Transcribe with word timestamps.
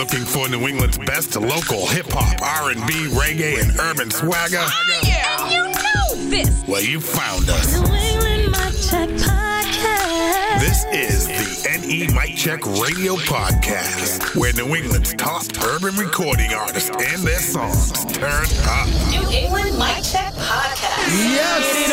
looking 0.00 0.24
for 0.24 0.48
New 0.48 0.66
England's 0.66 0.96
best 0.96 1.36
local 1.36 1.86
hip 1.86 2.06
hop, 2.08 2.40
R&B, 2.64 3.12
reggae, 3.12 3.60
and 3.60 3.78
urban 3.80 4.10
swagger? 4.10 4.56
Oh, 4.58 5.00
yeah, 5.04 5.50
you 5.52 5.60
know 5.68 6.30
this. 6.30 6.64
Well, 6.66 6.80
you 6.80 7.02
found 7.02 7.50
us. 7.50 7.78
New 7.78 7.84
England 7.84 8.48
Mic 8.48 8.72
Check 8.80 9.10
Podcast. 9.20 10.60
This 10.60 10.84
is 10.88 11.28
the 11.28 11.84
NE 11.84 12.08
Mic 12.16 12.34
Check 12.34 12.64
Radio 12.80 13.16
Podcast, 13.28 14.34
where 14.36 14.54
New 14.54 14.74
England's 14.74 15.12
top 15.12 15.44
urban 15.64 15.94
recording 15.96 16.54
artists 16.54 16.88
and 16.88 17.20
their 17.20 17.40
songs 17.40 17.92
turn 18.16 18.48
up. 18.72 18.88
New 19.12 19.28
England 19.28 19.76
Mic 19.76 20.00
Check 20.00 20.32
Podcast. 20.32 21.12
Yes, 21.28 21.92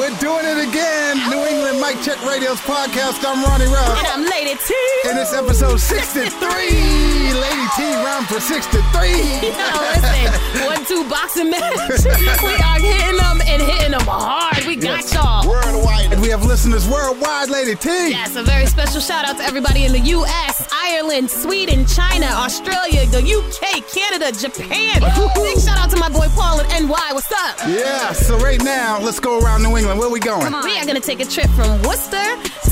we're 0.00 0.16
doing 0.16 0.46
it 0.48 0.66
again. 0.66 1.18
New 1.28 1.44
England 1.44 1.78
Mic 1.78 2.00
Check 2.00 2.16
Radio's 2.24 2.60
podcast. 2.64 3.20
I'm 3.20 3.44
Ronnie 3.44 3.66
Ruff. 3.66 3.98
And 3.98 4.06
I'm 4.08 4.24
Lady 4.30 4.56
T. 4.66 4.74
And 5.10 5.18
it's 5.18 5.34
episode 5.34 5.78
63. 5.78 7.13
Lady 7.32 7.66
T 7.76 7.82
rhymed 8.04 8.26
for 8.26 8.40
six 8.40 8.66
to 8.66 8.82
three. 8.92 9.40
no, 9.56 9.68
listen 9.94 10.83
two 10.94 11.08
boxing 11.08 11.50
match. 11.50 11.62
we 12.42 12.54
are 12.54 12.80
hitting 12.80 13.16
them 13.18 13.40
and 13.46 13.62
hitting 13.62 13.90
them 13.90 14.06
hard. 14.06 14.64
We 14.64 14.76
got 14.76 15.12
y'all. 15.12 15.48
Worldwide. 15.48 16.12
And 16.12 16.20
we 16.22 16.28
have 16.28 16.44
listeners 16.44 16.88
worldwide, 16.88 17.50
Lady 17.50 17.74
T. 17.74 17.88
Yes, 18.10 18.36
a 18.36 18.42
very 18.42 18.66
special 18.66 19.00
shout 19.00 19.28
out 19.28 19.36
to 19.38 19.44
everybody 19.44 19.84
in 19.84 19.92
the 19.92 20.00
U.S., 20.18 20.68
Ireland, 20.72 21.30
Sweden, 21.30 21.86
China, 21.86 22.26
Australia, 22.26 23.06
the 23.06 23.22
U.K., 23.22 23.80
Canada, 23.92 24.30
Japan. 24.36 25.00
Big 25.34 25.58
shout 25.58 25.78
out 25.78 25.90
to 25.90 25.96
my 25.96 26.08
boy 26.08 26.28
Paul 26.34 26.60
in 26.60 26.66
NY. 26.86 27.10
What's 27.12 27.32
up? 27.32 27.58
Yeah, 27.66 28.12
so 28.12 28.38
right 28.38 28.62
now, 28.62 29.00
let's 29.00 29.20
go 29.20 29.40
around 29.40 29.62
New 29.62 29.76
England. 29.76 29.98
Where 29.98 30.10
we 30.10 30.20
going? 30.20 30.52
We 30.62 30.78
are 30.78 30.86
gonna 30.86 31.00
take 31.00 31.20
a 31.20 31.24
trip 31.24 31.50
from 31.50 31.82
Worcester 31.82 32.22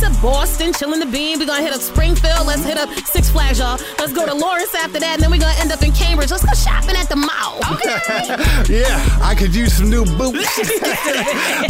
to 0.02 0.10
Boston, 0.20 0.72
chilling 0.72 1.00
the 1.00 1.06
bean. 1.06 1.38
We're 1.38 1.46
gonna 1.46 1.62
hit 1.62 1.72
up 1.72 1.80
Springfield. 1.80 2.46
Let's 2.46 2.64
hit 2.64 2.76
up 2.76 2.90
Six 3.06 3.30
Flags, 3.30 3.58
y'all. 3.58 3.78
Let's 3.98 4.12
go 4.12 4.26
to 4.26 4.34
Lawrence 4.34 4.74
after 4.74 4.98
that, 4.98 5.14
and 5.14 5.22
then 5.22 5.30
we're 5.30 5.38
gonna 5.40 5.58
end 5.58 5.70
up 5.70 5.82
in 5.82 5.92
Cambridge. 5.92 6.30
Let's 6.30 6.44
go 6.44 6.52
shopping 6.54 6.96
at 6.96 7.08
the 7.08 7.16
mall. 7.16 7.60
Okay. 7.72 7.96
Yeah, 8.68 9.18
I 9.22 9.34
could 9.36 9.54
use 9.54 9.74
some 9.76 9.90
new 9.90 10.04
boots. 10.04 10.58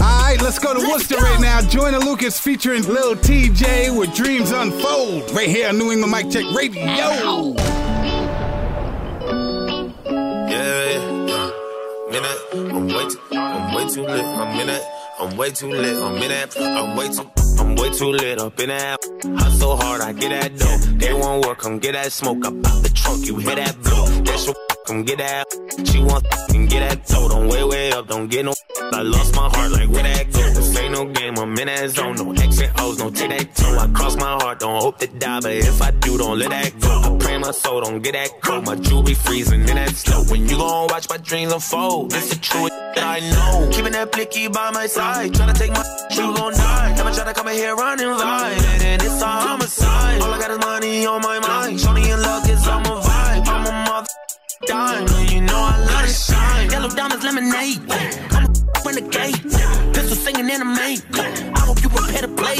All 0.01 0.23
right, 0.23 0.37
let's 0.41 0.59
go 0.59 0.75
to 0.75 0.81
Worcester 0.89 1.17
go. 1.17 1.23
right 1.23 1.41
now. 1.41 1.61
Join 1.63 1.93
the 1.93 1.99
Lucas 2.01 2.39
featuring 2.39 2.83
Lil 2.85 3.15
TJ 3.17 3.97
with 3.99 4.15
Dreams 4.15 4.51
Unfold. 4.51 5.31
Right 5.33 5.49
here 5.49 5.69
on 5.69 5.79
New 5.79 5.91
England 5.91 6.13
Mic 6.13 6.31
Check 6.31 6.45
Radio. 6.55 6.83
Ow. 6.85 7.55
Yeah, 10.49 10.85
yeah. 11.27 11.51
Minute, 12.11 12.39
I'm 12.53 12.87
way 12.89 13.09
too, 13.09 13.21
I'm 13.33 13.75
way 13.75 13.89
too 13.89 14.03
lit. 14.03 14.25
I'm 14.25 14.61
in 14.61 14.69
it. 14.69 14.83
I'm 15.19 15.37
way 15.37 15.51
too 15.51 15.71
lit. 15.71 15.97
I'm 15.97 16.17
in 16.23 16.31
it. 16.31 16.57
I'm 16.59 16.97
way 16.97 17.09
too, 17.09 17.31
I'm 17.59 17.75
way 17.77 17.91
too 17.91 18.11
lit 18.11 18.39
up 18.39 18.59
in 18.61 18.69
that. 18.69 18.99
Hustle 19.39 19.77
hard, 19.77 20.01
I 20.03 20.13
get 20.13 20.29
that 20.31 20.59
dough. 20.59 20.77
They 20.99 21.13
won't 21.13 21.45
work, 21.47 21.59
come 21.59 21.79
get 21.79 21.93
that 21.93 22.13
smoke. 22.13 22.45
I 22.45 22.51
pop 22.51 22.83
the 22.83 22.91
trunk, 22.95 23.27
you 23.27 23.37
hear 23.39 23.57
that 23.57 23.81
blow. 23.83 24.07
That's 24.23 24.47
your, 24.47 24.55
come 24.87 25.05
get 25.05 25.19
that. 25.19 25.47
She 25.87 26.03
want, 26.03 26.27
and 26.55 26.69
get 26.69 26.81
that 26.81 27.07
toe. 27.07 27.29
Don't 27.29 27.49
way 27.49 27.65
way 27.65 27.93
up, 27.93 28.09
don't 28.09 28.29
get 28.29 28.45
no. 28.45 28.55
I 28.93 29.03
lost 29.03 29.35
my 29.35 29.49
heart, 29.49 29.73
like 29.73 29.89
where 29.89 30.03
that 30.03 30.33
go? 30.33 30.41
This 30.55 30.77
ain't 30.79 30.93
no 30.93 31.05
game, 31.07 31.39
I'm 31.39 31.57
in 31.59 31.67
that 31.67 31.91
zone. 31.91 32.17
No 32.17 32.33
X 32.33 32.61
and 32.61 32.81
O's, 32.81 32.99
no 32.99 33.11
take 33.11 33.31
that 33.31 33.55
toe. 33.55 33.79
I 33.79 33.87
cross 33.89 34.17
my 34.17 34.33
heart, 34.43 34.61
don't 34.61 34.81
hope 34.81 34.99
to 34.99 35.07
die, 35.07 35.41
but 35.41 35.53
if 35.53 35.81
I 35.83 35.91
do, 35.91 36.19
don't 36.19 36.39
let 36.39 36.51
that 36.51 36.79
go. 36.81 37.01
I 37.03 37.19
pray 37.19 37.39
my 37.39 37.51
soul, 37.51 37.81
don't 37.81 38.03
get 38.03 38.13
that 38.13 38.31
cold. 38.43 38.67
My 38.67 38.77
jewelry 38.77 39.15
freezing 39.15 39.61
in 39.61 39.77
that 39.77 39.91
slow. 39.91 40.25
When 40.25 40.49
you 40.49 40.57
gon' 40.57 40.89
watch 40.89 41.09
my 41.09 41.17
dreams 41.19 41.53
unfold, 41.53 42.13
it's 42.13 42.31
the 42.31 42.41
truth 42.41 42.71
that 42.95 43.05
I 43.05 43.21
know. 43.31 43.71
Keeping 43.73 43.93
that 43.93 44.13
blicky 44.13 44.49
by 44.49 44.71
my 44.71 44.87
side, 44.87 45.33
tryna 45.33 45.55
take 45.55 45.73
my 45.73 45.85
you 46.11 46.35
gon' 46.35 46.53
die. 46.53 46.95
Never 46.97 47.13
try 47.13 47.25
to 47.25 47.35
come 47.35 47.49
in 47.49 47.55
here 47.55 47.75
running 47.75 48.07
vibe, 48.07 48.83
and 48.83 49.03
it's 49.03 49.23
a 49.23 49.27
homicide. 49.27 50.21
All 50.23 50.33
I 50.33 50.39
got 50.39 50.51
is 50.51 50.59
money 50.59 51.07
on 51.07 51.23
my 51.23 51.39
mind. 51.39 51.81
Shorty 51.81 52.11
in 52.11 52.21
luck 52.21 52.49
is 52.49 52.67
on 52.69 52.83
my 52.83 53.01
vibe. 53.01 53.47
I'm 53.49 53.67
a 53.67 53.91
mother 53.91 54.09
diamond, 54.67 55.31
you 55.31 55.41
know 55.41 55.57
I 55.57 55.79
love 55.79 56.07
to 56.07 56.13
shine. 56.13 56.71
Yellow 56.71 56.89
diamonds, 56.89 57.25
lemonade. 57.25 58.42
I'm 58.93 58.99
a 58.99 59.01
renegade. 59.01 59.43
Pistol 59.95 60.17
singing 60.17 60.51
anime. 60.51 60.77
I 60.77 61.61
hope 61.61 61.83
you 61.83 61.89
prepare 61.89 62.23
to 62.23 62.29
play. 62.29 62.57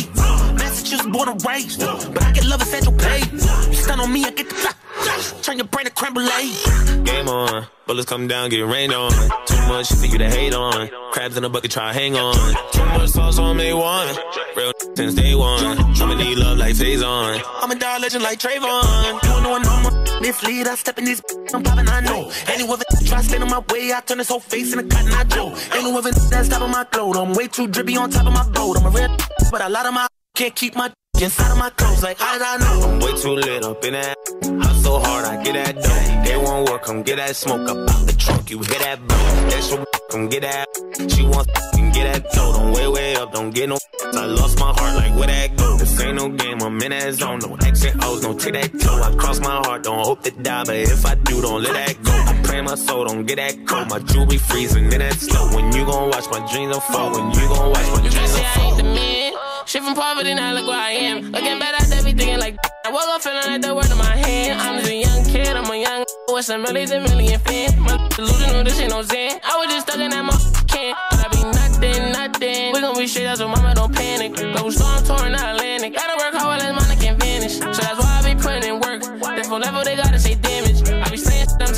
Massachusetts 0.55 1.07
born 1.09 1.29
and 1.29 1.45
raised, 1.45 1.81
but 1.81 2.23
I 2.23 2.33
get 2.33 2.47
love 2.47 2.63
at 2.63 2.69
Central 2.69 2.97
Pay. 2.97 3.21
You 3.31 3.75
stun 3.75 4.01
on 4.01 4.11
me, 4.11 4.25
I 4.25 4.31
get 4.31 4.49
the 4.49 4.55
clock. 4.55 4.77
Turn 5.43 5.59
your 5.59 5.67
brain 5.67 5.85
to 5.87 5.93
creme 5.93 6.15
brulee. 6.15 6.53
Game 7.05 7.29
on, 7.29 7.67
bullets 7.87 8.09
come 8.09 8.29
down, 8.29 8.49
get 8.49 8.63
rained 8.67 8.95
on. 8.95 9.11
Too 9.47 9.57
much 9.69 9.93
for 9.93 10.07
you 10.07 10.19
to 10.19 10.31
hate 10.31 10.55
on. 10.55 10.89
Crabs 11.13 11.37
in 11.37 11.45
a 11.45 11.51
bucket, 11.51 11.71
try 11.71 11.93
hang 11.93 12.17
on. 12.17 12.35
Too 12.73 12.85
much 12.85 13.11
sauce 13.11 13.39
on 13.39 13.57
me 13.59 13.75
one. 13.75 14.09
Real 14.57 14.73
since 14.97 15.15
day 15.15 15.35
one. 15.35 15.65
I'ma 16.01 16.15
need 16.15 16.39
love 16.39 16.57
like 16.57 16.77
phase 16.77 17.03
on. 17.03 17.41
I'm 17.61 17.71
a 17.71 17.75
dog 17.75 18.01
legend 18.01 18.25
like 18.25 18.39
Trayvon. 18.39 19.23
You 19.23 19.43
know 19.43 19.55
I'm 19.55 19.87
a 19.87 20.21
mislead. 20.21 20.67
I 20.69 20.75
step 20.77 20.99
in 20.99 21.05
this, 21.05 21.21
I'm 21.55 21.63
popping, 21.63 21.89
I 21.89 22.01
know. 22.01 22.31
Any 22.47 22.67
other 22.67 22.82
try 23.13 23.23
stand 23.23 23.43
on 23.43 23.51
my 23.51 23.63
way, 23.71 23.93
I 23.93 24.01
turn 24.01 24.19
this 24.19 24.29
whole 24.29 24.41
face 24.41 24.73
into 24.73 24.89
cotton 24.89 25.13
I 25.13 25.25
Joe. 25.25 25.55
Ain't 25.75 25.85
no 25.85 25.99
other 25.99 26.13
that's 26.13 26.49
top 26.49 26.63
of 26.63 26.71
my 26.71 26.85
clothes. 26.85 27.17
I'm 27.17 27.35
way 27.35 27.47
too 27.49 27.67
drippy 27.67 27.97
on 27.97 28.11
top 28.11 28.27
of 28.27 28.33
my 28.33 28.49
boat. 28.51 28.79
I'm 28.79 28.87
a 28.87 28.91
real, 28.91 29.17
but 29.51 29.61
a 29.61 29.69
lot 29.69 29.87
of 29.87 29.95
my 29.95 30.07
can't 30.35 30.55
keep 30.55 30.75
my 30.75 30.91
inside 31.23 31.53
of 31.53 31.59
my 31.59 31.71
clothes. 31.71 32.03
Like 32.03 32.19
how 32.19 32.33
did 32.35 32.43
I 32.43 32.57
know? 32.59 32.89
I'm 32.89 32.99
way 33.01 33.17
too 33.21 33.35
lit 33.35 33.65
up 33.65 33.85
in 33.85 33.93
that. 33.93 34.17
Hustle 34.63 35.01
hard, 35.01 35.25
I 35.25 35.43
get 35.43 35.55
that 35.55 35.75
dough. 35.77 36.25
They 36.25 36.37
won't 36.37 36.69
work, 36.69 36.83
come 36.83 37.03
get 37.03 37.17
that 37.17 37.37
smoke 37.37 37.69
up 37.69 37.77
out 37.91 38.07
the 38.07 38.15
trunk. 38.19 38.51
You 38.51 38.59
hear 38.59 38.79
that 38.81 39.07
blow? 39.07 39.17
That's 39.51 39.71
your 39.71 39.85
come 40.11 40.29
get 40.29 40.43
that. 40.43 40.67
She 41.11 41.23
wants 41.23 41.51
can 41.73 41.93
get 41.93 42.13
that 42.13 42.33
dough. 42.33 42.53
Don't 42.53 42.73
way 42.73 42.89
way 42.89 43.17
up, 43.17 43.33
don't 43.33 43.51
get 43.55 43.69
no. 43.69 43.79
I 44.15 44.27
lost 44.27 44.59
my 44.59 44.73
heart, 44.77 44.95
like 44.97 45.15
where 45.15 45.29
that 45.29 45.57
go? 45.57 45.77
This 45.79 46.01
ain't 46.01 46.17
no 46.17 46.29
game, 46.29 46.61
I'm 46.61 46.83
in 46.83 46.91
that 46.91 47.15
zone. 47.15 47.39
No 47.39 47.57
X 47.65 47.85
and 47.85 48.03
O's, 48.05 48.23
no 48.23 48.37
take 48.37 48.55
that 48.55 48.81
toe. 48.81 49.01
I 49.03 49.15
cross 49.15 49.41
my 49.41 49.57
heart, 49.65 49.85
don't 49.85 50.05
hope 50.05 50.23
to 50.25 50.31
die, 50.31 50.65
but 50.65 50.77
if 50.77 51.07
I 51.07 51.15
do, 51.15 51.41
don't 51.41 51.63
let 51.63 51.75
that 51.75 52.03
go. 52.03 52.13
I 52.13 52.41
pray 52.43 52.61
my 52.61 52.75
soul, 52.75 53.05
don't 53.07 53.25
get 53.25 53.37
that 53.37 53.67
cold. 53.67 53.89
My 53.89 54.01
jewelry 54.01 54.39
freezing 54.39 54.93
in 54.93 54.99
that 54.99 55.15
slow. 55.15 55.55
When 55.55 55.73
you 55.73 55.85
gon' 55.87 56.11
watch 56.11 56.27
my 56.31 56.41
dreams 56.53 56.75
unfold, 56.77 57.13
when 57.15 57.31
you 57.31 57.49
gon' 57.49 57.71
watch 57.71 57.87
my 57.89 58.03
You 58.03 58.11
can 58.11 58.11
dreams 58.11 58.31
say 58.31 58.45
I 58.45 58.61
ain't 58.61 58.77
the 58.77 58.85
unfold. 58.85 59.22
Shit 59.67 59.83
from 59.83 59.95
poverty, 59.95 60.35
now 60.35 60.53
look 60.55 60.67
where 60.67 60.79
I 60.79 60.91
am. 60.91 61.31
Looking 61.31 61.63
I 61.63 62.03
be 62.05 62.13
thinking 62.13 62.39
like. 62.39 62.57
I 62.85 62.91
woke 62.91 63.07
up 63.07 63.23
feeling 63.23 63.47
like 63.47 63.63
the 63.63 63.75
word 63.75 63.91
in 63.91 63.97
my 63.97 64.17
hand. 64.17 64.61
I'm 64.61 64.81
just 64.81 64.91
a 64.91 64.97
young 64.97 65.25
kid, 65.25 65.57
I'm 65.57 65.71
a 65.71 65.77
young. 65.77 66.05
With 66.29 66.45
some 66.45 66.63
millions 66.63 66.91
and 66.91 67.05
million 67.05 67.39
fans. 67.41 67.77
My 67.77 67.97
delusional, 68.17 68.65
this 68.65 68.81
ain't 68.81 68.91
no 68.91 69.03
Zen. 69.03 69.39
I 69.45 69.57
was 69.57 69.69
just 69.69 69.87
stuck 69.87 70.01
in 70.01 70.11
that 70.11 70.25
my 70.25 70.35
can. 70.67 70.95
But 71.11 71.25
I 71.25 71.29
be 71.31 71.43
nothing, 71.47 72.13
nothing. 72.13 72.73
We 72.73 72.81
gon' 72.81 72.99
be 72.99 73.07
straight, 73.07 73.37
so 73.37 73.47
mama 73.47 73.75
don't 73.75 73.95
panic. 73.95 74.35
Global 74.35 74.73
storm 74.73 75.05
touring 75.05 75.33
the 75.33 75.39
Atlantic. 75.39 75.95
Gotta 75.95 76.19
work 76.19 76.35
hard 76.35 76.59
while 76.59 76.75
this 76.75 76.75
money 76.75 77.01
can 77.01 77.19
vanish. 77.19 77.59
So 77.59 77.71
that's 77.71 77.99
why 78.03 78.19
I 78.19 78.35
be 78.35 78.41
putting 78.41 78.65
in 78.67 78.81
work. 78.81 79.03
Different 79.37 79.63
level, 79.63 79.85
they 79.85 79.95
gotta 79.95 80.19
say 80.19 80.35
damage. 80.35 80.82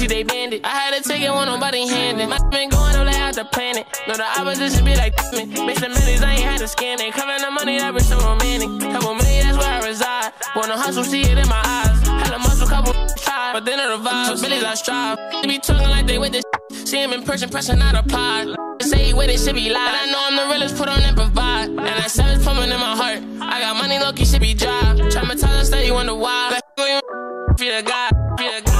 Until 0.04 0.18
they 0.18 0.22
banned 0.22 0.52
it. 0.52 0.60
I 0.66 0.68
had 0.68 1.02
to 1.02 1.08
take 1.08 1.22
it 1.22 1.32
when 1.32 1.46
nobody 1.46 1.88
handed. 1.88 2.28
My 2.28 2.36
been 2.50 2.68
going 2.68 2.94
all 2.94 3.08
out 3.08 3.34
the 3.34 3.44
planet. 3.46 3.86
No, 4.06 4.14
the 4.14 4.24
opposition 4.38 4.84
be 4.84 4.94
like, 4.96 5.16
me. 5.32 5.46
Make 5.64 5.78
some 5.78 5.92
millions, 5.92 6.20
I 6.20 6.32
ain't 6.32 6.42
had 6.42 6.58
to 6.58 6.68
scan 6.68 7.00
it. 7.00 7.14
Covering 7.14 7.40
the 7.40 7.50
money, 7.50 7.78
that 7.78 7.94
was 7.94 8.06
so 8.06 8.18
romantic. 8.18 8.68
Couple 8.92 9.14
million, 9.14 9.46
that's 9.46 9.56
where 9.56 9.80
I 9.80 9.88
reside. 9.88 10.32
Wanna 10.56 10.76
hustle, 10.76 11.04
see 11.04 11.22
it 11.22 11.38
in 11.38 11.48
my 11.48 11.62
eyes. 11.64 12.06
Had 12.06 12.34
a 12.34 12.38
muscle, 12.38 12.68
couple 12.68 12.92
try, 13.16 13.54
but 13.54 13.64
then 13.64 13.80
it 13.80 13.90
revives. 13.90 14.42
Billies, 14.42 14.62
I 14.62 14.74
strive. 14.74 15.16
They 15.40 15.48
be 15.48 15.58
talking 15.58 15.88
like 15.88 16.06
they 16.06 16.18
with 16.18 16.32
this. 16.32 16.44
See 16.84 17.02
him 17.02 17.14
in 17.14 17.22
person, 17.22 17.48
pressing 17.48 17.80
out 17.80 17.94
a 17.94 18.02
pod. 18.02 18.54
Say 18.82 19.14
where 19.14 19.26
they 19.26 19.38
should 19.38 19.54
be 19.54 19.70
live. 19.70 19.88
And 19.88 19.96
I 19.96 20.12
know 20.12 20.20
I'm 20.20 20.36
the 20.36 20.52
realest, 20.52 20.76
put 20.76 20.90
on 20.90 21.00
and 21.00 21.16
provide. 21.16 21.70
And 21.70 21.78
that 21.78 22.10
savage 22.10 22.44
pumping 22.44 22.70
in 22.70 22.78
my 22.78 22.94
heart. 22.94 23.20
I 23.40 23.60
got 23.62 23.78
money, 23.78 23.98
low 23.98 24.12
key 24.12 24.26
should 24.26 24.42
be 24.42 24.52
dry. 24.52 24.82
Traumatized, 25.08 25.64
steady, 25.64 25.90
wonder 25.90 26.14
why. 26.14 26.60
Like, 26.76 27.56
be 27.56 27.70
the 27.70 27.82
guy, 27.82 28.10
be 28.36 28.44
the 28.44 28.62
guy. 28.66 28.73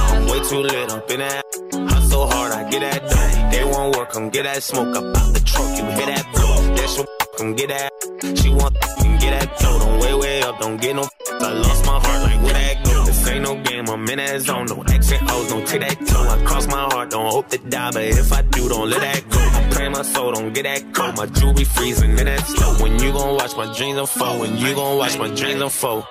Too 0.55 0.61
lit 0.61 0.89
up 0.89 1.11
in 1.11 1.19
that. 1.19 1.43
Hustle 1.91 2.27
hard, 2.27 2.53
I 2.53 2.69
get 2.69 2.79
that 2.79 3.01
dough. 3.09 3.49
They 3.51 3.65
won't 3.65 3.93
work, 3.93 4.09
come 4.11 4.29
get 4.29 4.43
that 4.43 4.63
smoke 4.63 4.95
up 4.95 5.03
out 5.03 5.33
the 5.33 5.41
trunk. 5.41 5.77
You 5.77 5.83
hear 5.83 6.05
that 6.05 6.25
blow? 6.31 6.75
That's 6.75 6.95
your 6.95 7.07
come 7.37 7.55
get 7.55 7.67
that. 7.67 7.91
She 8.37 8.49
want 8.51 8.73
can 9.01 9.19
get 9.19 9.31
that 9.37 9.59
dough. 9.59 9.79
Don't 9.79 9.99
way 9.99 10.13
way 10.13 10.41
up, 10.43 10.57
don't 10.61 10.79
get 10.79 10.95
no. 10.95 11.03
I 11.29 11.51
lost 11.51 11.85
my 11.85 11.99
heart, 11.99 12.23
like 12.23 12.41
where 12.41 12.53
that 12.53 12.85
go? 12.85 13.03
This 13.03 13.27
ain't 13.27 13.43
no 13.43 13.61
game, 13.63 13.89
I'm 13.89 14.07
in 14.07 14.17
that 14.17 14.39
zone. 14.39 14.67
No 14.67 14.81
X 14.81 15.11
and 15.11 15.29
O's, 15.29 15.49
don't 15.49 15.67
take 15.67 15.81
that 15.81 16.07
toe. 16.07 16.23
I 16.23 16.45
cross 16.45 16.67
my 16.67 16.83
heart, 16.83 17.09
don't 17.09 17.29
hope 17.29 17.49
to 17.49 17.57
die, 17.57 17.91
but 17.91 18.03
if 18.03 18.31
I 18.31 18.41
do, 18.43 18.69
don't 18.69 18.89
let 18.89 19.01
that 19.01 19.29
go. 19.29 19.39
I 19.39 19.69
pray 19.71 19.89
my 19.89 20.03
soul, 20.03 20.31
don't 20.31 20.53
get 20.53 20.63
that 20.63 20.93
cold. 20.93 21.17
My 21.17 21.25
jewelry 21.25 21.65
freezing 21.65 22.17
in 22.17 22.25
that 22.27 22.47
slow. 22.47 22.81
When 22.81 22.97
you 22.99 23.11
gon' 23.11 23.35
watch 23.35 23.57
my 23.57 23.65
dreams 23.75 23.99
unfold, 23.99 24.39
when 24.39 24.55
you 24.55 24.73
gon' 24.73 24.97
watch 24.97 25.17
my 25.17 25.27
dreams 25.27 25.61
unfold. 25.61 26.05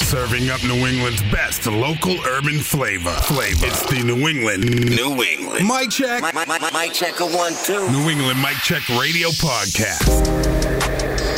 Serving 0.00 0.50
up 0.50 0.62
New 0.64 0.86
England's 0.86 1.22
best 1.30 1.66
local 1.66 2.16
urban 2.26 2.60
flavor. 2.60 3.10
Flavor. 3.22 3.66
It's 3.66 3.86
the 3.86 4.02
New 4.02 4.28
England. 4.28 4.64
New 4.90 5.22
England. 5.22 5.66
Mic 5.66 5.90
check. 5.90 6.22
My 6.22 6.88
check 6.92 7.20
a 7.20 7.26
one, 7.26 7.54
two. 7.64 7.90
New 7.90 8.10
England 8.10 8.40
Mic 8.40 8.56
Check 8.56 8.86
Radio 8.90 9.28
Podcast. 9.30 10.06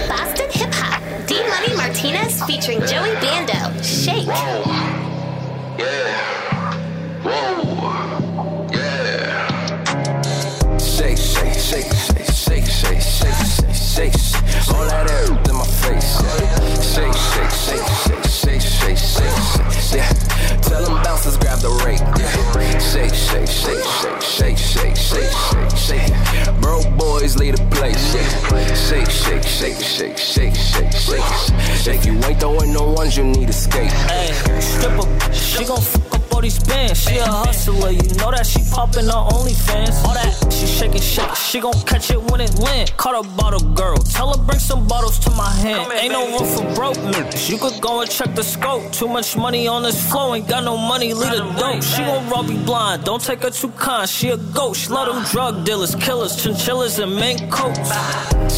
Boston 0.09 0.51
Hip 0.51 0.73
Hop. 0.75 1.27
D 1.27 1.47
Money 1.49 1.77
Martinez 1.77 2.43
featuring 2.45 2.81
Joey 2.81 3.15
Bando. 3.21 3.81
Shake. 3.83 4.27
Shake, 4.27 4.94
boys 27.35 27.41
lead 27.41 27.57
the 27.57 27.77
place. 27.77 28.13
Shake, 28.89 29.11
shake, 29.11 29.43
shake, 29.43 29.79
shake, 29.81 30.17
shake, 30.17 30.55
shake, 30.55 30.93
shake. 30.93 31.97
If 31.99 32.07
you 32.07 32.13
ain't 32.25 32.41
throwing 32.41 32.73
no 32.73 32.93
ones, 32.93 33.17
you 33.17 33.25
need 33.25 33.49
escape. 33.49 33.91
Hey, 33.91 34.33
stripper, 34.61 35.33
she 35.33 35.65
gon' 35.65 35.81
fuck 36.45 36.65
up 36.65 36.65
these 36.65 36.65
bands. 36.65 37.01
She 37.01 37.17
a 37.19 37.27
hustler, 37.27 37.91
you 37.91 38.03
know 38.17 38.31
that 38.31 38.47
she 38.47 38.61
poppin' 38.71 39.09
on 39.11 39.31
OnlyFans. 39.33 40.05
All 40.05 40.15
that, 40.15 40.53
she 40.53 40.67
shaking, 40.67 41.01
shake, 41.01 41.35
she 41.35 41.61
gon' 41.61 41.73
catch 41.85 42.11
it 42.11 42.23
when 42.31 42.41
it 42.41 42.59
land. 42.59 42.97
Caught 42.97 43.25
a 43.25 43.29
bottle 43.37 43.75
girl, 43.75 43.97
tell 43.97 44.37
her 44.37 44.43
bring 44.45 44.59
some 44.59 44.87
bottles 44.87 45.19
to 45.21 45.31
my 45.31 45.51
hand. 45.51 45.91
Ain't 45.93 46.13
no 46.13 46.27
room 46.27 46.47
for 46.49 46.75
broke 46.75 46.97
niggas. 46.97 47.51
You 47.51 47.59
could 47.59 47.81
go 47.81 48.01
and 48.01 48.11
check 48.11 48.35
the 48.35 48.43
scope. 48.43 48.93
Too 48.93 49.09
much 49.09 49.37
money 49.37 49.67
on 49.67 49.83
this 49.83 50.11
flow, 50.11 50.35
ain't 50.35 50.49
got 50.49 50.65
no 50.65 50.77
money, 50.77 51.15
lead 51.15 51.35
a 51.35 51.45
dope. 51.59 51.83
She 51.83 52.03
gon' 52.03 52.29
rob 52.29 52.49
you 52.49 52.59
blind, 52.65 53.05
don't 53.05 53.23
take 53.23 53.43
her 53.43 53.51
too 53.51 53.71
kind. 53.71 54.09
She 54.09 54.31
a 54.31 54.37
ghost, 54.37 54.91
love 54.91 55.15
them 55.15 55.25
drug 55.25 55.65
dealers, 55.65 55.95
killers, 55.95 56.43
chinchillas, 56.43 56.99
and 56.99 57.15
mink 57.15 57.51
coats. 57.51 57.91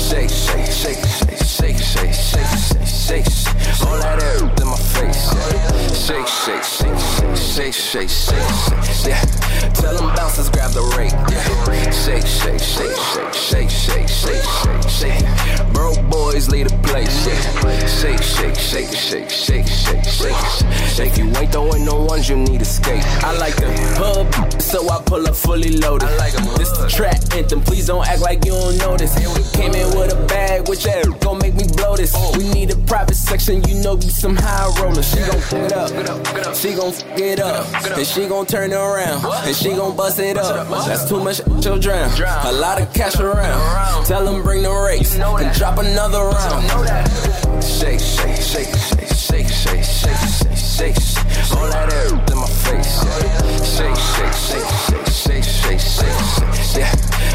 Shake, 0.08 0.30
shake, 0.30 0.66
shake, 0.66 1.04
shake, 1.04 1.44
shake, 1.44 1.78
shake, 1.78 2.12
shake, 2.12 2.54
shake, 2.54 2.85
shake. 3.06 3.26
All 3.86 3.98
that 4.02 4.20
air 4.20 4.38
in 4.42 4.66
my 4.66 4.76
face. 4.76 5.30
Yeah. 5.30 5.76
Shake, 5.94 6.26
shake, 6.26 6.64
shake, 6.64 6.98
shake, 7.36 7.74
shake, 7.74 8.08
shake, 8.08 8.48
shake. 8.82 9.06
Yeah. 9.06 9.70
Tell 9.74 9.96
them 9.96 10.14
bouncers 10.16 10.50
grab 10.50 10.72
the 10.72 10.82
rake. 10.98 11.14
Yeah. 11.30 11.90
Shake, 11.90 12.26
shake, 12.26 12.58
shake, 12.58 12.58
shake, 12.58 13.30
shake, 13.32 13.70
shake, 13.70 14.08
shake, 14.08 14.08
shake, 14.08 14.88
shake. 14.90 15.72
Broke 15.72 16.02
boys 16.10 16.50
lead 16.50 16.68
the 16.68 16.76
place. 16.82 17.26
Yeah. 17.26 17.86
Shake, 17.86 18.22
shake, 18.22 18.54
shake, 18.56 18.90
shake, 18.90 19.28
shake, 19.30 19.68
shake, 19.68 20.04
shake. 20.04 21.12
If 21.12 21.18
you 21.18 21.26
ain't 21.36 21.52
throwing 21.52 21.84
no 21.84 22.02
ones, 22.04 22.28
you 22.28 22.36
need 22.36 22.60
escape. 22.60 23.02
I 23.22 23.36
like 23.38 23.54
the 23.56 23.70
hub, 23.98 24.60
so 24.60 24.88
I 24.88 25.00
pull 25.02 25.26
up 25.26 25.36
fully 25.36 25.76
loaded. 25.76 26.08
I 26.08 26.16
like 26.16 26.32
this 26.58 26.70
the 26.70 26.88
trap 26.88 27.18
anthem. 27.34 27.60
Please 27.62 27.86
don't 27.86 28.06
act 28.06 28.20
like 28.20 28.44
you 28.44 28.52
don't 28.52 28.76
know 28.78 28.96
this. 28.96 29.14
Came 29.54 29.74
in 29.74 29.86
with 29.96 30.12
a 30.12 30.26
bag, 30.26 30.68
which 30.68 30.84
that 30.84 31.04
gon' 31.20 31.38
make 31.38 31.54
me 31.54 31.64
blow 31.76 31.96
this. 31.96 32.14
We 32.36 32.48
need 32.52 32.70
a 32.70 32.76
private 32.96 33.14
section, 33.14 33.62
you 33.68 33.74
know, 33.82 33.94
be 33.94 34.08
some 34.08 34.34
high 34.34 34.72
roller. 34.80 35.02
She 35.02 35.18
gon' 35.18 35.40
fuck 35.42 35.60
it 35.60 35.72
up, 35.74 36.56
she 36.56 36.72
gon' 36.74 36.92
fuck 36.92 37.20
it 37.20 37.40
up, 37.40 37.98
and 37.98 38.06
she 38.06 38.26
gon' 38.26 38.46
turn 38.46 38.72
it 38.72 38.74
around, 38.74 39.22
and 39.46 39.54
she 39.54 39.68
gon' 39.74 39.94
bust 39.94 40.18
it 40.18 40.38
up. 40.38 40.66
That's 40.86 41.06
too 41.06 41.22
much, 41.22 41.42
she'll 41.62 41.78
drown. 41.78 42.10
A 42.46 42.52
lot 42.52 42.80
of 42.80 42.90
cash 42.94 43.20
around. 43.20 44.06
Tell 44.06 44.24
them 44.24 44.42
bring 44.42 44.62
the 44.62 44.72
rakes 44.72 45.14
and 45.14 45.54
drop 45.54 45.78
another 45.78 46.24
round. 46.24 47.62
Shake, 47.62 48.00
shake, 48.00 48.36
shake, 48.36 48.74
shake, 48.74 49.15
shake, 49.26 49.48
shake, 49.48 49.82
shake, 49.82 50.56
shake, 50.56 50.56
shake. 50.56 51.56
All 51.56 51.68
that 51.70 51.92
air 51.92 52.08
in 52.08 52.38
my 52.38 52.46
face. 52.46 53.02
Yeah. 53.02 53.64
Shake, 53.64 53.98
shake, 54.14 54.36
shake, 54.46 54.70
shake, 55.10 55.44
shake, 55.44 55.80
shake, 55.80 56.20
shake. 56.62 56.78
Yeah. 56.78 56.92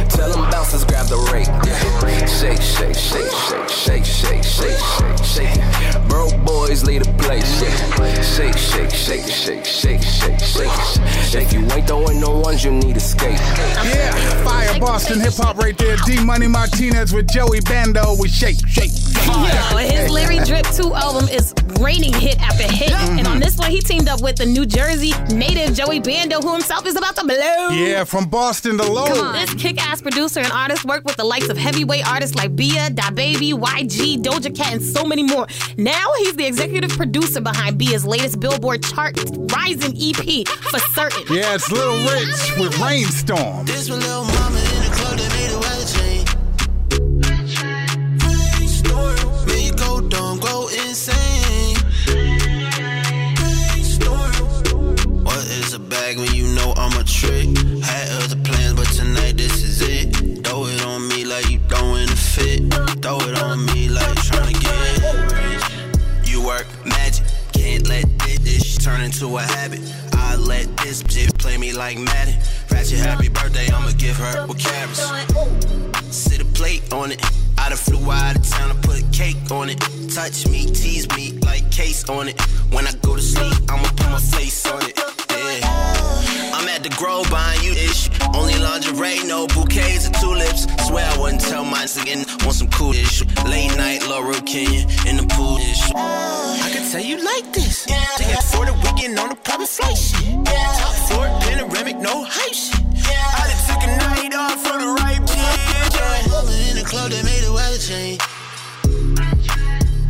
Tell 0.09 0.31
them 0.31 0.49
bouncers 0.49 0.85
grab 0.85 1.07
the 1.07 1.17
rake. 1.33 1.47
Yeah. 1.65 2.25
Shake, 2.27 2.61
shake, 2.61 2.95
shake, 2.95 2.95
shake, 2.95 3.65
shake, 3.67 4.05
shake, 4.05 4.43
shake, 4.43 4.43
shake, 4.43 5.23
shake. 5.23 6.07
Broke 6.07 6.37
boys 6.45 6.83
lead 6.85 7.03
the 7.03 7.11
place. 7.23 7.61
Yeah. 7.61 8.21
Shake, 8.21 8.57
shake, 8.57 8.89
shake, 8.91 9.27
shake, 9.27 9.65
shake, 9.65 10.01
shake, 10.01 10.39
shake. 10.39 11.47
If 11.47 11.53
you 11.53 11.61
ain't 11.71 11.87
throwing 11.87 12.19
no 12.19 12.39
ones, 12.39 12.63
you 12.63 12.71
need 12.71 12.95
escape. 12.97 13.37
Yeah, 13.83 14.43
fire 14.43 14.79
Boston 14.79 15.19
hip 15.19 15.33
hop 15.33 15.57
right 15.57 15.77
there. 15.77 15.97
D 16.05 16.23
Money 16.23 16.47
Martinez 16.47 17.13
with 17.13 17.27
Joey 17.27 17.61
Bando 17.61 18.15
with 18.17 18.31
Shake, 18.31 18.57
Shake. 18.67 18.91
Yo, 19.27 19.77
his 19.77 20.09
Larry 20.09 20.39
Drip 20.39 20.65
2 20.67 20.93
album 20.93 21.27
is 21.29 21.53
raining 21.81 22.13
hit 22.13 22.39
after 22.41 22.63
hit. 22.63 22.91
And 22.91 23.27
on 23.27 23.39
this 23.39 23.57
one, 23.57 23.71
he 23.71 23.79
teamed 23.81 24.07
up 24.07 24.21
with 24.21 24.35
the 24.37 24.45
New 24.45 24.65
Jersey 24.65 25.13
native 25.33 25.73
Joey 25.73 25.99
Bando, 25.99 26.39
who 26.39 26.53
himself 26.53 26.85
is 26.85 26.95
about 26.95 27.15
to 27.15 27.23
blow. 27.25 27.69
Yeah, 27.69 28.03
from 28.03 28.29
Boston 28.29 28.77
to 28.77 28.83
Low. 28.89 29.05
Come 29.05 29.19
on. 29.19 29.33
This 29.33 29.53
kick 29.55 29.81
ass 29.81 30.01
producer 30.01 30.39
and 30.39 30.51
artist 30.51 30.85
worked 30.85 31.05
with 31.05 31.15
the 31.17 31.23
likes 31.23 31.49
of 31.49 31.57
heavyweight 31.57 32.07
artists 32.07 32.35
like 32.35 32.55
Bia, 32.55 32.89
Da 32.91 33.09
Baby, 33.11 33.53
YG, 33.53 34.21
Doja 34.21 34.55
Cat, 34.55 34.73
and 34.73 34.83
so 34.83 35.03
many 35.03 35.23
more. 35.23 35.47
Now 35.77 36.13
he's 36.19 36.35
the 36.35 36.45
executive 36.45 36.91
producer 36.91 37.41
behind 37.41 37.77
Bia's 37.77 38.05
latest 38.05 38.39
Billboard 38.39 38.83
chart 38.83 39.17
rising 39.53 39.95
EP 39.97 40.47
for 40.47 40.79
certain. 40.93 41.23
Yeah, 41.33 41.55
it's 41.55 41.71
Little 41.71 41.97
Rich 41.97 42.57
with 42.59 42.79
Rainstorm. 42.79 43.65
This 43.65 43.89
one 43.89 43.99
little 43.99 44.25
mama 44.25 44.60
a 57.01 57.03
trick? 57.03 57.47
Had 57.83 58.09
other 58.23 58.35
plans, 58.43 58.73
but 58.73 58.87
tonight 58.87 59.37
this 59.37 59.63
is 59.63 59.81
it. 59.81 60.45
Throw 60.45 60.65
it 60.65 60.85
on 60.85 61.07
me 61.07 61.25
like 61.25 61.49
you 61.49 61.59
throwing 61.67 62.07
a 62.07 62.15
fit. 62.15 62.71
Throw 63.01 63.17
it 63.21 63.41
on 63.41 63.65
me 63.65 63.89
like 63.89 64.15
trying 64.23 64.53
to 64.53 64.59
get 64.59 65.31
rich. 65.33 66.29
You 66.29 66.45
work 66.45 66.67
magic, 66.85 67.25
can't 67.53 67.87
let 67.87 68.05
this, 68.19 68.39
this 68.39 68.77
turn 68.77 69.01
into 69.01 69.37
a 69.37 69.41
habit. 69.41 69.81
I 70.13 70.35
let 70.35 70.65
this 70.77 71.01
bitch 71.01 71.35
play 71.39 71.57
me 71.57 71.73
like 71.73 71.97
Madden. 71.97 72.35
Ratchet, 72.69 72.99
happy 72.99 73.29
birthday, 73.29 73.67
I'ma 73.71 73.91
give 73.97 74.17
her 74.17 74.45
with 74.45 74.59
carrots. 74.59 75.01
Sit 76.15 76.41
a 76.41 76.45
plate 76.45 76.93
on 76.93 77.11
it. 77.11 77.21
I 77.57 77.69
done 77.69 77.77
flew 77.77 78.11
out 78.11 78.35
of 78.35 78.47
town 78.47 78.71
and 78.71 78.83
put 78.83 79.03
cake 79.11 79.49
on 79.49 79.69
it. 79.69 79.79
Touch 80.13 80.47
me, 80.47 80.65
tease 80.65 81.07
me 81.15 81.31
like 81.45 81.71
case 81.71 82.07
on 82.09 82.27
it. 82.27 82.39
When 82.71 82.85
I 82.85 82.91
go 83.01 83.15
to 83.15 83.21
sleep, 83.21 83.53
I'ma 83.69 83.87
put 83.89 84.09
my 84.09 84.19
face 84.19 84.67
on 84.67 84.81
it. 84.83 85.20
Yeah. 86.61 86.67
I'm 86.67 86.75
at 86.75 86.83
the 86.83 86.89
Grove 86.89 87.29
buying 87.29 87.63
you 87.63 87.71
ish. 87.71 88.09
Only 88.33 88.57
lingerie, 88.59 89.23
no 89.25 89.47
bouquets 89.47 90.07
or 90.07 90.11
tulips. 90.13 90.67
Swear 90.87 91.09
I 91.09 91.17
wouldn't 91.17 91.41
tell 91.41 91.63
my 91.63 91.83
again. 92.01 92.25
Want 92.41 92.53
some 92.53 92.69
cool 92.69 92.93
ish. 92.93 93.23
Late 93.45 93.75
night, 93.77 94.07
Laurel 94.07 94.41
Canyon 94.41 94.89
in 95.07 95.17
the 95.17 95.25
pool 95.29 95.57
ish. 95.57 95.91
I 95.95 96.69
could 96.73 96.91
tell 96.91 97.01
you 97.01 97.23
like 97.23 97.51
this. 97.53 97.85
Take 98.17 98.29
it 98.29 98.43
for 98.43 98.65
the 98.65 98.73
weekend 98.83 99.19
on 99.19 99.31
a 99.31 99.35
private 99.35 99.67
flight 99.67 99.97
shit. 99.97 100.45
Top 100.45 100.93
floor, 101.07 101.27
panoramic, 101.41 101.97
no 101.97 102.23
hype 102.27 102.53
shit. 102.53 102.79
I 103.09 103.47
done 103.49 103.61
took 103.67 103.83
a 103.83 103.87
night 103.97 104.33
off 104.35 104.61
for 104.61 104.77
the 104.77 104.87
right 105.01 105.21
bitch. 105.21 105.95
Yeah. 105.95 106.27
Mama 106.29 106.51
in 106.69 106.75
the 106.77 106.83
club 106.85 107.11
that 107.11 107.23
made 107.23 107.43
a 107.43 107.53
weather 107.53 107.77
change. 107.77 108.21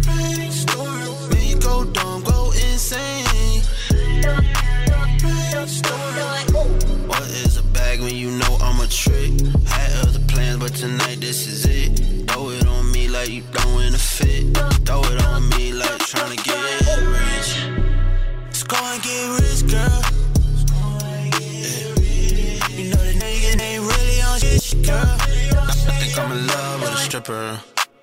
Man, 0.05 1.47
you 1.47 1.57
go 1.59 1.85
dumb, 1.85 2.23
go 2.23 2.51
insane. 2.51 3.61
But 10.61 10.75
tonight 10.75 11.19
this 11.19 11.47
is 11.47 11.65
it. 11.65 11.89
Throw 12.29 12.51
it 12.51 12.67
on 12.67 12.91
me 12.91 13.07
like 13.07 13.29
you 13.29 13.41
throwing 13.41 13.95
a 13.95 13.97
fit. 13.97 14.55
Throw 14.85 15.01
it 15.01 15.23
on 15.25 15.49
me 15.49 15.73
like 15.73 15.97
trying 16.05 16.37
to 16.37 16.43
get 16.43 16.55
rich. 17.17 17.49
Let's 18.45 18.61
go 18.63 18.77
and 18.77 19.01
get 19.01 19.41
rich, 19.41 19.61
girl. 19.71 20.01
Yeah. 21.41 22.67
You 22.77 22.91
know 22.91 23.01
the 23.09 23.15
nigga 23.17 23.59
ain't 23.59 23.81
really 23.81 24.21
on 24.21 24.39
shit, 24.39 24.85
girl. 24.85 25.17
I 25.67 25.73
think 25.99 26.19
I'm 26.19 26.31
in 26.31 26.45
love 26.45 26.81
with 26.81 26.93
a 26.93 26.97
stripper. 26.97 27.59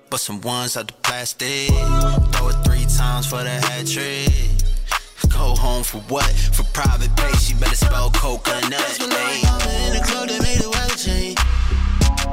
But 0.09 0.19
some 0.19 0.41
ones 0.41 0.75
out 0.75 0.87
the 0.87 0.93
plastic. 1.01 1.69
Throw 1.69 2.49
it 2.49 2.57
three 2.65 2.85
times 2.97 3.25
for 3.25 3.41
the 3.41 3.51
hat 3.51 3.87
trick. 3.87 4.33
Go 5.29 5.55
home 5.55 5.83
for 5.83 5.99
what? 6.11 6.29
For 6.51 6.63
private 6.73 7.15
pay, 7.15 7.31
she 7.37 7.53
better 7.53 7.75
spell 7.75 8.09
coconut. 8.11 8.69
That's 8.69 8.99
when 8.99 9.11
I 9.13 9.39
mama 9.43 9.71
in 9.87 9.93
the 9.93 10.03
club 10.05 10.27
that 10.27 10.41
made 10.41 10.61
a 10.61 10.69
weather 10.69 10.95
change. 10.95 11.39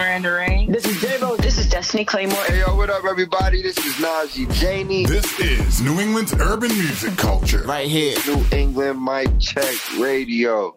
Miranda 0.00 0.32
Rain. 0.32 0.72
This 0.72 0.86
is 0.86 0.96
Davo. 0.96 1.36
This 1.36 1.58
is 1.58 1.68
Destiny 1.68 2.06
Claymore. 2.06 2.42
Hey, 2.44 2.60
yo, 2.60 2.74
what 2.74 2.88
up, 2.88 3.04
everybody? 3.04 3.60
This 3.60 3.76
is 3.76 3.96
Najee 3.96 4.50
Janie. 4.54 5.04
This 5.04 5.38
is 5.38 5.82
New 5.82 6.00
England's 6.00 6.32
urban 6.32 6.70
music 6.70 7.18
culture. 7.18 7.62
Right 7.64 7.86
here. 7.86 8.16
New 8.26 8.42
England 8.50 9.04
Mic 9.04 9.28
Check 9.38 9.74
Radio. 9.98 10.74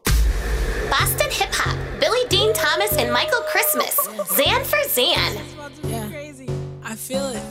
Boston 0.90 1.32
Hip 1.32 1.54
Hop, 1.54 2.02
Billy 2.02 2.28
Dean 2.28 2.54
Thomas 2.54 2.98
and 2.98 3.14
Michael 3.14 3.40
Christmas. 3.48 3.96
Zan 4.36 4.62
for 4.66 4.84
Zan. 4.90 5.38
Yeah. 5.86 6.10
I 6.84 6.94
feel 6.94 7.30
it. 7.30 7.42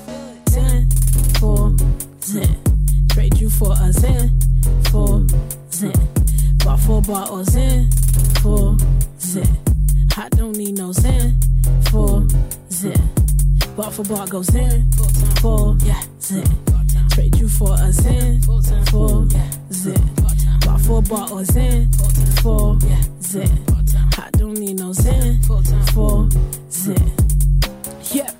10, 0.49 0.91
4, 1.41 1.77
10. 2.21 3.49
for 3.49 3.73
a 3.81 3.93
zen, 3.95 4.39
for 4.91 5.27
zen. 5.71 5.93
Bought 6.59 6.81
four 6.81 7.01
bottles 7.01 7.57
in, 7.57 7.91
for 8.43 8.77
zen. 9.19 9.57
I 10.19 10.29
don't 10.29 10.55
need 10.55 10.77
no 10.77 10.93
zen, 10.93 11.41
for 11.91 12.27
zen. 12.71 13.11
Bought 13.77 13.93
for 13.93 14.05
bar 14.05 14.27
goes 14.27 14.55
in, 14.55 14.91
for 15.41 15.77
yeah, 15.85 16.03
zen. 16.21 16.45
Trade 17.11 17.37
you 17.37 17.49
for 17.49 17.75
a 17.75 17.93
zen, 17.93 18.41
for 18.91 19.27
yeah, 19.31 19.51
zen. 19.73 20.15
Bought 20.61 20.81
four 20.81 21.03
bottles 21.03 21.57
in, 21.57 21.91
for 22.43 22.77
yeah, 22.87 23.03
zen. 23.21 23.65
I 24.19 24.31
don't 24.33 24.59
need 24.59 24.79
no 24.79 24.93
zen, 24.93 25.43
for 25.43 26.29
zen. 26.71 27.13
Yeah. 28.11 28.31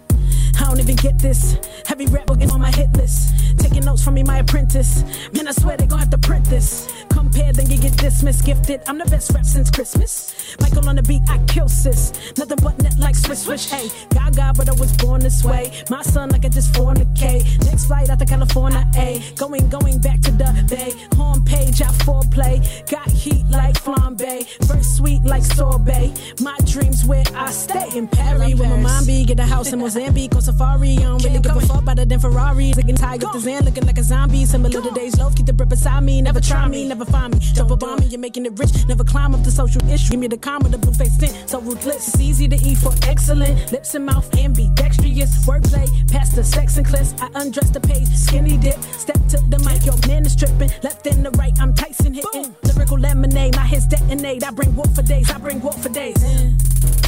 I 0.59 0.65
don't 0.67 0.81
even 0.81 0.97
get 0.97 1.19
this. 1.19 1.57
Heavy 1.87 2.07
rap 2.07 2.29
will 2.29 2.37
get 2.37 2.53
on 2.53 2.61
my 2.61 2.71
hit 2.71 2.93
list. 2.93 3.35
Taking 3.59 3.85
notes 3.85 4.03
from 4.05 4.15
me, 4.15 4.23
my 4.23 4.39
apprentice. 4.39 5.03
Man, 5.33 5.49
I 5.49 5.53
swear 5.53 5.77
they 5.77 5.87
gon' 5.87 5.99
have 5.99 6.11
to 6.11 6.19
print 6.19 6.45
this. 6.47 6.93
Compare, 7.13 7.53
then 7.53 7.71
you 7.71 7.79
get 7.79 7.97
dismissed. 7.97 8.45
Gifted, 8.45 8.81
I'm 8.89 8.99
the 8.99 9.05
best 9.05 9.33
rap 9.35 9.45
since 9.45 9.71
Christmas. 9.71 10.57
Michael 10.61 10.89
on 10.89 10.97
the 10.97 11.03
beat, 11.03 11.23
I 11.29 11.39
kill 11.47 11.69
sis. 11.69 12.13
Nothing 12.37 12.59
but 12.63 12.83
net 12.83 12.99
like 12.99 13.15
swish 13.15 13.39
swish. 13.39 13.71
Hey, 13.71 13.89
gaga, 14.11 14.53
but 14.57 14.69
I 14.69 14.73
was 14.73 14.93
born 14.97 15.21
this 15.21 15.45
way. 15.45 15.73
My 15.91 16.03
son, 16.03 16.31
like 16.31 16.45
I 16.45 16.49
just 16.49 16.73
fornicate. 16.73 17.45
Next 17.67 17.87
flight 17.87 18.11
out 18.11 18.19
to 18.19 18.27
California, 18.27 18.85
A. 18.97 19.23
Going, 19.37 19.69
going 19.69 19.99
back 19.99 20.21
to 20.23 20.31
the 20.33 20.67
bay. 20.69 20.93
Home 21.17 21.45
page, 21.45 21.83
I 21.83 21.87
foreplay. 22.07 22.57
Got 22.91 23.09
heat 23.09 23.45
like 23.51 23.75
flambe. 23.75 24.47
First 24.67 24.97
sweet 24.97 25.23
like 25.23 25.43
sorbet. 25.43 26.13
My 26.41 26.57
dreams 26.67 27.05
where 27.05 27.25
I 27.35 27.51
stay 27.51 27.89
in 27.97 28.09
Paris. 28.09 28.55
Where 28.59 28.69
my 28.69 28.77
mom 28.77 29.07
be, 29.07 29.25
get 29.25 29.39
a 29.39 29.45
house 29.45 29.73
in 29.73 29.79
Mozambique 29.79 30.35
on 30.35 30.43
safari. 30.43 30.97
I 30.99 31.03
don't 31.03 31.23
really 31.25 31.41
give 31.41 31.57
a 31.57 31.61
fuck 31.61 31.85
better 31.85 32.05
than 32.05 32.21
Ferrari. 32.21 32.73
Looking 32.73 32.97
tired 32.97 33.23
with 33.23 33.33
the 33.33 33.41
Zan, 33.41 33.65
looking 33.65 33.87
like 33.87 33.99
a 33.99 34.03
zombie. 34.03 34.45
Similar 34.45 34.81
to 34.83 34.91
days 34.91 35.19
low, 35.19 35.31
keep 35.31 35.47
the 35.47 35.53
bread 35.53 35.69
beside 35.69 36.03
me. 36.03 36.23
Never 36.23 36.41
try 36.41 36.67
me, 36.69 36.89
never 36.89 37.02
find 37.05 37.35
me. 37.35 37.41
Up 37.59 37.83
on 37.83 38.01
me, 38.01 38.07
you're 38.07 38.21
making 38.21 38.45
it 38.45 38.59
rich. 38.59 38.87
Never 38.87 39.05
climb 39.05 39.35
up 39.35 39.43
the 39.45 39.51
social 39.51 39.81
issue. 39.89 40.11
Give 40.11 40.21
me 40.21 40.27
the 40.27 40.37
with 40.63 40.73
the 40.73 40.79
blue 40.79 40.93
face 40.93 41.17
tint. 41.17 41.49
So 41.49 41.61
ruthless, 41.61 42.09
it's 42.09 42.21
easy 42.21 42.49
to 42.49 42.57
eat 42.57 42.79
for 42.79 42.93
excellent. 43.05 43.73
Lips 43.73 43.95
and 43.95 44.05
mouth, 44.05 44.29
ambidextrous. 44.37 45.47
Wordplay, 45.47 45.87
past 46.11 46.35
the 46.37 46.45
sex 46.45 46.77
and 46.77 46.87
clips. 46.87 47.15
I 47.21 47.29
undress 47.35 47.71
the 47.71 47.81
page, 47.81 48.09
skinny 48.09 48.57
dip. 48.57 48.81
Step 48.83 49.19
to 49.29 49.39
the 49.49 49.59
mic, 49.61 49.87
yo, 49.87 49.95
man 50.09 50.27
is 50.27 50.37
tripping. 50.37 50.71
Left 50.83 51.07
and 51.07 51.25
the 51.25 51.31
right, 51.33 51.59
I'm 51.61 51.75
Tyson 51.75 52.15
hitting. 52.15 52.55
Lyrical 52.63 52.99
lemonade, 52.99 53.57
my 53.57 53.65
hits 53.65 53.87
detonate. 53.87 54.45
I 54.45 54.51
bring 54.51 54.75
wolf 54.75 54.95
for 54.95 55.03
days, 55.03 55.31
I 55.31 55.39
bring 55.39 55.61
wolf 55.61 55.83
for 55.83 55.89
days. 55.89 56.19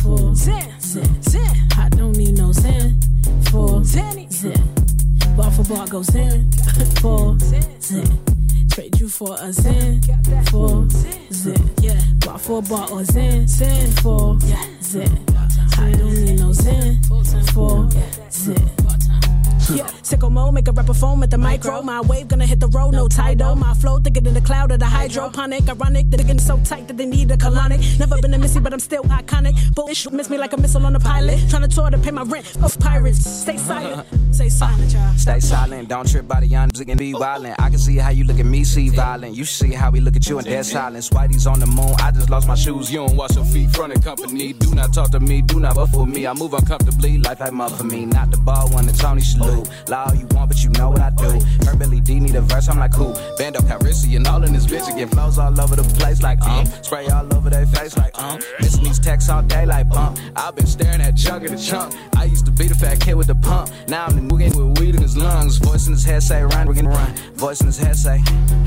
For 0.03 0.35
Zen, 0.35 0.81
Zen, 0.81 1.23
Zen. 1.23 1.57
I 1.77 1.89
don't 1.91 2.17
need 2.17 2.39
no 2.39 2.53
Zen. 2.53 2.99
For 3.51 3.85
Zen, 3.85 4.31
Zen. 4.31 4.75
Bar 5.37 5.51
for 5.51 5.65
bar 5.65 5.87
goes 5.89 6.07
Zen. 6.07 6.51
For 7.01 7.39
Zen. 7.39 8.34
Trade 8.75 8.99
you 8.99 9.09
for 9.09 9.37
a 9.41 9.53
Zen. 9.53 10.03
For 10.51 10.85
Zen. 11.31 11.71
Yeah. 11.81 12.01
For 12.39 12.61
bar 12.61 12.91
or 12.91 13.05
Zen. 13.05 13.47
Zen. 13.47 13.93
For 14.03 14.37
Zen. 14.81 15.25
I 15.79 15.93
don't 15.93 16.13
need 16.25 16.41
no 16.41 16.53
Zen. 16.53 17.01
For 17.53 17.89
Zen. 18.31 19.14
Yeah, 19.71 19.87
sicko 20.03 20.31
mode, 20.31 20.55
make 20.55 20.69
a 20.69 20.73
rapper 20.73 20.95
foam 20.95 21.23
at 21.23 21.31
the 21.31 21.39
micro. 21.39 21.83
My 21.83 22.01
wave 22.01 22.29
gonna 22.29 22.47
hit 22.47 22.61
the 22.61 22.69
road, 22.69 22.93
no 22.93 23.09
tidal. 23.09 23.57
My 23.57 23.75
flow 23.75 23.99
thicker 23.99 24.21
than 24.21 24.35
the 24.35 24.41
cloud 24.41 24.71
of 24.73 24.79
the 24.79 24.87
hydroponic. 24.87 25.69
Ironic, 25.69 26.11
the 26.11 26.17
digging 26.19 26.39
so 26.39 26.59
tight 26.65 26.87
that 26.89 26.97
they 26.97 27.07
need 27.07 27.31
a 27.31 27.37
colonic. 27.37 27.99
Never 27.99 28.21
been 28.21 28.35
a 28.35 28.39
missy, 28.39 28.61
but 28.61 28.73
I'm 28.73 28.81
still 28.81 29.05
iconic. 29.05 29.75
Bullshit 29.75 30.13
miss 30.13 30.29
me 30.29 30.39
like 30.39 30.53
a 30.53 30.57
missile 30.57 30.85
on 30.85 30.95
a 30.95 31.01
pilot. 31.01 31.39
Trying 31.49 31.63
to 31.63 31.69
tour 31.69 31.91
to 31.91 31.99
pay 31.99 32.11
my 32.11 32.23
rent 32.23 32.57
of 32.63 32.79
pirates. 32.79 33.25
Stay 33.25 33.57
silent, 33.57 34.07
stay 34.35 34.49
silent, 34.49 34.93
y'all. 34.93 35.15
Stay 35.17 35.41
silent, 35.41 35.89
don't 35.89 36.09
trip 36.09 36.29
by 36.29 36.41
the 36.41 36.47
young 36.47 36.71
and 36.89 36.99
be 36.99 37.13
violent. 37.13 37.55
I 37.61 37.71
can 37.71 37.79
see 37.79 37.97
how 37.97 38.11
you 38.11 38.25
look 38.25 38.39
at 38.39 38.47
me, 38.47 38.65
see 38.65 38.89
violent. 38.91 39.35
You 39.35 39.45
see 39.45 39.73
how 39.73 39.91
we 39.91 40.01
look 40.01 40.17
at 40.17 40.29
you 40.29 40.39
in 40.39 40.45
dead 40.45 40.67
silence. 40.67 41.09
Whitey's 41.11 41.47
on 41.47 41.61
the 41.61 41.67
moon, 41.67 41.95
I 41.99 42.11
just 42.11 42.31
lost 42.31 42.49
my 42.49 42.55
shoes. 42.55 42.91
You 42.91 43.07
don't 43.07 43.17
wash 43.17 43.35
your 43.37 43.45
feet 43.45 43.71
front 43.71 43.97
of 43.97 44.05
company. 44.05 44.53
Do 44.53 44.75
not 44.75 44.93
talk 44.93 45.11
to 45.13 45.21
me, 45.21 45.43
do 45.43 45.61
not 45.61 45.77
buff 45.77 45.95
with 45.97 46.09
me. 46.09 46.27
I 46.27 46.35
move 46.35 46.53
uncomfortably, 46.53 47.19
life 47.19 47.41
ain't 47.41 47.61
up 47.61 47.73
for 47.73 47.85
me. 47.85 48.07
Not 48.07 48.31
the 48.31 48.37
ball 48.39 48.69
one, 48.71 48.87
the 48.87 48.93
Tony 48.93 49.23
salute. 49.55 49.89
Lie 49.89 50.05
all 50.05 50.15
you 50.15 50.27
want, 50.29 50.49
but 50.49 50.63
you 50.63 50.71
know 50.71 50.91
what 50.91 51.01
I 51.01 51.11
do. 51.11 51.41
Her 51.67 51.77
Billy 51.77 52.01
D 52.01 52.21
need 52.21 52.35
a 52.35 52.41
verse, 52.41 52.69
I'm 52.69 52.79
like 52.79 52.93
cool. 52.93 53.13
Bando 53.39 53.61
Carisi 53.61 54.17
and 54.17 54.27
all 54.27 54.43
in 54.43 54.53
this 54.53 54.67
bitch 54.67 54.93
again 54.93 55.09
flows 55.09 55.39
all 55.39 55.59
over 55.61 55.77
the 55.77 55.83
place 55.99 56.23
like 56.23 56.41
um. 56.43 56.67
Spray 56.83 57.07
all 57.09 57.33
over 57.35 57.51
their 57.51 57.67
face 57.67 57.97
like 57.97 58.17
um. 58.19 58.41
Missing 58.61 58.85
these 58.85 58.99
texts 58.99 59.31
all 59.31 59.43
day 59.43 59.67
like 59.67 59.89
bump. 59.89 60.19
I've 60.37 60.55
been 60.55 60.67
staring 60.67 61.01
at 61.01 61.15
in 61.25 61.55
the 61.55 61.59
chunk. 61.59 61.95
I 62.17 62.25
used 62.25 62.47
to 62.47 62.53
be 62.53 62.69
the 62.69 62.75
fat 62.75 63.01
kid 63.01 63.15
with 63.15 63.27
the 63.27 63.35
pump. 63.35 63.71
Now 63.89 64.07
I'm 64.07 64.17
the 64.17 64.35
nigga 64.35 64.57
with 64.57 64.79
weed 64.79 64.95
in 64.95 65.03
his 65.03 65.17
lungs. 65.17 65.59
Voice 65.59 65.87
in 65.87 65.93
his 65.93 66.05
head 66.05 66.23
say 66.23 66.43
run, 66.43 66.73
can 66.75 66.89
run. 66.89 67.15
Voice 67.35 67.61
in 67.61 67.67
his 67.67 67.79
head 67.79 67.97
say 67.97 68.21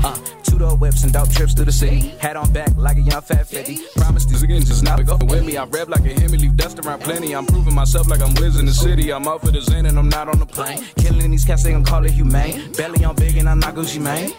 uh. 0.04 0.16
Two 0.42 0.58
door 0.58 0.76
whips 0.76 1.04
and 1.04 1.12
dope 1.12 1.30
trips 1.30 1.54
through 1.54 1.66
the 1.66 1.72
city. 1.72 2.08
Hat 2.18 2.36
on 2.36 2.50
back 2.52 2.74
like 2.76 2.96
a 2.96 3.00
young 3.00 3.20
fat 3.20 3.46
50. 3.46 3.78
Promise 3.96 4.24
these 4.26 4.42
again 4.42 4.62
just 4.62 4.82
not 4.82 5.04
go 5.04 5.16
with 5.26 5.44
me. 5.44 5.56
I 5.56 5.64
rev 5.64 5.88
like 5.88 6.04
a 6.04 6.20
Hemi, 6.20 6.38
leave 6.38 6.56
dust 6.56 6.78
around 6.78 7.00
plenty. 7.00 7.34
I'm 7.34 7.46
proving 7.46 7.74
myself 7.74 8.08
like 8.08 8.20
I'm 8.20 8.34
Wiz 8.34 8.58
in 8.58 8.66
the 8.66 8.72
city. 8.72 9.12
I'm 9.12 9.26
off 9.28 9.42
of 9.44 9.52
the 9.52 9.60
Zen 9.60 9.86
and 9.86 9.98
I'm 9.98 10.08
not 10.08 10.28
on 10.28 10.38
the 10.38 10.46
plane. 10.46 10.77
Killing 10.98 11.30
these 11.30 11.44
cats, 11.44 11.62
they 11.62 11.72
gon' 11.72 11.84
call 11.84 12.04
it 12.04 12.10
humane. 12.12 12.72
Belly 12.72 13.04
on 13.04 13.14
big 13.16 13.36
and 13.36 13.48
I'm 13.48 13.60
not 13.60 13.74
Gucci 13.74 14.00
Mane. 14.00 14.32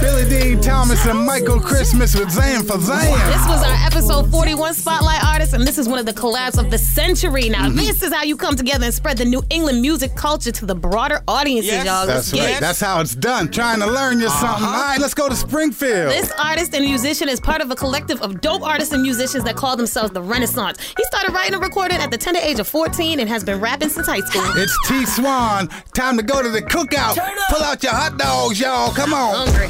Billy 0.00 0.28
Dean 0.28 0.60
Thomas 0.60 1.06
and 1.06 1.24
Michael 1.24 1.60
Christmas 1.60 2.16
with 2.16 2.28
Zan 2.30 2.64
for 2.64 2.76
Zan. 2.80 2.98
This 3.30 3.46
was 3.46 3.62
our 3.62 3.86
episode 3.86 4.28
41 4.32 4.74
Spotlight 4.74 5.22
Artist, 5.24 5.54
and 5.54 5.64
this 5.64 5.78
is 5.78 5.88
one 5.88 6.00
of 6.00 6.06
the 6.06 6.12
collabs 6.12 6.58
of 6.58 6.72
the 6.72 6.78
century. 6.78 7.48
Now, 7.48 7.62
Mm-hmm. 7.68 7.76
this 7.76 8.02
is 8.02 8.12
how 8.12 8.24
you 8.24 8.36
come 8.36 8.56
together 8.56 8.86
and 8.86 8.92
spread 8.94 9.16
the 9.16 9.24
New 9.24 9.44
England 9.50 9.80
music 9.80 10.16
culture 10.16 10.50
to 10.50 10.66
the 10.66 10.74
broader 10.74 11.22
audiences, 11.28 11.84
y'all. 11.84 12.04
That's 12.06 12.32
Let's 12.32 12.44
right. 12.52 12.60
That's 12.60 12.80
how 12.80 13.00
it's 13.00 13.14
done. 13.14 13.48
Trying 13.52 13.78
to 13.78 13.86
learn 13.86 14.18
you 14.18 14.28
something. 14.28 14.64
All 14.66 14.72
right, 14.72 14.98
let's 15.00 15.14
go 15.14 15.28
to 15.28 15.36
Springfield. 15.36 16.10
This 16.10 16.32
artist 16.32 16.74
and 16.74 16.84
musician 16.84 17.28
is 17.28 17.38
part 17.38 17.60
of 17.62 17.70
a 17.70 17.76
collective 17.76 18.20
of 18.22 18.40
dope 18.40 18.62
artists 18.62 18.92
and 18.92 19.02
musicians 19.02 19.44
that 19.44 19.54
call 19.54 19.76
themselves 19.76 20.10
the 20.12 20.20
Renaissance. 20.22 20.78
He 20.96 21.04
started 21.04 21.32
writing 21.32 21.54
and 21.54 21.62
recording 21.62 21.98
at 21.98 22.10
the 22.10 22.18
tender 22.18 22.40
age 22.40 22.58
of 22.58 22.66
14 22.66 23.20
and 23.20 23.28
has 23.28 23.44
been 23.44 23.60
rapping 23.60 23.88
since 23.88 24.08
high 24.08 24.20
school. 24.20 24.42
It's 24.56 24.76
T 24.88 25.06
Swan. 25.06 25.68
Time 25.94 26.16
to 26.16 26.22
go 26.22 26.42
to 26.42 26.48
the 26.48 26.62
cookout. 26.62 27.16
Pull 27.50 27.62
out 27.62 27.82
your 27.82 27.92
hot 27.92 28.16
dogs, 28.18 28.60
y'all. 28.60 28.92
Come 28.92 29.12
on. 29.12 29.46
Hungry. 29.46 29.68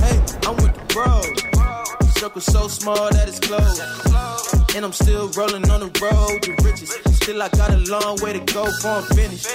Hey, 0.00 0.18
I'm 0.48 0.56
with 0.56 0.74
the 0.74 0.84
bro. 0.92 1.22
Circle 2.18 2.40
so 2.40 2.68
small 2.68 3.10
that 3.10 3.28
it's 3.28 3.40
closed. 3.40 3.82
And 4.74 4.84
I'm 4.84 4.92
still 4.92 5.28
rolling 5.36 5.70
on 5.70 5.80
the 5.80 5.90
road 6.00 6.42
to 6.42 6.52
riches. 6.64 6.90
Still, 7.16 7.42
I 7.42 7.48
got 7.50 7.70
a 7.70 7.78
long 7.90 8.18
way 8.20 8.32
to 8.32 8.40
go 8.52 8.64
before 8.64 8.90
I'm 8.90 9.02
finished. 9.14 9.46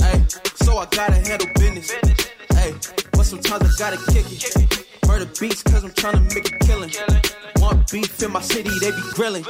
Hey, 0.00 0.24
so 0.56 0.78
I 0.78 0.86
gotta 0.86 1.14
handle 1.14 1.48
business. 1.54 1.90
Hey, 2.52 2.74
but 3.16 3.24
sometimes 3.24 3.64
I 3.64 3.70
gotta 3.78 4.12
kick 4.12 4.26
it. 4.30 4.86
Murder 5.06 5.26
beats 5.40 5.62
cause 5.62 5.82
I'm 5.84 5.92
trying 5.92 6.14
to 6.14 6.34
make 6.34 6.52
a 6.52 6.58
killing. 6.64 6.92
Want 7.56 7.90
beef 7.90 8.22
in 8.22 8.32
my 8.32 8.42
city, 8.42 8.70
they 8.80 8.90
be 8.90 9.02
grilling. 9.14 9.44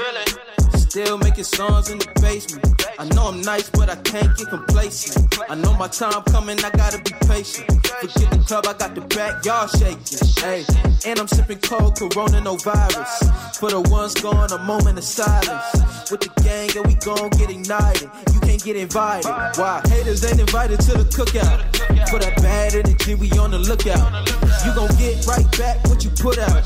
Still 0.74 1.18
making 1.18 1.44
songs 1.44 1.90
in 1.90 1.98
the 1.98 2.08
basement. 2.22 2.86
I 2.98 3.04
know 3.08 3.28
I'm 3.28 3.42
nice, 3.42 3.68
but 3.68 3.90
I 3.90 3.96
can't 3.96 4.34
get 4.38 4.48
complacent. 4.48 5.38
I 5.48 5.54
know 5.54 5.74
my 5.74 5.88
time 5.88 6.22
coming, 6.24 6.58
I 6.64 6.70
gotta 6.70 6.98
be 7.02 7.12
patient. 7.26 7.66
Forget 8.00 8.30
the 8.30 8.44
club, 8.46 8.66
I 8.66 8.72
got 8.72 8.94
the 8.94 9.02
backyard 9.02 9.70
shaking. 9.76 10.18
Hey, 10.40 10.64
and 11.04 11.18
I'm 11.18 11.28
sipping 11.28 11.58
cold, 11.58 11.98
corona, 11.98 12.40
no 12.40 12.56
virus. 12.56 13.12
For 13.58 13.70
the 13.70 13.80
ones 13.90 14.14
gone, 14.14 14.50
a 14.52 14.58
moment 14.64 14.98
of 14.98 15.04
silence. 15.04 16.10
With 16.10 16.20
the 16.20 16.30
gang, 16.42 16.70
and 16.76 16.86
we 16.86 16.94
gon' 17.04 17.30
get 17.30 17.50
ignited. 17.50 18.08
You 18.32 18.40
can't 18.40 18.62
get 18.62 18.76
invited. 18.76 19.28
Why? 19.58 19.82
Haters 19.88 20.24
ain't 20.24 20.40
invited 20.40 20.80
to 20.80 20.92
the 20.92 21.04
cookout. 21.04 21.60
For 22.08 22.18
that 22.20 22.36
bad 22.36 22.74
energy, 22.74 23.14
we 23.16 23.30
on 23.32 23.50
the 23.50 23.55
lookout. 23.58 24.28
You 24.64 24.74
gon' 24.74 24.90
get 24.98 25.26
right 25.26 25.46
back 25.58 25.84
what 25.88 26.04
you 26.04 26.10
put 26.10 26.38
out. 26.38 26.64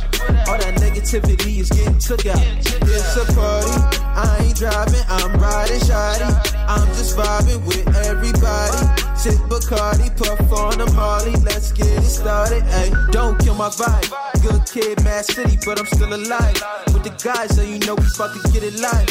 All 0.49 0.59
that 0.59 0.75
negativity 0.80 1.59
is 1.59 1.68
getting 1.70 1.99
took 1.99 2.26
out. 2.26 2.40
It's 2.40 3.16
a 3.16 3.25
party. 3.35 4.00
I 4.02 4.47
ain't 4.47 4.56
driving, 4.56 5.04
I'm 5.09 5.38
riding 5.40 5.80
shoddy. 5.80 6.25
I'm 6.68 6.88
just 6.94 7.16
vibing 7.16 7.64
with 7.66 7.87
everybody. 8.06 8.78
Sip 9.16 9.35
Bacardi, 9.50 10.09
puff 10.16 10.40
on 10.52 10.78
the 10.78 10.90
Molly. 10.97 11.32
Let's 11.44 11.73
get 11.73 11.87
it 11.87 12.02
started. 12.02 12.62
Hey, 12.64 12.90
don't 13.11 13.38
kill 13.38 13.54
my 13.54 13.68
vibe. 13.68 14.09
Good 14.42 14.64
kid, 14.66 15.04
mad 15.04 15.26
city, 15.26 15.59
but 15.64 15.78
I'm 15.78 15.87
still 15.87 16.14
alive. 16.14 16.56
With 16.92 17.04
the 17.04 17.14
guys, 17.23 17.54
so 17.54 17.62
you 17.62 17.78
know 17.80 17.94
we 17.94 18.06
about 18.14 18.32
to 18.35 18.52
get 18.52 18.62
it 18.62 18.80
live. 18.80 19.09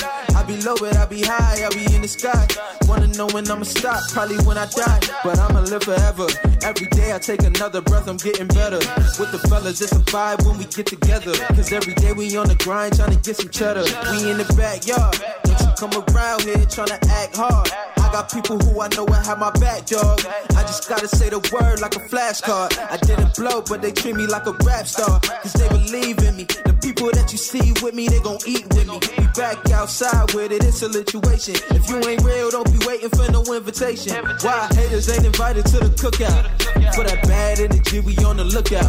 Be 0.50 0.58
low, 0.66 0.74
but 0.80 0.98
I 0.98 1.06
be 1.06 1.22
high, 1.22 1.64
I 1.64 1.70
be 1.70 1.86
in 1.94 2.02
the 2.02 2.08
sky. 2.08 2.48
Wanna 2.88 3.06
know 3.14 3.28
when 3.28 3.46
I'ma 3.52 3.66
stop? 3.66 4.02
Probably 4.10 4.38
when 4.50 4.58
I 4.58 4.66
die. 4.66 5.00
But 5.24 5.38
I'ma 5.38 5.62
live 5.70 5.84
forever. 5.84 6.26
Every 6.64 6.88
day 6.88 7.14
I 7.14 7.20
take 7.20 7.44
another 7.44 7.82
breath, 7.82 8.10
I'm 8.10 8.18
getting 8.18 8.48
better. 8.48 8.82
With 9.22 9.32
the 9.32 9.38
fellas, 9.48 9.80
it's 9.80 9.92
a 9.92 10.00
vibe 10.10 10.44
when 10.48 10.58
we 10.58 10.66
get 10.66 10.88
together. 10.88 11.34
Cause 11.54 11.72
every 11.72 11.94
day 11.94 12.14
we 12.14 12.36
on 12.36 12.48
the 12.48 12.56
grind, 12.56 12.96
trying 12.96 13.12
to 13.12 13.22
get 13.22 13.38
some 13.38 13.50
cheddar. 13.50 13.86
We 14.10 14.32
in 14.32 14.42
the 14.42 14.54
backyard. 14.58 15.22
Don't 15.44 15.62
you 15.62 15.72
come 15.78 15.94
around 16.10 16.42
here 16.42 16.66
trying 16.66 16.98
to 16.98 17.00
act 17.14 17.38
hard. 17.38 17.70
I 18.10 18.12
got 18.12 18.34
people 18.34 18.58
who 18.58 18.82
I 18.82 18.88
know 18.96 19.06
will 19.06 19.14
have 19.14 19.38
my 19.38 19.52
back, 19.62 19.86
dog. 19.86 20.26
I 20.58 20.64
just 20.66 20.90
gotta 20.90 21.08
say 21.08 21.30
the 21.30 21.38
word 21.54 21.80
like 21.80 21.96
a 21.96 22.00
flashcard. 22.10 22.74
I 22.90 22.98
didn't 22.98 23.36
blow, 23.36 23.62
but 23.62 23.84
they 23.84 23.92
treat 23.92 24.16
me 24.16 24.26
like 24.26 24.48
a 24.48 24.54
rap 24.66 24.88
star. 24.88 25.20
Cause 25.20 25.54
they 25.54 25.70
believe 25.70 26.18
in 26.26 26.38
me. 26.38 26.46
The 26.46 26.74
people 26.82 27.12
that 27.14 27.32
you 27.32 27.38
see 27.38 27.72
with 27.84 27.94
me, 27.94 28.08
they 28.08 28.20
gon' 28.22 28.40
eat 28.48 28.66
with 28.74 28.88
me. 28.88 29.00
We 29.18 29.28
back 29.38 29.58
outside 29.70 30.34
with 30.34 30.39
with 30.40 30.52
it, 30.52 30.64
it's 30.64 30.82
a 30.82 30.92
situation. 30.92 31.56
If 31.76 31.90
you 31.90 31.98
ain't 32.08 32.24
real, 32.24 32.50
don't 32.50 32.72
be 32.72 32.80
waiting 32.88 33.10
for 33.10 33.30
no 33.32 33.44
invitation. 33.54 34.16
Why 34.42 34.68
haters 34.72 35.10
ain't 35.10 35.26
invited 35.26 35.66
to 35.68 35.80
the 35.80 35.92
cookout? 36.00 36.48
For 36.96 37.04
that 37.04 37.20
bad 37.28 37.60
energy, 37.60 38.00
we 38.00 38.16
on 38.24 38.38
the 38.38 38.46
lookout. 38.46 38.88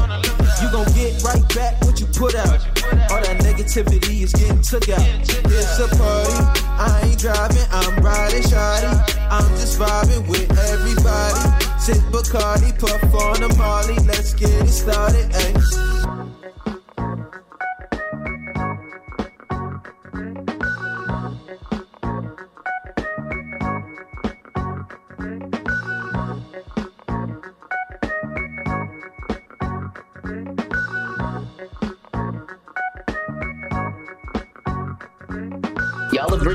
You 0.63 0.71
gon' 0.71 0.87
get 0.95 1.23
right 1.23 1.43
back 1.55 1.81
what 1.83 1.99
you 1.99 2.07
put 2.07 2.35
out. 2.35 2.61
All 3.11 3.21
that 3.21 3.39
negativity 3.43 4.23
is 4.23 4.33
getting 4.33 4.63
took 4.63 4.89
out. 4.91 5.03
It's 5.03 5.79
a 5.79 5.89
party, 5.99 6.39
I 6.79 7.11
ain't 7.11 7.19
driving, 7.19 7.67
I'm 7.71 7.99
riding 7.99 8.43
shoddy. 8.47 8.93
I'm 9.31 9.51
just 9.59 9.79
vibing 9.79 10.29
with 10.29 10.51
everybody. 10.71 11.41
Sip 11.81 12.03
Bacardi, 12.15 12.79
puff 12.79 13.15
on 13.15 13.43
a 13.43 13.51
Molly, 13.57 13.97
let's 14.07 14.35
get 14.35 14.51
it 14.51 14.69
started. 14.69 15.27
Ay. 15.35 16.20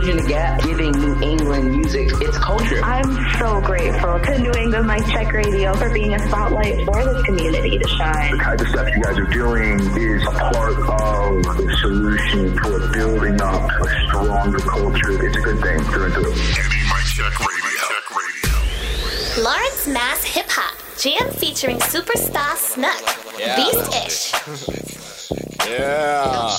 Bridging 0.05 0.23
the 0.23 0.29
gap, 0.29 0.61
giving 0.61 0.91
New 0.91 1.19
England 1.21 1.71
music 1.77 2.09
its 2.21 2.37
culture. 2.37 2.79
I'm 2.83 3.11
so 3.39 3.59
grateful 3.61 4.19
to 4.19 4.39
New 4.39 4.51
England 4.51 4.87
Mic 4.87 5.05
Check 5.07 5.33
Radio 5.33 5.73
for 5.73 5.89
being 5.91 6.13
a 6.13 6.19
spotlight 6.27 6.85
for 6.85 7.03
this 7.03 7.23
community 7.23 7.79
to 7.79 7.87
shine. 7.87 8.37
The 8.37 8.43
type 8.43 8.61
of 8.61 8.67
stuff 8.67 8.87
you 8.95 9.01
guys 9.01 9.17
are 9.17 9.25
doing 9.25 9.79
is 9.97 10.23
a 10.23 10.31
part 10.31 10.73
of 10.73 11.57
the 11.57 11.77
solution 11.81 12.55
toward 12.57 12.93
building 12.93 13.41
up 13.41 13.71
a 13.81 13.87
stronger 14.07 14.59
culture. 14.59 15.25
It's 15.25 15.37
a 15.37 15.41
good 15.41 15.59
thing 15.61 15.79
through 15.85 16.05
and 16.05 16.13
through. 16.13 16.33
Mic 16.33 17.05
check 17.15 17.39
radio. 17.39 17.83
Lawrence 19.43 19.87
Mass 19.87 20.23
Hip 20.23 20.45
Hop 20.49 20.77
Jam 20.97 21.29
featuring 21.31 21.77
superstar 21.79 22.55
Snuck. 22.55 23.03
Yeah. 23.39 23.55
Beast-ish. 23.57 25.04
Yeah. 25.67 26.55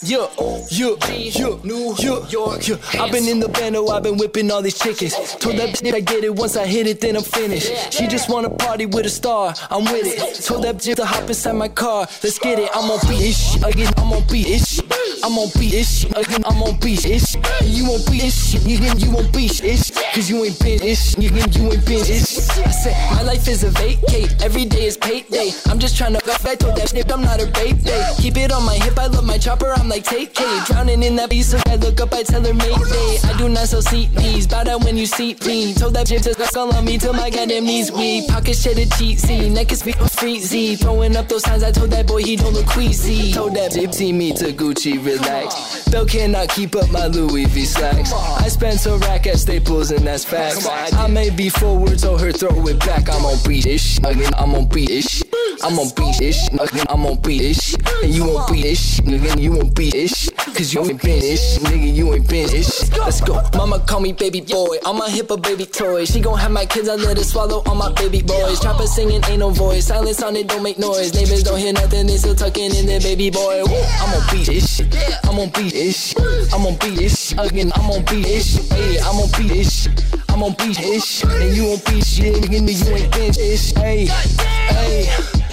Yeah, 0.00 0.26
yeah, 0.70 0.94
yeah, 1.10 1.58
New 1.62 1.94
York, 2.30 2.66
yeah. 2.66 2.76
I've 3.02 3.12
been 3.12 3.28
in 3.28 3.40
the 3.40 3.48
bando, 3.48 3.84
oh, 3.84 3.90
I've 3.90 4.02
been 4.02 4.16
whipping 4.16 4.50
all 4.50 4.62
these 4.62 4.78
chickens. 4.78 5.14
Told 5.36 5.56
that 5.56 5.70
bitch 5.70 5.94
I 5.94 6.00
get 6.00 6.24
it, 6.24 6.34
once 6.34 6.56
I 6.56 6.66
hit 6.66 6.86
it, 6.86 7.00
then 7.00 7.16
I'm 7.16 7.22
finished. 7.22 7.92
She 7.92 8.06
just 8.06 8.30
wanna 8.30 8.50
party 8.50 8.86
with 8.86 9.06
a 9.06 9.10
star, 9.10 9.54
I'm 9.70 9.84
with 9.84 10.06
it. 10.06 10.44
Told 10.44 10.64
that 10.64 10.76
bitch 10.76 10.96
to 10.96 11.04
hop 11.04 11.28
inside 11.28 11.52
my 11.52 11.68
car, 11.68 12.06
let's 12.22 12.38
get 12.38 12.58
it. 12.58 12.70
I'm 12.74 12.90
on 12.90 12.98
beat 13.08 13.20
ish, 13.20 13.56
again, 13.56 13.92
I'm 13.96 14.12
on 14.12 14.24
beat 14.30 14.46
ish. 14.46 14.80
I'm 15.22 15.38
on 15.38 15.48
beat 15.58 15.74
ish, 15.74 16.04
again, 16.04 16.42
I'm 16.44 16.62
on 16.62 16.78
beat 16.80 17.04
ish. 17.04 17.34
You 17.62 17.86
won't 17.86 18.04
beat 18.10 18.24
again, 18.24 18.98
you 18.98 19.10
won't 19.10 19.32
beat 19.32 19.62
ish. 19.62 19.90
Cause 20.14 20.28
you 20.30 20.44
ain't 20.44 20.58
been 20.60 20.82
ish, 20.82 21.16
again, 21.16 21.52
you 21.52 21.72
ain't 21.72 21.86
been 21.86 22.00
ish. 22.00 22.38
I 22.58 22.70
said, 22.70 22.96
my 23.14 23.22
life 23.22 23.46
is 23.48 23.64
a 23.64 23.70
vacate, 23.70 24.42
every 24.42 24.64
day 24.64 24.86
is 24.86 24.96
payday. 24.96 25.50
I'm 25.66 25.78
just 25.78 25.96
trying 25.96 26.14
to, 26.14 26.20
I 26.44 26.54
told 26.54 26.76
that 26.76 26.90
snip, 26.90 27.10
I'm 27.12 27.22
not 27.22 27.42
a 27.42 27.46
babe 27.46 27.82
day. 27.82 28.10
Keep 28.18 28.36
it 28.38 28.52
on 28.52 28.64
my 28.64 28.74
hip, 28.74 28.98
I 28.98 29.06
love 29.06 29.24
my 29.24 29.38
chopper, 29.38 29.72
I'm 29.76 29.88
like 29.88 30.04
take 30.04 30.34
K. 30.34 30.44
Drowning 30.66 31.02
in 31.02 31.16
that 31.16 31.30
beat, 31.30 31.42
so 31.42 31.58
I 31.66 31.76
look 31.76 32.00
up, 32.00 32.12
I 32.12 32.22
tell 32.22 32.44
her 32.44 32.54
mayday. 32.54 33.18
I 33.24 33.34
do 33.38 33.48
not 33.48 33.68
sell 33.68 33.82
CDs, 33.82 34.48
bow 34.48 34.64
down 34.64 34.82
when 34.84 34.96
you 34.96 35.06
see 35.06 35.36
me. 35.46 35.74
Told 35.74 35.94
that 35.94 36.06
bitch 36.06 36.22
to 36.24 36.46
skull 36.46 36.74
on 36.74 36.84
me 36.84 36.98
till 36.98 37.12
my 37.12 37.30
goddamn 37.30 37.64
knees 37.64 37.92
weak. 37.92 38.28
Pocket 38.28 38.56
shit 38.56 38.78
a 38.78 38.88
cheat 38.98 39.18
see, 39.18 39.48
neck 39.50 39.70
is 39.72 39.82
free 39.82 40.40
Z. 40.40 40.76
Throwing 40.76 41.16
up 41.16 41.28
those 41.28 41.42
signs, 41.42 41.62
I 41.62 41.72
told 41.72 41.90
that 41.90 42.06
boy 42.06 42.22
he 42.22 42.36
don't 42.36 42.52
look 42.52 42.66
queasy. 42.66 43.32
Told 43.32 43.54
that 43.54 43.72
see 43.94 44.12
me 44.12 44.32
to 44.32 44.52
Gucci, 44.52 44.97
relax. 44.98 45.88
Bill 45.88 46.06
cannot 46.06 46.48
keep 46.50 46.76
up 46.76 46.90
my 46.90 47.06
Louis 47.06 47.46
V 47.46 47.64
slacks. 47.64 48.12
I 48.12 48.48
spent 48.48 48.84
a 48.86 48.96
rack 48.98 49.26
at 49.26 49.38
Staples 49.38 49.90
and 49.90 50.06
that's 50.06 50.24
facts. 50.24 50.66
I 50.66 51.06
may 51.08 51.30
be 51.30 51.48
forward, 51.48 51.98
told 51.98 52.20
her 52.20 52.32
throw 52.32 52.66
it 52.66 52.78
back. 52.80 53.08
I'm 53.08 53.24
on 53.24 53.36
beat 53.46 53.66
ish, 53.66 53.98
again, 53.98 54.32
I'm 54.36 54.54
on 54.54 54.66
beat 54.68 54.90
ish. 54.90 55.22
I'm 55.62 55.78
on 55.78 55.88
beat 55.96 56.20
ish, 56.20 56.48
again, 56.48 56.86
I'm 56.88 57.04
on 57.04 57.20
beat 57.20 57.42
ish. 57.42 57.74
And 58.02 58.14
you 58.14 58.26
won't 58.26 58.52
beat 58.52 58.64
ish, 58.64 59.00
nigga. 59.00 59.40
you 59.40 59.52
won't 59.52 59.74
beat 59.74 59.94
ish. 59.94 60.30
Cause 60.30 60.72
you 60.72 60.84
ain't 60.84 61.02
been 61.02 61.22
ish, 61.22 61.58
nigga, 61.58 61.94
you 61.94 62.14
ain't 62.14 62.28
been 62.28 62.48
ish. 62.48 62.90
Let's 62.96 63.20
go. 63.20 63.42
Mama 63.54 63.80
call 63.80 64.00
me 64.00 64.12
baby 64.12 64.40
boy, 64.40 64.76
on 64.86 64.98
my 64.98 65.10
hip 65.10 65.30
a 65.30 65.36
baby 65.36 65.66
toy. 65.66 66.04
She 66.04 66.20
gon' 66.20 66.38
have 66.38 66.52
my 66.52 66.64
kids, 66.64 66.88
I 66.88 66.94
let 66.94 67.16
her 67.16 67.24
swallow 67.24 67.62
all 67.66 67.74
my 67.74 67.92
baby 67.92 68.22
boys. 68.22 68.60
Chopper 68.60 68.86
singing, 68.86 69.22
ain't 69.26 69.40
no 69.40 69.50
voice. 69.50 69.86
Silence 69.86 70.22
on 70.22 70.36
it, 70.36 70.48
don't 70.48 70.62
make 70.62 70.78
noise. 70.78 71.12
Neighbors 71.14 71.42
don't 71.42 71.58
hear 71.58 71.72
nothing, 71.72 72.06
they 72.06 72.16
still 72.16 72.34
tucking 72.34 72.74
in 72.74 72.86
their 72.86 73.00
baby 73.00 73.30
boy. 73.30 73.64
Woo. 73.64 73.82
I'm 74.00 74.14
on 74.14 74.22
beat 74.30 74.48
ish, 74.48 74.80
I'm 75.24 75.38
on 75.38 75.50
beat 75.50 75.74
ish. 75.74 76.14
I'm 76.52 76.66
on 76.66 76.76
beat 76.78 77.00
ish, 77.00 77.32
again, 77.32 77.72
I'm 77.74 77.90
on 77.90 78.04
beat 78.04 78.26
ish. 78.26 78.56
Hey, 78.68 78.98
I'm 79.00 79.16
on 79.16 79.28
beat 79.36 79.52
ish. 79.52 79.88
I'm 80.28 80.42
on 80.44 80.54
beat 80.54 80.78
ish. 80.78 81.24
And 81.24 81.56
you 81.56 81.66
on 81.72 81.78
beat 81.86 82.04
shit, 82.06 82.36
nigga, 82.36 82.86
you 82.86 82.94
ain't 82.94 83.12
been 83.12 83.30
ish. 83.30 83.72
Hey, 83.74 84.06
hey. 84.06 85.47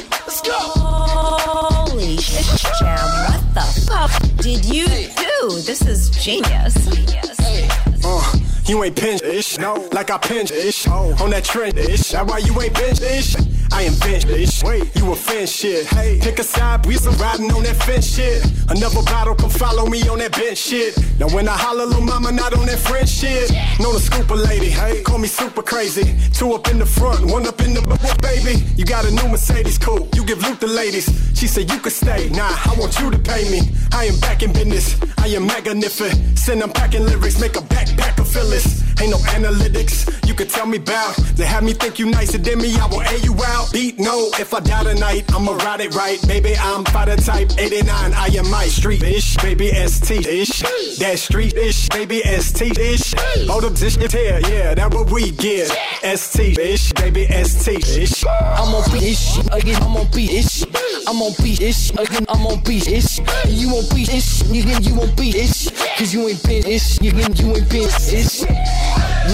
Holy 0.48 2.18
shit, 2.18 2.46
Jam. 2.80 2.98
What 3.26 3.42
the 3.54 3.66
fuck 3.88 4.12
did 4.38 4.66
you 4.66 4.86
do? 4.88 5.62
This 5.62 5.82
is 5.86 6.10
genius. 6.12 6.76
Uh, 8.06 8.45
you 8.68 8.84
ain't 8.84 8.96
pinch 8.96 9.22
ish, 9.22 9.58
no, 9.58 9.88
like 9.92 10.10
I 10.12 10.18
pinch 10.18 10.52
ish. 10.52 10.88
On 10.88 11.30
that 11.30 11.44
trend 11.44 11.78
ish, 11.78 12.12
that 12.12 12.26
why 12.26 12.40
you 12.40 12.60
ain't 12.62 12.74
bench 12.74 13.02
ish. 13.02 13.36
I 13.72 13.82
am 13.84 13.94
bench 14.00 14.26
ish. 14.26 14.64
Wait, 14.64 14.96
you 14.96 15.12
a 15.12 15.16
fence 15.16 15.52
shit. 15.52 15.86
Hey, 15.88 16.20
pick 16.22 16.40
a 16.40 16.44
side, 16.44 16.86
we 16.86 16.96
riding 17.20 17.52
on 17.52 17.64
that 17.64 17.76
fence 17.76 18.16
shit. 18.16 18.44
Another 18.70 19.04
bottle, 19.04 19.36
come 19.36 19.50
follow 19.50 19.86
me 19.88 20.08
on 20.08 20.20
that 20.20 20.32
bench 20.32 20.58
shit. 20.58 20.98
Now 21.20 21.28
when 21.30 21.48
I 21.48 21.58
holler, 21.58 21.86
little 21.86 22.02
mama, 22.02 22.32
not 22.32 22.54
on 22.58 22.66
that 22.68 22.80
French 22.80 23.10
shit. 23.10 23.52
Know 23.80 23.92
the 23.94 24.00
scooper 24.00 24.38
lady, 24.38 24.70
hey, 24.70 25.02
call 25.02 25.18
me 25.18 25.28
super 25.28 25.62
crazy. 25.62 26.16
Two 26.34 26.54
up 26.54 26.70
in 26.70 26.80
the 26.80 26.86
front, 26.86 27.26
one 27.26 27.46
up 27.46 27.60
in 27.62 27.74
the 27.74 27.82
baby. 28.22 28.64
You 28.78 28.86
got 28.86 29.06
a 29.06 29.12
new 29.12 29.28
Mercedes, 29.28 29.78
cool. 29.78 30.08
You 30.16 30.24
give 30.26 30.42
Luke 30.42 30.60
the 30.60 30.68
ladies. 30.68 31.06
She 31.38 31.48
said 31.48 31.70
you 31.70 31.80
could 31.80 31.94
stay. 31.94 32.30
Nah, 32.30 32.48
I 32.48 32.76
want 32.78 33.00
you 33.00 33.12
to 33.12 33.20
pay 33.20 33.50
me. 33.50 33.62
I 33.92 34.06
am 34.06 34.18
back 34.20 34.42
in 34.42 34.54
business. 34.54 34.98
I 35.18 35.28
am 35.28 35.46
magnificent. 35.48 36.38
Send 36.38 36.62
them 36.62 36.72
packing 36.72 37.06
lyrics, 37.06 37.40
make 37.40 37.56
a 37.58 37.62
backpack 37.62 38.20
of 38.20 38.28
Phyllis. 38.56 38.86
Ain't 39.02 39.12
no 39.12 39.18
analytics 39.18 40.16
you 40.26 40.34
could 40.34 40.50
tell 40.50 40.66
me 40.66 40.78
about. 40.78 41.16
They 41.36 41.46
have 41.46 41.64
me 41.64 41.74
think 41.74 42.00
you 42.00 42.10
nicer 42.10 42.38
than 42.38 42.60
me, 42.60 42.78
I 42.78 42.86
will 42.88 43.02
air 43.02 43.18
you 43.18 43.36
out. 43.46 43.72
Beat 43.74 44.00
no, 44.00 44.30
if 44.40 44.54
I 44.54 44.62
die 44.62 44.84
tonight, 44.84 45.26
I'ma 45.34 45.52
ride 45.58 45.82
it 45.82 45.94
right. 45.94 46.18
Baby, 46.28 46.56
I'm 46.58 46.86
fighter 46.86 47.18
type 47.18 47.52
89. 47.58 48.14
I 48.14 48.28
am 48.38 48.50
my 48.50 48.66
street 48.66 49.04
ish, 49.04 49.36
baby 49.38 49.68
ST 49.70 50.26
ish. 50.26 50.60
That 51.00 51.20
street 51.20 51.56
ish, 51.56 51.90
baby 51.90 52.22
ST 52.22 52.78
ish. 52.78 53.14
Hold 53.50 53.66
up 53.66 53.74
this 53.74 53.96
shit 53.96 54.12
here, 54.14 54.40
yeah, 54.48 54.74
that 54.74 54.94
what 54.94 55.12
we 55.12 55.32
get. 55.32 55.68
ST 56.18 56.58
ish, 56.58 56.94
baby 56.94 57.28
ST 57.28 57.98
ish. 57.98 58.26
I'm 58.26 58.74
on 58.74 58.92
beat 58.92 59.04
ish, 59.04 59.38
again, 59.52 59.84
I'm 59.84 59.98
on 59.98 60.08
beat 60.12 60.32
ish. 60.32 60.64
I'm 61.08 61.22
on 61.22 61.34
beat 61.44 61.62
ish, 61.62 61.92
again, 61.92 62.26
I'm 62.30 62.46
on 62.48 62.62
beat 62.64 62.88
ish. 62.88 63.20
You 63.48 63.74
won't 63.74 63.94
beat 63.94 64.10
ish, 64.14 64.42
again, 64.42 64.84
you 64.84 64.96
won't 64.96 65.16
beat 65.18 65.36
ish. 65.36 65.70
Cause 65.98 66.14
you 66.14 66.28
ain't 66.30 66.44
been 66.44 66.66
ish, 66.66 66.98
again, 67.00 67.36
you 67.36 67.56
ain't 67.56 67.70
been 67.70 67.90
ish. 68.12 68.45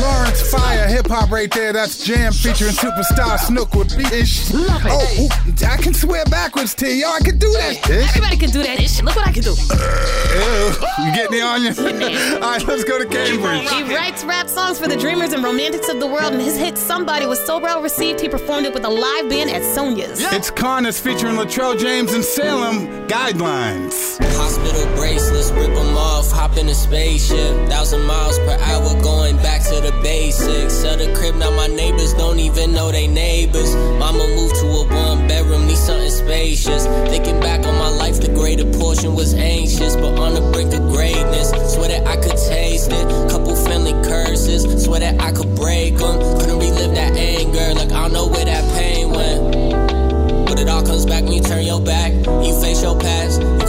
Lawrence 0.01 0.41
Fire 0.51 0.87
hip 0.87 1.07
hop 1.07 1.31
right 1.31 1.51
there. 1.51 1.73
That's 1.73 2.03
Jam 2.03 2.31
featuring 2.31 2.71
superstar 2.71 3.37
Snook 3.39 3.73
with 3.75 3.97
beat 3.97 4.11
ish. 4.11 4.51
Love 4.53 4.85
it. 4.85 4.91
Oh, 4.91 5.23
ooh, 5.25 5.67
I 5.67 5.77
can 5.77 5.93
swear 5.93 6.25
backwards 6.25 6.73
to 6.75 6.87
you. 6.87 7.05
I 7.05 7.19
can 7.19 7.37
do 7.37 7.51
that. 7.53 7.89
Ish. 7.89 8.09
Everybody 8.09 8.37
can 8.37 8.49
do 8.51 8.63
that 8.63 8.79
ish. 8.79 9.01
Look 9.01 9.15
what 9.15 9.27
I 9.27 9.31
can 9.31 9.43
do. 9.43 9.51
Ew, 9.51 11.05
you 11.05 11.13
getting 11.13 11.39
the 11.39 11.41
onion? 11.45 11.75
All 12.43 12.51
right, 12.51 12.65
let's 12.65 12.83
go 12.83 12.97
to 12.97 13.05
Cambridge. 13.05 13.69
He 13.69 13.83
writes 13.95 14.23
rap 14.23 14.47
songs 14.47 14.79
for 14.79 14.87
the 14.87 14.97
dreamers 14.97 15.33
and 15.33 15.43
romantics 15.43 15.89
of 15.89 15.99
the 15.99 16.07
world, 16.07 16.33
and 16.33 16.41
his 16.41 16.57
hit 16.57 16.77
Somebody 16.77 17.25
was 17.25 17.39
so 17.39 17.59
well 17.59 17.81
received, 17.81 18.19
he 18.19 18.27
performed 18.27 18.65
it 18.65 18.73
with 18.73 18.83
a 18.85 18.89
live 18.89 19.29
band 19.29 19.49
at 19.49 19.63
Sonia's. 19.63 20.19
It's 20.33 20.51
Carnus 20.51 20.99
featuring 20.99 21.35
Latrell 21.35 21.79
James 21.79 22.13
and 22.13 22.23
Salem. 22.23 22.87
Guidelines. 23.07 24.17
Hospital 24.35 24.85
bracelets, 24.95 25.51
rip 25.51 25.73
them 25.73 25.95
off, 25.95 26.31
hop 26.31 26.57
in 26.57 26.67
a 26.69 26.73
spaceship. 26.73 27.55
Thousand 27.69 28.01
miles 28.01 28.39
per 28.39 28.57
hour 28.59 29.00
going 29.01 29.37
back 29.37 29.61
to 29.63 29.81
the 29.81 29.91
basics. 30.01 30.73
Sell 30.73 30.97
the 30.97 31.13
crib, 31.13 31.35
now 31.35 31.51
my 31.51 31.67
neighbors 31.67 32.13
don't 32.13 32.39
even 32.39 32.73
know 32.73 32.91
they 32.91 33.07
neighbors. 33.07 33.75
Mama 33.99 34.27
moved 34.35 34.55
to 34.55 34.67
a 34.67 34.83
one 34.87 35.27
bedroom, 35.27 35.67
need 35.67 35.77
something 35.77 36.09
spacious. 36.09 36.85
Thinking 37.09 37.39
back 37.39 37.65
on 37.65 37.75
my 37.77 37.89
life, 37.89 38.21
the 38.21 38.29
greater 38.29 38.65
portion 38.79 39.15
was 39.15 39.33
anxious, 39.33 39.95
but 39.95 40.17
on 40.19 40.33
the 40.33 40.41
brink 40.51 40.73
of 40.73 40.81
greatness. 40.89 41.49
Swear 41.73 41.89
that 41.89 42.07
I 42.07 42.15
could 42.17 42.37
taste 42.37 42.91
it. 42.91 43.29
Couple 43.29 43.55
friendly 43.55 43.93
curses, 44.07 44.83
swear 44.83 44.99
that 44.99 45.19
I 45.21 45.31
could 45.31 45.55
break 45.55 45.97
them. 45.97 46.19
Couldn't 46.39 46.59
relive 46.59 46.95
that 46.95 47.15
anger, 47.15 47.73
like 47.73 47.91
I 47.91 48.03
don't 48.03 48.13
know 48.13 48.27
where 48.27 48.45
that 48.45 48.63
pain 48.77 49.09
went. 49.09 50.47
But 50.47 50.59
it 50.59 50.67
all 50.67 50.83
comes 50.83 51.05
back 51.05 51.23
when 51.23 51.33
you 51.33 51.41
turn 51.41 51.65
your 51.65 51.81
back. 51.81 52.11
You 52.13 52.59
face 52.61 52.81
your 52.81 52.99
past. 52.99 53.60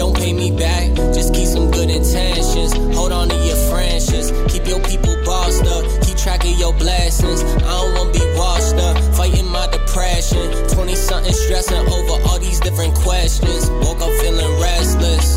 Don't 0.00 0.16
pay 0.16 0.32
me 0.32 0.50
back. 0.50 0.88
Just 1.12 1.34
keep 1.34 1.46
some 1.46 1.70
good 1.70 1.90
intentions. 1.90 2.72
Hold 2.96 3.12
on 3.12 3.28
to 3.28 3.36
your 3.44 3.60
friendships. 3.68 4.32
Keep 4.50 4.66
your 4.66 4.80
people 4.80 5.14
bossed 5.26 5.66
up. 5.66 5.84
Keep 6.04 6.16
track 6.16 6.42
of 6.42 6.56
your 6.58 6.72
blessings. 6.72 7.42
I 7.44 7.72
don't 7.78 7.92
wanna 7.96 8.12
be 8.12 8.24
washed 8.34 8.76
up. 8.76 8.96
Fighting 9.14 9.48
my 9.48 9.66
depression. 9.66 10.46
20 10.72 10.94
something 10.94 11.34
stressing 11.34 11.84
over 11.96 12.16
all 12.26 12.38
these 12.38 12.60
different 12.60 12.94
questions. 12.94 13.68
Woke 13.84 14.00
up 14.00 14.12
feeling 14.22 14.52
restless. 14.62 15.36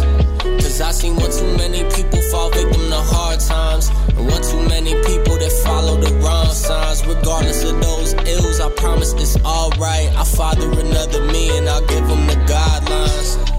Cause 0.63 0.79
I 0.79 0.91
seen 0.91 1.17
one 1.17 1.31
too 1.31 1.57
many 1.57 1.83
people 1.95 2.21
fall 2.31 2.49
victim 2.49 2.87
to 2.89 3.01
hard 3.13 3.41
times. 3.41 3.89
And 4.15 4.31
one 4.31 4.43
too 4.43 4.63
many 4.69 4.93
people 5.03 5.35
that 5.43 5.53
follow 5.65 5.99
the 5.99 6.13
wrong 6.23 6.53
signs. 6.53 7.05
Regardless 7.05 7.65
of 7.69 7.81
those 7.81 8.13
ills, 8.13 8.61
I 8.61 8.69
promise 8.77 9.11
it's 9.11 9.35
alright. 9.43 10.07
I 10.15 10.23
father 10.23 10.71
another 10.71 11.21
me 11.33 11.57
and 11.57 11.67
I'll 11.67 11.85
give 11.85 12.07
them 12.07 12.27
the 12.27 12.39
guidelines. 12.47 13.52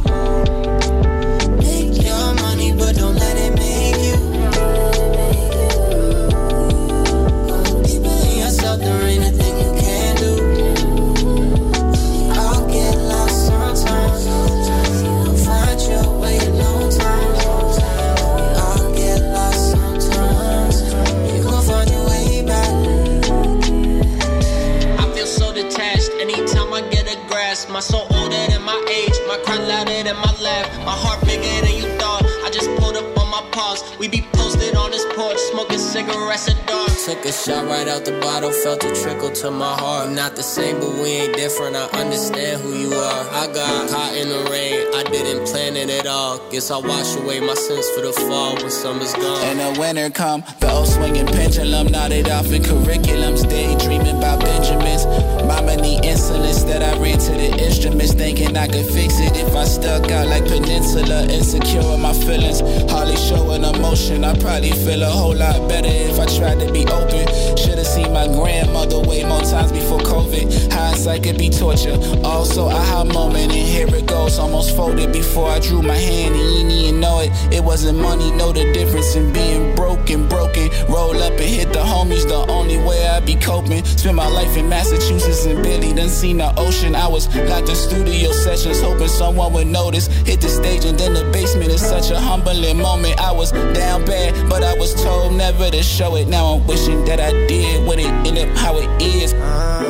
Than 30.05 30.17
my 30.17 30.33
laugh. 30.40 30.69
My 30.85 30.93
heart 30.93 31.25
bigger 31.25 31.67
than 31.67 31.75
you 31.75 31.88
thought. 31.99 32.23
I 32.45 32.51
just 32.51 32.69
pulled 32.77 32.97
up 32.97 33.19
on 33.19 33.31
my 33.31 33.43
pause. 33.53 33.83
We 33.99 34.07
be 34.07 34.23
posted 34.33 34.77
on 34.77 34.90
this 34.90 35.07
porch, 35.17 35.38
smoking 35.51 35.79
cigarettes 35.79 36.47
dark. 36.47 36.63
Took 37.05 37.27
a 37.27 37.33
shot 37.33 37.67
right 37.67 37.87
out 37.87 38.07
the 38.07 38.19
bottle, 38.19 38.51
felt 38.51 38.83
a 38.83 38.88
trickle 39.03 39.31
to 39.31 39.51
my 39.51 39.77
heart. 39.77 40.11
Not 40.12 40.37
the 40.37 40.43
same, 40.43 40.81
but 40.81 40.88
we 40.88 41.21
ain't 41.21 41.37
different. 41.37 41.77
I 41.77 41.85
understand 42.01 42.62
who 42.62 42.73
you 42.73 42.95
are. 42.95 43.29
I 43.29 43.47
got 43.53 43.90
caught 43.90 44.17
in 44.17 44.31
the 44.31 44.49
rain, 44.51 44.88
I 44.95 45.03
didn't 45.03 45.45
plan 45.45 45.77
it 45.77 45.90
at 45.90 46.07
all. 46.07 46.38
Guess 46.51 46.71
I'll 46.71 46.83
wash 46.83 47.14
away 47.17 47.40
my 47.40 47.53
sins 47.53 47.87
for 47.90 48.01
the 48.01 48.12
fall 48.14 48.57
when 48.57 48.71
summer's 48.71 49.12
gone. 49.12 49.43
And 49.45 49.61
the 49.61 49.79
winter 49.79 50.09
come, 50.09 50.45
the 50.61 50.71
old 50.73 50.88
swinging 50.88 51.27
pendulum 51.27 51.88
nodded 51.88 52.31
off 52.31 52.51
in 52.51 52.62
curriculums, 52.62 53.47
daydreaming 53.51 54.17
about 54.17 54.40
Benjamins. 54.40 55.05
Mama 55.45 55.77
need 55.77 56.05
insulin 56.05 56.45
that 56.69 56.83
I 56.83 56.99
read 56.99 57.21
to 57.21 57.33
the 57.33 57.51
instruments, 57.62 58.14
thinking 58.14 58.57
I 58.57 58.67
could 58.67 58.87
fix 58.87 59.19
it 59.21 59.37
if 59.37 59.55
I 59.55 59.64
stuck 59.64 60.11
out 60.11 60.29
like 60.29 60.47
Peninsula, 60.47 61.25
insecure 61.25 61.85
with 61.85 62.01
my 62.01 62.14
feelings, 62.14 62.61
hardly 62.90 63.17
showing 63.17 63.64
emotion. 63.64 64.25
I 64.25 64.37
probably 64.38 64.73
feel 64.73 65.03
a 65.03 65.11
whole 65.11 65.35
lot 65.35 65.69
better 65.69 65.88
if 65.88 66.19
I 66.19 66.27
tried 66.27 66.61
to 66.61 66.73
be 66.73 66.85
open. 66.95 67.25
Should've 67.57 67.87
seen 67.87 68.13
my 68.13 68.27
grandmother 68.27 69.01
way 69.01 69.25
more 69.25 69.43
times 69.43 69.73
before 69.73 70.01
COVID. 70.01 70.73
Hindsight 70.73 71.23
could 71.25 71.39
be 71.39 71.51
torture. 71.51 71.99
Also, 72.25 72.67
aha 72.69 73.05
moment, 73.05 73.53
and 73.53 73.69
here 73.75 73.89
it 73.89 74.07
goes. 74.07 74.39
Almost 74.39 74.77
folded 74.77 75.13
before 75.13 75.49
I 75.49 75.59
drew 75.61 75.83
my 75.83 75.97
hand, 75.97 76.35
and 76.35 76.53
you 76.53 76.69
didn't 76.69 77.01
know 77.01 77.21
it. 77.21 77.31
It 77.53 77.63
wasn't 77.63 77.99
money, 77.99 78.31
know 78.33 78.53
the 78.53 78.73
difference 78.73 79.15
in 79.15 79.33
being 79.33 79.75
broken, 79.75 80.29
broken. 80.29 80.71
Roll 80.89 81.17
up 81.23 81.33
and 81.33 81.41
hit 81.59 81.73
the 81.73 81.81
homies, 81.81 82.27
the 82.29 82.41
only 82.51 82.79
way 82.79 83.07
I 83.07 83.21
be 83.21 83.35
coping. 83.35 83.85
Spent 83.85 84.17
my 84.17 84.29
life 84.29 84.57
in 84.57 84.69
Massachusetts 84.69 85.47
and 85.47 85.63
barely 85.63 85.93
done 85.93 86.09
seen 86.09 86.39
the 86.39 86.53
ocean. 86.59 86.95
I 86.95 87.09
was 87.09 87.27
locked 87.49 87.69
in 87.69 87.77
studio 87.77 88.33
sessions, 88.33 88.81
hoping 88.81 89.09
someone 89.09 89.53
would 89.55 89.67
notice. 89.67 90.07
Hit 90.29 90.41
the 90.41 90.49
stage 90.49 90.85
and 90.85 90.99
then 90.99 91.15
the 91.15 91.25
basement 91.33 91.71
is 91.71 91.81
such 91.81 92.11
a 92.11 92.19
humbling 92.19 92.79
moment. 92.79 93.19
I 93.21 93.33
was 93.33 93.53
down 93.53 94.05
bad, 94.05 94.49
but 94.49 94.63
I 94.63 94.75
was 94.79 94.95
told 95.03 95.35
never 95.35 95.71
to 95.71 95.83
show 95.83 96.17
it. 96.17 96.29
Now 96.29 96.47
I'm 96.55 96.67
wishing 96.67 96.84
that 97.07 97.18
I 97.18 97.33
did 97.47 97.87
when 97.87 97.99
it 97.99 98.12
ended 98.27 98.49
up 98.49 98.57
how 98.59 98.77
it 98.77 98.90
is. 99.03 99.33
Uh-huh. 99.33 99.83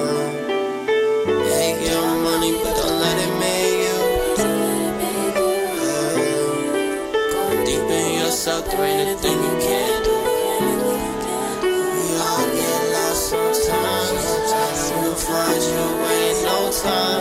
Make 1.27 1.91
your 1.91 2.07
money, 2.23 2.53
but 2.63 2.75
don't 2.77 3.01
let 3.01 3.19
it 3.19 3.33
make 3.43 3.79
you. 3.87 3.99
Go 7.33 7.43
deep 7.67 7.91
in 7.91 8.21
yourself, 8.21 8.65
you 9.43 9.55
can't 9.67 10.05
do. 10.05 10.17
We 11.63 12.07
all 12.29 12.47
get 12.55 12.83
lost 12.95 13.31
sometimes. 13.31 14.23
You'll 14.91 15.15
find 15.15 15.63
your 15.75 15.91
way 16.03 16.31
in 16.31 16.37
no 16.45 16.59
time. 16.71 17.14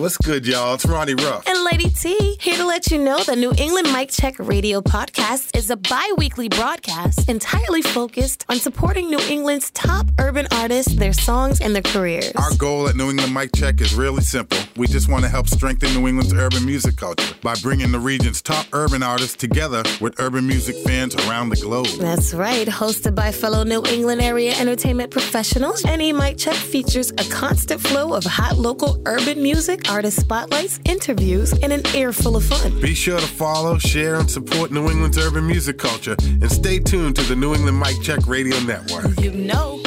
What's 0.00 0.16
good, 0.16 0.46
y'all? 0.46 0.74
It's 0.74 0.86
Ronnie 0.86 1.14
Ruff. 1.14 1.46
And 1.46 1.62
Lady 1.62 1.90
T, 1.90 2.38
here 2.40 2.56
to 2.56 2.64
let 2.64 2.90
you 2.90 2.96
know 2.96 3.22
the 3.22 3.36
New 3.36 3.52
England 3.58 3.92
Mic 3.92 4.10
Check 4.10 4.38
Radio 4.38 4.80
podcast 4.80 5.54
is 5.54 5.68
a 5.68 5.76
bi 5.76 6.10
weekly 6.16 6.48
broadcast 6.48 7.28
entirely 7.28 7.82
focused 7.82 8.46
on 8.48 8.56
supporting 8.56 9.10
New 9.10 9.20
England's 9.28 9.70
top 9.72 10.06
urban 10.18 10.46
artists, 10.52 10.94
their 10.94 11.12
songs, 11.12 11.60
and 11.60 11.74
their 11.74 11.82
careers. 11.82 12.32
Our 12.32 12.54
goal 12.56 12.88
at 12.88 12.96
New 12.96 13.10
England 13.10 13.34
Mic 13.34 13.50
Check 13.54 13.82
is 13.82 13.94
really 13.94 14.22
simple. 14.22 14.56
We 14.76 14.86
just 14.86 15.10
want 15.10 15.24
to 15.24 15.28
help 15.28 15.48
strengthen 15.48 15.92
New 15.92 16.08
England's 16.08 16.32
urban 16.32 16.64
music 16.64 16.96
culture 16.96 17.34
by 17.42 17.54
bringing 17.62 17.92
the 17.92 18.00
region's 18.00 18.40
top 18.40 18.66
urban 18.72 19.02
artists 19.02 19.36
together 19.36 19.82
with 20.00 20.18
urban 20.18 20.46
music 20.46 20.76
fans 20.86 21.14
around 21.26 21.50
the 21.50 21.56
globe. 21.56 21.88
That's 21.98 22.32
right, 22.32 22.66
hosted 22.66 23.14
by 23.14 23.32
fellow 23.32 23.64
New 23.64 23.84
England 23.84 24.22
area 24.22 24.54
entertainment 24.54 25.10
professionals. 25.10 25.84
NE 25.84 26.14
Mic 26.14 26.38
Check 26.38 26.56
features 26.56 27.10
a 27.10 27.24
constant 27.30 27.82
flow 27.82 28.14
of 28.14 28.24
hot 28.24 28.56
local 28.56 29.02
urban 29.04 29.42
music, 29.42 29.89
artist 29.90 30.20
spotlights, 30.20 30.78
interviews, 30.84 31.52
and 31.62 31.72
an 31.72 31.84
air 31.94 32.12
full 32.12 32.36
of 32.36 32.44
fun. 32.44 32.80
Be 32.80 32.94
sure 32.94 33.18
to 33.18 33.26
follow, 33.26 33.76
share, 33.78 34.14
and 34.14 34.30
support 34.30 34.70
New 34.70 34.88
England's 34.88 35.18
urban 35.18 35.46
music 35.46 35.78
culture 35.78 36.14
and 36.20 36.50
stay 36.50 36.78
tuned 36.78 37.16
to 37.16 37.22
the 37.22 37.34
New 37.34 37.54
England 37.54 37.78
Mic 37.78 38.00
Check 38.00 38.26
Radio 38.26 38.58
Network. 38.60 39.18
You 39.20 39.32
know. 39.32 39.80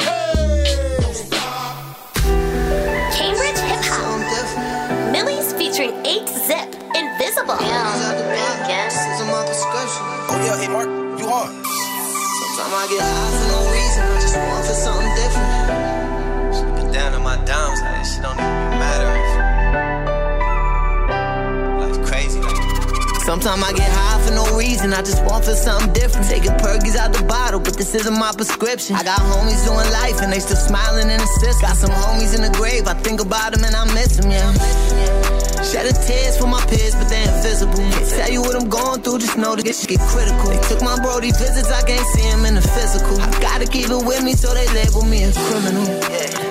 Cambridge 3.16 3.58
Hip 3.64 3.80
Hop. 3.88 5.12
Millie's 5.12 5.52
featuring 5.54 5.94
8 6.04 6.28
Zip. 6.28 6.68
Invisible. 6.94 7.56
Oh 10.26 10.40
yeah, 10.44 10.56
hey 10.60 10.68
Mark, 10.68 10.88
you 11.18 11.26
on? 11.26 11.48
Sometimes 11.64 12.74
I 12.74 12.86
get 12.90 13.00
high 13.00 13.30
for 13.34 13.46
no 13.48 13.60
reason, 13.72 14.02
I 14.04 14.20
just 14.20 14.36
want 14.36 14.64
for 14.66 14.74
something 14.74 15.12
different. 15.16 16.54
Slipping 16.54 16.92
down 16.92 17.12
to 17.12 17.18
my 17.20 17.36
dimes, 17.44 17.80
Sometimes 23.24 23.62
I 23.62 23.72
get 23.72 23.90
high 23.90 24.20
for 24.20 24.34
no 24.34 24.44
reason, 24.54 24.92
I 24.92 25.00
just 25.00 25.24
want 25.24 25.46
for 25.46 25.54
something 25.54 25.90
different. 25.94 26.28
Taking 26.28 26.52
perkies 26.60 26.94
out 26.94 27.14
the 27.14 27.24
bottle, 27.24 27.58
but 27.58 27.74
this 27.74 27.94
isn't 27.94 28.18
my 28.18 28.32
prescription. 28.32 28.96
I 28.96 29.02
got 29.02 29.18
homies 29.18 29.64
doing 29.64 29.90
life 29.92 30.20
and 30.20 30.30
they 30.30 30.40
still 30.40 30.58
smiling 30.58 31.08
in 31.08 31.16
the 31.16 31.26
system. 31.40 31.62
Got 31.62 31.76
some 31.78 31.90
homies 31.90 32.36
in 32.36 32.42
the 32.42 32.50
grave, 32.50 32.86
I 32.86 32.92
think 32.92 33.22
about 33.22 33.52
them 33.52 33.64
and 33.64 33.74
I 33.74 33.84
miss 33.94 34.18
them, 34.18 34.30
yeah. 34.30 35.53
Shedding 35.70 35.96
tears 36.06 36.36
for 36.36 36.46
my 36.46 36.60
peers, 36.66 36.94
but 36.94 37.08
they 37.08 37.22
invisible. 37.24 37.84
Tell 38.16 38.30
you 38.30 38.42
what 38.42 38.54
I'm 38.54 38.68
going 38.68 39.02
through, 39.02 39.18
just 39.18 39.36
know 39.36 39.56
that 39.56 39.64
this 39.64 39.80
shit 39.80 39.98
get 39.98 40.00
critical. 40.08 40.50
They 40.50 40.60
took 40.68 40.82
my 40.82 40.96
brody 41.00 41.32
visits, 41.32 41.70
I 41.70 41.82
can't 41.82 42.06
see 42.14 42.22
him 42.22 42.44
in 42.44 42.54
the 42.54 42.62
physical. 42.62 43.20
I 43.20 43.30
gotta 43.40 43.66
keep 43.66 43.88
it 43.88 44.04
with 44.04 44.22
me, 44.22 44.34
so 44.34 44.52
they 44.54 44.68
label 44.74 45.02
me 45.02 45.24
a 45.24 45.32
criminal. 45.32 45.86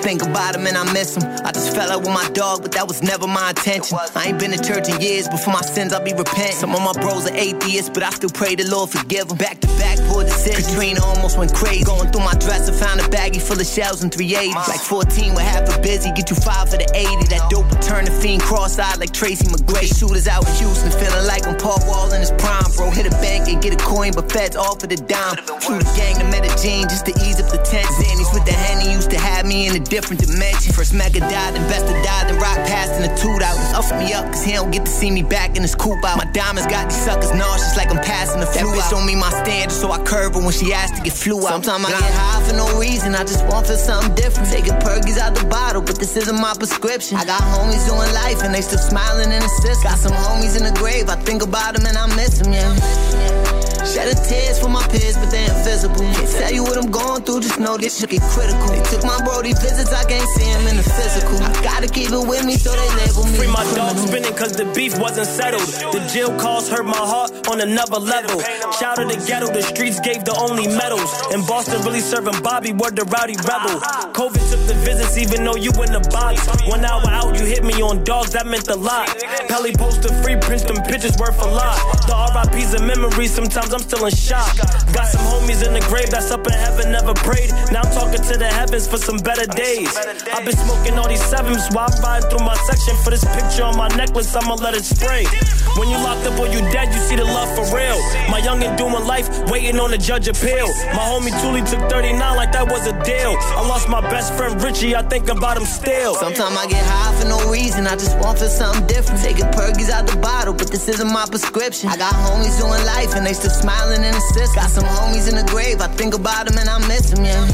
Think 0.04 0.20
about 0.20 0.54
him 0.54 0.66
and 0.66 0.76
I 0.76 0.84
miss 0.92 1.16
him. 1.16 1.24
I 1.44 1.50
just 1.52 1.74
fell 1.74 1.90
out 1.90 2.00
with 2.00 2.12
my 2.12 2.28
dog, 2.36 2.60
but 2.60 2.72
that 2.72 2.86
was 2.86 3.02
never 3.02 3.26
my 3.26 3.50
intention. 3.50 3.96
I 4.14 4.28
ain't 4.28 4.38
been 4.38 4.52
to 4.52 4.60
church 4.60 4.88
in 4.90 5.00
years, 5.00 5.28
but 5.28 5.38
for 5.38 5.50
my 5.50 5.62
sins 5.62 5.94
I'll 5.94 6.04
be 6.04 6.12
repenting. 6.12 6.52
Some 6.52 6.74
of 6.74 6.82
my 6.82 6.92
bros 6.92 7.24
are 7.24 7.34
atheists, 7.34 7.88
but 7.88 8.02
I 8.02 8.10
still 8.10 8.28
pray 8.28 8.54
the 8.54 8.68
Lord 8.68 8.90
forgive 8.90 9.28
them. 9.28 9.38
Back 9.38 9.60
to 9.60 9.68
back, 9.80 9.96
poor 10.12 10.24
decisions. 10.24 10.68
Katrina 10.68 11.00
almost 11.02 11.38
went 11.38 11.54
crazy. 11.54 11.84
Going 11.84 12.12
through 12.12 12.24
my 12.24 12.34
dresser, 12.34 12.74
found 12.74 13.00
a 13.00 13.04
baggie 13.04 13.40
full 13.40 13.58
of 13.58 13.66
shells 13.66 14.02
and 14.02 14.12
380s. 14.12 14.68
Like 14.68 14.80
14 14.80 15.32
with 15.32 15.42
half 15.42 15.64
a 15.72 15.80
busy, 15.80 16.12
get 16.12 16.28
you 16.28 16.36
five 16.36 16.68
for 16.68 16.76
the 16.76 16.88
80. 16.92 17.32
That 17.32 17.48
dope 17.48 17.64
will 17.64 17.80
turn 17.80 18.04
the 18.04 18.12
fiend 18.12 18.42
cross-eyed 18.42 18.98
like 19.04 19.12
Tracy 19.12 19.44
McGrady. 19.52 19.92
Shooters 19.92 20.26
out 20.26 20.48
in 20.48 20.54
Houston, 20.64 20.90
feeling 20.96 21.26
like 21.28 21.44
when 21.44 21.60
Paul 21.60 21.76
Wall 21.84 22.08
in 22.16 22.20
his 22.20 22.32
prime, 22.40 22.64
bro. 22.76 22.88
Hit 22.88 23.04
a 23.04 23.14
bank 23.20 23.48
and 23.52 23.60
get 23.60 23.76
a 23.76 23.76
coin, 23.76 24.12
but 24.16 24.32
feds 24.32 24.56
all 24.56 24.76
for 24.80 24.86
the 24.86 24.96
dime. 24.96 25.36
Flew 25.60 25.76
the 25.76 25.92
gang 25.92 26.16
to 26.16 26.24
Medellin 26.32 26.88
just 26.88 27.04
to 27.04 27.12
ease 27.20 27.36
up 27.36 27.52
the 27.52 27.60
tension. 27.60 27.92
Zannies 28.00 28.32
with 28.32 28.46
the 28.48 28.56
henny 28.56 28.92
used 28.92 29.10
to 29.10 29.18
have 29.18 29.44
me 29.44 29.68
in 29.68 29.76
a 29.76 29.84
different 29.84 30.24
dimension. 30.24 30.72
First 30.72 30.94
Mega 30.94 31.20
died, 31.20 31.52
then 31.52 31.64
Besta 31.68 31.92
died, 32.00 32.32
then 32.32 32.40
Rock 32.40 32.56
passed 32.64 32.96
in 32.96 33.02
the 33.04 33.12
toot 33.20 33.42
out. 33.44 33.56
Up 33.76 33.84
me 34.00 34.14
up, 34.14 34.24
cause 34.32 34.42
he 34.42 34.52
don't 34.52 34.70
get 34.70 34.86
to 34.86 34.90
see 34.90 35.10
me 35.10 35.22
back 35.22 35.56
in 35.56 35.60
his 35.60 35.74
coupe 35.74 36.02
out. 36.04 36.16
My 36.16 36.30
diamonds 36.32 36.66
got 36.72 36.88
these 36.88 37.04
suckers 37.04 37.34
nauseous 37.34 37.76
like 37.76 37.90
I'm 37.92 38.00
passing 38.00 38.40
the 38.40 38.46
flu 38.46 38.72
That 38.72 38.80
bitch 38.80 38.90
don't 38.90 39.04
meet 39.04 39.20
my 39.20 39.30
standards, 39.44 39.76
so 39.76 39.92
I 39.92 39.98
curve 40.02 40.34
her 40.34 40.40
when 40.40 40.52
she 40.52 40.72
asked 40.72 40.96
to 40.96 41.02
get 41.02 41.12
flew 41.12 41.44
out. 41.44 41.60
Sometimes 41.60 41.84
I 41.84 41.90
get 41.90 42.14
high 42.16 42.40
for 42.48 42.56
no 42.56 42.80
reason, 42.80 43.14
I 43.14 43.24
just 43.24 43.44
want 43.46 43.66
for 43.66 43.76
something 43.76 44.14
different. 44.14 44.48
Taking 44.48 44.80
perkies 44.80 45.18
out 45.18 45.34
the 45.34 45.44
bottle, 45.44 45.82
but 45.82 45.98
this 45.98 46.16
isn't 46.16 46.40
my 46.40 46.54
prescription. 46.54 47.18
I 47.18 47.24
got 47.26 47.42
homies 47.42 47.84
doing 47.84 48.08
life 48.14 48.40
and 48.42 48.54
they 48.54 48.62
still 48.62 48.78
smiling 48.94 49.32
in 49.32 49.40
the 49.40 49.48
system. 49.48 49.90
Got 49.90 49.98
some 49.98 50.12
homies 50.12 50.56
in 50.56 50.62
the 50.62 50.72
grave, 50.78 51.08
I 51.08 51.16
think 51.16 51.42
about 51.42 51.74
them 51.74 51.86
and 51.86 51.96
I 51.96 52.06
miss 52.14 52.38
them, 52.38 52.52
yeah. 52.52 53.63
Shedding 53.84 54.16
tears 54.24 54.58
for 54.58 54.68
my 54.68 54.82
peers, 54.88 55.16
but 55.16 55.30
they 55.30 55.44
invisible. 55.44 56.00
Can't 56.00 56.30
tell 56.40 56.52
you 56.52 56.62
what 56.64 56.76
I'm 56.78 56.90
going 56.90 57.22
through, 57.22 57.40
just 57.40 57.60
know 57.60 57.76
this 57.76 58.00
shit 58.00 58.10
get 58.10 58.22
critical. 58.32 58.66
They 58.72 58.82
took 58.88 59.04
my 59.04 59.20
brody 59.24 59.52
visits, 59.52 59.92
I 59.92 60.04
can't 60.04 60.28
see 60.36 60.48
him 60.48 60.66
in 60.66 60.76
the 60.76 60.82
physical. 60.82 61.36
I 61.36 61.52
gotta 61.62 61.88
keep 61.88 62.10
it 62.10 62.24
with 62.26 62.44
me, 62.44 62.56
so 62.56 62.72
they 62.72 62.88
label 62.96 63.24
me. 63.28 63.36
Free 63.36 63.52
my 63.52 63.64
dog 63.76 63.96
spinning 63.98 64.34
cause 64.34 64.52
the 64.56 64.64
beef 64.72 64.98
wasn't 64.98 65.28
settled. 65.28 65.68
The 65.92 66.00
jail 66.08 66.32
calls 66.40 66.68
hurt 66.68 66.86
my 66.86 66.96
heart 66.96 67.30
on 67.48 67.60
another 67.60 68.00
level. 68.00 68.40
Shout 68.80 68.98
out 68.98 69.12
the 69.12 69.20
ghetto, 69.28 69.52
the 69.52 69.62
streets 69.62 70.00
gave 70.00 70.24
the 70.24 70.34
only 70.40 70.66
medals. 70.66 71.12
In 71.34 71.44
Boston, 71.44 71.84
really 71.84 72.00
serving 72.00 72.40
Bobby, 72.42 72.72
word 72.72 72.96
the 72.96 73.04
rowdy 73.04 73.36
rebel. 73.44 73.84
COVID 74.16 74.44
took 74.48 74.64
the 74.64 74.74
visits, 74.80 75.18
even 75.18 75.44
though 75.44 75.56
you 75.56 75.70
in 75.84 75.92
the 75.92 76.00
box. 76.08 76.40
One 76.66 76.84
hour 76.84 77.04
out, 77.12 77.36
you 77.38 77.44
hit 77.44 77.64
me 77.64 77.82
on 77.82 78.02
dogs, 78.04 78.32
that 78.32 78.46
meant 78.46 78.68
a 78.68 78.76
lot. 78.76 79.12
Pelly 79.52 79.76
posted 79.76 80.12
free 80.24 80.36
prints, 80.40 80.64
them 80.64 80.80
pictures 80.88 81.16
worth 81.20 81.36
a 81.42 81.46
lot. 81.46 81.76
The 82.08 82.16
RIPs 82.16 82.72
and 82.74 82.86
memories, 82.86 83.34
sometimes 83.34 83.73
I'm 83.74 83.80
still 83.80 84.06
in 84.06 84.14
shock. 84.14 84.54
Got 84.94 85.10
some 85.10 85.26
homies 85.26 85.66
in 85.66 85.74
the 85.74 85.82
grave 85.90 86.08
that's 86.08 86.30
up 86.30 86.46
in 86.46 86.52
heaven, 86.52 86.92
never 86.92 87.12
prayed. 87.12 87.50
Now 87.74 87.82
I'm 87.82 87.90
talking 87.90 88.22
to 88.22 88.38
the 88.38 88.46
heavens 88.46 88.86
for 88.86 88.98
some 88.98 89.18
better 89.18 89.46
days. 89.46 89.90
I've 90.30 90.44
been 90.46 90.54
smoking 90.54 90.94
all 90.94 91.08
these 91.08 91.24
sevens 91.26 91.66
while 91.74 91.90
I'm 91.90 91.98
riding 92.00 92.30
through 92.30 92.46
my 92.46 92.54
section. 92.70 92.94
For 93.02 93.10
this 93.10 93.24
picture 93.34 93.64
on 93.64 93.76
my 93.76 93.88
necklace, 93.98 94.30
I'ma 94.36 94.54
let 94.62 94.74
it 94.74 94.84
spray. 94.84 95.26
When 95.74 95.90
you 95.90 95.98
locked 96.06 96.22
up 96.22 96.38
or 96.38 96.46
you 96.46 96.62
dead, 96.70 96.94
you 96.94 97.00
see 97.02 97.16
the 97.16 97.24
love 97.24 97.50
for 97.58 97.66
real. 97.74 97.98
My 98.30 98.38
youngin' 98.40 98.78
doing 98.78 99.04
life, 99.04 99.26
waiting 99.50 99.80
on 99.80 99.90
the 99.90 99.98
judge 99.98 100.28
appeal. 100.28 100.70
My 100.94 101.02
homie 101.10 101.34
Tuli 101.42 101.66
took 101.66 101.82
39 101.90 102.14
like 102.36 102.52
that 102.52 102.70
was 102.70 102.86
a 102.86 102.94
deal. 103.02 103.34
I 103.58 103.66
lost 103.66 103.88
my 103.88 104.00
best 104.00 104.34
friend 104.34 104.54
Richie, 104.62 104.94
I 104.94 105.02
think 105.02 105.28
about 105.28 105.56
him 105.56 105.64
still. 105.64 106.14
Sometimes 106.14 106.56
I 106.56 106.66
get 106.68 106.84
high 106.86 107.10
for 107.18 107.26
no 107.26 107.50
reason, 107.50 107.88
I 107.88 107.96
just 107.96 108.16
want 108.20 108.38
for 108.38 108.46
something 108.46 108.86
different. 108.86 109.20
Taking 109.20 109.50
perkies 109.50 109.90
out 109.90 110.06
the 110.06 110.16
bottle, 110.20 110.54
but 110.54 110.70
this 110.70 110.86
isn't 110.88 111.10
my 111.10 111.26
prescription. 111.26 111.88
I 111.88 111.96
got 111.96 112.14
homies 112.14 112.54
doing 112.60 112.84
life 112.86 113.16
and 113.16 113.26
they 113.26 113.32
still 113.32 113.50
smiling 113.64 114.04
in 114.04 114.12
the 114.12 114.24
system. 114.36 114.60
Got 114.60 114.70
some 114.70 114.84
homies 114.84 115.26
in 115.28 115.36
the 115.40 115.46
grave, 115.48 115.80
I 115.80 115.88
think 115.88 116.12
about 116.14 116.46
them 116.46 116.58
and 116.60 116.68
I 116.68 116.78
miss 116.86 117.10
them, 117.10 117.24
yeah. 117.24 117.48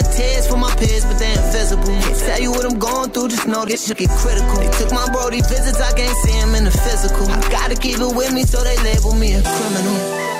a 0.00 0.04
tears 0.16 0.48
for 0.48 0.56
my 0.56 0.72
peers, 0.80 1.04
but 1.04 1.18
they 1.20 1.32
invisible. 1.36 1.84
Can't 1.84 2.18
tell 2.24 2.40
you 2.40 2.50
what 2.50 2.64
I'm 2.64 2.78
going 2.78 3.10
through, 3.12 3.28
just 3.28 3.46
know 3.46 3.64
this 3.64 3.86
shit 3.86 3.98
get 3.98 4.10
critical. 4.24 4.56
They 4.56 4.72
took 4.80 4.90
my 4.92 5.06
brody 5.12 5.42
visits, 5.44 5.80
I 5.80 5.92
can't 5.92 6.16
see 6.24 6.32
him 6.32 6.54
in 6.54 6.64
the 6.64 6.72
physical. 6.72 7.28
I 7.28 7.40
gotta 7.50 7.76
keep 7.76 8.00
it 8.00 8.12
with 8.16 8.32
me, 8.32 8.42
so 8.44 8.64
they 8.64 8.76
label 8.80 9.14
me 9.14 9.36
a 9.36 9.42
criminal. 9.44 10.30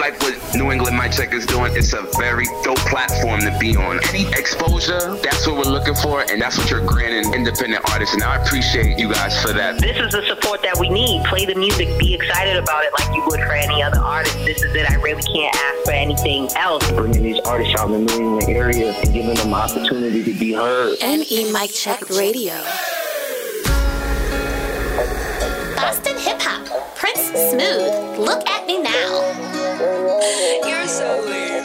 Like 0.00 0.18
what 0.22 0.34
New 0.54 0.72
England 0.72 0.96
Mic 0.96 1.12
Check 1.12 1.32
is 1.34 1.44
doing. 1.44 1.76
It's 1.76 1.92
a 1.92 2.02
very 2.18 2.46
dope 2.64 2.78
platform 2.88 3.40
to 3.42 3.56
be 3.60 3.76
on. 3.76 4.00
Any 4.08 4.26
exposure, 4.32 5.14
that's 5.16 5.46
what 5.46 5.56
we're 5.56 5.70
looking 5.70 5.94
for, 5.94 6.22
and 6.22 6.40
that's 6.40 6.56
what 6.56 6.70
you're 6.70 6.84
granting 6.84 7.34
independent 7.34 7.88
artists. 7.90 8.14
And 8.14 8.24
I 8.24 8.42
appreciate 8.42 8.98
you 8.98 9.12
guys 9.12 9.40
for 9.42 9.52
that. 9.52 9.78
This 9.78 9.98
is 9.98 10.12
the 10.12 10.26
support 10.26 10.62
that 10.62 10.78
we 10.78 10.88
need. 10.88 11.22
Play 11.26 11.44
the 11.44 11.54
music, 11.54 11.88
be 11.98 12.14
excited 12.14 12.56
about 12.56 12.82
it 12.82 12.92
like 12.98 13.14
you 13.14 13.22
would 13.26 13.40
for 13.40 13.52
any 13.52 13.82
other 13.82 14.00
artist. 14.00 14.36
This 14.46 14.62
is 14.62 14.74
it. 14.74 14.90
I 14.90 14.94
really 14.96 15.22
can't 15.22 15.54
ask 15.54 15.84
for 15.84 15.92
anything 15.92 16.48
else. 16.56 16.90
Bringing 16.92 17.22
these 17.22 17.40
artists 17.40 17.78
out 17.78 17.90
in 17.90 18.06
the 18.06 18.16
New 18.16 18.38
England 18.38 18.56
area 18.56 18.94
and 18.94 19.12
giving 19.12 19.34
them 19.34 19.48
an 19.48 19.54
opportunity 19.54 20.24
to 20.24 20.32
be 20.38 20.54
heard. 20.54 20.96
NE 21.02 21.52
Mic 21.52 21.72
Check 21.72 22.08
Radio. 22.08 22.54
Boston 25.76 26.16
Hip 26.18 26.40
Hop. 26.40 26.96
Prince 26.96 27.20
Smooth. 27.20 28.18
Look 28.18 28.48
at 28.48 28.66
me 28.66 28.82
now. 28.82 29.49
You're 30.20 30.86
so 30.86 31.24
weird. 31.24 31.64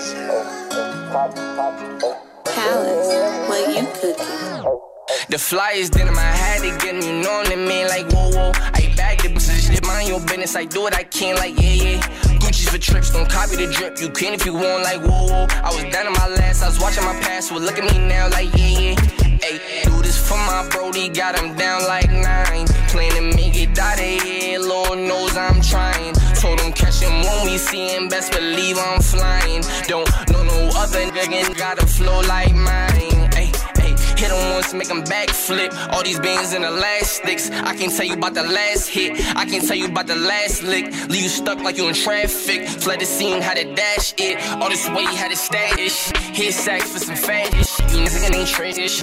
Palace, 2.46 3.12
what 3.50 3.76
you 3.76 3.86
cooking? 4.00 4.80
The 5.28 5.38
flyers 5.38 5.90
then 5.90 6.08
in 6.08 6.14
my 6.14 6.22
head, 6.22 6.62
they 6.62 6.70
getting 6.78 7.04
you 7.04 7.22
know 7.22 7.40
what 7.40 7.52
I 7.52 7.56
mean, 7.58 7.88
like 7.90 8.10
whoa 8.14 8.30
whoa. 8.30 8.52
I 8.56 8.94
bag 8.96 9.24
the 9.24 9.30
bitches, 9.30 9.68
shit, 9.68 9.86
mind 9.86 10.08
your 10.08 10.22
business. 10.22 10.56
I 10.56 10.64
do 10.64 10.82
what 10.82 10.96
I 10.96 11.04
can, 11.04 11.36
like 11.36 11.60
yeah 11.60 11.74
yeah. 11.74 12.02
Gucci's 12.40 12.70
for 12.70 12.78
trips, 12.78 13.12
don't 13.12 13.30
copy 13.30 13.58
the 13.58 13.68
drip. 13.74 14.00
You 14.00 14.10
can 14.10 14.34
if 14.34 14.46
you 14.46 14.54
want, 14.54 14.84
like 14.84 15.02
whoa 15.02 15.28
whoa. 15.28 15.48
I 15.62 15.74
was 15.76 15.84
down 15.92 16.08
in 16.08 16.14
my 16.14 16.28
last, 16.28 16.64
I 16.64 16.68
was 16.68 16.80
watching 16.80 17.04
my 17.04 17.20
past, 17.20 17.52
well 17.52 17.60
look 17.60 17.78
at 17.78 17.84
me 17.84 18.08
now, 18.08 18.30
like 18.30 18.48
yeah 18.56 18.80
yeah. 18.80 18.96
Hey, 19.42 19.60
do 19.84 20.02
this 20.02 20.18
for 20.18 20.38
my 20.38 20.66
brody, 20.72 21.10
got 21.10 21.38
him 21.38 21.56
down 21.58 21.84
like 21.88 22.10
nine. 22.10 22.68
Plan 22.88 23.12
to 23.16 23.22
make 23.36 23.58
it 23.58 23.78
out 23.78 24.00
of 24.00 24.06
here, 24.06 24.60
Lord 24.60 25.00
knows 25.00 25.36
I'm 25.36 25.62
trying. 25.62 26.16
Told 26.46 26.62
him 26.62 26.74
catch 26.74 27.02
him 27.02 27.24
when 27.24 27.46
we 27.48 27.58
see 27.58 27.88
him, 27.90 28.08
best 28.08 28.32
believe 28.32 28.78
I'm 28.78 29.02
flying. 29.02 29.64
Don't 29.88 30.08
know 30.30 30.44
no 30.44 30.70
other 30.78 31.00
nigga, 31.10 31.58
got 31.58 31.82
a 31.82 31.88
flow 31.88 32.22
like 32.22 32.54
mine. 32.54 33.32
Hey, 33.34 33.50
hey, 33.82 33.96
hit 34.16 34.30
him 34.30 34.54
once, 34.54 34.72
make 34.72 34.88
him 34.88 35.02
backflip. 35.04 35.74
All 35.92 36.04
these 36.04 36.20
bands 36.20 36.54
in 36.54 36.64
elastics. 36.64 37.50
I 37.50 37.76
can't 37.76 37.92
tell 37.92 38.06
you 38.06 38.14
about 38.14 38.36
the 38.36 38.44
last 38.44 38.90
hit. 38.90 39.14
I 39.36 39.46
can't 39.46 39.66
tell 39.66 39.76
you 39.76 39.88
about 39.88 40.06
the 40.06 40.18
last 40.18 40.62
lick. 40.62 40.86
Leave 41.10 41.24
you 41.24 41.30
stuck 41.30 41.64
like 41.64 41.78
you 41.78 41.88
in 41.88 41.96
traffic. 41.96 42.68
Fled 42.68 43.00
the 43.00 43.06
scene, 43.06 43.42
had 43.42 43.58
to 43.58 43.74
dash 43.74 44.14
it. 44.20 44.38
All 44.62 44.70
this 44.70 44.88
weight, 44.90 45.08
had 45.08 45.32
to 45.32 45.38
stash. 45.38 46.12
Hit 46.38 46.54
sacks 46.54 46.92
for 46.92 47.00
some 47.00 47.16
fetish. 47.16 47.80
You 47.90 48.06
niggas 48.06 48.36
ain't 48.36 48.48
trash. 48.48 49.02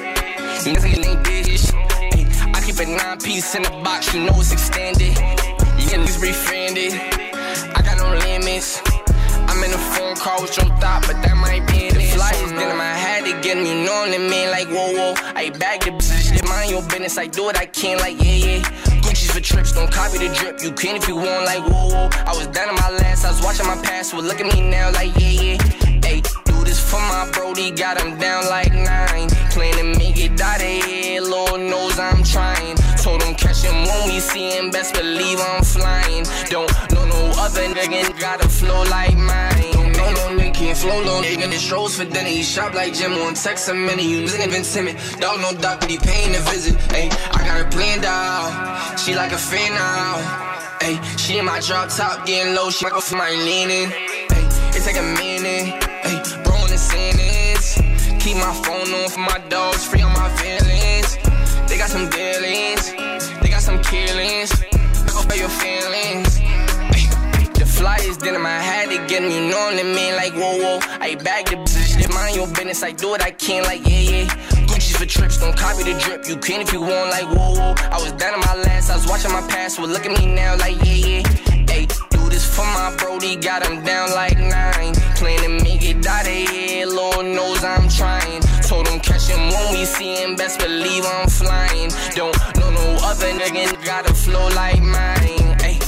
You 0.65 0.75
niggas 0.75 1.09
ain't 1.09 1.27
bitch. 1.27 1.75
I 2.55 2.61
keep 2.65 2.79
a 2.79 2.87
nine 2.87 3.19
piece 3.19 3.57
in 3.57 3.65
the 3.65 3.71
box, 3.83 4.15
you 4.15 4.21
know 4.27 4.35
it's 4.37 4.53
extended. 4.53 5.19
You 5.81 5.89
niggas 5.89 6.23
refunded. 6.23 7.22
I 7.75 7.83
got 7.83 7.99
no 7.99 8.09
limits. 8.27 8.81
I'm 9.49 9.63
in 9.65 9.73
a 9.73 9.83
phone 9.95 10.17
call 10.17 10.43
with 10.43 10.57
your 10.57 10.67
thought, 10.77 11.05
but 11.07 11.21
that 11.23 11.37
might 11.37 11.67
be 11.69 11.89
it. 11.89 11.95
The 11.95 12.05
flyers, 12.15 12.53
then 12.53 12.71
in 12.71 12.77
my 12.77 12.95
head, 12.95 13.25
they 13.25 13.41
getting 13.43 13.67
you 13.67 13.85
know 13.85 14.07
what 14.07 14.15
I 14.15 14.19
mean, 14.19 14.51
like 14.51 14.69
whoa 14.69 14.93
whoa. 14.93 15.15
I 15.35 15.51
bag 15.51 15.81
the 15.83 16.01
shit, 16.01 16.47
mind 16.49 16.71
your 16.71 16.83
business. 16.83 17.19
I 17.19 17.27
do 17.27 17.45
what 17.45 17.59
I 17.59 17.67
can, 17.67 17.99
like 17.99 18.23
yeah 18.23 18.61
yeah. 18.61 18.63
For 19.33 19.41
trips, 19.41 19.73
don't 19.73 19.91
copy 19.91 20.19
the 20.19 20.29
drip. 20.35 20.63
You 20.63 20.73
can 20.73 20.95
if 20.95 21.09
you 21.09 21.17
want, 21.17 21.47
like 21.47 21.63
whoa 21.65 21.89
whoa. 21.89 22.11
I 22.27 22.37
was 22.37 22.49
down 22.49 22.69
in 22.69 22.75
my 22.75 22.91
last, 22.91 23.25
I 23.25 23.31
was 23.31 23.41
watching 23.43 23.67
my 23.67 23.81
past, 23.81 24.13
well 24.13 24.23
look 24.23 24.41
at 24.41 24.55
me 24.55 24.61
now, 24.69 24.91
like 24.93 25.19
yeah 25.19 25.57
yeah. 25.57 25.57
Hey, 26.05 26.21
do 26.45 26.65
this 26.65 26.79
for 26.79 27.01
my 27.01 27.31
brody, 27.33 27.71
got 27.71 27.99
him 27.99 28.19
down 28.19 28.45
like 28.51 28.73
nine. 28.75 29.29
Plan 29.53 29.73
to 29.79 29.85
make 29.99 30.19
it 30.19 30.39
out 30.39 30.61
of 30.61 30.85
here, 30.85 31.23
Lord 31.23 31.63
knows 31.63 31.99
I'm 31.99 32.23
trying. 32.25 32.77
Told 33.03 33.21
him 33.25 33.35
catch 33.35 33.62
him 33.62 33.75
when 33.85 34.07
we 34.07 34.21
see 34.21 34.57
him, 34.57 34.71
best 34.71 34.95
believe 34.95 35.41
I'm 35.41 35.65
flying. 35.65 36.25
Don't 36.49 36.71
know 36.93 37.05
no 37.05 37.33
other 37.37 37.67
nigga, 37.75 38.19
got 38.21 38.45
a 38.45 38.49
flow 38.49 38.85
like 38.85 39.17
mine. 39.17 39.73
Don't 39.73 39.93
know 39.93 40.35
no 40.37 40.53
can't 40.53 40.79
flow 40.79 41.03
low, 41.03 41.21
nigga. 41.21 41.51
The 41.51 41.59
strolls 41.59 41.97
for 41.97 42.05
dinner, 42.05 42.29
he 42.29 42.45
shop 42.45 42.75
like 42.75 42.95
Jim 42.95 43.12
on 43.15 43.35
text 43.35 43.69
a 43.69 43.75
minute. 43.75 44.05
You 44.05 44.23
nigga 44.23 44.51
been 44.51 44.62
timid, 44.62 44.97
dog 45.21 45.41
no 45.41 45.53
doc, 45.61 45.81
but 45.81 45.91
he 45.91 45.99
paying 45.99 46.35
a 46.37 46.38
visit. 46.51 46.81
Hey, 46.93 47.09
I 47.33 47.38
got 47.47 47.59
her 47.59 47.69
planned 47.71 48.05
out, 48.05 48.97
she 48.97 49.17
like 49.17 49.33
a 49.33 49.38
fan 49.38 49.75
now. 49.75 50.79
Hey, 50.81 51.01
she 51.17 51.38
in 51.38 51.45
my 51.45 51.59
drop 51.59 51.88
top, 51.88 52.25
getting 52.25 52.55
low, 52.55 52.71
she 52.71 52.87
off 52.87 53.12
my 53.12 53.31
leaning. 53.31 53.91
Hey, 53.91 54.47
it 54.77 54.83
take 54.85 54.99
a 54.99 55.03
minute. 55.03 55.83
Hey, 56.07 56.23
bro 56.45 56.55
in 56.65 56.71
the 56.71 56.79
sentence. 56.79 57.75
Keep 58.23 58.37
my 58.37 58.55
phone 58.62 58.95
on 58.95 59.09
for 59.11 59.21
my 59.21 59.38
dogs, 59.49 59.85
free 59.87 60.03
on 60.03 60.12
my 60.12 60.29
feelings. 60.37 60.92
They 61.73 61.79
got 61.79 61.89
some 61.89 62.11
dealings, 62.11 62.93
they 63.41 63.49
got 63.49 63.63
some 63.63 63.83
killings. 63.83 64.53
Go 65.09 65.23
for 65.23 65.37
your 65.37 65.49
feelings. 65.49 66.39
The 67.59 67.65
flyers, 67.67 68.19
then 68.19 68.35
in 68.35 68.43
my 68.43 68.61
head, 68.61 68.91
they 68.91 68.99
getting 69.09 69.31
you 69.33 69.49
know 69.49 69.57
what 69.57 69.81
I 69.81 69.83
mean, 69.83 70.15
like 70.15 70.35
whoa 70.35 70.59
whoa. 70.59 70.81
I 71.01 71.15
bag 71.15 71.47
the 71.47 71.57
bitches, 71.57 71.99
shit, 71.99 72.13
mind 72.13 72.37
your 72.37 72.47
business. 72.49 72.83
I 72.83 72.93
do 72.93 73.09
what 73.09 73.23
I 73.23 73.31
can, 73.31 73.65
like 73.65 73.89
yeah 73.89 74.01
yeah. 74.01 74.27
Gucci's 74.69 74.99
for 74.99 75.07
trips, 75.07 75.39
don't 75.39 75.57
copy 75.57 75.83
the 75.83 75.99
drip. 75.99 76.29
You 76.29 76.37
can 76.37 76.61
if 76.61 76.75
you 76.75 76.83
want, 76.83 77.09
like 77.09 77.25
whoa 77.25 77.55
whoa. 77.57 77.75
I 77.91 77.97
was 78.03 78.13
down 78.13 78.35
in 78.35 78.41
my 78.41 78.55
last, 78.67 78.91
I 78.91 78.97
was 78.97 79.07
watching 79.07 79.33
my 79.33 79.41
past, 79.49 79.79
well 79.79 79.89
look 79.89 80.05
at 80.05 80.13
me 80.21 80.27
now, 80.27 80.55
like 80.59 80.77
yeah 80.85 81.23
yeah. 81.23 81.29
Hey, 81.73 81.87
do 82.11 82.29
this 82.29 82.45
for 82.55 82.67
my 82.67 82.95
brody, 82.99 83.37
got 83.37 83.67
him 83.67 83.83
down 83.83 84.11
like 84.13 84.37
nine. 84.37 84.93
Plan 85.17 85.41
to 85.41 85.49
make 85.65 85.83
it 85.83 86.07
out 86.07 86.27
of 86.27 86.33
here, 86.51 86.87
Lord 86.87 87.25
knows 87.25 87.65
I'm 87.65 87.89
trying. 87.89 88.43
Told 88.73 88.89
him 88.89 89.01
catch 89.01 89.27
him 89.29 89.51
when 89.51 89.75
we 89.75 89.85
see 89.85 90.17
him, 90.17 90.35
best 90.35 90.59
believe 90.59 91.05
I'm 91.05 91.29
flying. 91.29 91.91
Don't 92.15 92.35
know 92.57 92.71
no 92.71 92.97
other 93.03 93.27
nigga, 93.27 93.85
got 93.85 94.09
a 94.09 94.15
flow 94.15 94.49
like 94.49 94.81
mine. 94.81 95.57
Ay. 95.61 95.79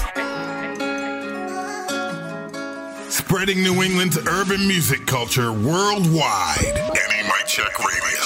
Spreading 3.09 3.63
New 3.63 3.83
England's 3.83 4.19
urban 4.29 4.69
music 4.69 5.07
culture 5.07 5.51
worldwide. 5.51 6.75
NE 6.75 7.23
Mic 7.23 7.47
Check 7.47 7.79
Radio. 7.79 8.21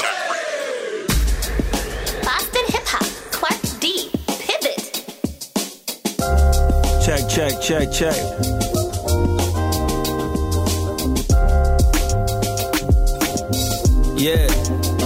Boston 2.25 2.64
Hip 2.66 2.87
Hop. 2.88 3.07
Clark 3.31 3.62
D. 3.79 4.11
Pivot. 4.40 4.83
Check, 7.07 7.29
check, 7.31 7.62
check, 7.62 7.92
check. 7.92 8.67
Yeah. 14.18 14.97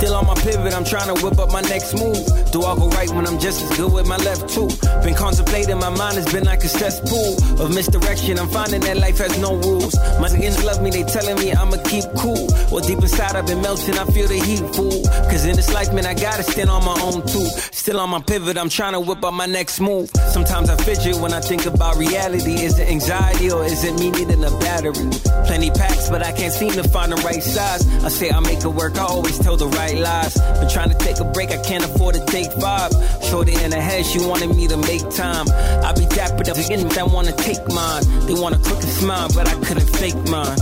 Still 0.00 0.14
on 0.14 0.26
my 0.26 0.34
pivot, 0.36 0.72
I'm 0.72 0.82
trying 0.82 1.14
to 1.14 1.22
whip 1.22 1.38
up 1.38 1.52
my 1.52 1.60
next 1.60 1.92
move. 1.92 2.16
Do 2.52 2.62
I 2.62 2.74
go 2.74 2.88
right 2.88 3.10
when 3.10 3.26
I'm 3.26 3.38
just 3.38 3.60
as 3.62 3.76
good 3.76 3.92
with 3.92 4.08
my 4.08 4.16
left 4.16 4.48
too? 4.48 4.66
Been 5.04 5.14
contemplating, 5.14 5.76
my 5.78 5.90
mind 5.90 6.16
has 6.16 6.24
been 6.32 6.44
like 6.44 6.64
a 6.64 6.68
cesspool 6.68 7.36
of 7.60 7.74
misdirection. 7.74 8.38
I'm 8.38 8.48
finding 8.48 8.80
that 8.80 8.96
life 8.96 9.18
has 9.18 9.38
no 9.38 9.56
rules. 9.56 9.94
My 10.18 10.30
niggas 10.30 10.64
love 10.64 10.80
me, 10.82 10.88
they 10.88 11.02
telling 11.02 11.36
me 11.36 11.52
I'ma 11.52 11.76
keep 11.84 12.04
cool. 12.16 12.48
Well, 12.72 12.80
deep 12.80 12.96
inside, 12.96 13.36
I've 13.36 13.46
been 13.46 13.60
melting, 13.60 13.98
I 13.98 14.06
feel 14.06 14.26
the 14.26 14.40
heat, 14.40 14.64
fool. 14.74 15.04
Cause 15.28 15.44
in 15.44 15.54
this 15.54 15.70
life, 15.74 15.92
man, 15.92 16.06
I 16.06 16.14
gotta 16.14 16.44
stand 16.44 16.70
on 16.70 16.82
my 16.82 16.98
own 17.02 17.20
too. 17.26 17.44
Still 17.70 18.00
on 18.00 18.08
my 18.08 18.22
pivot, 18.22 18.56
I'm 18.56 18.70
trying 18.70 18.94
to 18.94 19.00
whip 19.00 19.22
up 19.22 19.34
my 19.34 19.44
next 19.44 19.80
move. 19.80 20.08
Sometimes 20.32 20.70
I 20.70 20.76
fidget 20.76 21.16
when 21.16 21.34
I 21.34 21.40
think 21.40 21.66
about 21.66 21.98
reality. 21.98 22.54
Is 22.54 22.78
it 22.78 22.88
anxiety 22.88 23.50
or 23.50 23.66
is 23.66 23.84
it 23.84 23.92
me 24.00 24.10
needing 24.12 24.42
a 24.44 24.50
battery? 24.60 25.10
Plenty 25.44 25.70
packs, 25.72 26.08
but 26.08 26.24
I 26.24 26.32
can't 26.32 26.54
seem 26.54 26.70
to 26.70 26.84
find 26.88 27.12
the 27.12 27.16
right 27.16 27.42
size. 27.42 27.86
I 28.02 28.08
say 28.08 28.30
I 28.30 28.40
make 28.40 28.64
it 28.64 28.68
work, 28.68 28.96
I 28.96 29.04
always 29.04 29.38
tell 29.38 29.58
the 29.58 29.66
right 29.66 29.89
lies. 29.98 30.34
Been 30.58 30.68
trying 30.68 30.90
to 30.90 30.98
take 30.98 31.18
a 31.20 31.24
break, 31.24 31.50
I 31.50 31.62
can't 31.62 31.84
afford 31.84 32.14
to 32.14 32.24
take 32.26 32.52
five. 32.52 32.92
Shorty 33.22 33.54
in 33.62 33.70
the 33.70 33.80
head, 33.80 34.04
she 34.06 34.18
wanted 34.20 34.54
me 34.54 34.68
to 34.68 34.76
make 34.76 35.08
time. 35.10 35.46
I 35.84 35.92
be 35.92 36.06
dapper 36.06 36.50
up 36.50 36.56
but 36.56 36.98
I 36.98 37.02
wanna 37.02 37.32
take 37.32 37.66
mine. 37.68 38.02
They 38.26 38.34
want 38.34 38.54
a 38.54 38.58
crooked 38.58 38.88
smile, 38.88 39.28
but 39.34 39.48
I 39.48 39.54
couldn't 39.64 39.88
fake 39.96 40.20
mine. 40.28 40.58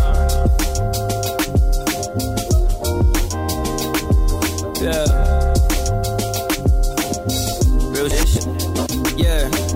Yeah. 4.81 5.05
Real 7.93 8.09
shit. 8.09 8.47
Yeah. 9.19 9.68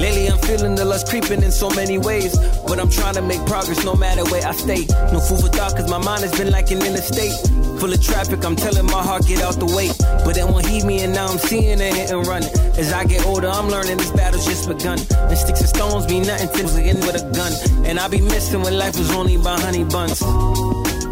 Lately 0.00 0.28
I'm 0.28 0.38
feeling 0.38 0.74
the 0.74 0.86
lust 0.86 1.08
creeping 1.08 1.42
in 1.42 1.52
so 1.52 1.68
many 1.70 1.98
ways. 1.98 2.32
But 2.66 2.80
I'm 2.80 2.88
trying 2.88 3.14
to 3.14 3.22
make 3.22 3.44
progress 3.44 3.84
no 3.84 3.94
matter 3.94 4.24
where 4.32 4.46
I 4.46 4.52
stay. 4.52 4.86
No 5.12 5.20
food 5.20 5.40
for 5.44 5.52
thought 5.52 5.76
cause 5.76 5.90
my 5.90 5.98
mind 5.98 6.22
has 6.22 6.32
been 6.38 6.50
like 6.50 6.70
an 6.70 6.80
interstate. 6.80 7.36
Full 7.78 7.92
of 7.92 8.02
traffic, 8.02 8.42
I'm 8.42 8.56
telling 8.56 8.86
my 8.86 9.02
heart 9.02 9.26
get 9.26 9.42
out 9.42 9.60
the 9.60 9.66
way. 9.66 9.92
But 10.24 10.38
it 10.38 10.48
won't 10.48 10.64
heed 10.64 10.84
me 10.84 11.00
and 11.04 11.12
now 11.12 11.26
I'm 11.28 11.36
seeing 11.36 11.80
it 11.80 11.94
hit 11.94 12.10
and 12.10 12.26
running. 12.26 12.48
As 12.80 12.94
I 12.94 13.04
get 13.04 13.26
older, 13.26 13.48
I'm 13.48 13.68
learning 13.68 13.98
this 13.98 14.10
battle's 14.12 14.46
just 14.46 14.66
begun. 14.66 14.98
And 15.28 15.36
sticks 15.36 15.60
and 15.60 15.68
stones 15.68 16.08
mean 16.08 16.22
nothing 16.22 16.48
till 16.56 16.68
we 16.72 16.94
with 17.04 17.20
a 17.20 17.24
gun. 17.36 17.52
And 17.84 18.00
I 18.00 18.08
be 18.08 18.22
missing 18.22 18.62
when 18.62 18.78
life 18.78 18.96
was 18.96 19.10
only 19.12 19.36
by 19.36 19.60
honey 19.60 19.84
buns. 19.84 20.22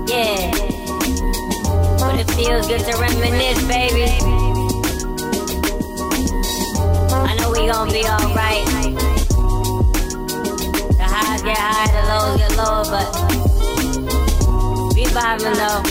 Yeah. 0.09 0.49
But 2.01 2.21
it 2.21 2.31
feels 2.33 2.67
good 2.67 2.81
to 2.89 2.97
reminisce, 2.97 3.63
baby. 3.69 4.48
I 7.29 7.35
know 7.37 7.51
we 7.51 7.67
gon' 7.67 7.91
be 7.91 8.05
alright. 8.07 8.65
The 10.97 11.05
highs 11.05 11.43
get 11.43 11.59
higher, 11.59 11.93
the 11.93 12.03
lows 12.09 12.39
get 12.41 12.57
lower, 12.57 12.85
but 12.95 13.09
we 14.95 15.05
vibing 15.13 15.57
though. 15.61 15.83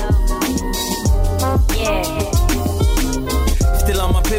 Yeah. 1.76 2.37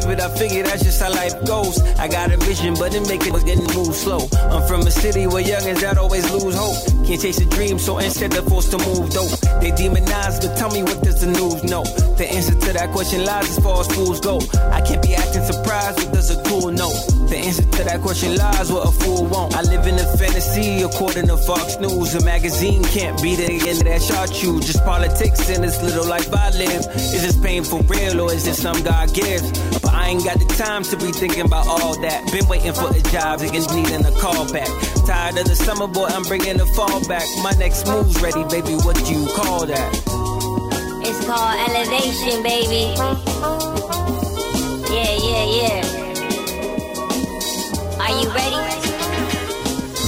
Pivot, 0.09 0.25
I 0.25 0.35
figure 0.37 0.63
that's 0.63 0.83
just 0.83 1.03
how 1.03 1.11
life 1.11 1.35
goes. 1.45 1.81
I 1.99 2.09
got 2.09 2.33
a 2.33 2.39
vision, 2.39 2.75
but 2.79 2.95
it 2.95 3.07
make 3.09 3.27
it 3.27 3.33
getting 3.45 3.67
move 3.77 3.95
slow. 3.95 4.29
I'm 4.49 4.67
from 4.67 4.81
a 4.81 4.91
city 4.91 5.27
where 5.27 5.45
youngins 5.45 5.81
that 5.81 5.99
always 5.99 6.25
lose 6.33 6.57
hope. 6.57 6.81
Can't 7.07 7.21
chase 7.21 7.39
a 7.41 7.47
dream, 7.47 7.79
so 7.79 7.99
instead 7.99 8.33
they're 8.33 8.43
forced 8.43 8.71
to 8.71 8.79
move 8.79 9.11
dope. 9.11 9.31
They 9.61 9.71
demonize, 9.71 10.41
but 10.41 10.57
tell 10.57 10.71
me 10.71 10.83
what 10.83 11.03
does 11.03 11.21
the 11.21 11.27
news 11.27 11.63
know? 11.65 11.85
The 12.17 12.27
answer 12.27 12.55
to 12.55 12.73
that 12.73 12.91
question 12.93 13.25
lies 13.25 13.51
as 13.51 13.63
far 13.63 13.81
as 13.81 13.89
fools 13.89 14.21
go. 14.21 14.41
I 14.73 14.81
can't 14.81 15.03
be 15.03 15.15
acting 15.15 15.45
surprised, 15.45 15.97
but 15.99 16.15
does 16.15 16.31
a 16.31 16.43
cool 16.45 16.73
know? 16.73 16.93
The 17.29 17.37
answer 17.37 17.63
to 17.63 17.85
that 17.85 18.01
question 18.01 18.37
lies 18.37 18.73
what 18.73 18.89
a 18.89 18.93
fool 18.93 19.27
won't. 19.27 19.55
I 19.55 19.63
live 19.63 19.87
in 19.87 19.97
a 19.97 20.17
fantasy 20.17 20.83
according 20.83 21.27
to 21.27 21.37
Fox 21.37 21.77
News. 21.79 22.15
A 22.15 22.25
magazine 22.25 22.83
can't 22.85 23.21
be 23.23 23.37
the 23.37 23.53
end 23.69 23.81
of 23.81 23.85
that 23.85 24.01
shot 24.01 24.43
you. 24.43 24.61
Just 24.61 24.83
politics 24.85 25.51
in 25.51 25.61
this 25.61 25.83
little 25.83 26.07
life 26.07 26.33
I 26.33 26.51
live. 26.51 26.87
Is 26.97 27.23
this 27.23 27.39
pain 27.39 27.63
for 27.63 27.83
real 27.83 28.23
or 28.23 28.33
is 28.33 28.47
it 28.47 28.55
some 28.55 28.83
God 28.83 29.13
gives? 29.13 29.53
But 30.09 30.13
I 30.13 30.17
ain't 30.17 30.25
got 30.25 30.39
the 30.39 30.55
time 30.55 30.85
to 30.85 30.97
be 30.97 31.13
thinking 31.13 31.45
about 31.45 31.67
all 31.67 32.01
that. 32.01 32.33
Been 32.33 32.49
waiting 32.49 32.73
for 32.73 32.89
a 32.89 33.01
job, 33.13 33.41
niggas 33.41 33.75
needing 33.77 34.07
a 34.07 34.13
call 34.19 34.51
back. 34.51 34.69
Tired 35.05 35.37
of 35.37 35.45
the 35.45 35.55
summer, 35.55 35.87
boy, 35.87 36.07
I'm 36.07 36.23
bringing 36.23 36.57
the 36.57 36.65
fall 36.65 37.07
back. 37.07 37.25
My 37.43 37.53
next 37.59 37.87
move's 37.87 38.19
ready, 38.23 38.43
baby. 38.45 38.73
What 38.81 38.97
do 38.97 39.05
you 39.13 39.27
call 39.37 39.67
that? 39.67 39.93
It's 41.05 41.27
called 41.27 41.61
elevation, 41.69 42.43
baby. 42.43 42.97
Yeah, 44.89 45.13
yeah, 45.29 45.45
yeah. 45.61 45.85
Are 48.01 48.15
you 48.17 48.33
ready? 48.33 48.57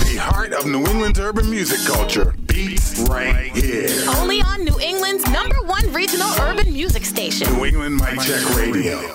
The 0.08 0.16
heart 0.18 0.54
of 0.54 0.64
New 0.64 0.80
England's 0.86 1.20
urban 1.20 1.50
music 1.50 1.80
culture 1.86 2.34
beats 2.46 2.98
right 3.00 3.54
here. 3.54 3.90
Only 4.16 4.40
on 4.40 4.64
New 4.64 4.80
England's 4.80 5.28
number 5.30 5.60
one 5.66 5.92
regional 5.92 6.30
urban 6.40 6.72
music 6.72 7.04
station. 7.04 7.52
New 7.52 7.66
England 7.66 7.96
Mic 7.96 8.18
Check 8.20 8.56
Radio. 8.56 9.14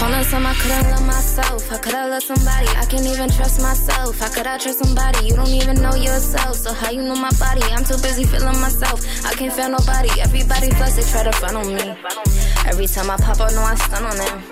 Wanna 0.00 0.24
some 0.24 0.46
I 0.46 0.54
could've 0.54 0.90
loved 0.90 1.06
myself. 1.06 1.70
I 1.70 1.76
could've 1.76 2.08
loved 2.08 2.24
somebody. 2.24 2.68
I 2.68 2.86
can't 2.86 3.06
even 3.06 3.28
trust 3.28 3.60
myself. 3.60 4.18
How 4.18 4.30
could 4.32 4.46
I 4.46 4.56
trust 4.56 4.78
somebody? 4.78 5.26
You 5.26 5.34
don't 5.36 5.48
even 5.48 5.76
know 5.82 5.94
yourself. 5.94 6.56
So 6.56 6.72
how 6.72 6.90
you 6.90 7.02
know 7.02 7.14
my 7.14 7.30
body? 7.38 7.60
I'm 7.64 7.84
too 7.84 8.00
busy 8.00 8.24
feeling 8.24 8.58
myself. 8.60 9.04
I 9.26 9.34
can't 9.34 9.52
feel 9.52 9.68
nobody. 9.68 10.08
Everybody 10.18 10.70
fuss, 10.70 10.96
they 10.96 11.02
try 11.02 11.24
to 11.24 11.32
front 11.32 11.56
on 11.56 11.66
me. 11.66 11.94
Every 12.66 12.86
time 12.86 13.10
I 13.10 13.16
pop 13.16 13.40
up, 13.40 13.52
no, 13.52 13.62
I 13.62 13.74
stun 13.74 14.04
on 14.04 14.16
them. 14.16 14.42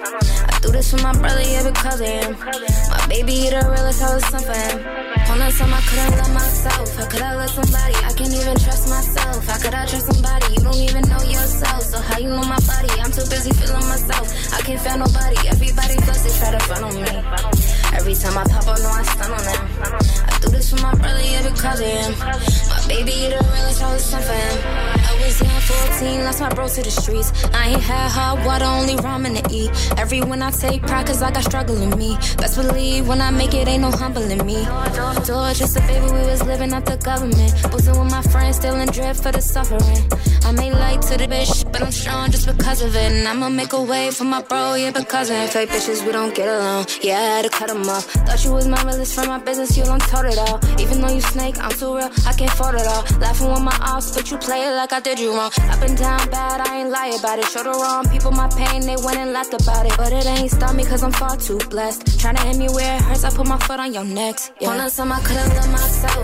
I 0.48 0.58
do 0.60 0.70
this 0.70 0.90
for 0.90 1.02
my 1.02 1.12
brother, 1.12 1.42
yeah, 1.42 1.68
because 1.68 2.00
of 2.00 2.06
him. 2.06 2.36
My 2.38 3.06
baby, 3.08 3.32
he 3.32 3.50
the 3.50 3.62
realest, 3.68 4.02
I 4.02 4.14
was 4.14 4.24
something 4.26 4.48
for 4.48 4.58
him. 4.58 5.08
Wanna 5.28 5.50
some 5.52 5.72
I 5.72 5.80
could've 5.82 6.18
loved 6.18 6.34
myself. 6.34 6.96
How 6.96 7.06
could 7.06 7.22
I 7.22 7.34
love 7.36 7.50
somebody? 7.50 7.94
I 8.04 8.12
can't 8.16 8.32
even 8.32 8.56
trust 8.56 8.88
myself. 8.88 9.46
How 9.46 9.58
could 9.58 9.74
I 9.74 9.86
trust 9.86 10.06
somebody? 10.06 10.46
You 10.54 10.60
don't 10.64 10.80
even 10.80 11.02
know 11.08 11.22
yourself. 11.22 11.82
So 11.82 12.00
how 12.00 12.18
you 12.18 12.28
know 12.28 12.42
my 12.42 12.58
body? 12.64 12.88
I'm 12.98 13.12
too 13.12 13.28
busy 13.28 13.52
feeling 13.52 13.86
myself. 13.88 14.26
I 14.54 14.60
can't 14.62 14.80
feel 14.80 14.98
nobody. 14.98 15.36
Everybody 15.48 15.94
they 15.94 16.38
try 16.38 16.50
to 16.52 16.60
front 16.60 16.84
on 16.84 16.94
me. 16.94 17.87
Every 17.92 18.14
time 18.14 18.38
I 18.38 18.44
pop 18.44 18.66
up, 18.66 18.78
no, 18.78 18.88
I 18.88 19.02
stun 19.02 19.32
on 19.32 19.44
them. 19.44 19.68
I 20.26 20.38
do 20.40 20.48
this 20.50 20.70
for 20.72 20.80
my 20.82 20.94
brother, 20.94 21.22
yeah, 21.22 21.42
because 21.48 21.80
of 21.80 21.86
him. 21.86 22.18
My 22.18 22.86
baby, 22.88 23.12
the 23.32 23.40
realest, 23.52 23.82
I 23.82 23.92
was 23.92 24.04
something 24.04 24.28
for 24.28 24.34
him. 24.34 24.58
I 25.08 25.20
was 25.24 25.40
young, 25.40 25.60
14, 25.60 26.24
lost 26.24 26.40
my 26.40 26.48
bro 26.54 26.68
to 26.68 26.82
the 26.82 26.90
streets. 26.90 27.32
I 27.52 27.68
ain't 27.68 27.80
had 27.82 28.10
hot 28.10 28.44
water, 28.46 28.64
only 28.64 28.96
ramen 28.96 29.42
to 29.42 29.54
eat. 29.54 29.70
Every 29.98 30.20
win 30.20 30.42
I 30.42 30.50
take 30.50 30.82
pride, 30.82 31.06
cause 31.06 31.22
I 31.22 31.30
got 31.30 31.44
struggle 31.44 31.80
in 31.80 31.98
me. 31.98 32.16
Best 32.36 32.56
believe 32.56 33.08
when 33.08 33.20
I 33.20 33.30
make 33.30 33.54
it, 33.54 33.68
ain't 33.68 33.82
no 33.82 33.90
humbling 33.90 34.44
me. 34.46 34.64
Door 35.26 35.52
just 35.54 35.76
a 35.76 35.80
baby, 35.80 36.06
we 36.06 36.20
was 36.20 36.42
living 36.44 36.72
up 36.72 36.84
the 36.84 36.96
government. 36.96 37.52
Boozing 37.70 37.98
with 37.98 38.10
my 38.10 38.22
friends, 38.22 38.56
still 38.56 38.76
in 38.76 38.88
drip 38.88 39.16
for 39.16 39.32
the 39.32 39.40
suffering. 39.40 40.08
I 40.44 40.52
made 40.52 40.72
light 40.72 41.02
to 41.02 41.18
the 41.18 41.26
bitch, 41.26 41.70
but 41.72 41.82
I'm 41.82 41.92
strong 41.92 42.30
just 42.30 42.46
because 42.46 42.80
of 42.80 42.94
it. 42.94 43.12
And 43.12 43.28
I'ma 43.28 43.48
make 43.48 43.72
a 43.72 43.82
way 43.82 44.10
for 44.10 44.24
my 44.24 44.40
bro, 44.42 44.74
yeah, 44.74 44.92
because 44.92 45.30
of 45.30 45.36
it. 45.36 45.50
Fake 45.50 45.68
bitches, 45.70 46.06
we 46.06 46.12
don't 46.12 46.34
get 46.34 46.48
along. 46.48 46.86
Yeah, 47.02 47.18
I 47.18 47.22
had 47.36 47.44
to 47.44 47.50
cut 47.50 47.68
off. 47.88 48.04
Thought 48.26 48.44
you 48.44 48.52
was 48.52 48.66
my 48.66 48.82
realist 48.82 49.14
from 49.14 49.28
my 49.28 49.38
business, 49.38 49.76
you 49.76 49.84
don't 49.84 50.00
told 50.08 50.26
it 50.26 50.38
all. 50.38 50.58
Even 50.80 51.00
though 51.00 51.12
you 51.12 51.20
snake, 51.20 51.56
I'm 51.60 51.70
too 51.70 51.96
real, 51.96 52.10
I 52.26 52.32
can't 52.32 52.50
fold 52.52 52.74
it 52.74 52.86
all. 52.86 53.04
Laughing 53.20 53.50
with 53.50 53.62
my 53.62 53.76
offs, 53.84 54.14
but 54.16 54.30
you 54.30 54.38
play 54.38 54.64
it 54.66 54.74
like 54.74 54.92
I 54.92 55.00
did 55.00 55.18
you 55.18 55.34
wrong. 55.34 55.52
Up 55.70 55.82
and 55.82 55.96
down 55.96 56.30
bad, 56.30 56.60
I 56.66 56.80
ain't 56.80 56.90
lie 56.90 57.14
about 57.18 57.38
it. 57.38 57.46
Show 57.46 57.62
the 57.62 57.70
wrong 57.70 58.08
people 58.08 58.32
my 58.32 58.48
pain, 58.48 58.80
they 58.82 58.96
went 58.96 59.18
and 59.18 59.32
laughed 59.32 59.54
about 59.54 59.86
it. 59.86 59.94
But 59.96 60.12
it 60.12 60.26
ain't 60.26 60.50
stop 60.50 60.74
me 60.74 60.84
cause 60.84 61.02
I'm 61.02 61.12
far 61.12 61.36
too 61.36 61.58
blessed. 61.70 62.06
Tryna 62.18 62.40
hit 62.46 62.56
me 62.56 62.68
where 62.68 62.96
it 62.96 63.02
hurts, 63.02 63.24
I 63.24 63.30
put 63.30 63.46
my 63.46 63.58
foot 63.58 63.80
on 63.80 63.92
your 63.92 64.04
necks. 64.04 64.50
Yeah. 64.60 64.68
Wanna 64.68 64.90
some 64.90 65.12
I 65.12 65.20
could've 65.20 65.54
loved 65.54 65.70
myself. 65.70 66.18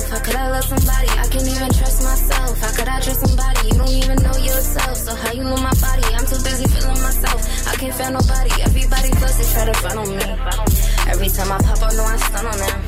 I 0.44 0.50
love 0.50 0.64
somebody? 0.64 1.08
I 1.08 1.26
can't 1.28 1.48
even 1.48 1.70
trust 1.72 2.02
myself. 2.02 2.60
How 2.60 2.76
could 2.76 2.88
I 2.88 3.00
trust 3.00 3.20
somebody? 3.26 3.68
You 3.68 3.74
don't 3.74 3.88
even 3.88 4.16
know 4.22 4.36
yourself. 4.36 4.96
So 4.96 5.14
how 5.14 5.32
you 5.32 5.42
know 5.42 5.56
my 5.56 5.72
body? 5.80 6.04
I'm 6.12 6.26
too 6.26 6.36
busy 6.44 6.66
feeling 6.68 7.00
myself. 7.00 7.40
I 7.66 7.76
can't 7.76 7.94
feel 7.94 8.10
nobody. 8.10 8.50
Everybody 8.62 9.08
fuss, 9.20 9.38
they 9.38 9.52
try 9.54 9.64
to 9.64 9.74
find 9.80 9.98
on 9.98 10.08
me. 10.10 10.93
Every 11.06 11.28
time 11.28 11.52
I 11.52 11.58
pop 11.58 11.82
up, 11.82 11.92
no, 11.94 12.04
I 12.04 12.16
stun 12.16 12.46
on 12.46 12.58
them. 12.58 12.80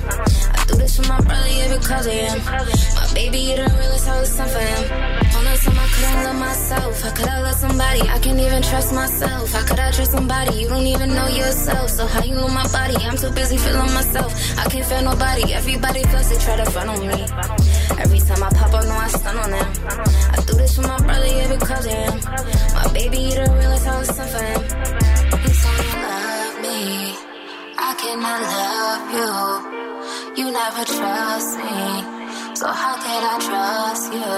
I 0.54 0.64
do 0.66 0.74
this 0.76 0.96
for 0.96 1.06
my 1.08 1.20
brother, 1.20 1.48
yeah, 1.48 1.76
because 1.76 2.06
of 2.06 2.12
him. 2.12 2.44
My 2.44 3.14
baby, 3.14 3.38
he 3.38 3.54
the 3.54 3.62
realest, 3.62 4.08
I 4.08 4.20
was 4.20 4.30
sent 4.30 4.50
for 4.50 4.58
him. 4.58 4.82
Wanna 5.34 5.56
some 5.56 5.78
I 5.78 5.86
couldn't 5.94 6.24
love 6.24 6.36
myself. 6.36 7.02
How 7.02 7.10
could 7.12 7.28
I 7.28 7.40
love 7.42 7.54
somebody? 7.54 8.00
I 8.02 8.18
can't 8.18 8.40
even 8.40 8.62
trust 8.62 8.94
myself. 8.94 9.52
How 9.52 9.66
could 9.66 9.78
I 9.78 9.90
trust 9.92 10.12
somebody? 10.12 10.56
You 10.58 10.68
don't 10.68 10.86
even 10.86 11.10
know 11.14 11.28
yourself. 11.28 11.90
So 11.90 12.06
how 12.06 12.22
you 12.22 12.34
know 12.34 12.48
my 12.48 12.66
body? 12.72 12.96
I'm 12.96 13.16
too 13.16 13.30
busy 13.30 13.56
feeling 13.58 13.92
myself. 13.92 14.32
I 14.58 14.64
can't 14.70 14.86
feel 14.86 15.02
nobody. 15.02 15.52
Everybody 15.52 16.02
feels 16.04 16.28
they 16.30 16.38
try 16.38 16.56
to 16.56 16.70
front 16.70 16.90
on 16.90 17.00
me. 17.06 17.22
Every 17.98 18.20
time 18.20 18.42
I 18.42 18.50
pop, 18.50 18.74
up, 18.74 18.84
know 18.84 18.96
I 18.96 19.08
stun 19.08 19.36
on 19.36 19.50
them. 19.50 19.68
I 20.32 20.42
do 20.46 20.54
this 20.54 20.76
for 20.76 20.82
my 20.82 20.98
brother, 20.98 21.26
yeah, 21.26 21.48
because 21.54 21.86
of 21.86 21.92
him. 21.92 22.14
My 22.74 22.92
baby, 22.92 23.18
you 23.18 23.34
the 23.34 23.46
realest, 23.58 23.86
I 23.86 23.98
was 23.98 24.08
sent 24.08 24.30
for 24.30 24.42
him. 24.42 24.62
You 25.42 25.52
say 25.54 25.76
you 25.84 26.02
love 26.02 26.62
me. 26.62 27.25
I 27.88 27.94
cannot 27.94 28.42
love 28.42 29.04
you. 29.14 29.32
You 30.38 30.46
never 30.50 30.84
trust 30.84 31.56
me. 31.56 31.86
So 32.56 32.66
how 32.66 32.96
can 33.04 33.22
I 33.32 33.38
trust 33.46 34.12
you? 34.12 34.34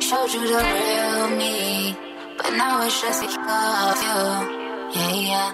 Showed 0.00 0.32
you 0.32 0.48
the 0.48 0.60
real 0.64 1.28
me. 1.36 1.94
But 2.38 2.52
now 2.56 2.82
it's 2.86 3.02
just 3.02 3.22
a 3.22 3.26
of 3.28 4.00
you. 4.06 4.22
Yeah, 4.96 5.14
yeah. 5.30 5.48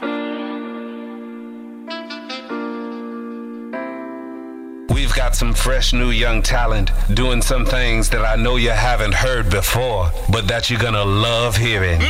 We've 4.94 5.14
got 5.16 5.34
some 5.34 5.52
fresh 5.52 5.92
new 5.92 6.10
young 6.10 6.42
talent 6.42 6.92
doing 7.12 7.42
some 7.42 7.66
things 7.66 8.08
that 8.10 8.24
I 8.24 8.36
know 8.36 8.54
you 8.54 8.70
haven't 8.70 9.14
heard 9.14 9.50
before, 9.50 10.12
but 10.30 10.46
that 10.46 10.70
you're 10.70 10.78
gonna 10.78 11.04
love 11.04 11.56
hearing. 11.56 12.00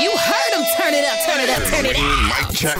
You 0.00 0.16
heard 0.16 0.52
him. 0.54 0.64
Turn 0.76 0.94
it 0.94 1.04
up, 1.04 1.18
turn 1.24 1.40
it 1.40 1.48
up, 1.48 1.62
turn 1.68 1.86
it 1.86 1.96
up. 1.96 2.02
Mic 2.28 2.56
check. 2.56 2.76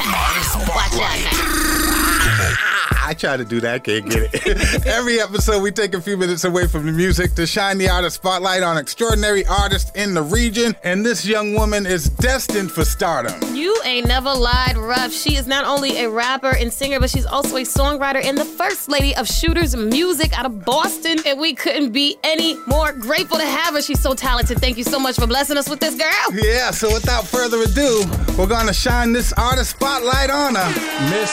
Watch 0.68 0.99
out. 1.01 2.95
I 3.07 3.15
try 3.15 3.37
to 3.37 3.45
do 3.45 3.61
that, 3.61 3.85
can't 3.85 4.11
get 4.11 4.35
it. 4.35 4.85
Every 4.87 5.21
episode, 5.21 5.63
we 5.63 5.71
take 5.71 5.95
a 5.95 6.01
few 6.01 6.17
minutes 6.17 6.43
away 6.43 6.67
from 6.67 6.87
the 6.87 6.93
music 6.93 7.37
to 7.37 7.47
shine 7.47 7.79
the 7.79 7.89
artist 7.89 8.17
spotlight 8.17 8.65
on 8.65 8.77
extraordinary 8.79 9.47
artists 9.47 9.93
in 9.95 10.13
the 10.13 10.25
region. 10.25 10.75
And 10.83 11.07
this 11.07 11.25
young 11.25 11.55
woman 11.55 11.87
is 11.87 12.09
destined 12.09 12.73
for 12.73 12.85
stardom. 12.85 13.55
You 13.55 13.81
ain't 13.85 14.09
never 14.09 14.35
lied, 14.35 14.77
rough. 14.77 15.13
She 15.13 15.37
is 15.37 15.47
not 15.47 15.65
only 15.65 15.99
a 15.99 16.11
rapper 16.11 16.57
and 16.57 16.73
singer, 16.73 16.99
but 16.99 17.09
she's 17.09 17.27
also 17.27 17.59
a 17.59 17.61
songwriter 17.61 18.21
and 18.25 18.37
the 18.37 18.45
first 18.45 18.89
lady 18.89 19.15
of 19.15 19.29
Shooters 19.29 19.77
Music 19.77 20.37
out 20.37 20.45
of 20.45 20.65
Boston. 20.65 21.19
And 21.25 21.39
we 21.39 21.55
couldn't 21.55 21.93
be 21.93 22.17
any 22.25 22.57
more 22.67 22.93
grateful 22.93 23.39
to 23.39 23.47
have 23.47 23.75
her. 23.75 23.83
She's 23.83 24.01
so 24.01 24.15
talented. 24.15 24.59
Thank 24.59 24.79
you 24.79 24.85
so 24.85 24.99
much 24.99 25.15
for 25.15 25.29
blessing 25.29 25.57
us 25.57 25.71
with 25.71 25.79
this 25.79 25.95
girl. 25.95 26.11
Yeah, 26.33 26.73
so 26.73 26.93
without 26.93 27.25
further 27.25 27.63
ado, 27.63 28.03
we're 28.37 28.49
gonna 28.49 28.75
shine 28.75 29.13
this 29.13 29.33
artist 29.35 29.71
spotlight 29.71 30.31
on 30.31 30.57
her, 30.57 31.11
Miss 31.11 31.33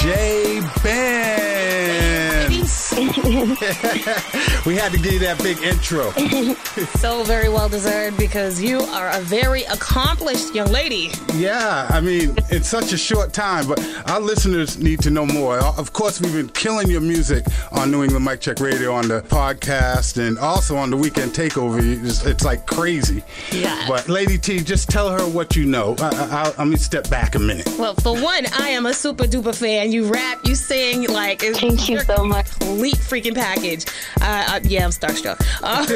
Shay 0.00 0.60
Benz. 1.12 1.41
we 4.66 4.76
had 4.76 4.92
to 4.92 4.98
give 4.98 5.14
you 5.14 5.18
that 5.20 5.40
big 5.42 5.58
intro. 5.62 6.10
so 6.98 7.24
very 7.24 7.48
well 7.48 7.68
deserved 7.68 8.18
because 8.18 8.60
you 8.60 8.80
are 8.80 9.10
a 9.10 9.20
very 9.20 9.62
accomplished 9.64 10.54
young 10.54 10.70
lady. 10.70 11.10
Yeah, 11.34 11.86
I 11.90 12.00
mean, 12.00 12.36
in 12.50 12.62
such 12.62 12.92
a 12.92 12.98
short 12.98 13.32
time, 13.32 13.66
but 13.66 13.80
our 14.10 14.20
listeners 14.20 14.78
need 14.78 15.00
to 15.00 15.10
know 15.10 15.24
more. 15.24 15.58
Uh, 15.58 15.72
of 15.78 15.92
course, 15.92 16.20
we've 16.20 16.34
been 16.34 16.48
killing 16.48 16.90
your 16.90 17.00
music 17.00 17.44
on 17.70 17.90
New 17.90 18.02
England 18.02 18.24
Mic 18.24 18.40
Check 18.40 18.60
Radio 18.60 18.92
on 18.92 19.08
the 19.08 19.22
podcast 19.22 20.18
and 20.18 20.38
also 20.38 20.76
on 20.76 20.90
the 20.90 20.96
Weekend 20.96 21.32
Takeover. 21.32 21.80
It's, 22.04 22.24
it's 22.26 22.44
like 22.44 22.66
crazy. 22.66 23.22
Yeah. 23.50 23.86
But 23.88 24.08
Lady 24.08 24.36
T, 24.36 24.60
just 24.60 24.90
tell 24.90 25.10
her 25.10 25.26
what 25.26 25.56
you 25.56 25.64
know. 25.64 25.96
I, 25.98 26.08
I, 26.08 26.42
I'll, 26.42 26.54
let 26.58 26.68
me 26.68 26.76
step 26.76 27.08
back 27.08 27.34
a 27.36 27.38
minute. 27.38 27.68
Well, 27.78 27.94
for 27.94 28.14
one, 28.14 28.46
I 28.58 28.68
am 28.68 28.86
a 28.86 28.92
super 28.92 29.24
duper 29.24 29.54
fan. 29.54 29.92
You 29.92 30.12
rap, 30.12 30.40
you 30.44 30.54
sing, 30.54 31.08
like 31.08 31.40
Thank 31.40 31.88
you 31.88 32.00
so 32.00 32.24
much. 32.24 32.48
Complete 32.82 32.96
freaking 33.22 33.34
package. 33.36 33.84
Uh, 34.20 34.44
uh, 34.54 34.60
yeah, 34.64 34.84
I'm 34.84 34.90
starstruck. 34.90 35.40
Uh, 35.62 35.86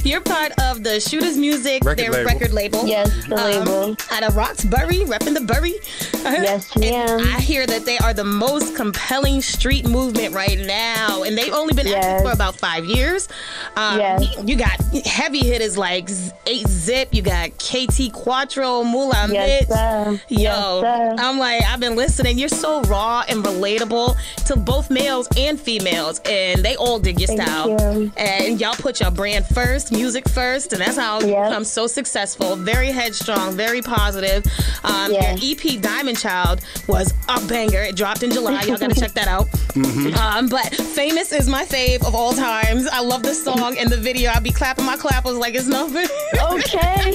you're 0.02 0.22
part 0.22 0.52
of 0.62 0.82
the 0.82 0.98
Shooters 0.98 1.36
Music, 1.36 1.84
Record 1.84 1.98
their 1.98 2.10
label. 2.10 2.24
record 2.24 2.52
label. 2.54 2.86
Yes, 2.86 3.10
the 3.26 3.34
label. 3.36 3.94
Out 4.12 4.22
of 4.22 4.34
Roxbury, 4.34 5.00
repping 5.00 5.34
the 5.34 5.42
Bury. 5.42 5.74
Yes, 6.22 6.74
ma'am. 6.76 7.18
I 7.34 7.40
hear 7.40 7.66
that 7.66 7.84
they 7.84 7.98
are 7.98 8.14
the 8.14 8.22
most 8.24 8.76
compelling 8.76 9.42
street 9.42 9.88
movement 9.88 10.32
right 10.36 10.56
now, 10.60 11.24
and 11.24 11.36
they've 11.36 11.52
only 11.52 11.74
been 11.74 11.88
active 11.88 12.22
for 12.24 12.32
about 12.32 12.54
five 12.54 12.84
years. 12.84 13.28
Um, 13.76 13.98
Yes. 13.98 14.36
You 14.44 14.54
got 14.56 14.80
heavy 15.04 15.40
hitters 15.40 15.76
like 15.76 16.08
8 16.46 16.66
Zip, 16.68 17.08
you 17.12 17.22
got 17.22 17.50
KT 17.58 18.12
Quattro, 18.12 18.84
Mula 18.84 19.26
Yes, 19.32 19.64
Mitz. 19.66 19.74
sir. 19.74 20.20
Yo, 20.28 20.38
Yes, 20.38 20.80
sir. 20.80 21.16
I'm 21.18 21.38
like, 21.40 21.62
I've 21.64 21.80
been 21.80 21.96
listening. 21.96 22.38
You're 22.38 22.48
so 22.48 22.82
raw 22.82 23.24
and 23.28 23.42
relatable 23.44 24.16
to 24.46 24.56
both 24.56 24.90
males 24.90 25.26
and 25.36 25.60
females, 25.60 26.20
and 26.24 26.64
they 26.64 26.76
all 26.76 26.98
dig 26.98 27.20
your 27.20 27.26
Thank 27.28 27.42
style. 27.42 27.68
you. 27.70 28.12
And 28.16 28.60
y'all 28.60 28.74
put 28.74 29.00
your 29.00 29.10
brand 29.10 29.46
first, 29.46 29.92
music 29.92 30.28
first, 30.28 30.72
and 30.72 30.80
that's 30.80 30.96
how 30.96 31.20
you 31.20 31.26
become 31.28 31.64
so 31.64 31.86
successful. 31.86 32.56
Very 32.56 32.88
headstrong, 32.88 33.54
very 33.56 33.82
positive. 33.82 34.44
Um, 34.84 35.12
Your 35.12 35.22
EP 35.42 35.80
Diamond 35.80 36.18
Child 36.18 36.60
was 36.88 37.12
a 37.28 37.40
banger. 37.46 37.82
It 37.82 37.96
dropped 37.96 38.22
in 38.22 38.30
July. 38.30 38.62
Y'all 38.62 38.76
gotta 38.78 38.94
check 38.98 39.12
that 39.12 39.28
out. 39.28 39.48
Mm-hmm. 39.72 40.14
Um, 40.18 40.48
but 40.48 40.66
Famous 40.74 41.32
is 41.32 41.48
my 41.48 41.64
fave 41.64 42.06
of 42.06 42.14
all 42.14 42.34
times. 42.34 42.86
I 42.86 43.00
love 43.00 43.22
the 43.22 43.32
song 43.32 43.78
and 43.78 43.88
the 43.88 43.96
video. 43.96 44.30
I'll 44.30 44.40
be 44.42 44.50
clapping 44.52 44.84
my 44.84 44.98
clappers 44.98 45.38
like 45.38 45.54
it's 45.54 45.66
nothing. 45.66 46.06
Okay. 46.34 47.14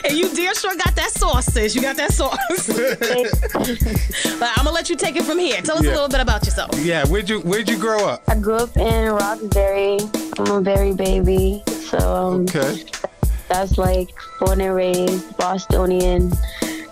and 0.08 0.16
you 0.16 0.34
dear 0.34 0.54
sure 0.54 0.74
got 0.76 0.96
that 0.96 1.10
sauce, 1.10 1.44
sis. 1.52 1.74
You 1.74 1.82
got 1.82 1.96
that 1.98 2.12
sauce. 2.14 2.38
but 4.38 4.48
I'm 4.56 4.64
gonna 4.64 4.70
let 4.72 4.88
you 4.88 4.96
take 4.96 5.16
it 5.16 5.24
from 5.24 5.38
here. 5.38 5.60
Tell 5.60 5.76
us 5.76 5.84
Yeah. 5.84 5.90
a 5.90 5.92
little 5.92 6.08
bit 6.08 6.20
about 6.20 6.44
yourself. 6.46 6.70
Yeah, 6.78 7.04
where'd 7.26 7.44
you 7.44 7.50
where'd 7.50 7.68
you 7.68 7.78
grow 7.78 8.06
up? 8.08 8.22
I 8.28 8.36
grew 8.38 8.54
up 8.54 8.76
in 8.76 9.10
Roxbury. 9.10 9.98
I'm 10.38 10.46
a 10.52 10.60
berry 10.60 10.94
baby. 10.94 11.62
So 11.66 11.98
um, 11.98 12.42
Okay. 12.42 12.84
that's 13.48 13.78
like 13.78 14.10
born 14.38 14.60
and 14.60 14.74
raised 14.74 15.36
Bostonian. 15.36 16.30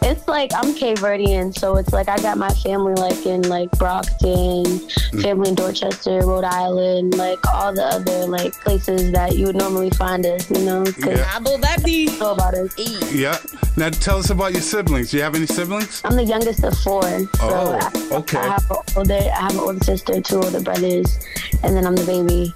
It's 0.06 0.28
like 0.28 0.50
I'm 0.54 0.74
Cape 0.74 0.98
Verdean, 0.98 1.56
so 1.56 1.76
it's 1.76 1.92
like 1.92 2.08
I 2.10 2.18
got 2.18 2.36
my 2.36 2.50
family 2.50 2.92
like 2.94 3.24
in 3.24 3.40
like 3.48 3.70
Brockton, 3.78 4.64
mm. 4.64 5.22
family 5.22 5.48
in 5.48 5.54
Dorchester, 5.54 6.20
Rhode 6.20 6.44
Island, 6.44 7.16
like 7.16 7.38
all 7.52 7.72
the 7.72 7.84
other 7.84 8.26
like 8.26 8.52
places 8.52 9.12
that 9.12 9.36
you 9.36 9.46
would 9.46 9.56
normally 9.56 9.88
find 9.90 10.26
us, 10.26 10.50
you 10.50 10.58
know. 10.64 10.84
'cause 10.84 11.06
Yeah. 11.18 11.30
Abu 11.34 11.50
Dhabi. 11.56 12.18
know 12.20 12.32
about 12.32 12.52
us. 12.54 12.70
Yeah. 13.12 13.38
Now 13.76 13.88
tell 13.88 14.18
us 14.18 14.28
about 14.28 14.52
your 14.52 14.60
siblings. 14.62 15.10
Do 15.10 15.16
you 15.16 15.22
have 15.22 15.34
any 15.34 15.46
siblings? 15.46 16.02
I'm 16.04 16.16
the 16.16 16.24
youngest 16.24 16.62
of 16.64 16.76
four. 16.78 17.02
So 17.02 17.28
Oh, 17.40 17.90
okay. 18.18 18.38
I 18.38 18.48
have 18.48 18.70
an 18.70 18.76
older, 18.96 19.14
I 19.14 19.40
have 19.40 19.52
an 19.52 19.58
older 19.60 19.82
sister, 19.84 20.20
two 20.20 20.36
older 20.42 20.60
brothers, 20.60 21.18
and 21.62 21.74
then 21.74 21.86
I'm 21.86 21.96
the 21.96 22.04
baby. 22.04 22.54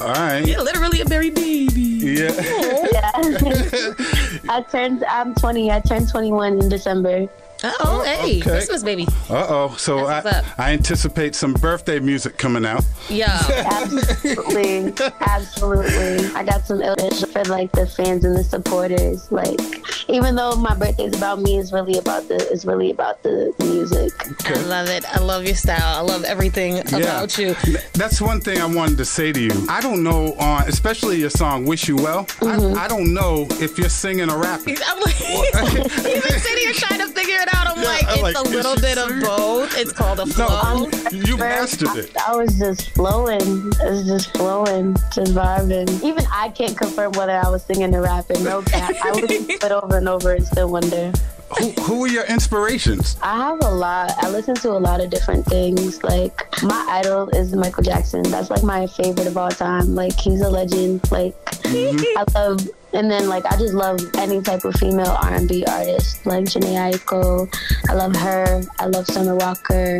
All 0.00 0.08
right. 0.08 0.46
You're 0.46 0.62
literally 0.62 1.00
a 1.00 1.04
berry 1.06 1.30
baby. 1.30 1.80
Yeah. 1.80 2.32
yeah. 2.92 3.10
I 4.48 4.64
turned. 4.70 5.04
I'm 5.04 5.34
20. 5.34 5.70
I 5.70 5.80
turned 5.80 6.08
21 6.08 6.60
in 6.60 6.68
December. 6.68 7.28
Oh, 7.64 8.02
hey, 8.04 8.40
Christmas 8.40 8.82
baby. 8.82 9.06
Uh 9.28 9.46
oh. 9.48 9.74
So 9.78 10.06
I. 10.06 10.42
I 10.58 10.72
anticipate 10.72 11.34
some 11.34 11.52
birthday 11.54 11.98
music 11.98 12.38
coming 12.38 12.64
out. 12.64 12.84
Yeah. 13.08 13.40
Absolutely, 13.70 14.92
absolutely. 15.20 16.26
I 16.34 16.44
got 16.44 16.66
some 16.66 16.82
illness 16.82 17.24
for 17.24 17.44
like 17.44 17.72
the 17.72 17.86
fans 17.86 18.24
and 18.24 18.36
the 18.36 18.44
supporters. 18.44 19.30
Like, 19.30 19.60
even 20.08 20.34
though 20.34 20.56
my 20.56 20.74
birthday's 20.74 21.16
about 21.16 21.40
me, 21.40 21.58
it's 21.58 21.72
really 21.72 21.98
about 21.98 22.28
the. 22.28 22.36
It's 22.50 22.64
really 22.64 22.90
about 22.90 23.22
the 23.22 23.54
music. 23.60 24.12
I 24.48 24.62
love 24.62 24.88
it. 24.88 25.04
I 25.14 25.20
love 25.20 25.44
your 25.44 25.54
style. 25.54 25.96
I 25.96 26.00
love 26.00 26.24
everything 26.24 26.78
about 26.80 27.38
you. 27.38 27.54
That's 27.94 28.20
one 28.20 28.40
thing 28.40 28.60
I 28.60 28.66
wanted 28.66 28.98
to 28.98 29.04
say 29.04 29.32
to 29.32 29.40
you. 29.40 29.66
I 29.68 29.80
don't 29.80 30.02
know 30.02 30.34
on, 30.34 30.68
especially 30.68 31.18
your 31.18 31.30
song 31.30 31.64
"Wish 31.64 31.88
You 31.88 31.96
Well." 31.96 32.24
Mm-hmm. 32.26 32.76
I, 32.78 32.84
I 32.84 32.88
don't 32.88 33.12
know 33.14 33.46
if 33.50 33.78
you're 33.78 33.88
singing 33.88 34.30
or 34.30 34.38
rapping. 34.40 34.76
I'm 34.86 35.00
like, 35.00 35.14
he's 35.14 35.50
been 35.52 36.38
sitting 36.40 36.58
here 36.58 36.72
trying 36.74 37.00
to 37.00 37.08
figure 37.08 37.36
it 37.46 37.54
out. 37.54 37.66
I'm 37.66 37.82
like, 37.82 38.04
I'm 38.04 38.12
it's 38.14 38.22
like, 38.22 38.36
a 38.36 38.42
little 38.42 38.74
she 38.76 38.80
bit 38.80 38.98
of 38.98 39.08
both. 39.20 39.76
It's 39.78 39.92
called 39.92 40.20
a 40.20 40.26
flow. 40.26 40.88
you 41.10 41.36
mastered 41.36 41.96
it. 41.96 42.16
I 42.16 42.34
was 42.36 42.58
just 42.58 42.90
flowing. 42.90 43.40
It 43.40 43.90
was 43.90 44.06
just 44.06 44.36
flowing, 44.36 44.94
just 45.12 45.34
vibing. 45.34 46.02
Even 46.02 46.24
I 46.32 46.50
can't 46.50 46.76
confirm 46.76 47.12
whether 47.12 47.32
I 47.32 47.48
was 47.48 47.64
singing 47.64 47.94
or 47.94 48.02
rapping. 48.02 48.42
No 48.44 48.62
cap. 48.62 48.94
I 49.02 49.12
listen 49.12 49.46
to 49.46 49.52
it 49.54 49.72
over 49.72 49.98
and 49.98 50.08
over 50.08 50.34
and 50.34 50.46
still 50.46 50.70
wonder. 50.70 51.12
Who, 51.58 51.70
who 51.82 52.04
are 52.04 52.08
your 52.08 52.24
inspirations? 52.24 53.16
I 53.22 53.36
have 53.36 53.62
a 53.62 53.70
lot. 53.70 54.12
I 54.18 54.28
listen 54.28 54.56
to 54.56 54.70
a 54.70 54.80
lot 54.80 55.00
of 55.00 55.10
different 55.10 55.46
things. 55.46 56.02
Like 56.02 56.62
my 56.62 56.86
idol 56.90 57.28
is 57.30 57.54
Michael 57.54 57.84
Jackson. 57.84 58.24
That's 58.24 58.50
like 58.50 58.64
my 58.64 58.86
favorite 58.88 59.28
of 59.28 59.36
all 59.36 59.50
time. 59.50 59.94
Like 59.94 60.18
he's 60.18 60.40
a 60.40 60.50
legend. 60.50 61.10
Like 61.10 61.34
mm-hmm. 61.44 62.18
I 62.18 62.24
love. 62.38 62.68
And 62.96 63.10
then 63.10 63.28
like 63.28 63.44
I 63.46 63.56
just 63.58 63.74
love 63.74 64.00
any 64.16 64.40
type 64.42 64.64
of 64.64 64.74
female 64.76 65.16
R&B 65.22 65.64
artist, 65.66 66.24
like 66.26 66.44
Jhené 66.44 66.74
Aiko. 66.92 67.46
I 67.90 67.94
love 67.94 68.16
her. 68.16 68.62
I 68.78 68.86
love 68.86 69.06
Summer 69.06 69.36
Walker, 69.36 69.98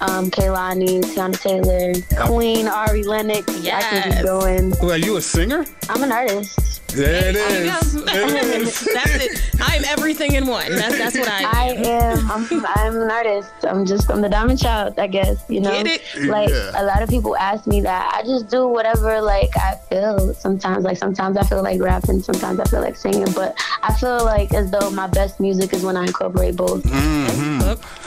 um, 0.00 0.30
Kehlani, 0.30 1.00
Teyana 1.02 1.40
Taylor, 1.40 2.26
Queen, 2.26 2.66
Ari 2.68 3.04
Lennox. 3.04 3.46
I 3.66 3.80
can 3.82 4.12
keep 4.12 4.22
going. 4.24 4.70
Well, 4.82 4.92
are 4.92 4.96
you 4.98 5.16
a 5.16 5.22
singer? 5.22 5.64
I'm 5.88 6.02
an 6.02 6.10
artist. 6.12 6.58
There 6.92 7.30
it 7.30 7.32
There 7.32 7.64
you 7.64 7.70
is. 7.72 7.94
go. 7.94 8.00
There 8.02 8.28
it 8.36 8.60
is. 8.60 8.80
that's 8.94 9.14
it. 9.24 9.62
I 9.66 9.76
am 9.76 9.84
everything 9.86 10.34
in 10.34 10.46
one. 10.46 10.68
That's 10.76 10.98
that's 10.98 11.16
what 11.18 11.26
I 11.26 11.44
I 11.44 11.68
am. 11.72 12.18
am. 12.18 12.30
I'm, 12.30 12.66
I'm 12.76 13.00
an 13.00 13.10
artist. 13.10 13.50
I'm 13.62 13.86
just. 13.86 14.10
I'm 14.10 14.20
the 14.20 14.28
diamond 14.28 14.58
child. 14.60 14.98
I 14.98 15.06
guess. 15.06 15.42
You 15.48 15.60
know. 15.62 15.70
Get 15.70 15.86
it? 15.86 16.02
Like 16.28 16.50
Yeah. 16.50 16.82
a 16.82 16.84
lot 16.84 17.00
of 17.02 17.08
people 17.08 17.34
ask 17.36 17.66
me 17.66 17.80
that. 17.82 18.12
I 18.14 18.22
just 18.24 18.50
do 18.50 18.68
whatever 18.68 19.22
like 19.22 19.56
I 19.56 19.76
feel. 19.88 20.34
Sometimes 20.34 20.84
like 20.84 20.98
sometimes 20.98 21.38
I 21.38 21.44
feel 21.44 21.62
like 21.62 21.80
rapping. 21.80 22.20
Sometimes 22.20 22.31
I 22.36 22.64
feel 22.64 22.80
like 22.80 22.96
singing. 22.96 23.32
But 23.34 23.56
I 23.82 23.92
feel 23.94 24.24
like 24.24 24.52
as 24.54 24.70
though 24.70 24.90
my 24.90 25.06
best 25.06 25.40
music 25.40 25.72
is 25.72 25.82
when 25.84 25.96
I 25.96 26.04
incorporate 26.04 26.56
both. 26.56 26.84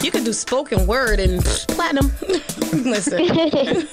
You 0.02 0.12
can 0.12 0.24
do 0.24 0.34
spoken 0.34 0.86
word 0.86 1.20
and 1.20 1.44
platinum. 1.44 2.12
Listen, 2.84 3.20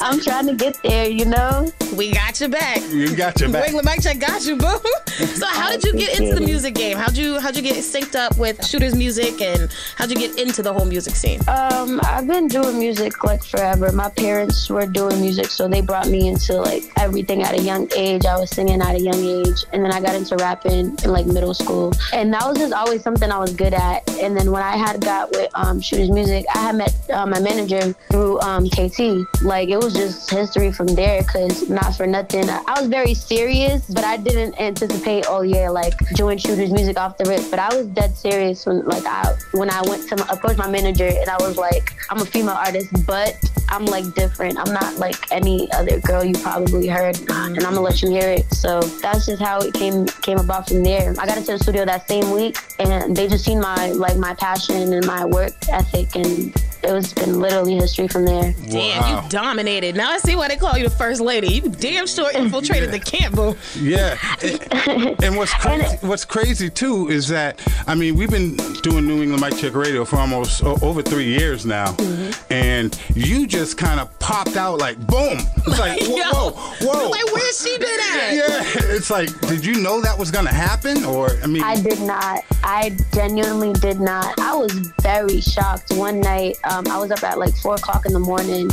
I'm 0.00 0.18
trying 0.20 0.46
to 0.46 0.54
get 0.54 0.76
there. 0.82 1.08
You 1.08 1.26
know. 1.26 1.70
we 1.96 2.12
got 2.12 2.40
your 2.40 2.48
back. 2.48 2.80
You 2.90 3.14
got 3.14 3.38
your 3.40 3.50
back. 3.50 3.68
Winglet 3.70 3.84
Mike 3.84 4.02
Check 4.02 4.18
got 4.18 4.44
you, 4.44 4.56
boo. 4.56 4.66
So 5.12 5.46
how 5.46 5.70
did 5.70 5.84
you 5.84 5.92
get 5.92 6.18
into 6.18 6.34
the 6.34 6.40
music 6.40 6.74
game? 6.74 6.96
How'd 6.96 7.16
you 7.16 7.38
how'd 7.38 7.54
you 7.54 7.62
get 7.62 7.76
synced 7.76 8.16
up 8.16 8.36
with 8.38 8.64
Shooter's 8.64 8.96
music 8.96 9.40
and 9.40 9.70
how'd 9.96 10.10
you 10.10 10.16
get 10.16 10.38
into 10.40 10.62
the 10.62 10.72
whole 10.72 10.86
music 10.86 11.14
scene? 11.14 11.38
Um, 11.48 12.00
I've 12.02 12.26
been 12.26 12.48
doing 12.48 12.78
music 12.78 13.22
like 13.22 13.44
forever. 13.44 13.92
My 13.92 14.08
parents 14.08 14.68
were 14.70 14.86
doing 14.86 15.20
music, 15.20 15.46
so 15.46 15.68
they 15.68 15.82
brought 15.82 16.08
me 16.08 16.28
into 16.28 16.54
like 16.54 16.84
everything 16.98 17.42
at 17.42 17.52
a 17.54 17.62
young 17.62 17.88
age. 17.94 18.24
I 18.24 18.38
was 18.38 18.50
singing 18.50 18.80
at 18.80 18.94
a 18.96 19.00
young 19.00 19.22
age, 19.22 19.31
and 19.72 19.84
then 19.84 19.92
I 19.92 20.00
got 20.00 20.14
into 20.14 20.36
rapping 20.36 20.96
in 21.02 21.10
like 21.10 21.26
middle 21.26 21.54
school, 21.54 21.92
and 22.12 22.32
that 22.32 22.46
was 22.46 22.58
just 22.58 22.72
always 22.72 23.02
something 23.02 23.30
I 23.30 23.38
was 23.38 23.52
good 23.54 23.74
at. 23.74 24.08
And 24.18 24.36
then 24.36 24.50
when 24.50 24.62
I 24.62 24.76
had 24.76 25.00
got 25.00 25.30
with 25.30 25.50
um, 25.54 25.80
Shooters 25.80 26.10
Music, 26.10 26.44
I 26.54 26.58
had 26.58 26.76
met 26.76 26.94
uh, 27.10 27.26
my 27.26 27.40
manager 27.40 27.92
through 28.10 28.40
um, 28.40 28.68
KT. 28.68 29.42
Like 29.42 29.68
it 29.68 29.78
was 29.78 29.94
just 29.94 30.30
history 30.30 30.72
from 30.72 30.88
there, 30.88 31.22
cause 31.24 31.68
not 31.68 31.96
for 31.96 32.06
nothing, 32.06 32.48
I 32.48 32.80
was 32.80 32.88
very 32.88 33.14
serious, 33.14 33.86
but 33.88 34.04
I 34.04 34.16
didn't 34.16 34.60
anticipate. 34.60 35.26
Oh 35.28 35.42
yeah, 35.42 35.68
like 35.68 35.94
doing 36.14 36.38
Shooters 36.38 36.72
Music 36.72 36.98
off 36.98 37.16
the 37.18 37.24
rip. 37.24 37.42
But 37.50 37.58
I 37.58 37.74
was 37.74 37.86
dead 37.88 38.16
serious 38.16 38.66
when 38.66 38.84
like 38.84 39.04
I 39.06 39.34
when 39.52 39.70
I 39.70 39.82
went 39.82 40.08
to 40.08 40.32
approach 40.32 40.56
my 40.56 40.68
manager 40.68 41.06
and 41.06 41.28
I 41.28 41.36
was 41.40 41.56
like, 41.56 41.94
I'm 42.10 42.20
a 42.20 42.24
female 42.24 42.54
artist, 42.54 42.88
but 43.06 43.36
I'm 43.68 43.86
like 43.86 44.14
different. 44.14 44.58
I'm 44.58 44.72
not 44.72 44.96
like 44.96 45.16
any 45.32 45.70
other 45.72 45.98
girl 46.00 46.22
you 46.24 46.34
probably 46.34 46.86
heard, 46.86 47.18
and 47.20 47.58
I'm 47.58 47.74
gonna 47.74 47.80
let 47.80 48.02
you 48.02 48.10
hear 48.10 48.28
it. 48.28 48.52
So 48.52 48.80
that's 49.12 49.26
just 49.26 49.42
how 49.42 49.60
it 49.60 49.74
came 49.74 50.06
came 50.06 50.38
about 50.38 50.68
from 50.68 50.82
there. 50.82 51.14
I 51.18 51.26
got 51.26 51.36
into 51.36 51.52
the 51.52 51.58
studio 51.58 51.84
that 51.84 52.08
same 52.08 52.30
week, 52.30 52.56
and 52.78 53.14
they 53.16 53.28
just 53.28 53.44
seen 53.44 53.60
my 53.60 53.92
like 53.92 54.16
my 54.16 54.34
passion 54.34 54.92
and 54.92 55.06
my 55.06 55.24
work 55.24 55.52
ethic, 55.68 56.16
and 56.16 56.54
it 56.84 56.92
was 56.92 57.12
been 57.12 57.38
literally 57.40 57.74
history 57.76 58.08
from 58.08 58.24
there. 58.24 58.54
Damn, 58.68 59.22
you 59.24 59.28
dominated. 59.30 59.94
Now 59.96 60.10
I 60.10 60.18
see 60.18 60.36
why 60.36 60.48
they 60.48 60.56
call 60.56 60.76
you 60.76 60.84
the 60.84 60.90
first 60.94 61.20
lady. 61.20 61.48
You 61.54 61.62
damn 61.62 62.06
sure 62.06 62.30
infiltrated 62.34 62.90
the 62.90 62.98
camp, 62.98 63.34
boo. 63.36 63.56
Yeah, 63.78 64.16
and, 64.42 65.22
and 65.24 65.36
what's 65.36 65.54
crazy, 65.54 65.96
what's 66.02 66.24
crazy 66.24 66.70
too 66.70 67.08
is 67.08 67.28
that 67.28 67.60
I 67.86 67.94
mean 67.94 68.16
we've 68.16 68.30
been 68.30 68.56
doing 68.82 69.06
New 69.06 69.22
England 69.22 69.40
Mic 69.42 69.56
Check 69.60 69.74
Radio 69.74 70.04
for 70.04 70.16
almost 70.16 70.62
o- 70.64 70.78
over 70.82 71.02
three 71.02 71.26
years 71.28 71.64
now, 71.66 71.92
Mm-hmm. 71.92 72.52
and 72.52 72.98
you 73.14 73.46
just 73.46 73.76
kind 73.78 74.00
of 74.00 74.16
popped 74.18 74.56
out 74.56 74.78
like 74.78 74.98
boom. 75.06 75.38
It's 75.66 75.78
like 75.78 76.00
whoa, 76.02 76.16
Yo, 76.16 76.50
whoa, 76.50 76.52
whoa. 76.80 77.08
Like 77.10 77.32
where's 77.32 77.62
she 77.62 77.76
been 77.78 77.88
at? 77.88 78.32
Yeah, 78.34 78.62
it's 78.94 79.10
like, 79.10 79.28
did 79.42 79.64
you 79.64 79.80
know 79.82 80.00
that 80.00 80.18
was 80.18 80.30
gonna 80.30 80.52
happen, 80.52 81.04
or 81.04 81.30
I 81.42 81.46
mean, 81.46 81.62
I 81.62 81.80
did 81.80 82.00
not. 82.00 82.40
I 82.64 82.96
genuinely 83.12 83.72
did 83.74 84.00
not. 84.00 84.38
I 84.40 84.54
was 84.54 84.72
very 85.02 85.40
shocked. 85.40 85.92
One 85.92 86.20
night, 86.20 86.56
um, 86.64 86.71
I 86.72 86.98
was 86.98 87.10
up 87.10 87.22
at 87.22 87.38
like 87.38 87.54
four 87.56 87.74
o'clock 87.74 88.06
in 88.06 88.12
the 88.12 88.18
morning, 88.18 88.70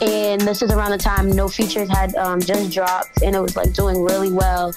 and 0.00 0.40
this 0.42 0.60
is 0.60 0.70
around 0.70 0.90
the 0.90 0.98
time 0.98 1.30
No 1.30 1.48
Features 1.48 1.88
had 1.88 2.14
um, 2.16 2.40
just 2.40 2.72
dropped, 2.72 3.22
and 3.22 3.34
it 3.34 3.40
was 3.40 3.56
like 3.56 3.72
doing 3.72 4.02
really 4.02 4.30
well. 4.30 4.74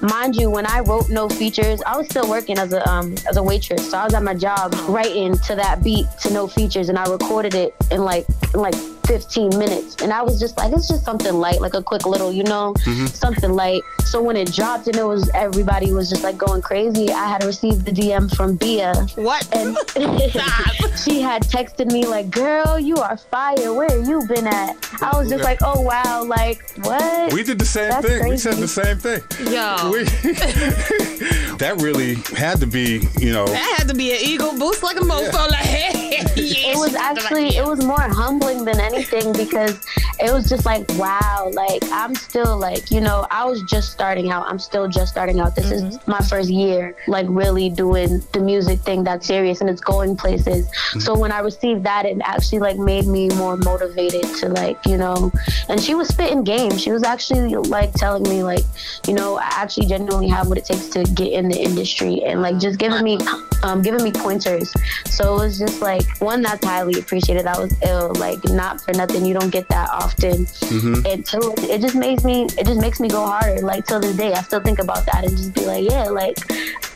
Mind 0.00 0.36
you, 0.36 0.48
when 0.50 0.66
I 0.66 0.80
wrote 0.80 1.10
No 1.10 1.28
Features, 1.28 1.82
I 1.86 1.96
was 1.96 2.06
still 2.06 2.28
working 2.28 2.58
as 2.58 2.72
a 2.72 2.88
um, 2.88 3.14
as 3.28 3.36
a 3.36 3.42
waitress, 3.42 3.90
so 3.90 3.98
I 3.98 4.04
was 4.04 4.14
at 4.14 4.22
my 4.22 4.34
job 4.34 4.74
writing 4.88 5.36
to 5.38 5.54
that 5.56 5.82
beat 5.82 6.06
to 6.22 6.32
No 6.32 6.46
Features, 6.46 6.88
and 6.88 6.98
I 6.98 7.10
recorded 7.10 7.54
it 7.54 7.74
in 7.90 8.04
like 8.04 8.26
in 8.54 8.60
like 8.60 8.74
15 9.06 9.58
minutes, 9.58 9.96
and 10.02 10.12
I 10.12 10.22
was 10.22 10.38
just 10.40 10.56
like, 10.56 10.72
it's 10.72 10.88
just 10.88 11.04
something 11.04 11.34
light, 11.34 11.60
like 11.60 11.74
a 11.74 11.82
quick 11.82 12.06
little, 12.06 12.32
you 12.32 12.44
know, 12.44 12.74
Mm-hmm. 12.84 13.06
something 13.06 13.52
light. 13.52 13.82
So 14.04 14.22
when 14.22 14.36
it 14.36 14.52
dropped 14.52 14.86
and 14.88 14.96
it 14.96 15.04
was 15.06 15.30
everybody 15.34 15.92
was 15.92 16.08
just 16.10 16.22
like 16.22 16.36
going 16.36 16.62
crazy, 16.62 17.10
I 17.10 17.28
had 17.28 17.44
received 17.44 17.84
the 17.86 17.92
DM 17.92 18.34
from 18.36 18.56
Bia. 18.56 18.94
What? 19.14 19.46
And 19.54 19.76
she 20.98 21.20
had 21.20 21.42
texted 21.44 21.92
me 21.92 22.06
like, 22.06 22.30
"Girl, 22.30 22.78
you 22.78 22.96
are 22.96 23.16
fire. 23.16 23.72
Where 23.72 23.96
you 24.02 24.26
been 24.26 24.46
at?" 24.46 24.76
I 25.02 25.16
was 25.18 25.28
just 25.30 25.44
like, 25.44 25.58
"Oh 25.62 25.80
wow, 25.80 26.24
like 26.24 26.62
what?" 26.82 27.32
we 27.32 27.42
did 27.42 27.58
the 27.58 27.64
same 27.64 27.90
That's 27.90 28.06
thing. 28.06 28.28
We 28.28 28.36
said 28.36 28.54
the 28.56 28.68
same 28.68 28.98
thing. 28.98 29.20
Yo. 29.52 29.90
We, 29.92 30.04
that 31.58 31.76
really 31.80 32.14
had 32.36 32.60
to 32.60 32.66
be, 32.66 33.00
you 33.18 33.32
know. 33.32 33.46
That 33.46 33.76
had 33.78 33.88
to 33.88 33.94
be 33.94 34.12
an 34.12 34.18
ego 34.20 34.52
boost 34.58 34.82
like 34.82 34.96
a 34.96 35.00
mofo. 35.00 35.48
Like, 35.48 35.60
hey, 35.60 36.01
it 36.36 36.76
was 36.76 36.94
actually 36.94 37.56
it 37.56 37.64
was 37.64 37.84
more 37.84 38.00
humbling 38.00 38.64
than 38.64 38.78
anything 38.80 39.32
because 39.32 39.80
it 40.20 40.32
was 40.32 40.48
just 40.48 40.64
like 40.64 40.86
wow 40.96 41.50
like 41.54 41.82
i'm 41.90 42.14
still 42.14 42.56
like 42.56 42.90
you 42.90 43.00
know 43.00 43.26
i 43.30 43.44
was 43.44 43.62
just 43.62 43.92
starting 43.92 44.30
out. 44.30 44.46
I'm 44.48 44.58
still 44.58 44.88
just 44.88 45.12
starting 45.12 45.40
out. 45.40 45.54
This 45.54 45.70
is 45.70 45.98
my 46.06 46.18
first 46.20 46.50
year 46.50 46.94
like 47.06 47.26
really 47.28 47.70
doing 47.70 48.22
the 48.32 48.40
music 48.40 48.80
thing 48.80 49.04
that's 49.04 49.26
serious 49.26 49.60
and 49.60 49.70
it's 49.70 49.80
going 49.80 50.16
places. 50.16 50.68
So 50.98 51.16
when 51.16 51.32
i 51.32 51.40
received 51.40 51.84
that 51.84 52.04
it 52.06 52.18
actually 52.24 52.58
like 52.58 52.76
made 52.76 53.06
me 53.06 53.28
more 53.30 53.56
motivated 53.56 54.24
to 54.40 54.48
like 54.48 54.78
you 54.86 54.96
know 54.96 55.32
and 55.68 55.80
she 55.80 55.94
was 55.94 56.08
spitting 56.08 56.44
game. 56.44 56.76
She 56.76 56.90
was 56.90 57.02
actually 57.02 57.54
like 57.56 57.92
telling 57.94 58.24
me 58.24 58.42
like 58.42 58.64
you 59.06 59.14
know 59.14 59.36
i 59.36 59.48
actually 59.62 59.86
genuinely 59.86 60.28
have 60.28 60.48
what 60.48 60.58
it 60.58 60.64
takes 60.64 60.88
to 60.88 61.04
get 61.04 61.32
in 61.32 61.48
the 61.48 61.58
industry 61.58 62.22
and 62.24 62.42
like 62.42 62.58
just 62.58 62.78
giving 62.78 63.02
me 63.02 63.18
um, 63.62 63.80
giving 63.80 64.02
me 64.02 64.10
pointers. 64.12 64.72
So 65.06 65.36
it 65.36 65.38
was 65.38 65.58
just 65.58 65.80
like 65.80 66.04
one 66.20 66.42
that's 66.42 66.64
highly 66.64 66.98
appreciated. 66.98 67.46
That 67.46 67.58
was 67.58 67.72
ill 67.82 68.12
like 68.16 68.42
not 68.44 68.80
for 68.80 68.92
nothing. 68.92 69.24
You 69.24 69.34
don't 69.34 69.50
get 69.50 69.68
that 69.68 69.88
often 70.06 70.46
Mhm. 70.46 70.96
and 71.10 71.24
two 71.32 71.54
it 71.72 71.80
just 71.80 71.94
makes 71.94 72.22
me 72.24 72.36
it 72.60 72.66
just 72.66 72.80
makes 72.80 72.98
me 73.00 73.08
go 73.08 73.24
harder 73.24 73.60
like 73.62 73.86
till 73.86 74.00
this 74.00 74.16
day 74.16 74.32
i 74.32 74.42
still 74.42 74.60
think 74.68 74.78
about 74.78 75.02
that 75.06 75.24
and 75.24 75.36
just 75.36 75.52
be 75.54 75.64
like 75.72 75.84
yeah 75.90 76.04
like 76.22 76.36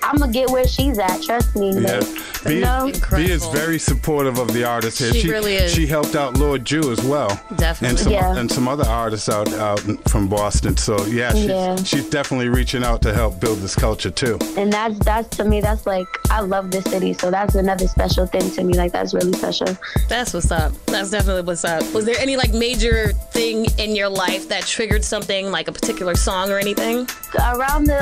i'm 0.02 0.16
gonna 0.18 0.32
get 0.32 0.50
where 0.50 0.66
she's 0.66 0.98
at 0.98 1.22
trust 1.22 1.54
me 1.56 1.68
Yeah, 1.80 1.98
like, 1.98 2.06
B, 2.46 2.54
you 2.54 2.60
know 2.60 2.92
B 3.16 3.22
is 3.38 3.44
very 3.60 3.78
supportive 3.78 4.38
of 4.38 4.48
the 4.52 4.62
artists 4.64 5.00
here. 5.00 5.12
She 5.12 5.28
really 5.28 5.54
is. 5.56 5.72
She 5.74 5.84
helped 5.86 6.14
out 6.14 6.36
Lord 6.38 6.64
Jew 6.64 6.92
as 6.92 7.02
well, 7.02 7.28
Definitely. 7.56 7.88
and 7.88 7.98
some 7.98 8.12
Yeah. 8.12 8.36
and 8.40 8.48
some 8.56 8.68
other 8.68 8.86
artists 8.86 9.28
out 9.28 9.52
out 9.54 9.80
from 10.12 10.28
Boston. 10.28 10.76
So 10.76 10.94
yeah, 11.06 11.32
she's, 11.32 11.44
Yeah. 11.46 11.74
she's 11.90 12.08
definitely 12.08 12.48
reaching 12.48 12.84
out 12.84 13.02
to 13.02 13.12
help 13.12 13.40
build 13.40 13.58
this 13.64 13.74
culture 13.74 14.10
too. 14.22 14.38
and 14.56 14.72
that's 14.72 14.96
that's 15.08 15.28
to 15.38 15.44
me 15.44 15.60
that's 15.60 15.86
like 15.86 16.06
i 16.30 16.40
love 16.40 16.70
this 16.70 16.84
city 16.84 17.12
so 17.12 17.30
that's 17.36 17.54
another 17.56 17.86
special 17.88 18.26
thing 18.34 18.46
to 18.56 18.62
me 18.68 18.74
like 18.82 18.92
that's 18.92 19.12
really 19.18 19.32
special 19.32 19.70
That's 20.08 20.32
what's 20.34 20.50
up. 20.52 20.70
That's 20.86 21.10
definitely 21.10 21.42
what's 21.42 21.64
up. 21.64 21.82
Was 21.92 22.04
there 22.04 22.18
any 22.26 22.36
like 22.36 22.52
major 22.52 22.95
thing 23.32 23.66
in 23.78 23.94
your 23.94 24.08
life 24.08 24.48
that 24.48 24.64
triggered 24.64 25.04
something 25.04 25.50
like 25.50 25.68
a 25.68 25.72
particular 25.72 26.14
song 26.14 26.50
or 26.50 26.58
anything? 26.58 27.06
around 27.54 27.84
the 27.84 28.00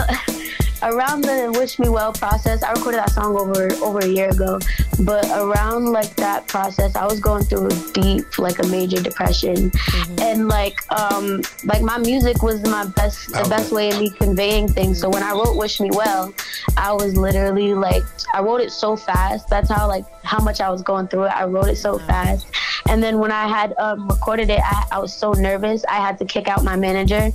around 0.83 1.23
the 1.23 1.51
wish 1.59 1.79
me 1.79 1.89
well 1.89 2.13
process 2.13 2.63
i 2.63 2.71
recorded 2.73 2.99
that 2.99 3.11
song 3.11 3.37
over 3.39 3.73
over 3.83 4.01
a 4.01 4.07
year 4.07 4.29
ago. 4.29 4.59
But 5.01 5.25
around 5.31 5.87
like 5.87 6.15
that 6.17 6.47
process 6.47 6.95
i 6.95 7.05
was 7.05 7.21
going 7.21 7.45
through 7.45 7.69
a 7.69 7.93
deep 7.93 8.39
like 8.39 8.59
a 8.59 8.67
major 8.67 9.03
depression. 9.03 9.73
And 10.21 10.49
like 10.49 10.77
um 10.93 11.43
like 11.65 11.83
my 11.83 11.99
music 11.99 12.43
was 12.43 12.63
my 12.65 12.85
best 12.85 13.33
the 13.33 13.47
best 13.49 13.73
way 13.73 13.91
of 13.91 13.99
me 13.99 14.11
conveying 14.11 14.69
things. 14.69 15.01
So 15.01 15.09
when 15.09 15.23
i 15.23 15.33
wrote 15.33 15.57
wish 15.57 15.81
me 15.81 15.91
well 15.93 16.35
i 16.77 16.93
was 16.93 17.17
literally 17.17 17.75
like 17.75 18.03
i 18.35 18.41
wrote 18.41 18.61
it 18.61 18.71
so 18.71 18.95
fast. 18.97 19.49
That's 19.49 19.71
how 19.71 19.89
like 19.89 20.05
how 20.23 20.41
much 20.41 20.61
i 20.61 20.69
was 20.69 20.83
going 20.83 21.09
through 21.09 21.25
it. 21.25 21.33
I 21.33 21.45
wrote 21.45 21.69
it 21.69 21.77
so 21.77 21.99
fast 21.99 22.47
and 22.89 23.03
then 23.03 23.19
when 23.19 23.31
i 23.31 23.47
had 23.47 23.75
um, 23.79 24.07
recorded 24.09 24.51
it 24.51 24.61
I, 24.65 24.87
I 24.93 24.99
was 24.99 25.13
so 25.13 25.33
nervous. 25.33 25.85
I 25.89 25.97
had 25.97 26.19
to 26.19 26.25
kick 26.25 26.49
out 26.49 26.65
my 26.65 26.77
manager. 26.77 27.31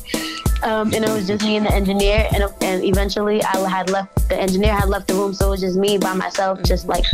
Um, 0.62 0.94
and 0.94 1.06
it 1.06 1.10
was 1.10 1.26
just 1.26 1.46
me 1.46 1.56
and 1.56 1.66
the 1.66 1.74
engineer. 1.74 2.28
And, 2.34 2.44
and 2.62 2.84
eventually 2.84 3.42
i 3.44 3.70
had 3.70 3.90
left 3.90 4.28
the 4.30 4.38
engineer 4.38 4.74
had 4.74 4.90
left 4.90 5.08
the 5.08 5.14
room. 5.14 5.34
So 5.34 5.48
it 5.48 5.50
was 5.52 5.62
just 5.62 5.78
me 5.78 5.98
by 5.98 6.14
myself 6.14 6.62
just 6.64 6.88
like 6.88 7.06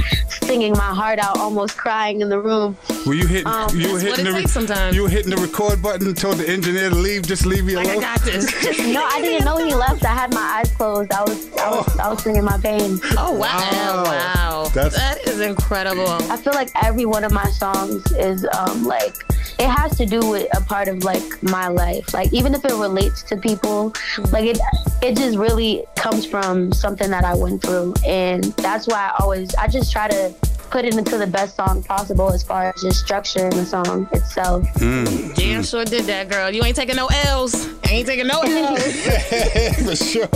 singing 0.45 0.73
my 0.73 0.93
heart 0.93 1.19
out 1.19 1.37
almost 1.39 1.77
crying 1.77 2.21
in 2.21 2.29
the 2.29 2.39
room 2.39 2.77
Were 3.05 3.13
you 3.13 3.25
hitting? 3.27 3.47
Um, 3.47 3.67
you 3.75 3.91
were 3.93 3.99
that's 3.99 4.03
what 4.09 4.17
hitting 4.17 4.25
it 4.27 4.31
the 4.31 4.39
takes 4.41 4.51
sometimes. 4.51 4.95
you 4.95 5.03
were 5.03 5.09
hitting 5.09 5.31
the 5.31 5.37
record 5.37 5.81
button 5.81 6.07
and 6.07 6.17
told 6.17 6.37
the 6.37 6.47
engineer 6.47 6.89
to 6.89 6.95
leave. 6.95 7.23
Just 7.23 7.45
leave 7.45 7.65
me 7.65 7.73
alone. 7.73 7.87
I 7.87 7.99
got 7.99 8.21
this. 8.21 8.45
no 8.93 9.03
i 9.11 9.21
didn't 9.21 9.45
know 9.45 9.57
he 9.57 9.73
left 9.73 10.03
i 10.05 10.13
had 10.13 10.33
my 10.33 10.41
eyes 10.41 10.71
closed 10.71 11.11
i 11.11 11.21
was 11.23 11.51
i 11.57 11.69
was, 11.69 11.99
I 11.99 12.09
was 12.09 12.23
singing 12.23 12.43
my 12.43 12.57
pain 12.57 12.99
oh 13.17 13.33
wow 13.33 14.03
wow, 14.05 14.69
That's- 14.73 14.95
that 14.95 15.27
is 15.27 15.39
incredible 15.41 16.07
I 16.31 16.37
feel 16.37 16.53
like 16.53 16.69
every 16.83 17.05
one 17.05 17.23
of 17.23 17.31
my 17.31 17.45
songs 17.45 18.11
is 18.13 18.45
um, 18.57 18.83
like 18.85 19.15
it 19.59 19.69
has 19.69 19.97
to 19.97 20.05
do 20.05 20.19
with 20.29 20.47
a 20.55 20.61
part 20.61 20.87
of 20.87 21.03
like 21.03 21.43
my 21.43 21.67
life. 21.67 22.13
Like 22.13 22.33
even 22.33 22.53
if 22.53 22.65
it 22.65 22.73
relates 22.73 23.23
to 23.23 23.37
people, 23.37 23.91
mm-hmm. 23.91 24.33
like 24.33 24.45
it 24.45 24.59
it 25.01 25.17
just 25.17 25.37
really 25.37 25.85
comes 25.95 26.25
from 26.25 26.71
something 26.71 27.09
that 27.11 27.23
I 27.23 27.35
went 27.35 27.61
through, 27.61 27.93
and 28.05 28.43
that's 28.55 28.87
why 28.87 29.11
I 29.11 29.23
always 29.23 29.53
I 29.55 29.67
just 29.67 29.91
try 29.91 30.07
to 30.07 30.33
put 30.69 30.85
it 30.85 30.95
into 30.95 31.17
the 31.17 31.27
best 31.27 31.55
song 31.55 31.83
possible 31.83 32.31
as 32.31 32.43
far 32.43 32.69
as 32.75 32.81
just 32.81 33.05
structuring 33.05 33.53
the 33.53 33.65
song 33.65 34.07
itself. 34.11 34.63
Mm. 34.75 35.35
Damn 35.35 35.63
sure 35.63 35.85
did 35.85 36.05
that, 36.05 36.29
girl. 36.29 36.51
You 36.51 36.63
ain't 36.63 36.75
taking 36.75 36.95
no 36.95 37.07
L's. 37.27 37.67
Ain't 37.89 38.07
taking 38.07 38.27
no 38.27 38.41
L's. 38.45 38.83
For 39.85 39.95
sure. 39.95 40.27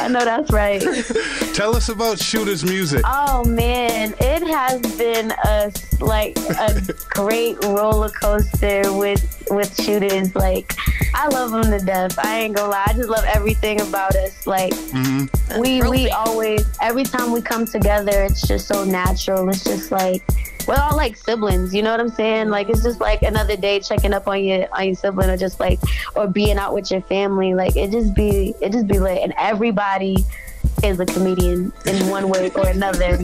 I 0.00 0.08
know 0.08 0.24
that's 0.24 0.50
right. 0.50 0.80
Tell 1.54 1.74
us 1.76 1.88
about 1.88 2.18
Shooter's 2.18 2.64
music. 2.64 3.02
Oh 3.04 3.44
man, 3.44 4.14
it 4.20 4.42
has 4.46 4.80
been 4.96 5.32
a 5.44 5.72
like 6.00 6.36
a 6.38 6.80
great 7.10 7.62
roller 7.64 8.08
coaster 8.10 8.92
with 8.92 9.44
with 9.50 9.74
shooters. 9.82 10.34
Like 10.34 10.74
I 11.14 11.26
love 11.28 11.50
them 11.50 11.64
to 11.78 11.84
death. 11.84 12.18
I 12.24 12.38
ain't 12.40 12.56
gonna 12.56 12.70
lie. 12.70 12.84
I 12.86 12.92
just 12.92 13.08
love 13.08 13.24
everything 13.24 13.80
about 13.80 14.14
us. 14.16 14.46
Like 14.46 14.72
Mm-hmm. 14.88 15.60
we 15.60 15.82
we 15.82 16.08
always 16.10 16.64
every 16.80 17.04
time 17.04 17.30
we 17.32 17.40
come 17.42 17.66
together, 17.66 18.22
it's 18.22 18.46
just 18.46 18.66
so 18.68 18.84
natural. 18.84 19.47
It's 19.48 19.64
just 19.64 19.90
like 19.90 20.22
we're 20.66 20.76
all 20.76 20.96
like 20.96 21.16
siblings. 21.16 21.74
You 21.74 21.82
know 21.82 21.90
what 21.90 22.00
I'm 22.00 22.10
saying? 22.10 22.50
Like 22.50 22.68
it's 22.68 22.82
just 22.82 23.00
like 23.00 23.22
another 23.22 23.56
day 23.56 23.80
checking 23.80 24.12
up 24.12 24.28
on 24.28 24.44
your 24.44 24.68
on 24.74 24.86
your 24.86 24.94
sibling, 24.94 25.30
or 25.30 25.36
just 25.36 25.58
like 25.60 25.80
or 26.14 26.26
being 26.26 26.58
out 26.58 26.74
with 26.74 26.90
your 26.90 27.00
family. 27.02 27.54
Like 27.54 27.76
it 27.76 27.90
just 27.90 28.14
be 28.14 28.54
it 28.60 28.72
just 28.72 28.86
be 28.86 28.98
lit, 28.98 29.22
and 29.22 29.32
everybody 29.38 30.24
is 30.82 31.00
a 31.00 31.06
comedian 31.06 31.72
in 31.86 32.08
one 32.08 32.28
way 32.28 32.50
or 32.50 32.68
another. 32.68 33.14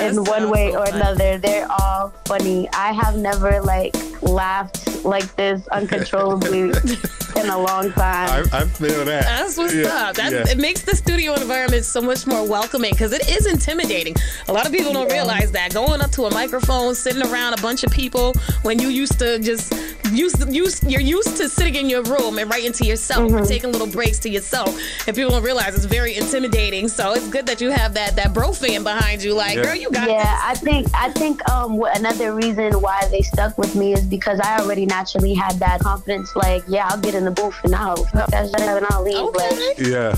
in 0.00 0.24
one 0.24 0.50
way 0.50 0.76
or 0.76 0.84
another, 0.84 1.38
they're 1.38 1.66
all 1.70 2.10
funny. 2.26 2.68
I 2.72 2.92
have 2.92 3.16
never 3.16 3.60
like 3.62 3.96
laughed 4.22 4.91
like 5.04 5.34
this 5.36 5.66
uncontrollably 5.68 6.60
in 7.36 7.48
a 7.48 7.58
long 7.58 7.92
time. 7.92 8.46
I, 8.52 8.60
I 8.60 8.64
feel 8.66 9.04
that. 9.04 9.24
That's 9.24 9.56
what's 9.56 9.74
Yeah, 9.74 9.86
up. 9.88 10.16
That's, 10.16 10.32
yeah. 10.32 10.48
It 10.52 10.58
makes 10.58 10.82
the 10.82 10.94
studio 10.96 11.34
environment 11.34 11.84
so 11.84 12.00
much 12.00 12.26
more 12.26 12.46
welcoming 12.48 12.92
because 12.92 13.12
it 13.12 13.28
is 13.28 13.46
intimidating. 13.46 14.14
A 14.48 14.52
lot 14.52 14.66
of 14.66 14.72
people 14.72 14.92
don't 14.92 15.08
Yeah. 15.08 15.14
realize 15.16 15.52
that 15.52 15.72
going 15.74 16.00
up 16.00 16.10
to 16.12 16.24
a 16.26 16.30
microphone, 16.34 16.94
sitting 16.94 17.22
around 17.22 17.54
a 17.58 17.62
bunch 17.62 17.84
of 17.84 17.90
people 17.92 18.34
when 18.62 18.78
you 18.80 18.88
used 18.88 19.18
to 19.18 19.38
just 19.38 19.72
used 20.12 20.46
used 20.52 20.90
you're 20.90 21.00
used 21.00 21.36
to 21.38 21.48
sitting 21.48 21.74
in 21.74 21.88
your 21.88 22.02
room 22.02 22.38
and 22.38 22.50
writing 22.50 22.72
to 22.72 22.84
yourself, 22.84 23.22
Mm-hmm. 23.28 23.38
and 23.38 23.46
taking 23.46 23.72
little 23.72 23.86
breaks 23.86 24.18
to 24.20 24.28
yourself, 24.30 24.76
and 25.06 25.14
people 25.16 25.30
don't 25.30 25.42
realize 25.42 25.74
it's 25.74 25.84
very 25.84 26.16
intimidating. 26.16 26.88
So 26.88 27.12
it's 27.12 27.28
good 27.28 27.46
that 27.46 27.60
you 27.60 27.70
have 27.70 27.94
that 27.94 28.16
that 28.16 28.32
bro 28.34 28.52
fan 28.52 28.82
behind 28.82 29.22
you. 29.22 29.34
Like, 29.34 29.56
girl, 29.62 29.74
you 29.74 29.90
got 29.90 30.08
yeah, 30.08 30.38
I 30.42 30.54
think 30.54 30.88
I 30.94 31.10
think 31.10 31.46
um 31.50 31.80
another 31.94 32.34
reason 32.34 32.72
why 32.80 33.06
they 33.10 33.22
stuck 33.22 33.56
with 33.58 33.74
me 33.74 33.92
is 33.94 34.02
because 34.04 34.38
I 34.40 34.58
already 34.60 34.86
naturally 34.96 35.32
had 35.34 35.54
that 35.66 35.80
confidence. 35.80 36.28
Like, 36.36 36.62
yeah, 36.68 36.88
I'll 36.90 37.00
get 37.00 37.14
in 37.14 37.24
the 37.24 37.30
booth 37.30 37.58
and 37.64 37.74
I'll 37.74 37.96
that's 38.12 38.52
and 38.52 38.86
I'll 38.90 39.02
leave. 39.02 39.34
Like, 39.42 39.78
Yeah. 39.78 40.14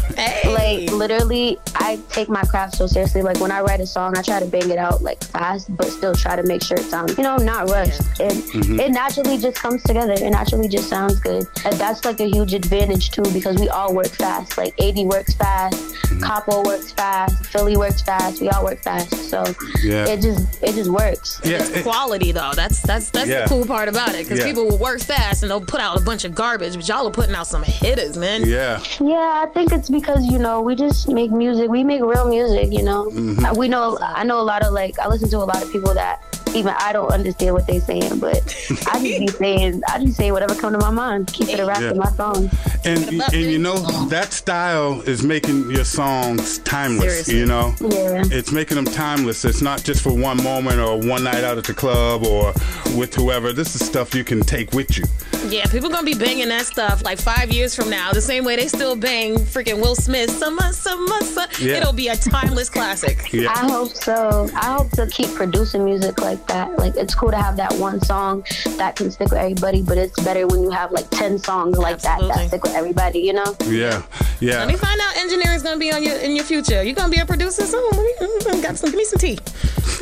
like 0.59 0.91
literally, 0.91 1.59
I 1.77 1.99
take 2.11 2.29
my 2.29 2.43
craft 2.43 2.77
so 2.77 2.87
seriously. 2.87 3.23
Like 3.23 3.39
when 3.41 3.53
I 3.53 3.61
write 3.61 3.81
a 3.81 3.87
song, 3.87 4.17
I 4.19 4.23
try 4.23 4.41
to 4.41 4.47
bang 4.47 4.69
it 4.71 4.79
out 4.79 5.03
like 5.03 5.23
fast, 5.25 5.65
but 5.77 5.87
still 5.99 6.15
try 6.15 6.35
to 6.37 6.43
make 6.43 6.63
sure 6.63 6.77
it 6.77 6.85
sounds, 6.95 7.17
you 7.17 7.23
know, 7.23 7.37
not 7.37 7.71
rushed. 7.71 8.03
And 8.21 8.37
Mhm. 8.43 8.81
it 8.85 8.91
naturally 8.91 9.39
just 9.39 9.59
comes 9.65 9.81
together. 9.85 10.13
It 10.15 10.31
naturally 10.31 10.69
just 10.69 10.89
sounds 10.89 11.17
good. 11.21 11.47
And 11.65 11.75
that's 11.83 12.05
like 12.05 12.19
a 12.21 12.29
huge 12.37 12.53
advantage 12.55 13.11
too 13.11 13.27
because 13.33 13.57
we 13.59 13.69
all 13.69 13.95
work 13.95 14.09
fast. 14.25 14.59
Like 14.59 14.75
80 14.79 15.05
works 15.05 15.35
fast, 15.35 15.79
Capo 16.21 16.63
works 16.65 16.91
fast, 16.93 17.35
Philly 17.53 17.77
works 17.77 18.03
fast. 18.03 18.41
We 18.41 18.49
all 18.49 18.65
work 18.65 18.81
fast. 18.83 19.11
So 19.31 19.45
Yeah. 19.83 20.07
it 20.13 20.21
just 20.21 20.43
it 20.63 20.75
just 20.75 20.91
works. 20.91 21.41
it's 21.45 21.83
quality 21.83 22.33
though. 22.33 22.53
That's 22.55 22.81
that's 22.81 23.11
that's 23.11 23.29
Yeah. 23.31 23.43
the 23.43 23.49
cool 23.49 23.67
part 23.67 23.89
about 23.89 24.11
it 24.15 24.25
because 24.25 24.39
Yeah. 24.41 24.47
people 24.51 24.64
will 24.65 24.79
work 24.79 25.01
fast 25.01 25.43
and 25.43 25.51
they'll 25.51 25.61
put 25.61 25.81
out 25.81 25.97
a 26.01 26.05
bunch 26.05 26.25
of 26.25 26.35
garbage, 26.35 26.75
but 26.75 26.87
y'all 26.89 27.07
are 27.07 27.11
putting 27.11 27.35
out 27.35 27.47
some 27.47 27.63
hitters, 27.63 28.17
man. 28.17 28.47
Yeah. 28.47 28.83
Yeah, 29.01 29.43
I 29.45 29.47
think 29.55 29.73
it's 29.73 29.89
because 29.91 30.25
you 30.27 30.39
know 30.39 30.61
we 30.61 30.75
just 30.75 31.09
make 31.09 31.31
music. 31.31 31.69
We 31.71 31.85
make 31.85 32.03
real 32.03 32.29
music. 32.29 32.73
You 32.73 32.83
know, 32.83 33.11
Mhm. 33.11 33.45
Uh, 33.51 33.55
we 33.55 33.69
know. 33.69 33.99
I 34.01 34.25
know 34.25 34.41
a 34.41 34.43
lot 34.43 34.63
of 34.65 34.73
like 34.73 34.99
I 34.99 35.09
listen 35.09 35.29
to 35.31 35.39
a 35.39 35.45
lot 35.45 35.63
of 35.63 35.71
people 35.71 35.95
that 35.95 36.23
even 36.55 36.75
I 36.79 36.93
don't 36.93 37.11
understand 37.11 37.55
what 37.55 37.67
they're 37.67 37.81
saying, 37.81 38.19
but 38.19 38.37
I 38.91 39.01
just 39.03 39.21
be 39.21 39.29
saying 39.29 39.83
I 39.89 39.99
just 40.05 40.17
say 40.17 40.31
whatever 40.33 40.55
come 40.55 40.73
to 40.73 40.79
my 40.79 40.91
mind. 40.91 41.33
Keep 41.33 41.49
it 41.51 41.61
a 41.61 41.67
rap 41.67 41.81
Yeah. 41.81 41.91
in 41.93 41.99
my 41.99 42.11
phone. 42.13 42.51
And 42.85 43.21
and 43.23 43.33
you 43.53 43.59
know 43.59 43.79
that 44.09 44.33
style 44.33 45.01
is 45.03 45.23
making 45.23 45.71
your 45.71 45.85
songs 45.85 46.59
timeless. 46.59 47.27
Seriously. 47.27 47.39
You 47.39 47.47
know, 47.47 47.75
Yeah. 47.81 48.23
it's 48.31 48.53
making 48.53 48.77
them 48.77 48.85
timeless. 48.85 49.45
It's 49.45 49.63
not 49.63 49.83
just 49.83 50.03
for 50.03 50.13
one 50.13 50.43
moment 50.43 50.79
or 50.81 50.99
one 50.99 51.25
night 51.25 51.45
out 51.45 51.59
at 51.59 51.65
the 51.65 51.75
club 51.75 52.25
or 52.27 52.53
with 52.97 53.15
whoever. 53.15 53.53
This 53.53 53.75
is 53.75 53.85
stuff 53.87 54.15
you 54.15 54.25
can 54.25 54.41
take 54.41 54.73
with 54.73 54.97
you. 54.99 55.05
Yeah, 55.49 55.67
people 55.67 55.91
gonna 55.91 56.05
be 56.05 56.15
banging 56.15 56.49
that 56.49 56.67
stuff 56.67 57.03
like 57.05 57.19
five 57.19 57.53
years 57.53 57.75
from 57.75 57.91
now, 57.91 58.13
the 58.13 58.21
same 58.21 58.45
way 58.45 58.57
they 58.57 58.67
still 58.69 58.97
bang 58.97 59.37
freaking 59.37 59.81
Will 59.81 59.95
Smith. 59.95 60.31
Summer, 60.31 60.73
summer, 60.73 61.21
summer. 61.21 61.47
Yeah. 61.61 61.77
It'll 61.79 61.93
be 61.93 62.09
a 62.09 62.17
timeless 62.17 62.71
classic. 62.71 63.29
I 63.35 63.59
hope 63.71 63.91
so. 63.93 64.49
I 64.55 64.75
hope 64.77 64.91
to 64.93 65.07
keep 65.09 65.29
producing 65.35 65.85
music 65.85 66.21
like 66.21 66.44
that. 66.49 66.77
Like 66.79 66.97
it's 66.97 67.15
cool 67.15 67.31
to 67.31 67.37
have 67.37 67.57
that 67.57 67.73
one 67.75 68.01
song 68.03 68.45
that 68.77 68.97
can 68.97 69.11
stick 69.11 69.31
with 69.31 69.39
everybody, 69.39 69.83
but 69.83 69.99
it's 69.99 70.19
better 70.23 70.47
when 70.47 70.63
you 70.63 70.71
have 70.71 70.93
like 70.93 71.09
ten 71.11 71.39
songs 71.39 71.77
like 71.79 72.01
that 72.03 72.21
that 72.21 72.49
stick 72.49 72.63
with 72.63 72.75
everybody. 72.75 73.21
You 73.21 73.35
know? 73.35 73.57
Yeah, 73.67 74.03
yeah. 74.41 74.59
Let 74.59 74.69
me 74.69 74.77
find 74.77 75.01
out 75.01 75.17
engineering's 75.19 75.63
gonna 75.63 75.79
be 75.79 75.93
on 75.93 76.03
your 76.03 76.17
in 76.19 76.35
your 76.37 76.45
future. 76.45 76.83
You're 76.83 76.95
gonna 76.95 77.11
be 77.13 77.19
a 77.21 77.27
producer 77.27 77.65
soon? 77.67 77.85
Let 77.91 78.01
me- 78.01 78.27
mm, 78.27 78.63
Got 78.63 78.77
some, 78.79 78.91
give 78.91 78.99
me 78.99 79.05
some 79.05 79.19
tea. 79.19 79.39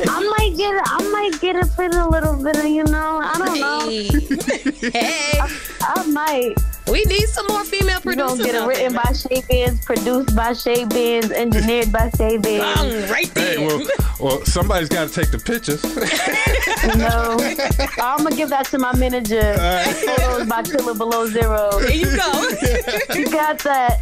I 0.07 0.19
might 0.37 0.55
get 0.57 0.73
it. 0.75 0.81
I 0.85 1.03
might 1.11 1.39
get 1.41 1.55
it 1.55 1.65
for 1.67 1.85
a 1.85 2.09
little 2.09 2.35
bit 2.41 2.57
of 2.57 2.65
you 2.65 2.83
know. 2.85 3.19
I 3.23 3.37
don't 3.37 3.59
know. 3.59 3.89
hey, 4.89 5.31
I, 5.39 5.49
I 5.81 6.05
might. 6.07 6.55
We 6.91 7.03
need 7.05 7.27
some 7.29 7.47
more 7.47 7.63
female 7.63 7.95
You 7.95 8.01
producers. 8.01 8.39
gonna 8.39 8.43
get 8.51 8.55
it 8.55 8.67
written 8.67 8.93
by 8.93 9.13
Shay 9.13 9.41
Bands, 9.49 9.85
produced 9.85 10.35
by 10.35 10.53
Shay 10.53 10.85
Bands, 10.85 11.31
engineered 11.31 11.91
by 11.91 12.09
Shay 12.17 12.37
Bands. 12.37 12.75
Bang, 12.75 13.09
right 13.11 13.31
Hey, 13.37 13.65
well, 13.65 13.85
well, 14.19 14.45
somebody's 14.45 14.89
got 14.89 15.07
to 15.07 15.13
take 15.13 15.31
the 15.31 15.39
pictures. 15.39 15.81
no, 16.97 17.37
I'm 18.03 18.23
gonna 18.23 18.35
give 18.35 18.49
that 18.49 18.65
to 18.67 18.79
my 18.79 18.95
manager. 18.97 19.53
Photos 20.17 20.47
by 20.47 20.61
Killer 20.63 20.93
Below 20.93 21.27
Zero. 21.27 21.71
There 21.79 21.91
you 21.93 22.05
go. 22.05 22.49
you 23.15 23.29
got 23.31 23.59
that. 23.59 23.99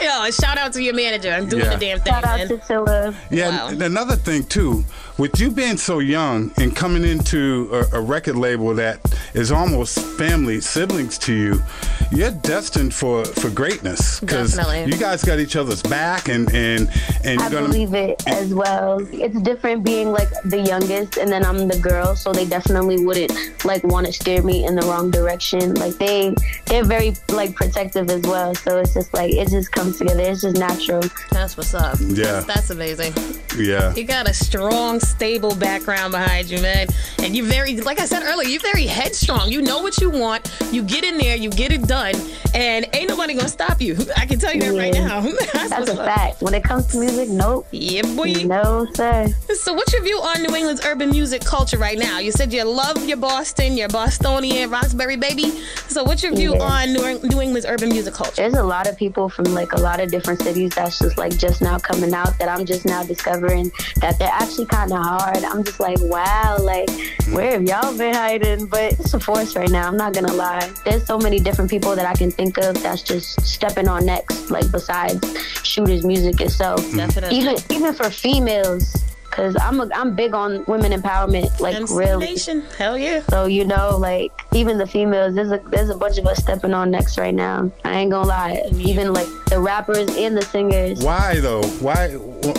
Yo, 0.00 0.30
shout 0.30 0.58
out 0.58 0.72
to 0.74 0.82
your 0.82 0.94
manager. 0.94 1.30
I'm 1.30 1.48
doing 1.48 1.64
Yeah. 1.64 1.74
the 1.76 1.80
damn 1.80 2.00
thing. 2.00 2.12
Shout 2.12 2.24
out 2.24 2.38
man. 2.38 2.48
to 2.48 2.58
Tilla. 2.58 3.14
Yeah, 3.30 3.68
and 3.68 3.82
another 3.82 4.16
thing 4.16 4.44
too, 4.44 4.84
with 5.18 5.38
you 5.40 5.50
being 5.50 5.76
so 5.76 5.98
young 5.98 6.50
and 6.56 6.74
coming 6.74 7.04
into 7.04 7.68
a, 7.72 7.98
a 7.98 8.00
record 8.00 8.36
label 8.36 8.74
that 8.74 9.00
is 9.34 9.52
almost 9.52 9.98
family 9.98 10.60
siblings 10.60 11.18
to 11.18 11.34
you, 11.34 11.62
you're 12.10 12.30
destined 12.30 12.92
for 12.94 13.24
for 13.24 13.50
greatness 13.50 14.20
because 14.20 14.56
you 14.86 14.96
guys 14.98 15.24
got 15.24 15.38
each 15.38 15.56
other's 15.56 15.82
back 15.82 16.28
and 16.28 16.52
and 16.54 16.90
and 17.24 17.40
I 17.40 17.44
you're 17.44 17.60
gonna 17.60 17.68
believe 17.72 17.94
it 17.94 18.22
as 18.26 18.54
well. 18.54 19.00
It's 19.12 19.40
different 19.42 19.84
being 19.84 20.12
like 20.12 20.30
the 20.44 20.60
youngest 20.60 21.16
and 21.16 21.30
then 21.30 21.44
I'm 21.44 21.68
the 21.68 21.78
girl, 21.78 22.16
so 22.16 22.32
they 22.32 22.46
definitely 22.46 23.04
wouldn't 23.04 23.64
like 23.64 23.84
want 23.84 24.06
to 24.06 24.12
steer 24.12 24.42
me 24.42 24.64
in 24.66 24.74
the 24.74 24.82
wrong 24.82 25.10
direction. 25.10 25.74
Like 25.74 25.94
they 25.94 26.34
they're 26.66 26.84
very 26.84 27.14
like 27.30 27.54
protective 27.54 28.10
as 28.10 28.22
well. 28.22 28.54
So 28.54 28.78
it's 28.78 28.94
just 28.94 29.14
like 29.14 29.32
it 29.32 29.48
just 29.48 29.72
comes 29.72 29.98
together. 29.98 30.22
It's 30.22 30.42
just 30.42 30.56
natural. 30.58 31.02
That's 31.30 31.56
what's 31.56 31.74
up. 31.74 31.96
Yeah. 32.00 32.40
That's, 32.40 32.46
that's 32.46 32.70
amazing. 32.70 33.12
yeah. 33.58 33.94
You 33.94 34.04
got 34.04 34.28
a 34.28 34.34
strong, 34.34 35.00
stable 35.02 35.54
background 35.54 36.12
behind 36.12 36.50
you, 36.50 36.60
man. 36.60 36.86
And 37.22 37.36
you're 37.36 37.46
very, 37.46 37.76
like 37.78 38.00
I 38.00 38.04
said 38.06 38.22
earlier, 38.24 38.48
you're 38.48 38.60
very 38.60 38.86
headstrong. 38.86 39.50
You 39.50 39.62
know 39.62 39.80
what 39.82 39.98
you 40.00 40.10
want. 40.10 40.50
You 40.72 40.82
get 40.82 41.04
in 41.04 41.18
there, 41.18 41.36
you 41.36 41.50
get 41.50 41.72
it 41.72 41.82
done, 41.82 42.14
and 42.54 42.86
ain't 42.94 43.08
nobody 43.08 43.34
gonna 43.34 43.48
stop 43.48 43.80
you. 43.80 43.96
I 44.16 44.26
can 44.26 44.38
tell 44.38 44.52
you 44.54 44.60
that 44.62 44.74
right 44.78 44.92
now. 44.94 45.20
That's, 45.52 45.70
That's 45.70 45.90
a 45.90 46.00
up. 46.00 46.06
fact. 46.06 46.42
When 46.42 46.54
it 46.54 46.64
comes 46.64 46.86
to 46.88 46.98
music, 46.98 47.28
nope. 47.28 47.66
Yeah, 47.70 48.02
boy. 48.02 48.32
No, 48.44 48.86
sir. 48.94 49.28
So, 49.54 49.72
what's 49.74 49.92
your 49.92 50.02
view 50.02 50.18
on 50.18 50.42
New 50.42 50.54
England's 50.56 50.84
urban 50.84 51.10
music 51.10 51.44
culture 51.44 51.78
right 51.78 51.98
now? 51.98 52.18
You 52.18 52.32
said 52.32 52.52
you 52.52 52.64
love 52.64 53.06
your 53.06 53.16
Boston, 53.18 53.76
your 53.76 53.88
Bostonian, 53.88 54.70
Roxbury 54.70 55.16
baby. 55.16 55.50
So, 55.88 56.02
what's 56.04 56.22
your 56.22 56.34
view 56.34 56.54
Yeah. 56.54 56.62
on 56.62 56.92
New, 56.92 57.18
New 57.28 57.40
England's 57.40 57.66
urban 57.66 57.88
music 57.90 58.14
culture? 58.14 58.32
There's 58.36 58.54
a 58.54 58.62
lot 58.62 58.88
of 58.88 58.96
people 58.96 59.28
from 59.28 59.44
like 59.46 59.72
a 59.72 59.80
lot 59.80 60.00
of 60.00 60.10
different 60.10 60.40
cities 60.42 60.72
that's 60.74 60.98
just 60.98 61.18
like 61.18 61.36
just 61.36 61.60
now 61.62 61.78
coming 61.78 62.12
out 62.14 62.38
that 62.38 62.48
I'm 62.48 62.64
just 62.66 62.84
now 62.84 63.02
discovering 63.02 63.70
that 63.96 64.18
they're 64.18 64.28
actually 64.32 64.66
kind 64.66 64.90
of 64.91 64.91
hard. 64.92 65.44
I'm 65.44 65.64
just 65.64 65.80
like, 65.80 65.98
wow, 66.00 66.56
like 66.60 66.88
where 67.32 67.52
have 67.52 67.62
y'all 67.62 67.96
been 67.96 68.14
hiding? 68.14 68.66
But 68.66 68.92
it's 68.94 69.14
a 69.14 69.20
force 69.20 69.56
right 69.56 69.70
now. 69.70 69.88
I'm 69.88 69.96
not 69.96 70.14
gonna 70.14 70.32
lie. 70.32 70.70
There's 70.84 71.06
so 71.06 71.18
many 71.18 71.40
different 71.40 71.70
people 71.70 71.96
that 71.96 72.06
I 72.06 72.14
can 72.14 72.30
think 72.30 72.58
of 72.58 72.80
that's 72.82 73.02
just 73.02 73.40
stepping 73.40 73.88
on 73.88 74.06
next, 74.06 74.50
like 74.50 74.70
besides 74.70 75.26
shooters 75.62 76.04
music 76.04 76.40
itself. 76.40 76.80
Definitely. 76.94 77.38
Even 77.38 77.56
even 77.70 77.94
for 77.94 78.10
females. 78.10 79.02
Cause 79.32 79.56
I'm 79.60 79.80
a, 79.80 79.88
I'm 79.94 80.14
big 80.14 80.34
on 80.34 80.62
women 80.66 80.92
empowerment, 80.92 81.58
like 81.58 81.74
MC 81.74 81.94
really. 81.96 82.26
Nation, 82.26 82.62
hell 82.76 82.98
yeah. 82.98 83.22
So 83.30 83.46
you 83.46 83.64
know, 83.64 83.96
like 83.96 84.30
even 84.52 84.76
the 84.76 84.86
females, 84.86 85.34
there's 85.34 85.50
a 85.50 85.58
there's 85.70 85.88
a 85.88 85.96
bunch 85.96 86.18
of 86.18 86.26
us 86.26 86.38
stepping 86.38 86.74
on 86.74 86.90
next 86.90 87.16
right 87.16 87.34
now. 87.34 87.72
I 87.84 87.94
ain't 88.00 88.10
gonna 88.10 88.28
lie. 88.28 88.62
Even 88.74 89.14
like 89.14 89.26
the 89.46 89.58
rappers 89.58 90.14
and 90.16 90.36
the 90.36 90.42
singers. 90.42 91.02
Why 91.02 91.40
though? 91.40 91.62
Why 91.80 92.10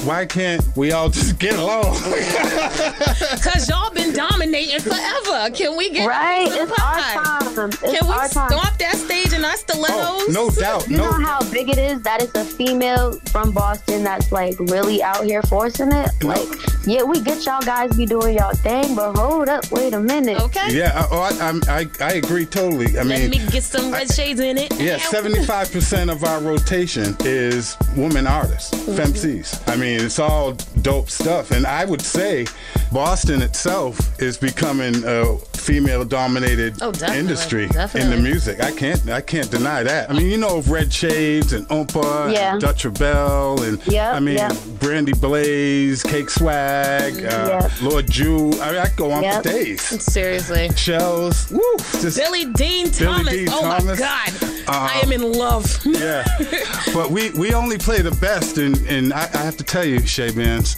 why 0.04 0.26
can't 0.26 0.64
we 0.76 0.92
all 0.94 1.10
just 1.10 1.38
get 1.38 1.54
along? 1.60 1.84
Cause 3.44 3.70
y'all 3.70 3.92
been 3.94 4.14
dominating 4.14 4.80
forever. 4.80 5.50
Can 5.54 5.78
we 5.78 5.90
get 5.92 6.08
Right, 6.08 6.48
a 6.48 6.50
piece 6.50 6.62
of 6.62 6.70
it's 6.72 6.80
our 6.82 7.00
time. 7.24 7.70
It's 7.70 7.78
Can 8.00 8.08
we 8.08 8.14
our 8.14 8.28
time. 8.28 8.50
stomp 8.50 8.78
that 8.80 8.96
stage 8.96 9.26
and 9.34 9.44
and 9.44 9.46
our 9.52 9.58
stilettos. 9.58 9.92
Oh, 10.00 10.28
no 10.32 10.50
doubt. 10.50 10.88
You 10.90 10.98
No, 10.98 11.18
know 11.18 11.26
how 11.26 11.42
big 11.52 11.68
it 11.70 11.78
is 11.78 12.02
that 12.04 12.22
it's 12.24 12.34
a 12.36 12.46
female 12.46 13.20
from 13.32 13.52
Boston 13.52 14.04
that's 14.04 14.32
like 14.32 14.58
really 14.60 15.04
out 15.04 15.26
here 15.26 15.42
forcing 15.44 15.92
it? 15.92 16.10
Like, 16.24 16.48
yeah, 16.86 17.04
we 17.04 17.20
get 17.22 17.46
y'all 17.46 17.62
guys 17.62 17.92
be 17.96 18.06
doing 18.06 18.38
y'all 18.38 18.54
thing, 18.54 18.96
but 18.96 19.14
hold 19.18 19.50
up, 19.50 19.70
wait 19.72 19.94
a 19.94 20.00
minute. 20.00 20.40
Okay. 20.42 20.78
yeah, 20.78 20.92
I, 20.96 21.08
oh, 21.12 21.20
I, 21.22 21.46
I'm- 21.46 21.62
I, 21.68 21.88
I 22.00 22.14
agree 22.14 22.46
totally. 22.46 22.98
I 22.98 23.04
Let 23.04 23.20
mean, 23.22 23.30
me 23.32 23.38
get 23.52 23.64
some 23.64 23.92
red 23.92 24.12
shades 24.12 24.40
in 24.40 24.58
it. 24.58 24.74
Yeah, 24.80 24.98
seventy-five 24.98 25.72
percent 25.72 26.10
of 26.10 26.24
our 26.24 26.40
rotation 26.42 27.16
is 27.22 27.78
women 27.96 28.28
artists, 28.28 28.74
Mm-hmm. 28.74 29.00
femcs. 29.00 29.68
I 29.72 29.76
mean, 29.76 30.00
it's 30.02 30.20
all 30.20 30.54
dope 30.84 31.10
stuff, 31.10 31.52
and 31.52 31.66
I 31.66 31.86
would 31.86 32.02
say 32.02 32.46
Boston 32.92 33.42
itself 33.42 33.98
is 34.22 34.38
becoming 34.38 35.04
a 35.06 35.38
female-dominated 35.94 36.76
Oh, 36.82 36.92
definitely, 36.92 37.20
industry 37.20 37.64
in 37.64 38.10
the 38.10 38.20
music. 38.22 38.62
I 38.62 38.72
can't, 38.72 39.10
I 39.10 39.22
can't 39.22 39.50
deny 39.50 39.84
that. 39.84 40.10
I 40.10 40.14
mean, 40.14 40.28
you 40.30 40.38
know, 40.38 40.58
of 40.58 40.70
Red 40.70 40.90
Shaydez 40.90 41.54
and 41.54 41.68
Oompa, 41.70 42.34
Yeah. 42.34 42.54
and 42.54 42.62
Dutch 42.62 42.86
Rebel, 42.86 43.62
and 43.64 43.80
Yep, 43.88 44.16
I 44.16 44.20
mean, 44.20 44.36
yep. 44.38 44.56
Brandy 44.80 45.14
Blaze, 45.14 46.04
Cake 46.04 46.30
Swag, 46.30 47.14
uh, 47.26 47.60
Yep. 47.62 47.72
Lord 47.82 48.10
Jew. 48.12 48.52
I 48.62 48.72
mean, 48.72 48.80
I 48.82 48.86
could 48.88 48.98
go 48.98 49.12
on 49.12 49.24
Yep. 49.24 49.44
for 49.44 49.50
days. 49.50 49.82
Seriously. 50.04 50.70
Shells, 50.76 51.50
woo, 51.52 51.62
just 52.02 52.18
Billy 52.18 52.46
Dean 52.54 52.92
Thomas. 52.92 53.34
Dean 53.34 53.48
oh 53.52 53.84
my 53.86 53.96
God. 53.96 54.30
Uh, 54.66 54.90
I 54.94 55.00
am 55.04 55.12
in 55.12 55.32
love. 55.34 55.66
Yeah, 55.86 56.24
but 56.94 57.12
we 57.12 57.32
we 57.32 57.54
only 57.54 57.78
play 57.78 58.02
the 58.02 58.12
best, 58.22 58.58
and 58.58 58.78
and 58.88 59.14
I, 59.14 59.24
I 59.34 59.38
have 59.38 59.58
to 59.58 59.64
tell 59.64 59.84
you, 59.86 60.00
Shay 60.06 60.32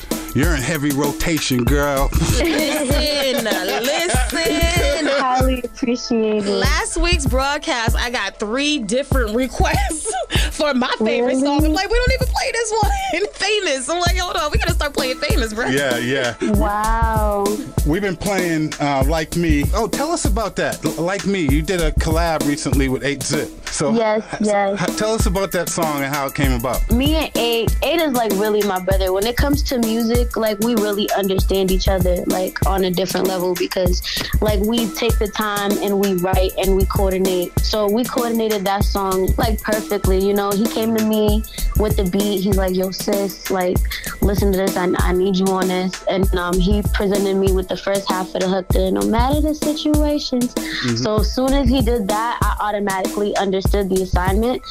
Benz, 0.03 0.24
you're 0.35 0.53
in 0.55 0.61
heavy 0.61 0.91
rotation, 0.91 1.63
girl. 1.63 2.09
listen, 2.39 3.45
listen. 3.45 5.07
Highly 5.07 5.61
appreciated. 5.63 6.45
Last 6.47 6.97
week's 6.97 7.25
broadcast, 7.25 7.95
I 7.95 8.09
got 8.09 8.37
three 8.39 8.79
different 8.79 9.35
requests 9.35 10.13
for 10.51 10.73
my 10.73 10.93
favorite 10.99 11.39
song. 11.39 11.65
I'm 11.65 11.71
like, 11.73 11.89
we 11.89 11.97
don't 11.97 12.13
even 12.13 12.27
play 12.27 12.51
this 12.51 12.73
one. 12.81 12.91
famous. 13.33 13.89
I'm 13.89 13.99
like, 13.99 14.17
hold 14.17 14.35
on, 14.35 14.51
we 14.51 14.57
gotta 14.57 14.73
start 14.73 14.93
playing 14.93 15.17
famous, 15.19 15.53
bro. 15.53 15.67
yeah, 15.67 15.97
yeah. 15.97 16.35
Wow. 16.41 17.45
We've 17.87 18.01
been 18.01 18.15
playing 18.17 18.73
uh, 18.79 19.03
like 19.07 19.35
me. 19.35 19.63
Oh, 19.73 19.87
tell 19.87 20.11
us 20.11 20.25
about 20.25 20.55
that. 20.57 20.83
Like 20.97 21.25
me, 21.25 21.41
you 21.49 21.61
did 21.61 21.81
a 21.81 21.91
collab 21.93 22.45
recently 22.47 22.89
with 22.89 23.03
Eight 23.03 23.23
Zip. 23.23 23.49
So 23.67 23.91
Yes, 23.93 24.23
yes. 24.41 24.81
h- 24.81 24.97
tell 24.97 25.13
us 25.13 25.25
about 25.25 25.51
that 25.51 25.69
song 25.69 26.01
and 26.03 26.13
how 26.13 26.25
it 26.27 26.33
came 26.35 26.53
about. 26.53 26.89
Me 26.91 27.15
and 27.15 27.31
Eight, 27.37 27.75
Eight 27.83 27.99
is 27.99 28.13
like 28.13 28.31
really 28.33 28.63
my 28.63 28.79
brother. 28.79 29.11
When 29.13 29.25
it 29.25 29.35
comes 29.37 29.61
to 29.63 29.77
music, 29.79 30.24
like 30.35 30.59
we 30.59 30.75
really 30.75 31.09
understand 31.11 31.71
each 31.71 31.87
other 31.87 32.17
like 32.27 32.65
on 32.65 32.83
a 32.85 32.91
different 32.91 33.27
level 33.27 33.53
because 33.55 34.01
like 34.41 34.59
we 34.61 34.87
take 34.93 35.17
the 35.19 35.27
time 35.27 35.71
and 35.83 35.99
we 35.99 36.13
write 36.15 36.51
and 36.57 36.75
we 36.75 36.85
coordinate. 36.85 37.57
So 37.59 37.89
we 37.91 38.03
coordinated 38.03 38.65
that 38.65 38.83
song 38.83 39.29
like 39.37 39.61
perfectly. 39.61 40.19
You 40.25 40.33
know, 40.33 40.51
he 40.51 40.65
came 40.65 40.95
to 40.95 41.05
me 41.05 41.43
with 41.77 41.97
the 41.97 42.03
beat. 42.05 42.41
He's 42.41 42.57
like, 42.57 42.75
"Yo, 42.75 42.91
sis, 42.91 43.49
like 43.51 43.77
listen 44.21 44.51
to 44.51 44.57
this. 44.57 44.75
I, 44.77 44.91
I 44.99 45.11
need 45.13 45.35
you 45.37 45.45
on 45.47 45.67
this." 45.67 46.03
And 46.07 46.33
um, 46.35 46.57
he 46.59 46.81
presented 46.93 47.35
me 47.35 47.51
with 47.51 47.67
the 47.67 47.77
first 47.77 48.09
half 48.09 48.33
of 48.35 48.41
the 48.41 48.47
hook. 48.49 48.67
The 48.69 48.91
no 48.91 49.01
matter 49.01 49.41
the 49.41 49.53
situations. 49.55 50.53
Mhm. 50.55 50.97
So 51.03 51.17
as 51.19 51.33
soon 51.33 51.53
as 51.53 51.69
he 51.69 51.81
did 51.81 52.07
that, 52.07 52.39
I 52.41 52.67
automatically 52.67 53.35
understood 53.37 53.89
the 53.89 54.01
assignment. 54.03 54.61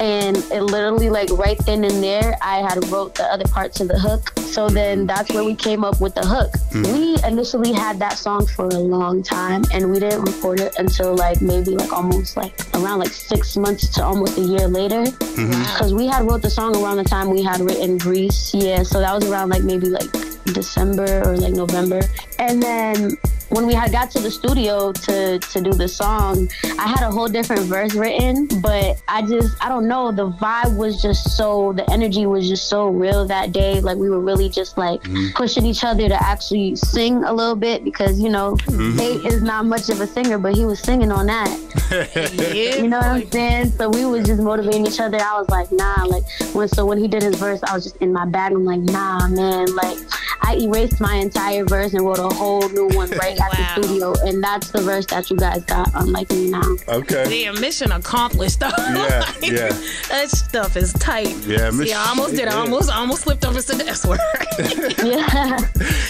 And 0.00 0.38
it 0.38 0.62
literally, 0.62 1.10
like 1.10 1.28
right 1.30 1.58
then 1.66 1.84
and 1.84 2.02
there, 2.02 2.36
I 2.40 2.56
had 2.58 2.82
wrote 2.90 3.14
the 3.14 3.24
other 3.24 3.44
parts 3.44 3.80
of 3.80 3.88
the 3.88 3.98
hook. 3.98 4.32
So 4.38 4.68
then 4.70 5.06
that's 5.06 5.30
where 5.32 5.44
we 5.44 5.54
came 5.54 5.84
up 5.84 6.00
with 6.00 6.14
the 6.14 6.26
hook. 6.26 6.50
Mhm. 6.72 6.92
We 6.94 7.28
initially 7.28 7.72
had 7.72 7.98
that 8.00 8.16
song 8.18 8.46
for 8.46 8.64
a 8.66 8.78
long 8.78 9.22
time, 9.22 9.62
and 9.72 9.90
we 9.92 10.00
didn't 10.00 10.22
record 10.22 10.58
it 10.60 10.74
until 10.78 11.14
like 11.14 11.42
maybe 11.42 11.76
like 11.76 11.92
almost 11.92 12.36
like 12.36 12.54
around 12.74 12.98
like 13.00 13.12
six 13.12 13.56
months 13.58 13.88
to 13.94 14.04
almost 14.04 14.38
a 14.38 14.40
year 14.40 14.66
later. 14.68 15.04
Because 15.36 15.92
we 15.92 16.06
had 16.06 16.26
wrote 16.26 16.42
the 16.42 16.50
song 16.50 16.74
around 16.82 16.96
the 16.96 17.04
time 17.04 17.28
we 17.30 17.42
had 17.42 17.60
written 17.60 17.98
Grease. 17.98 18.54
Yeah, 18.54 18.82
so 18.82 19.00
that 19.00 19.14
was 19.14 19.28
around 19.30 19.50
like 19.50 19.62
maybe 19.64 19.88
like 19.88 20.10
December 20.44 21.22
or 21.28 21.36
like 21.36 21.52
November. 21.52 22.00
And 22.38 22.62
then 22.62 23.16
when 23.50 23.66
we 23.66 23.74
had 23.74 23.92
got 23.92 24.10
to 24.12 24.20
the 24.20 24.30
studio 24.30 24.92
to 24.92 25.38
to 25.38 25.60
do 25.60 25.72
the 25.72 25.88
song, 25.88 26.48
I 26.78 26.88
had 26.88 27.02
a 27.02 27.10
whole 27.10 27.28
different 27.28 27.62
verse 27.62 27.94
written, 27.94 28.48
but 28.60 29.00
I 29.08 29.22
just 29.22 29.56
I 29.62 29.68
don't 29.68 29.86
know, 29.88 30.12
the 30.12 30.30
vibe 30.30 30.76
was 30.76 31.00
just 31.02 31.36
so 31.36 31.72
the 31.72 31.88
energy 31.92 32.26
was 32.26 32.48
just 32.48 32.68
so 32.68 32.88
real 32.88 33.26
that 33.26 33.52
day. 33.52 33.80
Like 33.80 33.96
we 33.98 34.08
were 34.10 34.20
really 34.20 34.48
just 34.48 34.78
like 34.78 35.02
Mhm. 35.02 35.34
pushing 35.34 35.66
each 35.66 35.84
other 35.84 36.08
to 36.08 36.22
actually 36.22 36.76
sing 36.76 37.24
a 37.24 37.32
little 37.32 37.56
bit 37.56 37.84
because 37.84 38.20
you 38.20 38.30
know, 38.30 38.56
Mhm. 38.66 38.96
Nate 38.96 39.24
is 39.26 39.42
not 39.42 39.66
much 39.66 39.88
of 39.90 40.00
a 40.00 40.06
singer, 40.06 40.38
but 40.38 40.54
he 40.56 40.64
was 40.64 40.78
singing 40.80 41.10
on 41.12 41.26
that. 41.26 41.50
You 42.80 42.88
know 42.88 42.98
what 42.98 43.06
I'm 43.06 43.30
saying? 43.30 43.72
So 43.78 43.88
we 43.90 44.04
was 44.04 44.26
just 44.26 44.40
motivating 44.40 44.86
each 44.86 45.00
other. 45.00 45.18
I 45.20 45.38
was 45.38 45.48
like, 45.50 45.70
nah, 45.72 46.04
like 46.04 46.24
when 46.54 46.68
so 46.68 46.84
when 46.86 46.98
he 46.98 47.08
did 47.08 47.22
his 47.22 47.36
verse, 47.36 47.60
I 47.62 47.74
was 47.74 47.84
just 47.84 47.96
in 47.96 48.12
my 48.12 48.24
bag. 48.26 48.52
I'm 48.52 48.64
like, 48.64 48.80
nah, 48.80 49.26
man, 49.28 49.66
like 49.74 49.98
I 50.42 50.56
erased 50.56 51.00
my 51.00 51.14
entire 51.16 51.64
verse 51.64 51.92
and 51.94 52.04
wrote 52.04 52.18
a 52.18 52.28
whole 52.34 52.68
new 52.70 52.88
one 52.96 53.10
right 53.10 53.36
at 53.40 53.76
the 53.76 53.82
studio, 53.82 54.14
and 54.26 54.42
that's 54.42 54.70
the 54.70 54.80
verse 54.82 55.06
that 55.06 55.30
you 55.30 55.36
guys 55.36 55.64
got 55.64 55.94
on 55.94 56.12
Like 56.12 56.30
Me 56.30 56.50
Now. 56.50 56.62
Okay. 56.88 57.24
Damn, 57.44 57.60
mission 57.60 57.92
accomplished. 57.92 58.60
though. 58.60 58.70
Yeah, 58.90 59.20
Like, 59.40 59.50
yeah. 59.50 59.68
That 60.08 60.28
stuff 60.30 60.76
is 60.76 60.92
tight. 60.94 61.28
Yeah, 61.46 61.70
See, 61.70 61.76
Miss- 61.78 61.92
I 61.94 62.08
almost 62.10 62.34
did. 62.34 62.48
I 62.48 62.56
almost, 62.56 62.90
I 62.90 62.96
almost 62.96 63.22
slipped 63.22 63.44
over 63.44 63.60
to 63.60 63.72
the 63.76 63.86
S 63.86 64.04
word. 64.06 64.18
yeah. 65.04 65.56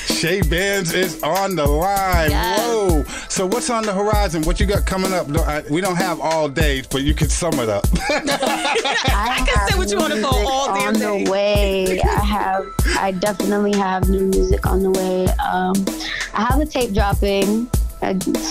Shay 0.06 0.40
Benz 0.42 0.92
is 0.94 1.22
on 1.22 1.56
the 1.56 1.66
line. 1.66 2.30
Whoa. 2.30 3.04
So 3.28 3.46
what's 3.46 3.70
on 3.70 3.84
the 3.84 3.92
horizon? 3.92 4.42
What 4.42 4.60
you 4.60 4.66
got 4.66 4.86
coming 4.86 5.12
up? 5.12 5.28
We 5.70 5.80
don't 5.80 5.96
have 5.96 6.20
all 6.20 6.48
day, 6.48 6.82
but 6.90 7.02
you 7.02 7.14
can 7.14 7.28
sum 7.28 7.54
it 7.60 7.68
up. 7.68 7.84
I 8.10 9.44
can 9.46 9.68
say 9.68 9.78
what 9.78 9.90
you 9.90 9.98
wanna 9.98 10.20
call 10.20 10.46
all 10.48 10.74
damn 10.74 10.88
on 10.88 10.94
the 11.24 11.30
way. 11.30 12.00
I 12.00 12.06
have, 12.24 12.66
I 12.98 13.12
definitely 13.12 13.76
have 13.76 14.08
new 14.08 14.26
music 14.26 14.66
on 14.66 14.82
the 14.82 14.90
way. 14.90 15.26
Um, 15.38 15.74
I 16.34 16.44
have 16.44 16.60
a 16.60 16.66
tape 16.66 16.92
dropping. 16.92 17.68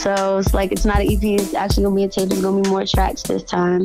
So 0.03 0.37
it's 0.37 0.53
like 0.53 0.71
it's 0.71 0.85
not 0.85 1.01
an 1.01 1.07
EP. 1.11 1.23
It's 1.23 1.55
actually 1.55 1.83
gonna 1.85 1.95
be 1.95 2.03
a 2.03 2.07
tape. 2.07 2.29
It's 2.31 2.39
gonna 2.39 2.61
be 2.61 2.69
more 2.69 2.85
tracks 2.85 3.23
this 3.23 3.41
time. 3.43 3.83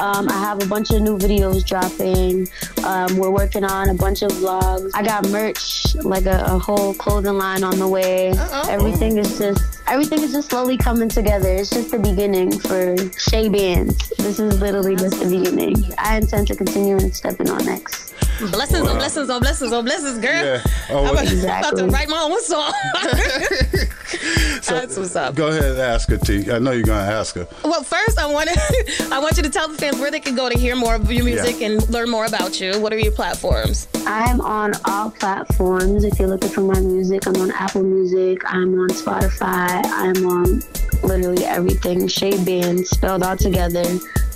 Um, 0.00 0.28
I 0.28 0.32
have 0.32 0.60
a 0.60 0.66
bunch 0.66 0.90
of 0.90 1.02
new 1.02 1.16
videos 1.16 1.64
dropping. 1.64 2.48
Um, 2.84 3.16
we're 3.16 3.30
working 3.30 3.62
on 3.62 3.90
a 3.90 3.94
bunch 3.94 4.22
of 4.22 4.32
vlogs. 4.32 4.90
I 4.94 5.04
got 5.04 5.28
merch, 5.28 5.94
like 6.02 6.26
a, 6.26 6.42
a 6.46 6.58
whole 6.58 6.94
clothing 6.94 7.38
line 7.38 7.62
on 7.62 7.78
the 7.78 7.86
way. 7.86 8.30
Everything 8.68 9.18
is 9.18 9.38
just 9.38 9.80
everything 9.86 10.20
is 10.20 10.32
just 10.32 10.50
slowly 10.50 10.76
coming 10.76 11.08
together. 11.08 11.48
It's 11.54 11.70
just 11.70 11.92
the 11.92 11.98
beginning 12.00 12.58
for 12.58 12.96
Shay 13.18 13.48
Bands. 13.48 13.96
This 14.18 14.40
is 14.40 14.60
literally 14.60 14.96
just 14.96 15.20
the 15.20 15.26
beginning. 15.30 15.76
I 15.96 16.16
intend 16.16 16.48
to 16.48 16.56
continue 16.56 16.96
and 16.96 17.14
stepping 17.14 17.48
on 17.50 17.64
next. 17.64 18.14
Blessings 18.50 18.82
Wow. 18.82 18.90
on 18.92 18.96
blessings 18.98 19.30
on 19.30 19.40
blessings 19.40 19.72
on 19.72 19.84
blessings, 19.84 20.18
girl. 20.18 20.44
Yeah. 20.44 20.62
Oh, 20.90 21.04
I'm 21.04 21.10
about, 21.12 21.24
Exactly. 21.24 21.68
about 21.68 21.78
to 21.78 21.86
write 21.94 22.08
my 22.08 22.20
own 22.20 22.42
song. 22.42 22.72
so, 24.62 24.74
That's 24.74 24.96
what's 24.96 25.16
up. 25.16 25.34
Go 25.34 25.48
ahead 25.48 25.64
and 25.64 25.78
ask 25.80 26.08
her, 26.10 26.16
T. 26.18 26.50
I 26.50 26.58
know 26.58 26.70
you're 26.72 26.82
going 26.84 27.04
to 27.06 27.12
ask 27.12 27.34
her. 27.34 27.46
Well, 27.64 27.82
first 27.82 28.18
I 28.18 28.26
want 28.26 28.48
to 28.50 29.08
I 29.12 29.18
want 29.18 29.36
you 29.36 29.42
to 29.42 29.50
tell 29.50 29.68
the 29.68 29.76
fans 29.76 29.98
where 29.98 30.10
they 30.10 30.20
can 30.20 30.34
go 30.34 30.48
to 30.48 30.58
hear 30.58 30.76
more 30.76 30.94
of 30.94 31.10
your 31.10 31.24
music 31.24 31.56
Yeah. 31.60 31.68
and 31.68 31.90
learn 31.90 32.10
more 32.10 32.26
about 32.26 32.60
you. 32.60 32.78
What 32.80 32.92
are 32.92 32.98
your 32.98 33.12
platforms? 33.12 33.88
I'm 34.06 34.40
on 34.40 34.72
all 34.84 35.10
platforms. 35.10 36.04
If 36.04 36.18
you're 36.18 36.28
looking 36.28 36.48
for 36.50 36.60
my 36.62 36.80
music, 36.80 37.26
I'm 37.26 37.36
on 37.36 37.50
Apple 37.52 37.82
Music. 37.82 38.42
I'm 38.46 38.78
on 38.80 38.88
Spotify. 38.90 39.82
I'm 39.84 40.26
on 40.26 40.62
literally 41.02 41.44
everything. 41.44 42.08
Shay 42.08 42.42
Band 42.44 42.86
spelled 42.86 43.22
all 43.22 43.36
together 43.36 43.84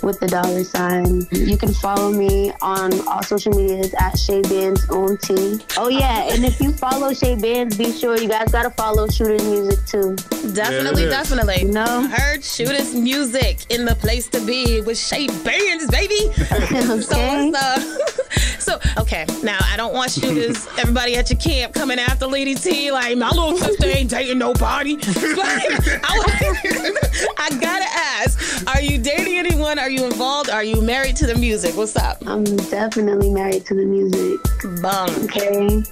with 0.03 0.19
the 0.19 0.27
dollar 0.27 0.63
sign. 0.63 1.25
You 1.31 1.57
can 1.57 1.73
follow 1.73 2.11
me 2.11 2.51
on 2.61 2.91
all 3.07 3.23
social 3.23 3.53
medias 3.53 3.93
at 3.99 4.17
Shay 4.17 4.41
Bands 4.41 4.87
on 4.89 5.17
T. 5.17 5.59
Oh 5.77 5.87
yeah, 5.87 6.33
and 6.33 6.45
if 6.45 6.59
you 6.59 6.71
follow 6.73 7.13
Shay 7.13 7.35
Bands, 7.35 7.77
be 7.77 7.91
sure 7.91 8.17
you 8.17 8.27
guys 8.27 8.51
gotta 8.51 8.69
follow 8.71 9.07
Shooter's 9.07 9.43
music 9.43 9.85
too. 9.85 10.15
Definitely, 10.53 11.05
definitely. 11.05 11.63
No. 11.63 12.07
Heard 12.07 12.43
Shooters 12.43 12.93
music 12.93 13.59
in 13.69 13.85
the 13.85 13.95
place 13.95 14.27
to 14.29 14.45
be 14.45 14.81
with 14.81 14.97
Shay 14.97 15.27
Bands, 15.43 15.89
baby. 15.89 16.29
So, 17.03 17.15
it's, 17.17 17.55
uh, 17.57 18.22
so 18.63 18.79
okay, 18.97 19.25
now 19.43 19.57
I 19.61 19.77
don't 19.77 19.93
want 19.93 20.11
shooters, 20.11 20.67
everybody 20.77 21.15
at 21.15 21.29
your 21.29 21.39
camp 21.39 21.73
coming 21.73 21.99
after 21.99 22.25
Lady 22.27 22.55
T, 22.55 22.91
like 22.91 23.17
my 23.17 23.29
little 23.29 23.57
sister 23.57 23.87
ain't 23.87 24.09
dating 24.09 24.37
nobody. 24.37 24.97
I, 25.03 26.53
I 27.37 27.49
gotta 27.59 27.85
ask, 27.85 28.67
are 28.73 28.81
you 28.81 28.97
dating 28.97 29.37
anyone? 29.37 29.77
Are 29.79 29.89
you 29.89 30.05
involved? 30.05 30.49
Are 30.49 30.63
you 30.63 30.81
married 30.81 31.15
to 31.17 31.25
the 31.27 31.35
music? 31.35 31.75
What's 31.75 31.95
up? 31.95 32.25
I'm 32.25 32.43
definitely 32.43 33.29
married 33.29 33.65
to 33.67 33.75
the 33.75 33.85
music. 33.85 34.39
Bum. 34.81 35.09
Okay. 35.25 35.83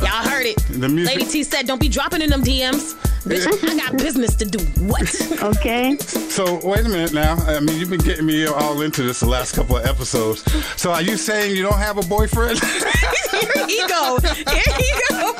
Y'all 0.00 0.28
heard 0.28 0.46
it. 0.46 0.56
The 0.68 0.88
music- 0.88 1.16
Lady 1.16 1.30
T 1.30 1.42
said, 1.42 1.66
don't 1.66 1.80
be 1.80 1.88
dropping 1.88 2.22
in 2.22 2.30
them 2.30 2.42
DMs. 2.42 2.94
Bitch, 3.24 3.68
I 3.68 3.76
got 3.76 3.98
business 3.98 4.34
to 4.36 4.44
do. 4.44 4.58
What? 4.84 5.08
Okay. 5.48 5.96
So 5.98 6.58
wait 6.66 6.84
a 6.84 6.88
minute 6.88 7.12
now. 7.12 7.36
I 7.46 7.60
mean, 7.60 7.78
you've 7.78 7.90
been 7.90 8.00
getting 8.00 8.26
me 8.26 8.46
all 8.46 8.80
into 8.82 9.02
this 9.02 9.20
the 9.20 9.26
last 9.26 9.54
couple 9.54 9.76
of 9.76 9.86
episodes. 9.86 10.42
So 10.76 10.90
are 10.90 11.00
you 11.00 11.16
saying 11.16 11.54
you 11.54 11.62
don't 11.62 11.78
have 11.78 11.96
a 11.96 12.02
boyfriend? 12.02 12.58
Here 13.30 13.66
he 13.66 13.86
go. 13.86 14.18
Here 14.20 14.74
he 14.76 14.92
go. 15.10 15.32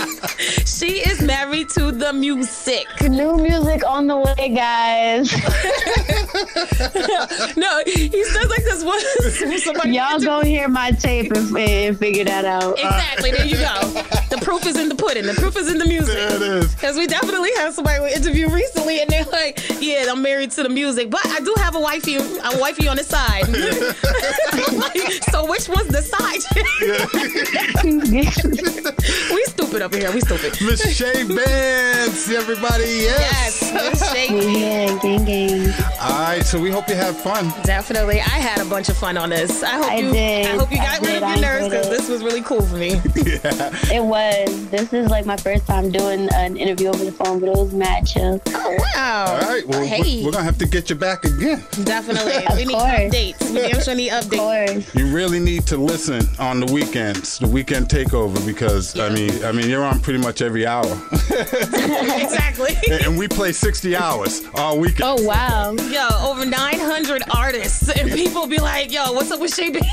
she 0.64 0.98
is 0.98 1.22
married 1.22 1.68
to 1.70 1.92
the 1.92 2.12
music. 2.12 2.86
New 3.02 3.36
music 3.36 3.86
on 3.86 4.06
the 4.08 4.16
way, 4.16 4.48
guys. 4.48 5.32
no, 7.56 7.82
he 7.86 8.24
says 8.24 8.48
like 8.48 8.64
this 8.64 8.84
was 8.84 9.62
somebody. 9.62 9.90
Y'all 9.90 10.18
go 10.18 10.40
hear 10.42 10.68
my 10.68 10.90
tape 10.92 11.32
and, 11.32 11.56
and 11.56 11.98
figure 11.98 12.24
that 12.24 12.44
out. 12.44 12.78
Exactly. 12.78 13.30
There 13.30 13.46
you 13.46 13.56
go. 13.56 13.92
The 14.30 14.38
proof 14.42 14.66
is 14.66 14.76
in 14.76 14.88
the 14.88 14.94
pudding. 14.94 15.26
The 15.26 15.34
proof 15.34 15.56
is 15.56 15.70
in 15.70 15.78
the 15.78 15.86
music. 15.86 16.14
There 16.14 16.36
it 16.36 16.42
is. 16.42 16.74
Because 16.74 16.96
we 17.00 17.06
definitely 17.06 17.50
had 17.56 17.72
somebody 17.72 17.98
we 18.02 18.12
interviewed 18.12 18.52
recently, 18.52 19.00
and 19.00 19.08
they're 19.08 19.24
like, 19.24 19.58
"Yeah, 19.80 20.04
I'm 20.10 20.20
married 20.20 20.50
to 20.52 20.62
the 20.62 20.68
music, 20.68 21.08
but 21.08 21.24
I 21.28 21.40
do 21.40 21.54
have 21.56 21.74
a 21.74 21.80
wifey, 21.80 22.16
a 22.16 22.58
wifey 22.60 22.88
on 22.88 22.96
the 22.98 23.04
side." 23.04 23.48
Like, 24.76 25.22
so 25.32 25.46
which 25.48 25.66
one's 25.68 25.88
the 25.88 26.02
side? 26.02 26.40
we 29.32 29.44
stupid 29.44 29.80
up 29.82 29.94
here. 29.94 30.12
We 30.12 30.20
stupid. 30.20 30.60
Miss 30.60 30.82
Shay 30.94 31.22
Vance, 31.22 32.28
everybody. 32.30 32.84
Yes. 32.84 33.62
Yes, 33.62 34.00
Miss 34.00 34.12
Shay. 34.12 34.60
Yeah, 34.60 34.98
gang, 35.00 35.24
gang. 35.24 35.72
All 36.02 36.20
right, 36.20 36.44
so 36.44 36.60
we 36.60 36.70
hope 36.70 36.86
you 36.88 36.96
have 36.96 37.16
fun. 37.16 37.50
Definitely. 37.64 38.20
I 38.20 38.38
had 38.38 38.60
a 38.60 38.68
bunch 38.68 38.90
of 38.90 38.96
fun 38.98 39.16
on 39.16 39.30
this. 39.30 39.62
I 39.62 39.70
hope 39.76 39.90
I 39.90 39.96
you 39.96 40.12
did. 40.12 40.46
I 40.46 40.58
hope 40.58 40.70
you 40.70 40.78
I 40.78 40.84
got 40.84 41.00
rid 41.00 41.06
did. 41.06 41.16
of 41.16 41.22
I 41.22 41.32
your 41.34 41.40
nerves 41.40 41.68
because 41.68 41.88
this 41.88 42.08
was 42.10 42.22
really 42.22 42.42
cool 42.42 42.60
for 42.62 42.76
me. 42.76 42.90
Yeah. 43.20 43.70
It 43.92 44.02
was. 44.02 44.70
This 44.70 44.92
is 44.92 45.08
like 45.10 45.24
my 45.26 45.36
first 45.36 45.66
time 45.66 45.90
doing 45.92 46.28
an 46.34 46.56
interview 46.56 46.89
over 46.90 47.04
the 47.04 47.12
phone, 47.12 47.40
but 47.40 47.48
it 47.48 47.56
was 47.56 47.72
mad 47.72 48.06
chill. 48.06 48.40
Oh 48.48 48.76
wow. 48.94 49.24
All 49.28 49.48
right. 49.48 49.66
Well, 49.66 49.82
hey. 49.84 50.20
we're, 50.20 50.26
we're 50.26 50.32
gonna 50.32 50.44
have 50.44 50.58
to 50.58 50.66
get 50.66 50.90
you 50.90 50.96
back 50.96 51.24
again. 51.24 51.64
Definitely. 51.84 52.44
Of 52.50 52.56
we 52.56 52.64
need 52.64 52.74
course. 52.74 52.90
updates. 52.90 53.50
We 53.50 53.60
damn 53.60 53.80
sure 53.80 53.94
need 53.94 54.10
updates. 54.10 54.94
You 54.98 55.06
really 55.14 55.38
need 55.38 55.66
to 55.68 55.76
listen 55.76 56.22
on 56.38 56.58
the 56.60 56.72
weekends, 56.72 57.38
the 57.38 57.46
weekend 57.46 57.88
takeover, 57.88 58.44
because 58.46 58.98
I 58.98 59.08
mean, 59.10 59.44
I 59.44 59.52
mean, 59.52 59.68
you're 59.68 59.84
on 59.84 60.00
pretty 60.00 60.18
much 60.18 60.42
every 60.42 60.66
hour, 60.66 60.84
exactly. 61.30 62.76
and 62.90 63.00
and 63.06 63.18
we 63.18 63.28
play 63.28 63.52
60 63.52 63.94
hours 63.96 64.42
all 64.54 64.78
weekend. 64.78 65.02
Oh 65.04 65.22
wow. 65.22 65.72
Yo, 65.72 66.08
over 66.28 66.44
900 66.44 67.22
artists, 67.34 67.88
and 67.90 68.10
people 68.10 68.46
be 68.46 68.58
like, 68.58 68.92
"Yo, 68.92 69.12
what's 69.12 69.30
up 69.30 69.40
with 69.40 69.54
Shay 69.54 69.70
Bands?" 69.70 69.86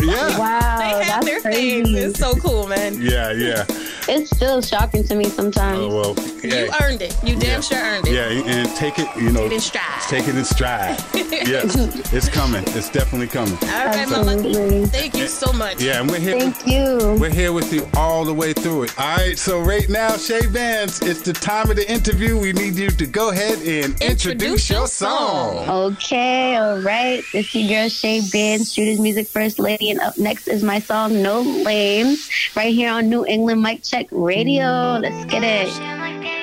Yeah. 0.00 0.38
Wow, 0.38 0.78
they 0.78 0.84
have 1.04 1.24
that's 1.24 1.26
their 1.26 1.40
crazy. 1.40 1.82
things. 1.82 1.94
It's 1.94 2.18
so 2.18 2.34
cool, 2.34 2.66
man. 2.68 3.00
Yeah, 3.00 3.32
yeah. 3.32 3.64
It's 4.08 4.30
still 4.36 4.60
shocking 4.62 5.02
to 5.04 5.14
me 5.14 5.24
sometimes. 5.24 5.78
Oh 5.80 5.88
well. 6.14 6.35
You 6.42 6.70
earned 6.82 7.02
it. 7.02 7.16
You 7.24 7.36
damn 7.36 7.62
sure 7.62 7.78
earned 7.78 8.06
it. 8.06 8.14
Yeah, 8.14 8.52
and 8.52 8.68
take 8.76 8.98
it, 8.98 9.08
you 9.16 9.30
know, 9.30 9.48
Take 9.48 9.52
it 9.52 9.54
in 9.54 9.60
stride. 9.60 10.02
Take 10.08 10.28
it 10.28 10.36
in 10.36 10.44
stride. 10.44 10.98
yes, 11.14 12.12
it's 12.12 12.28
coming. 12.28 12.62
It's 12.68 12.90
definitely 12.90 13.28
coming. 13.28 13.54
All 13.62 13.86
right, 13.86 14.08
Mama. 14.08 14.32
Absolutely. 14.32 14.86
Thank 14.86 15.16
you 15.16 15.26
so 15.26 15.52
much. 15.52 15.80
Yeah, 15.80 16.00
and 16.00 16.10
we're 16.10 16.18
here. 16.18 16.38
Thank 16.38 16.66
you. 16.66 17.16
We're 17.20 17.30
here 17.30 17.52
with 17.52 17.72
you 17.72 17.88
all 17.94 18.24
the 18.24 18.34
way 18.34 18.52
through 18.52 18.84
it. 18.84 18.98
All 18.98 19.16
right, 19.16 19.38
so 19.38 19.60
right 19.60 19.88
now, 19.88 20.16
Shay 20.16 20.46
Vance, 20.46 21.02
it's 21.02 21.22
the 21.22 21.32
time 21.32 21.70
of 21.70 21.76
the 21.76 21.90
interview. 21.90 22.38
We 22.38 22.52
need 22.52 22.74
you 22.74 22.90
to 22.90 23.06
go 23.06 23.30
ahead 23.30 23.58
and 23.58 24.00
introduce, 24.00 24.68
your 24.70 24.86
song. 24.86 25.68
Okay, 25.68 26.56
all 26.56 26.80
right. 26.80 27.22
It's 27.32 27.54
your 27.54 27.68
girl 27.68 27.88
Shay 27.88 28.20
Benz, 28.32 28.72
Shooters 28.72 29.00
Music 29.00 29.26
First 29.26 29.58
Lady, 29.58 29.90
and 29.90 30.00
up 30.00 30.18
next 30.18 30.48
is 30.48 30.62
my 30.62 30.78
song 30.78 31.22
No 31.22 31.40
Lames, 31.40 32.30
right 32.54 32.74
here 32.74 32.90
on 32.90 33.08
New 33.08 33.24
England 33.26 33.62
Mic 33.62 33.82
Check 33.82 34.06
Radio. 34.10 34.98
Let's 34.98 35.24
get 35.26 35.42
it. 35.42 36.05
I 36.38 36.42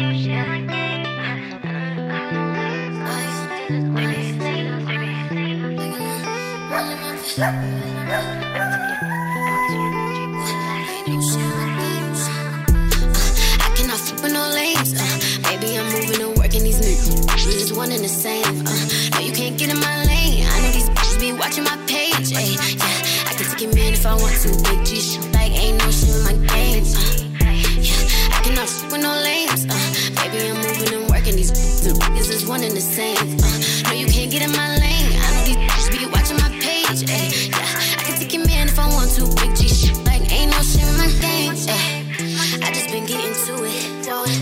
cannot 13.76 14.00
flip 14.00 14.26
in 14.26 14.34
no 14.34 14.50
lanes. 14.50 14.94
Maybe 15.44 15.78
I'm 15.78 15.86
moving 15.91 16.22
or 16.24 16.34
working 16.39 16.64
these 16.64 16.82
nights. 16.82 17.10
We're 17.46 17.52
just 17.52 17.76
one 17.78 17.91
and 17.91 18.04
the 18.04 18.08
same. 18.08 18.64
No, 18.64 19.20
you 19.20 19.32
can't 19.32 19.60
get 19.60 19.70
in 19.70 19.80
my 19.80 20.04
lane. 20.06 20.48
I 20.48 20.62
know 20.62 20.72
these 20.72 20.89
bitches 20.89 21.20
be 21.20 21.34
watching 21.34 21.66
my 21.66 21.78
page. 21.86 22.32
Ayy, 22.34 22.58
yeah. 22.80 23.30
I 23.30 23.34
can 23.36 23.46
take 23.46 23.72
a 23.72 23.76
man 23.76 23.94
if 23.94 24.06
I 24.08 24.16
want 24.16 24.34
to. 24.41 24.50
Big 24.64 24.86
G, 24.86 25.20
like 25.34 25.52
ain't 25.52 25.78
no 25.78 25.91
shit 25.91 26.10
with 26.10 26.26
my 26.26 26.34
games. 26.48 26.96
Yeah, 27.22 28.36
I 28.36 28.41
cannot 28.44 28.68
flip 28.68 28.94
in 28.94 29.02
no 29.02 29.14
lanes. 29.22 29.53
Is 32.44 32.50
one 32.50 32.64
and 32.64 32.76
the 32.76 32.82
same. 32.82 33.18
Uh, 33.18 33.89
no, 33.89 33.94
you 33.94 34.08
can't 34.08 34.32
get 34.32 34.41
in 34.41 34.52
my 34.52 34.78
lane. 34.78 35.12
I 35.24 35.28
know 35.34 35.44
these 35.46 35.58
bitches 35.58 35.89
be 35.91 36.06
watching 36.12 36.38
my 36.38 36.50
page. 36.60 37.04
Ay, 37.10 37.30
yeah, 37.50 38.00
I 38.00 38.04
can 38.06 38.20
take 38.20 38.34
it 38.34 38.46
man 38.46 38.68
if 38.68 38.80
I 38.80 38.88
want 38.89 39.12
to. 39.18 39.24
Big 39.39 39.56
G 39.56 39.68
shit 39.68 39.98
like 40.06 40.24
ain't 40.32 40.52
no 40.52 40.60
shit 40.62 40.84
in 40.84 40.98
my 40.98 41.10
games. 41.22 41.68
Ay. 41.68 42.04
I 42.66 42.72
just 42.72 42.89
been 42.91 43.06
getting 43.06 43.34
to 43.46 43.54
it. 43.64 43.84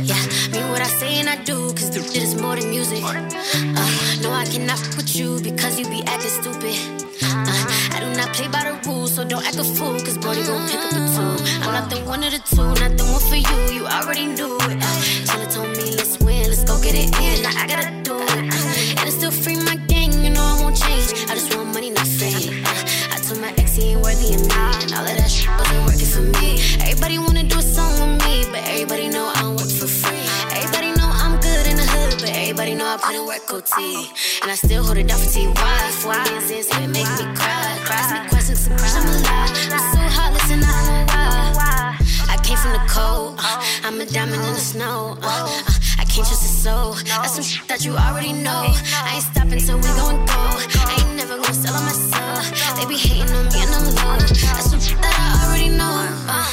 Yeah, 0.04 0.24
mean 0.52 0.70
what 0.72 0.82
I 0.82 0.90
say 1.00 1.20
and 1.20 1.30
I 1.30 1.38
do, 1.44 1.74
cause 1.74 1.92
the 1.92 2.02
shit 2.04 2.24
is 2.24 2.36
more 2.42 2.56
than 2.56 2.70
music. 2.70 3.04
Uh, 3.04 3.92
no, 4.22 4.32
I 4.32 4.46
cannot 4.52 4.80
fuck 4.80 4.98
with 4.98 5.16
you 5.16 5.40
because 5.42 5.80
you 5.80 5.86
be 5.86 6.04
acting 6.06 6.36
stupid. 6.42 6.78
Uh, 7.24 7.96
I 7.96 8.00
do 8.04 8.10
not 8.18 8.34
play 8.34 8.48
by 8.48 8.64
the 8.70 8.74
rules, 8.88 9.16
so 9.16 9.24
don't 9.24 9.46
act 9.46 9.58
a 9.58 9.64
fool, 9.64 10.00
cause 10.00 10.18
Brody 10.18 10.44
gon' 10.44 10.68
pick 10.68 10.80
up 10.80 10.92
a 10.92 11.02
two. 11.16 11.34
I'm 11.64 11.74
not 11.78 11.90
the 11.90 11.98
one 12.06 12.24
of 12.24 12.32
the 12.32 12.42
two, 12.54 12.68
not 12.82 12.94
the 12.98 13.06
one 13.14 13.24
for 13.30 13.40
you, 13.48 13.58
you 13.78 13.86
already 13.88 14.26
knew 14.28 14.58
it. 14.70 14.78
Uh, 14.82 15.02
Taylor 15.28 15.50
told 15.52 15.72
me, 15.78 15.96
let's 15.96 16.21
get 16.92 17.08
it 17.08 17.16
in. 17.24 17.44
Now 17.44 17.52
I 17.56 17.68
gotta 17.68 17.92
do 18.04 18.16
it. 18.20 18.44
Uh, 18.52 19.00
and 19.00 19.08
it's 19.08 19.16
still 19.16 19.32
free 19.32 19.58
my 19.58 19.76
gang, 19.88 20.12
you 20.24 20.30
know 20.30 20.44
I 20.44 20.62
won't 20.62 20.76
change. 20.76 21.14
I 21.30 21.36
just 21.36 21.56
want 21.56 21.74
money, 21.74 21.90
not 21.90 22.08
fame. 22.08 22.64
Uh, 22.66 23.14
I 23.14 23.18
told 23.24 23.40
my 23.40 23.52
ex 23.58 23.76
he 23.76 23.92
ain't 23.92 24.02
worthy 24.02 24.36
of 24.36 24.42
and 24.84 24.94
all 24.94 25.06
of 25.08 25.16
that 25.18 25.32
shit 25.32 25.50
wasn't 25.58 25.84
working 25.88 26.10
for 26.14 26.24
me. 26.40 26.60
Everybody 26.84 27.18
wanna 27.18 27.44
do 27.44 27.58
a 27.60 27.62
song 27.62 27.94
with 28.00 28.14
me, 28.26 28.46
but 28.52 28.64
everybody 28.68 29.08
know 29.10 29.26
I 29.34 29.42
don't 29.42 29.56
work 29.56 29.72
for 29.72 29.88
free. 29.88 30.26
Everybody 30.58 30.92
know 31.00 31.08
I'm 31.24 31.40
good 31.40 31.66
in 31.72 31.78
the 31.78 31.88
hood, 31.94 32.20
but 32.20 32.30
everybody 32.30 32.76
know 32.76 32.86
I 32.86 32.98
put 32.98 33.16
in 33.16 33.26
work 33.26 33.46
OT. 33.52 33.76
And 34.42 34.52
I 34.52 34.56
still 34.56 34.84
hold 34.84 34.98
it 34.98 35.08
down 35.08 35.20
for 35.20 35.32
TY. 35.32 35.48
Why? 36.08 36.24
Since 36.48 36.68
it 36.76 36.88
make 36.88 37.10
me 37.20 37.26
cry. 37.40 37.68
Ask 37.88 38.12
me 38.16 38.20
questions, 38.30 38.68
I'm 38.68 39.08
alive. 39.08 39.52
I'm 39.76 39.84
so 39.96 40.02
hot, 40.18 40.32
listen, 40.34 40.60
I 40.64 40.72
don't 40.88 41.08
know 41.08 41.58
why. 41.60 41.96
I 42.34 42.36
came 42.44 42.58
from 42.58 42.74
the 42.74 42.84
cold. 42.90 43.36
uh, 43.40 43.64
I'm 43.86 44.00
a 44.02 44.06
diamond 44.06 44.44
in 44.44 44.54
the 44.54 44.66
snow. 44.74 45.18
uh, 45.22 45.71
I 46.22 46.24
can't 46.24 46.38
trust 46.38 46.46
a 46.46 46.54
soul. 46.54 46.94
That's 47.18 47.34
some 47.34 47.44
shit 47.44 47.68
that 47.68 47.84
you 47.84 47.98
already 47.98 48.32
know. 48.32 48.70
I 48.70 49.18
ain't 49.18 49.26
stopping 49.26 49.58
till 49.58 49.78
we 49.82 49.90
gon' 49.98 50.22
go. 50.30 50.42
I 50.86 51.02
ain't 51.02 51.18
never 51.18 51.34
gonna 51.34 51.50
sell 51.50 51.74
on 51.74 51.82
myself. 51.82 52.46
They 52.78 52.86
be 52.86 52.94
hating 52.94 53.34
on 53.34 53.50
me 53.50 53.58
and 53.58 53.74
I'm 53.74 53.90
low. 53.90 54.22
That's 54.54 54.70
some 54.70 54.78
shit 54.80 55.02
that 55.02 55.18
I 55.18 55.50
already 55.50 55.74
know. 55.74 55.90
Uh, 56.30 56.46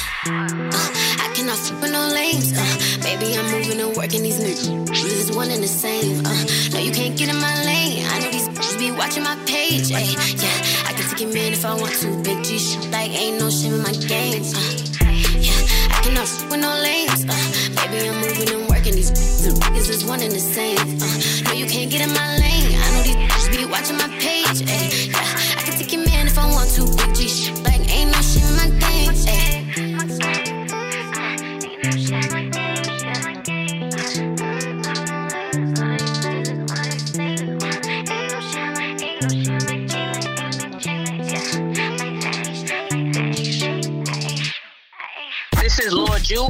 uh, 0.73 0.89
I 1.21 1.29
cannot 1.37 1.61
flip 1.61 1.85
with 1.85 1.93
no 1.93 2.01
lanes. 2.17 2.57
Uh, 2.57 2.65
baby, 3.05 3.37
I'm 3.37 3.45
moving 3.53 3.77
and 3.77 3.93
working 3.93 4.23
these 4.25 4.41
niggas. 4.41 4.89
We 4.89 5.13
is 5.21 5.37
one 5.37 5.51
and 5.53 5.63
the 5.63 5.69
same. 5.69 6.25
Uh, 6.25 6.45
no, 6.73 6.81
you 6.81 6.91
can't 6.91 7.13
get 7.13 7.29
in 7.29 7.37
my 7.37 7.53
lane. 7.69 8.09
I 8.09 8.25
know 8.25 8.31
these 8.33 8.49
bitches 8.49 8.79
be 8.81 8.89
watching 8.91 9.23
my 9.23 9.37
page. 9.45 9.93
Ay, 9.93 10.17
yeah, 10.41 10.89
I 10.89 10.97
can 10.97 11.05
take 11.13 11.29
it 11.29 11.35
man 11.35 11.53
if 11.53 11.67
I 11.69 11.77
want 11.77 11.93
to. 12.01 12.09
Big 12.25 12.41
G 12.43 12.57
shit 12.57 12.89
like 12.89 13.13
ain't 13.13 13.37
no 13.37 13.51
shame 13.53 13.75
in 13.75 13.83
my 13.85 13.93
games. 13.93 14.57
Uh, 14.57 14.65
yeah, 15.37 15.93
I 15.93 16.01
cannot 16.01 16.25
flip 16.25 16.57
with 16.57 16.61
no 16.65 16.73
lanes. 16.81 17.29
Uh, 17.29 17.37
baby, 17.77 18.09
I'm 18.09 18.17
moving 18.25 18.49
and 18.49 18.68
these 19.49 19.59
niggas 19.61 19.89
is 19.91 20.05
one 20.05 20.21
and 20.21 20.33
the 20.33 20.41
same. 20.41 20.77
Uh, 20.79 21.49
no, 21.49 21.53
you 21.53 21.67
can't 21.67 21.91
get 21.91 22.01
in 22.03 22.13
my 22.13 22.37
lane. 22.37 22.77
I 22.77 22.91
know 22.93 23.03
these 23.03 23.17
bitches 23.17 23.57
be 23.57 23.65
watching 23.65 23.97
my 23.97 24.09
page. 24.19 24.63
Ay, 24.69 25.09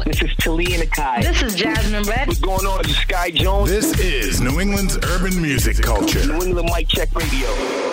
is 0.07 0.21
This 0.21 0.31
is 0.31 0.37
Talia 0.37 0.79
Nakai. 0.79 1.23
This 1.23 1.43
is 1.43 1.55
Jasmine 1.55 2.03
Red. 2.05 2.29
What's 2.29 2.41
going 2.41 2.67
on? 2.67 2.83
This 2.83 2.93
is 2.93 2.99
Sky 2.99 3.31
Jones. 3.31 3.71
This 3.71 3.99
is 4.01 4.41
New 4.41 4.61
England's 4.61 4.97
urban 4.99 5.41
music 5.41 5.77
culture. 5.83 6.27
New 6.27 6.43
England 6.43 6.71
Mic 6.75 6.89
Check 6.89 7.15
Radio. 7.15 7.88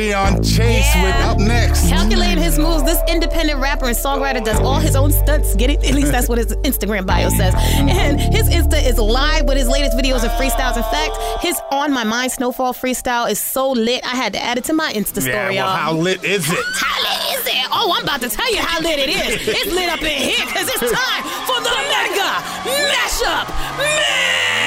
Dion 0.00 0.42
Chase 0.42 0.90
with 0.96 1.14
up 1.16 1.36
next. 1.38 1.86
Calculating 1.90 2.42
his 2.42 2.58
moves, 2.58 2.82
this 2.84 2.98
independent 3.06 3.60
rapper 3.60 3.84
and 3.84 3.94
songwriter 3.94 4.42
does 4.42 4.58
all 4.60 4.78
his 4.78 4.96
own 4.96 5.12
stunts. 5.12 5.54
Get 5.56 5.68
it? 5.68 5.84
At 5.84 5.94
least 5.94 6.10
that's 6.10 6.26
what 6.26 6.38
his 6.38 6.54
Instagram 6.64 7.04
bio 7.04 7.28
says. 7.28 7.54
And 7.76 8.18
his 8.18 8.48
Insta 8.48 8.82
is 8.82 8.96
live 8.98 9.44
with 9.44 9.58
his 9.58 9.68
latest 9.68 9.98
videos 9.98 10.22
and 10.22 10.30
freestyles. 10.40 10.76
In 10.78 10.84
fact, 10.84 11.42
his 11.42 11.60
On 11.70 11.92
My 11.92 12.04
Mind 12.04 12.32
Snowfall 12.32 12.72
freestyle 12.72 13.30
is 13.30 13.38
so 13.38 13.72
lit, 13.72 14.02
I 14.02 14.16
had 14.16 14.32
to 14.32 14.42
add 14.42 14.56
it 14.56 14.64
to 14.64 14.72
my 14.72 14.90
Insta 14.94 15.20
story, 15.20 15.34
Yeah, 15.34 15.44
well, 15.48 15.52
y'all. 15.54 15.76
how 15.76 15.92
lit 15.92 16.24
is 16.24 16.50
it? 16.50 16.58
How 16.80 17.02
lit 17.02 17.38
is 17.38 17.46
it? 17.46 17.66
Oh, 17.70 17.94
I'm 17.96 18.02
about 18.04 18.22
to 18.22 18.30
tell 18.30 18.50
you 18.52 18.58
how 18.60 18.80
lit 18.80 18.98
it 19.00 19.08
is. 19.10 19.48
It's 19.48 19.72
lit 19.72 19.88
up 19.90 20.00
in 20.00 20.06
here 20.06 20.46
because 20.46 20.66
it's 20.68 20.80
time 20.80 21.22
for 21.46 21.60
the 21.60 21.70
mega 21.92 22.40
mashup 22.64 23.46
mix. 23.78 24.59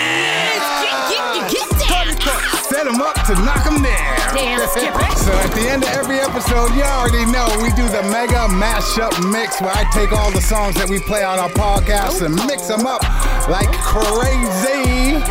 Set 2.73 2.87
him 2.87 3.01
up 3.01 3.13
to 3.29 3.35
knock 3.45 3.69
him 3.69 3.83
down. 3.85 4.33
Damn, 4.33 4.67
skip 4.69 4.97
it. 4.97 5.17
So 5.21 5.31
at 5.31 5.53
the 5.53 5.69
end 5.69 5.83
of 5.83 5.89
every 5.93 6.17
episode, 6.17 6.73
you 6.73 6.81
already 6.81 7.23
know 7.29 7.45
we 7.61 7.69
do 7.77 7.85
the 7.85 8.01
mega 8.09 8.49
mashup 8.49 9.13
mix 9.31 9.61
where 9.61 9.69
I 9.69 9.85
take 9.93 10.11
all 10.11 10.31
the 10.31 10.41
songs 10.41 10.73
that 10.81 10.89
we 10.89 10.97
play 10.97 11.23
on 11.23 11.37
our 11.37 11.53
podcast 11.53 12.25
and 12.25 12.33
mix 12.49 12.65
them 12.65 12.87
up 12.89 13.05
like 13.45 13.69
crazy. 13.77 15.21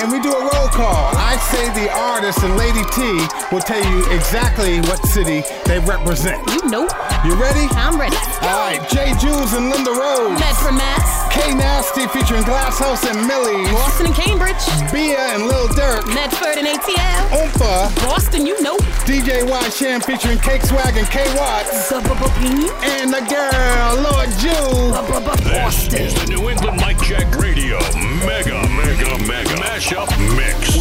And 0.00 0.08
we 0.08 0.24
do 0.24 0.32
a 0.32 0.40
roll 0.40 0.72
call. 0.72 1.12
I 1.20 1.36
say 1.52 1.68
the 1.76 1.92
artist 1.92 2.40
and 2.40 2.56
Lady 2.56 2.80
T 2.96 3.04
will 3.52 3.60
tell 3.60 3.84
you 3.92 4.00
exactly 4.16 4.80
what 4.88 5.04
city 5.04 5.44
they 5.68 5.78
represent. 5.80 6.40
You 6.48 6.64
know. 6.72 6.88
You 7.28 7.36
ready? 7.36 7.68
I'm 7.76 8.00
ready. 8.00 8.16
All 8.40 8.56
right, 8.56 8.80
Jay 8.88 9.12
Jules 9.20 9.52
and 9.52 9.68
Linda 9.68 9.92
Rose. 9.92 10.40
Medford, 10.40 10.80
Mass. 10.80 11.26
K 11.36 11.52
Nasty 11.52 12.06
featuring 12.08 12.44
Glass 12.44 12.78
House 12.78 13.04
and 13.04 13.26
Millie. 13.28 13.68
Boston 13.68 14.06
and 14.06 14.14
Cambridge. 14.14 14.64
Bia 14.88 15.36
and 15.36 15.44
Lil 15.44 15.68
Durk. 15.76 16.06
Medford 16.14 16.56
and 16.56 16.66
ATL. 16.86 17.28
Oompa. 17.30 17.94
Boston, 18.04 18.46
you 18.46 18.60
know. 18.62 18.76
DJ 19.06 19.48
Y 19.48 19.68
Sham 19.70 20.00
featuring 20.00 20.38
Cake 20.38 20.62
Swag 20.62 20.96
and 20.96 21.06
K 21.08 21.24
Watts. 21.36 21.92
And 21.92 23.12
the 23.12 23.20
girl, 23.28 23.96
Lord 24.02 24.30
Jew. 24.38 24.94
This 25.90 25.92
is 25.92 26.14
the 26.14 26.26
New 26.28 26.48
England 26.50 26.80
Mic 26.80 26.98
Check 26.98 27.34
Radio 27.36 27.78
Mega 28.26 28.60
Mega 28.68 29.18
Mega 29.26 29.56
Mashup 29.62 30.08
Mix 30.36 30.75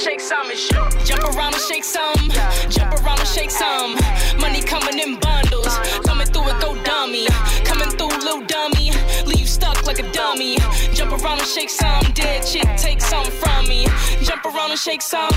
shake 0.00 0.20
some. 0.20 0.50
and 0.50 0.58
Jump 1.04 1.24
around 1.24 1.52
and 1.52 1.62
shake 1.62 1.84
some. 1.84 2.30
Jump 2.70 2.92
around 2.94 3.18
and 3.18 3.28
shake 3.28 3.50
some. 3.50 3.94
Money 4.40 4.62
coming 4.62 4.98
in 4.98 5.18
bundles. 5.18 5.76
Coming 6.04 6.26
through 6.26 6.48
it, 6.48 6.60
go 6.60 6.74
dummy. 6.84 7.26
Coming 7.64 7.90
through, 7.90 8.08
little 8.24 8.40
dummy. 8.46 8.92
Leave 9.26 9.48
stuck 9.48 9.86
like 9.86 9.98
a 9.98 10.10
dummy. 10.12 10.56
Jump 10.94 11.12
around 11.12 11.40
and 11.40 11.48
shake 11.48 11.68
some. 11.70 12.04
Dead 12.14 12.44
chick, 12.46 12.68
take 12.78 13.00
some 13.00 13.26
from 13.26 13.68
me. 13.68 13.86
Jump 14.22 14.44
around 14.46 14.70
and 14.70 14.80
shake 14.80 15.02
some. 15.02 15.30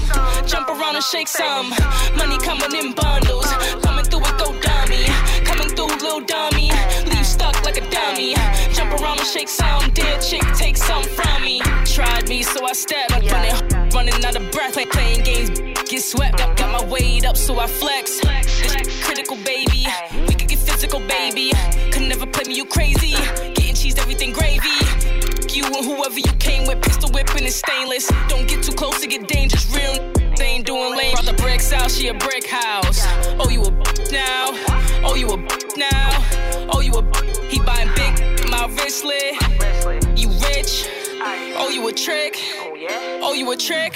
Jump 0.46 0.70
around 0.70 0.96
and 0.96 1.04
shake 1.04 1.28
some. 1.28 1.70
Money 2.16 2.38
coming 2.40 2.74
in 2.76 2.94
bundles. 2.94 3.48
Coming 3.84 4.06
through 4.06 4.24
it, 4.24 4.38
go 4.38 4.48
dummy. 4.62 5.06
Coming 5.44 5.70
through, 5.76 5.94
little 6.00 6.22
dummy. 6.22 6.72
Leave 7.12 7.26
stuck 7.26 7.62
like 7.66 7.78
a 7.78 7.90
dummy. 7.90 8.36
Jump 8.74 8.94
around 9.02 9.20
and 9.20 9.28
shake 9.28 9.50
some. 9.50 9.90
Dead 9.92 10.22
chick, 10.22 10.44
take 10.56 10.78
some 10.78 11.04
from 11.04 11.44
me. 11.44 11.60
Tried 11.86 12.30
me, 12.30 12.44
so 12.44 12.66
I 12.66 12.74
stepped. 12.74 13.12
Like 13.12 13.30
running, 13.32 13.83
running 14.04 14.26
out 14.26 14.36
of 14.36 14.52
breath. 14.52 14.76
Like 14.76 14.90
playing 14.92 15.24
games, 15.24 15.50
get 15.90 16.02
swept. 16.02 16.38
Got, 16.38 16.58
got 16.58 16.82
my 16.82 16.90
weight 16.90 17.26
up, 17.26 17.38
so 17.38 17.60
I 17.60 17.68
flex. 17.68 18.20
This 18.20 19.04
critical, 19.04 19.38
baby. 19.38 19.88
We 20.28 20.36
could 20.36 20.48
get 20.48 20.60
physical, 20.60 21.00
baby. 21.00 21.52
Could 21.92 22.04
never 22.04 22.26
play 22.26 22.44
me, 22.48 22.56
you 22.56 22.66
crazy. 22.66 23.12
Getting 23.54 23.76
cheese, 23.76 23.98
everything 23.98 24.34
gravy. 24.34 24.70
You 25.52 25.66
and 25.66 25.86
whoever 25.86 26.20
you 26.20 26.34
came 26.40 26.68
with, 26.68 26.82
pistol 26.82 27.10
whipping 27.12 27.46
is 27.46 27.56
stainless. 27.56 28.12
Don't 28.28 28.48
get 28.48 28.64
too 28.64 28.74
close 28.74 29.00
to 29.02 29.08
get 29.08 29.28
dangerous. 29.28 29.70
Real 29.74 30.12
they 30.36 30.46
ain't 30.46 30.66
doing 30.66 30.98
lame. 30.98 31.14
Brought 31.14 31.26
the 31.26 31.34
bricks 31.34 31.72
out, 31.72 31.92
she 31.92 32.08
a 32.08 32.14
brick 32.14 32.48
house. 32.48 33.06
Oh, 33.40 33.50
you 33.50 33.62
a 33.62 33.72
now? 34.12 34.50
Oh, 35.06 35.16
you 35.16 35.30
a 35.30 35.38
now? 35.78 36.10
Oh, 36.74 36.82
you 36.82 36.94
a 36.94 37.04
he 37.50 37.60
buying 37.60 37.90
big, 37.96 38.13
my 38.54 38.68
wristlet. 38.76 39.34
You 40.18 40.30
rich? 40.48 40.88
Oh, 41.58 41.70
you 41.70 41.88
a 41.88 41.92
trick? 41.92 42.38
Oh, 43.26 43.34
you 43.34 43.52
a 43.52 43.58
trick? 43.58 43.96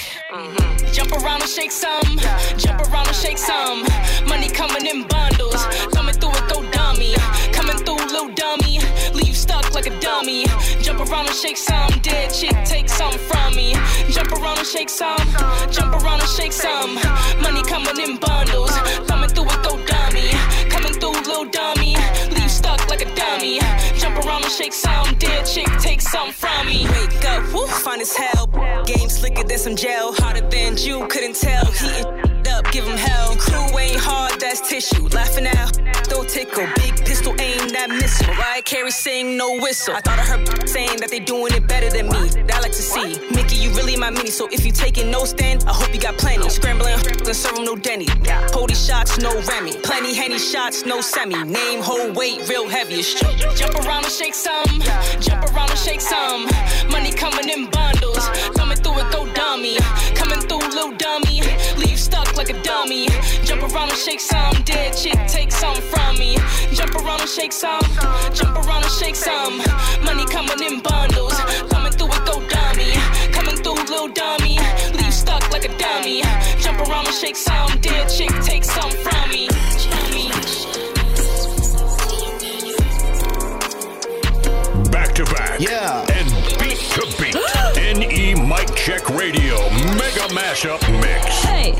Jump 0.93 1.12
around 1.12 1.41
and 1.41 1.49
shake 1.49 1.72
some. 1.72 2.18
Jump 2.58 2.82
around 2.89 3.08
and 3.08 3.16
shake 3.16 3.38
some. 3.38 3.84
Money 4.28 4.49
coming 4.49 4.86
in 4.86 5.08
bundles. 5.08 5.64
Coming 5.93 6.16
through 6.16 6.34
it, 6.34 6.45
go 6.51 6.64
dummy. 6.72 7.14
Coming 7.53 7.78
through, 7.86 8.01
little 8.14 8.34
dummy. 8.34 8.80
Leave 9.14 9.28
you 9.28 9.34
stuck 9.34 9.74
like 9.76 9.88
a 9.88 9.99
dummy. 9.99 10.45
Jump 10.82 10.99
around 11.01 11.28
and 11.28 11.36
shake 11.36 11.58
some. 11.58 11.91
Dead 12.01 12.34
chick, 12.34 12.55
take 12.66 12.89
some 12.89 13.14
from 13.14 13.55
me. 13.55 13.76
Jump 14.10 14.32
around 14.32 14.58
and 14.58 14.68
shake 14.68 14.89
some. 14.89 15.22
Jump 15.70 15.93
around 15.93 16.22
and 16.22 16.30
shake 16.30 16.53
some. 16.53 16.95
Money 17.41 17.62
coming 17.64 17.99
in 17.99 18.18
bundles. 18.18 18.74
Shake 24.50 24.74
some. 24.74 25.16
Dead 25.16 25.45
chick, 25.45 25.68
take 25.80 26.02
some 26.02 26.32
from 26.32 26.66
me. 26.68 26.86
Wake 26.86 27.26
up, 27.26 27.43
woo, 27.54 27.68
fine 27.68 28.02
as 28.02 28.16
hell. 28.16 28.48
Game 28.86 29.10
slicker 29.10 29.43
than 29.43 29.58
some 29.58 29.76
gel. 29.76 30.14
Harder 30.14 30.48
than 30.50 30.78
you 30.78 31.08
couldn't 31.08 31.36
tell. 31.36 31.66
Heating 31.66 32.48
up, 32.52 32.72
give 32.72 32.86
him 32.86 32.98
hell. 32.98 33.36
Crew 33.36 33.78
ain't 33.78 34.00
hard, 34.00 34.39
that's 34.39 34.68
tissue. 34.68 35.08
Laughing 35.10 35.48
out, 35.48 35.78
don't 36.04 36.30
tickle. 36.30 36.68
Big 36.76 36.95
pistol 37.06 37.36
aim 37.39 37.57
that 37.78 37.89
missile. 37.89 38.34
Mariah 38.34 38.61
Carey 38.61 38.91
sing 38.91 39.38
no 39.38 39.57
whistle. 39.57 39.95
I 39.95 40.01
thought 40.01 40.19
I 40.19 40.25
heard 40.25 40.69
saying 40.69 40.97
that 40.97 41.09
they 41.09 41.19
doing 41.19 41.53
it 41.53 41.67
better 41.67 41.89
than 41.89 42.07
me. 42.09 42.30
That 42.47 42.55
I 42.55 42.59
like 42.59 42.71
to 42.71 42.82
see. 42.82 43.19
Mickey, 43.30 43.55
you 43.55 43.69
really 43.71 43.95
my 43.95 44.09
mini. 44.09 44.32
So 44.32 44.47
if 44.51 44.65
you 44.65 44.71
taking 44.71 45.11
no 45.11 45.25
stand, 45.25 45.63
I 45.67 45.73
hope 45.73 45.93
you 45.93 45.99
got 45.99 46.17
plenty. 46.17 46.49
Scrambling 46.49 46.93
and 46.93 47.36
serve 47.36 47.59
no 47.59 47.75
Denny. 47.75 48.07
Hold 48.53 48.75
shots, 48.75 49.19
no 49.19 49.32
Remy. 49.41 49.73
Plenty 49.84 50.13
Henny 50.15 50.39
shots, 50.39 50.86
no 50.86 51.01
semi. 51.01 51.43
Name, 51.43 51.82
whole 51.82 52.11
weight, 52.13 52.47
real 52.49 52.67
heavy. 52.67 53.01
Jump 53.55 53.75
around 53.86 54.05
and 54.05 54.13
shake 54.13 54.34
some. 54.34 54.82
Jump 55.19 55.43
around 55.51 55.69
and 55.69 55.80
shake 55.80 56.01
some. 56.01 56.45
Money 56.89 57.11
coming 57.11 57.47
in 57.49 57.69
bundles. 57.69 58.28
Coming 58.55 58.78
through 58.78 58.99
it, 58.99 59.11
go 59.11 59.32
dummy. 59.34 59.78
Coming 60.15 60.39
through, 60.47 60.65
little 60.78 60.95
dummy. 60.97 61.41
Leave 61.78 61.99
stuck 61.99 62.36
like 62.36 62.49
a 62.49 62.59
dummy. 62.63 63.07
Jump 63.45 63.61
around 63.63 63.89
and 63.89 63.99
shake 63.99 64.19
some. 64.19 64.53
Dead 64.63 64.95
chick, 64.95 65.19
take 65.28 65.51
some 65.51 65.80
from 65.91 66.17
me. 66.17 66.38
Jump 66.73 66.95
around 66.95 67.21
and 67.21 67.30
shake 67.30 67.51
some. 67.51 67.66
Jump 68.34 68.55
around 68.57 68.84
and 68.84 68.91
shake 68.93 69.15
some. 69.15 69.57
Money 70.03 70.26
coming 70.28 70.61
in 70.63 70.82
bundles. 70.82 71.38
Coming 71.70 71.91
through 71.91 72.11
it, 72.18 72.26
go 72.26 72.36
dummy. 72.47 72.91
Coming 73.32 73.57
through, 73.63 73.80
little 73.91 74.07
dummy. 74.09 74.59
Leave 74.97 75.13
stuck 75.13 75.51
like 75.51 75.65
a 75.65 75.78
dummy. 75.78 76.24
Jump 76.59 76.80
around 76.82 77.07
and 77.07 77.15
shake 77.15 77.36
some. 77.36 77.70
Dead 77.80 78.07
chick, 78.09 78.32
take 78.43 78.63
some 78.63 78.91
from 78.91 79.30
me. 79.30 79.47
Back 84.91 85.13
to 85.15 85.26
back. 85.26 85.59
Yeah. 85.59 86.05
And 86.18 86.30
beat 86.59 86.80
to 86.95 87.03
beat. 87.20 87.36
NE 87.97 88.36
Mic 88.36 88.76
Check 88.76 89.09
Radio 89.09 89.57
Mega 89.99 90.28
Mashup 90.38 90.82
Mix. 91.01 91.26
Hey. 91.43 91.72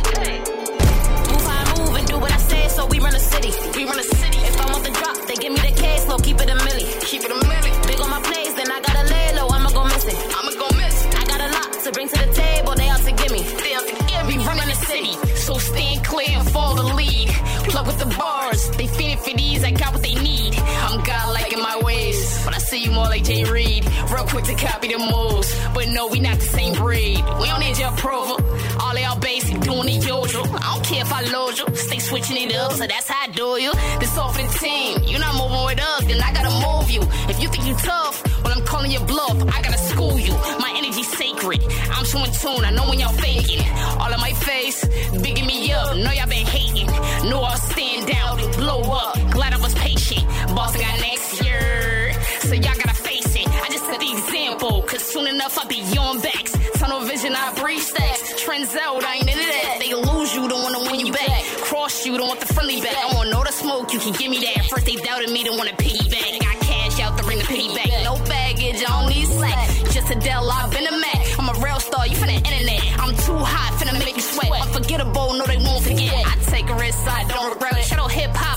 Move 1.32 1.46
how 1.46 1.64
I 1.64 1.78
move 1.78 1.96
and 1.96 2.08
do 2.08 2.18
what 2.20 2.32
I 2.32 2.38
say, 2.38 2.68
so 2.70 2.86
we 2.88 3.00
run 3.00 3.16
a 3.16 3.20
city. 3.20 3.52
We 3.76 3.86
run 3.86 4.00
a 4.00 4.04
city. 4.04 4.17
Give 6.08 6.38
me 6.38 6.38
the 6.38 6.38
case, 6.38 6.40
low, 6.40 6.40
keep 6.40 6.40
it 6.42 6.50
a 6.50 6.56
milli. 6.56 7.02
Keep 7.02 7.24
it 7.24 7.32
a 7.32 7.36
milli. 7.36 7.88
Big 7.88 8.00
on 8.00 8.10
my 8.10 8.22
plays, 8.22 8.54
then 8.56 8.72
I 8.72 8.80
gotta 8.82 9.04
lay 9.10 9.34
low, 9.36 9.48
I'ma 9.48 9.70
go 9.70 9.84
miss 9.86 10.06
it. 10.06 10.16
I'ma 10.36 10.52
go 10.52 10.68
miss 10.78 11.06
it. 11.06 11.16
I 11.16 11.26
got 11.26 11.42
a 11.42 11.50
lot 11.52 11.84
to 11.84 11.92
bring 11.92 12.10
to 12.10 12.18
the 12.26 12.34
table, 12.34 12.76
they 12.76 12.90
out 12.90 13.02
to 13.02 13.12
give 13.12 13.32
me. 13.32 13.42
They 13.42 13.74
out 13.74 13.88
to 13.88 13.96
give 14.06 14.28
me. 14.28 14.38
We 14.38 14.46
run 14.46 14.60
in 14.60 14.70
the 14.70 14.76
city, 14.76 15.14
so 15.36 15.58
stand 15.58 16.06
clear 16.06 16.38
and 16.38 16.50
follow 16.52 16.84
the 16.84 16.96
lead. 16.96 17.30
Plug 17.70 17.88
with 17.88 18.00
the 18.00 18.16
bars, 18.18 18.70
they 18.78 18.88
feeding 18.88 19.18
for 19.18 19.34
these, 19.36 19.64
I 19.64 19.72
got 19.72 19.94
what 19.94 20.04
they 20.04 20.16
need. 20.16 20.37
See 22.78 22.86
you 22.86 22.92
more 22.92 23.06
like 23.06 23.24
Jay 23.24 23.44
Reed. 23.44 23.86
Real 24.12 24.26
quick 24.26 24.46
to 24.46 24.56
copy 24.56 24.88
the 24.88 25.00
moves. 25.00 25.50
But 25.74 25.88
no, 25.90 26.08
we 26.08 26.20
not 26.20 26.38
the 26.38 26.46
same 26.46 26.74
breed. 26.74 27.18
We 27.40 27.46
don't 27.48 27.60
need 27.60 27.78
your 27.78 27.90
approval. 27.90 28.38
All 28.82 28.94
they 28.94 29.06
all 29.06 29.20
basic, 29.20 29.60
doing 29.62 29.86
the 29.86 29.94
usual. 29.94 30.46
I 30.64 30.74
don't 30.74 30.86
care 30.86 31.02
if 31.02 31.12
I 31.12 31.22
load 31.22 31.58
you. 31.58 31.66
Stay 31.76 32.00
switching 32.00 32.38
it 32.38 32.56
up, 32.56 32.74
so 32.74 32.86
that's 32.88 33.08
how 33.08 33.24
I 33.24 33.28
do 33.30 33.58
you. 33.60 33.72
This 34.00 34.14
for 34.14 34.32
the 34.34 34.48
team. 34.60 35.04
You're 35.04 35.20
not 35.20 35.36
moving 35.36 35.64
with 35.66 35.82
us, 35.82 36.04
then 36.06 36.22
I 36.22 36.32
gotta 36.34 36.54
move 36.66 36.90
you. 36.92 37.02
If 37.32 37.42
you 37.42 37.50
think 37.50 37.66
you 37.66 37.76
tough, 37.76 38.16
well, 38.44 38.54
I'm 38.56 38.64
calling 38.66 38.92
you 38.92 39.00
bluff. 39.00 39.38
I 39.56 39.62
gotta 39.62 39.78
school 39.78 40.20
you. 40.20 40.34
My 40.60 40.74
energy's 40.78 41.12
sacred. 41.18 41.62
I'm 41.96 42.06
so 42.06 42.24
in 42.24 42.32
tune, 42.32 42.64
I 42.66 42.72
know 42.72 42.88
when 42.90 43.00
y'all 43.00 43.18
faking. 43.26 43.64
All 44.02 44.14
on 44.14 44.20
my 44.20 44.34
face, 44.34 44.86
bigging 45.24 45.48
me 45.48 45.72
up. 45.72 45.98
Know 45.98 46.12
y'all 46.12 46.28
been 46.28 46.46
hating. 46.46 46.88
Know 47.30 47.42
I'll 47.42 47.58
stand 47.58 48.08
down, 48.08 48.40
and 48.40 48.56
blow 48.56 48.82
up. 48.82 49.14
Glad 49.32 49.54
I 49.54 49.58
was 49.58 49.74
patient. 49.76 50.26
Boss 50.56 50.76
I 50.76 50.80
got 50.80 51.00
next 51.02 51.44
year. 51.44 51.97
So 52.42 52.54
y'all 52.54 52.76
gotta 52.76 52.94
face 52.94 53.36
it. 53.36 53.48
I 53.48 53.70
just 53.70 53.86
set 53.86 54.00
the 54.00 54.12
example, 54.12 54.82
cause 54.84 55.04
soon 55.04 55.28
enough 55.28 55.58
I'll 55.58 55.68
be 55.68 55.82
on 55.98 56.20
backs. 56.22 56.54
Tunnel 56.80 57.02
vision, 57.02 57.34
I 57.36 57.54
breathe 57.60 57.82
stacks. 57.82 58.42
Trends 58.42 58.76
out, 58.76 59.04
I 59.04 59.16
ain't 59.16 59.30
into 59.30 59.42
that. 59.42 59.78
They 59.80 59.94
lose 59.94 60.36
you, 60.36 60.48
don't 60.48 60.64
wanna 60.64 60.80
win 60.90 61.06
you 61.06 61.12
back. 61.12 61.44
Cross 61.68 62.06
you, 62.06 62.18
don't 62.18 62.28
want 62.28 62.40
the 62.40 62.54
friendly 62.54 62.80
back. 62.82 62.96
I 62.96 63.16
want 63.16 63.34
all 63.34 63.44
the 63.44 63.52
smoke, 63.52 63.94
you 63.94 64.00
can 64.00 64.14
give 64.14 64.30
me 64.30 64.40
that. 64.40 64.66
First 64.70 64.86
they 64.86 64.96
doubted 64.96 65.30
me, 65.32 65.44
don't 65.44 65.58
wanna 65.58 65.74
piggyback. 65.74 66.40
Got 66.40 66.60
cash 66.62 67.00
out 67.02 67.18
to 67.18 67.24
bring 67.24 67.40
the 67.40 67.46
piggy 67.46 67.74
back. 67.76 67.90
No 68.04 68.16
baggage, 68.26 68.84
I 68.84 68.90
don't 69.02 69.10
need 69.10 69.28
slack. 69.28 69.68
Just 69.92 70.12
a 70.12 70.16
Dell, 70.20 70.50
I've 70.50 70.72
been 70.72 70.88
a 70.88 70.92
Mac. 70.92 71.40
I'm 71.40 71.50
a 71.50 71.60
real 71.60 71.80
star, 71.80 72.08
you 72.08 72.16
finna 72.16 72.38
internet. 72.38 72.82
I'm 73.00 73.16
too 73.26 73.38
hot, 73.38 73.74
finna 73.80 73.98
make 74.00 74.16
you 74.16 74.22
sweat. 74.22 74.52
Unforgettable, 74.62 75.34
no 75.34 75.46
they 75.46 75.58
won't 75.58 75.84
forget. 75.84 76.14
I 76.14 76.36
take 76.46 76.70
a 76.70 76.76
risk, 76.76 77.00
I 77.08 77.26
don't 77.28 77.50
regret. 77.54 77.84
Shadow 77.84 78.08
hip 78.08 78.32
hop, 78.34 78.57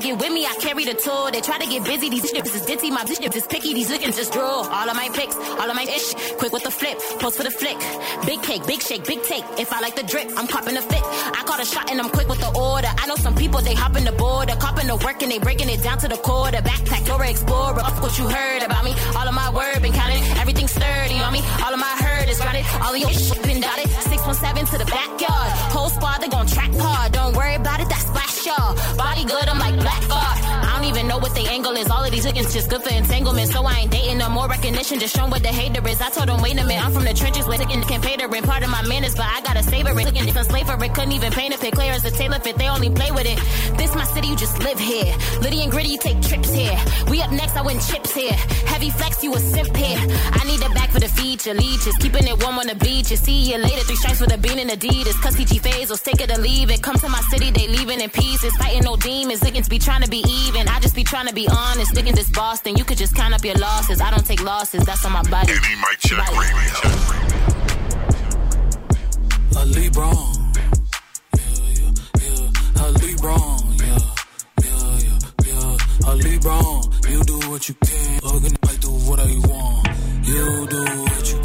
get 0.00 0.18
with 0.18 0.32
me, 0.32 0.46
I 0.46 0.54
carry 0.60 0.84
the 0.84 0.94
tool. 0.94 1.30
They 1.30 1.40
try 1.40 1.58
to 1.58 1.66
get 1.66 1.84
busy, 1.84 2.08
these 2.08 2.28
ships 2.28 2.54
is 2.54 2.62
ditzy. 2.62 2.90
My 2.90 3.04
bitch 3.04 3.36
is 3.36 3.46
picky, 3.46 3.74
these 3.74 3.90
lookings 3.90 4.16
just 4.16 4.32
draw. 4.32 4.64
All 4.64 4.88
of 4.88 4.96
my 4.96 5.08
pics, 5.12 5.36
all 5.36 5.68
of 5.68 5.76
my 5.76 5.84
ish. 5.84 6.14
Quick 6.38 6.52
with 6.52 6.64
the 6.64 6.70
flip, 6.70 6.98
post 7.20 7.36
for 7.36 7.44
the 7.44 7.50
flick. 7.50 7.78
Big 8.24 8.42
cake, 8.42 8.66
big 8.66 8.80
shake, 8.80 9.04
big 9.06 9.22
take. 9.22 9.44
If 9.58 9.72
I 9.72 9.80
like 9.80 9.94
the 9.94 10.02
drip, 10.02 10.28
I'm 10.36 10.46
copping 10.46 10.74
the 10.74 10.82
fit. 10.82 11.04
I 11.04 11.42
caught 11.46 11.60
a 11.60 11.64
shot 11.64 11.90
and 11.90 12.00
I'm 12.00 12.08
quick 12.08 12.28
with 12.28 12.40
the 12.40 12.52
order. 12.58 12.88
I 12.88 13.06
know 13.06 13.16
some 13.16 13.34
people, 13.34 13.60
they 13.60 13.74
hopping 13.74 14.04
the 14.04 14.12
border. 14.12 14.54
Copping 14.56 14.86
the 14.86 14.96
work 14.96 15.22
and 15.22 15.30
they 15.30 15.38
breaking 15.38 15.68
it 15.68 15.82
down 15.82 15.98
to 15.98 16.08
the 16.08 16.16
quarter. 16.16 16.58
Backpack, 16.58 17.06
Dora 17.06 17.28
Explorer. 17.28 17.80
Up 17.80 18.02
what 18.02 18.18
you 18.18 18.26
heard 18.28 18.62
about 18.62 18.84
me. 18.84 18.92
All 19.16 19.28
of 19.28 19.34
my 19.34 19.50
word 19.52 19.82
been 19.82 19.92
counted. 19.92 20.22
Everything 20.40 20.66
sturdy 20.66 21.18
on 21.20 21.32
me. 21.32 21.40
All 21.64 21.72
of 21.72 21.80
my 21.80 21.94
heard 22.04 22.28
is 22.28 22.40
grounded. 22.40 22.64
All 22.82 22.94
of 22.94 22.98
your 22.98 23.10
shit 23.10 23.42
been 23.42 23.60
dotted. 23.60 23.88
617 23.88 24.66
to 24.72 24.78
the 24.78 24.88
backyard. 24.90 25.50
Whole 25.74 25.90
squad, 25.90 26.18
they 26.20 26.28
gon' 26.28 26.46
track 26.46 26.72
hard. 26.74 27.12
Don't 27.12 27.36
worry 27.36 27.54
about 27.54 27.80
it, 27.80 27.88
that's 27.88 28.06
splash 28.06 28.29
y'all. 28.46 28.74
Body 28.96 29.24
good, 29.24 29.48
I'm 29.48 29.58
like 29.58 29.76
black 29.80 30.08
guard. 30.08 30.39
What 31.20 31.34
the 31.34 31.46
angle 31.48 31.76
is. 31.76 31.88
All 31.90 32.02
of 32.02 32.10
these 32.10 32.24
chickens 32.24 32.52
just 32.52 32.70
good 32.70 32.82
for 32.82 32.92
entanglement. 32.92 33.48
So 33.48 33.62
I 33.64 33.80
ain't 33.80 33.90
dating 33.90 34.18
no 34.18 34.28
more 34.28 34.48
recognition. 34.48 34.98
Just 34.98 35.14
showing 35.16 35.30
what 35.30 35.42
the 35.42 35.48
hater 35.48 35.86
is. 35.86 36.00
I 36.00 36.10
told 36.10 36.28
them, 36.28 36.40
wait 36.42 36.58
a 36.58 36.64
minute, 36.64 36.84
I'm 36.84 36.92
from 36.92 37.04
the 37.04 37.14
trenches 37.14 37.46
where 37.46 37.58
chicken 37.58 37.82
can 37.82 38.00
pay 38.00 38.16
the. 38.16 38.30
Part 38.40 38.62
of 38.62 38.70
my 38.70 38.82
manners, 38.88 39.14
but 39.14 39.26
I 39.26 39.42
gotta 39.42 39.62
savor 39.62 39.90
it. 39.90 40.46
Slave 40.50 40.66
for 40.66 40.82
it. 40.82 40.94
Couldn't 40.94 41.12
even 41.12 41.30
paint 41.32 41.54
a 41.54 41.58
pic. 41.58 41.74
Clear 41.74 41.92
as 41.92 42.04
a 42.04 42.10
tailor 42.10 42.40
fit. 42.40 42.56
They 42.56 42.68
only 42.68 42.90
play 42.90 43.10
with 43.10 43.26
it. 43.26 43.38
This 43.76 43.94
my 43.94 44.04
city, 44.04 44.28
you 44.28 44.36
just 44.36 44.58
live 44.60 44.78
here. 44.78 45.14
Litty 45.42 45.62
and 45.62 45.70
gritty, 45.70 45.90
you 45.90 45.98
take 45.98 46.20
trips 46.22 46.50
here. 46.52 46.78
We 47.10 47.20
up 47.20 47.30
next, 47.30 47.56
I 47.56 47.62
win 47.62 47.78
chips 47.80 48.14
here. 48.14 48.32
Heavy 48.66 48.90
flex, 48.90 49.22
you 49.22 49.34
a 49.34 49.38
simp 49.38 49.76
here. 49.76 49.98
I 49.98 50.42
need 50.46 50.62
it 50.62 50.74
back 50.74 50.90
for 50.90 51.00
the 51.00 51.08
feature. 51.08 51.54
Leeches, 51.54 51.96
keeping 51.98 52.26
it 52.26 52.42
warm 52.42 52.58
on 52.58 52.66
the 52.66 52.76
beach. 52.76 53.10
You 53.10 53.16
see 53.16 53.50
you 53.52 53.58
later. 53.58 53.82
Three 53.84 53.96
stripes 53.96 54.20
with 54.20 54.32
a 54.32 54.38
bean 54.38 54.58
and 54.58 54.70
Adidas. 54.70 55.20
Cause 55.22 55.36
CG 55.36 55.60
phase, 55.60 55.90
or 55.90 55.96
take 55.96 56.20
it 56.20 56.30
or 56.30 56.40
leave 56.40 56.70
it. 56.70 56.82
Come 56.82 56.96
to 56.96 57.08
my 57.08 57.20
city, 57.30 57.50
they 57.50 57.68
leaving 57.68 58.00
in 58.00 58.10
pieces. 58.10 58.54
Fighting 58.56 58.84
no 58.84 58.96
demons. 58.96 59.42
Lickens 59.42 59.68
be 59.68 59.78
trying 59.78 60.02
to 60.02 60.08
be 60.08 60.24
even. 60.46 60.66
I 60.68 60.80
just 60.80 60.94
be 60.96 61.04
trying 61.10 61.26
to 61.26 61.34
be 61.34 61.48
honest. 61.48 61.92
Thinking 61.92 62.14
this 62.14 62.30
Boston, 62.30 62.76
you 62.76 62.84
could 62.84 62.96
just 62.96 63.14
count 63.16 63.34
up 63.34 63.44
your 63.44 63.56
losses. 63.56 64.00
I 64.00 64.10
don't 64.10 64.24
take 64.24 64.42
losses, 64.42 64.84
that's 64.84 65.04
on 65.04 65.12
my 65.12 65.22
body. 65.24 65.52
Any 65.52 65.74
mic 65.76 65.98
check 65.98 66.18
radio. 66.30 66.74
A 69.50 69.64
Lebron. 69.74 70.54
Yeah, 70.56 71.42
yeah, 71.78 71.90
yeah. 72.22 72.84
A 72.84 72.92
Lebron. 73.02 73.58
Yeah, 73.80 73.98
yeah, 74.62 74.98
yeah, 75.04 75.18
yeah. 75.46 76.10
A 76.10 76.16
Lebron. 76.16 77.10
You 77.10 77.20
do 77.24 77.50
what 77.50 77.68
you 77.68 77.74
can. 77.74 78.36
Again, 78.36 78.56
I 78.62 78.76
do 78.76 78.90
what 79.08 79.18
I 79.18 79.32
want. 79.48 79.88
You 80.24 80.66
do 80.68 80.84
what 81.02 81.32
you 81.32 81.39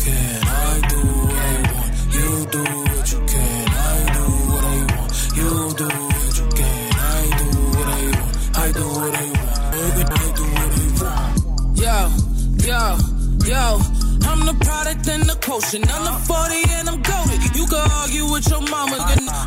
Yo, 12.66 12.98
yo. 13.46 13.78
I'm 14.26 14.42
the 14.42 14.58
product 14.66 15.08
and 15.08 15.22
the 15.30 15.38
quotient. 15.38 15.86
I'm 15.86 16.02
the 16.02 16.18
40 16.26 16.66
and 16.82 16.90
I'm 16.90 16.98
goaded. 16.98 17.38
You 17.54 17.66
can 17.70 17.86
argue 18.02 18.26
with 18.26 18.50
your 18.50 18.62
mama. 18.66 18.98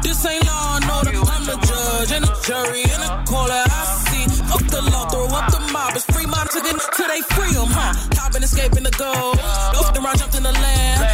This 0.06 0.24
ain't 0.24 0.46
law 0.46 0.78
and 0.78 0.86
order. 0.86 1.18
I'm 1.26 1.44
the 1.50 1.58
judge 1.66 2.12
and 2.14 2.22
the 2.22 2.30
jury 2.46 2.86
and 2.86 3.02
the 3.02 3.10
caller. 3.26 3.58
I 3.58 3.82
see. 4.06 4.22
Up 4.54 4.62
the 4.70 4.82
law, 4.94 5.10
throw 5.10 5.26
up 5.34 5.50
the 5.50 5.58
mob. 5.74 5.98
It's 5.98 6.06
free 6.06 6.30
minds 6.30 6.54
again 6.54 6.78
till 6.94 7.08
they 7.10 7.22
free 7.34 7.58
'em, 7.58 7.66
huh? 7.74 7.92
Hopping, 8.22 8.44
escaping 8.44 8.84
the 8.86 8.94
goal. 8.94 9.34
Open 9.74 9.98
around, 9.98 10.18
jumped 10.18 10.36
in 10.36 10.44
the 10.44 10.52
land. 10.52 11.08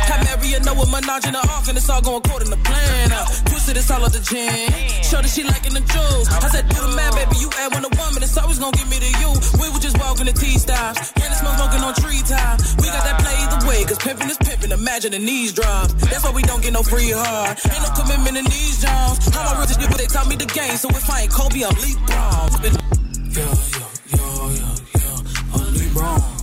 And 0.54 0.64
Noah 0.66 0.86
Minaj 0.86 1.26
in 1.26 1.32
the 1.32 1.40
ark, 1.50 1.66
and 1.66 1.76
it's 1.76 1.90
all 1.90 2.00
going 2.00 2.22
according 2.24 2.50
to 2.50 2.56
plan. 2.62 3.10
It's 3.76 3.90
all 3.90 4.04
at 4.04 4.12
the. 4.12 4.22
Show 5.02 5.20
that 5.20 5.28
she 5.28 5.42
liking 5.42 5.74
the 5.74 5.82
jewels. 5.82 6.28
I 6.30 6.48
said, 6.48 6.68
do 6.68 6.80
the 6.80 6.94
man, 6.94 7.12
baby. 7.14 7.36
You 7.42 7.50
add 7.58 7.72
one 7.74 7.84
a 7.84 7.92
woman, 7.98 8.22
it's 8.22 8.36
always 8.38 8.58
gonna 8.58 8.76
give 8.76 8.88
me 8.88 8.98
to 9.02 9.10
you. 9.20 9.30
We 9.60 9.66
were 9.70 9.82
just 9.82 9.98
walking 9.98 10.26
the 10.26 10.32
T 10.32 10.58
styles. 10.58 10.96
When 11.18 11.28
the 11.30 11.36
smoke 11.36 11.58
smoking 11.58 11.82
on 11.82 11.94
tree 11.94 12.22
top. 12.24 12.60
We 12.78 12.86
got 12.88 13.04
that 13.04 13.18
play 13.20 13.36
either 13.36 13.60
way, 13.66 13.84
cause 13.84 13.98
pimping 13.98 14.30
is 14.30 14.38
pimping. 14.38 14.72
Imagine 14.72 15.12
the 15.12 15.18
knees 15.18 15.52
drops. 15.52 15.92
That's 16.08 16.24
why 16.24 16.32
we 16.32 16.42
don't 16.42 16.62
get 16.62 16.72
no 16.72 16.82
free 16.82 17.10
hard. 17.10 17.58
Ain't 17.66 17.82
no 17.82 17.90
commitment 17.94 18.36
in 18.36 18.44
these 18.44 18.82
jobs. 18.82 19.28
How 19.34 19.54
my 19.54 19.60
rich 19.60 19.76
people, 19.78 19.96
they 19.96 20.06
taught 20.06 20.28
me 20.28 20.36
the 20.36 20.46
game. 20.46 20.76
So 20.76 20.88
if 20.90 21.08
I 21.10 21.22
ain't 21.22 21.32
Kobe, 21.32 21.64
I'm 21.64 21.74
Lee 21.82 21.96
Brown. 22.06 22.50
Yeah, 22.62 22.70
yeah, 23.34 23.90
yeah, 24.14 24.50
yeah, 24.54 24.74
yeah. 24.96 25.54
I'm 25.54 25.66
LeBron. 25.74 26.33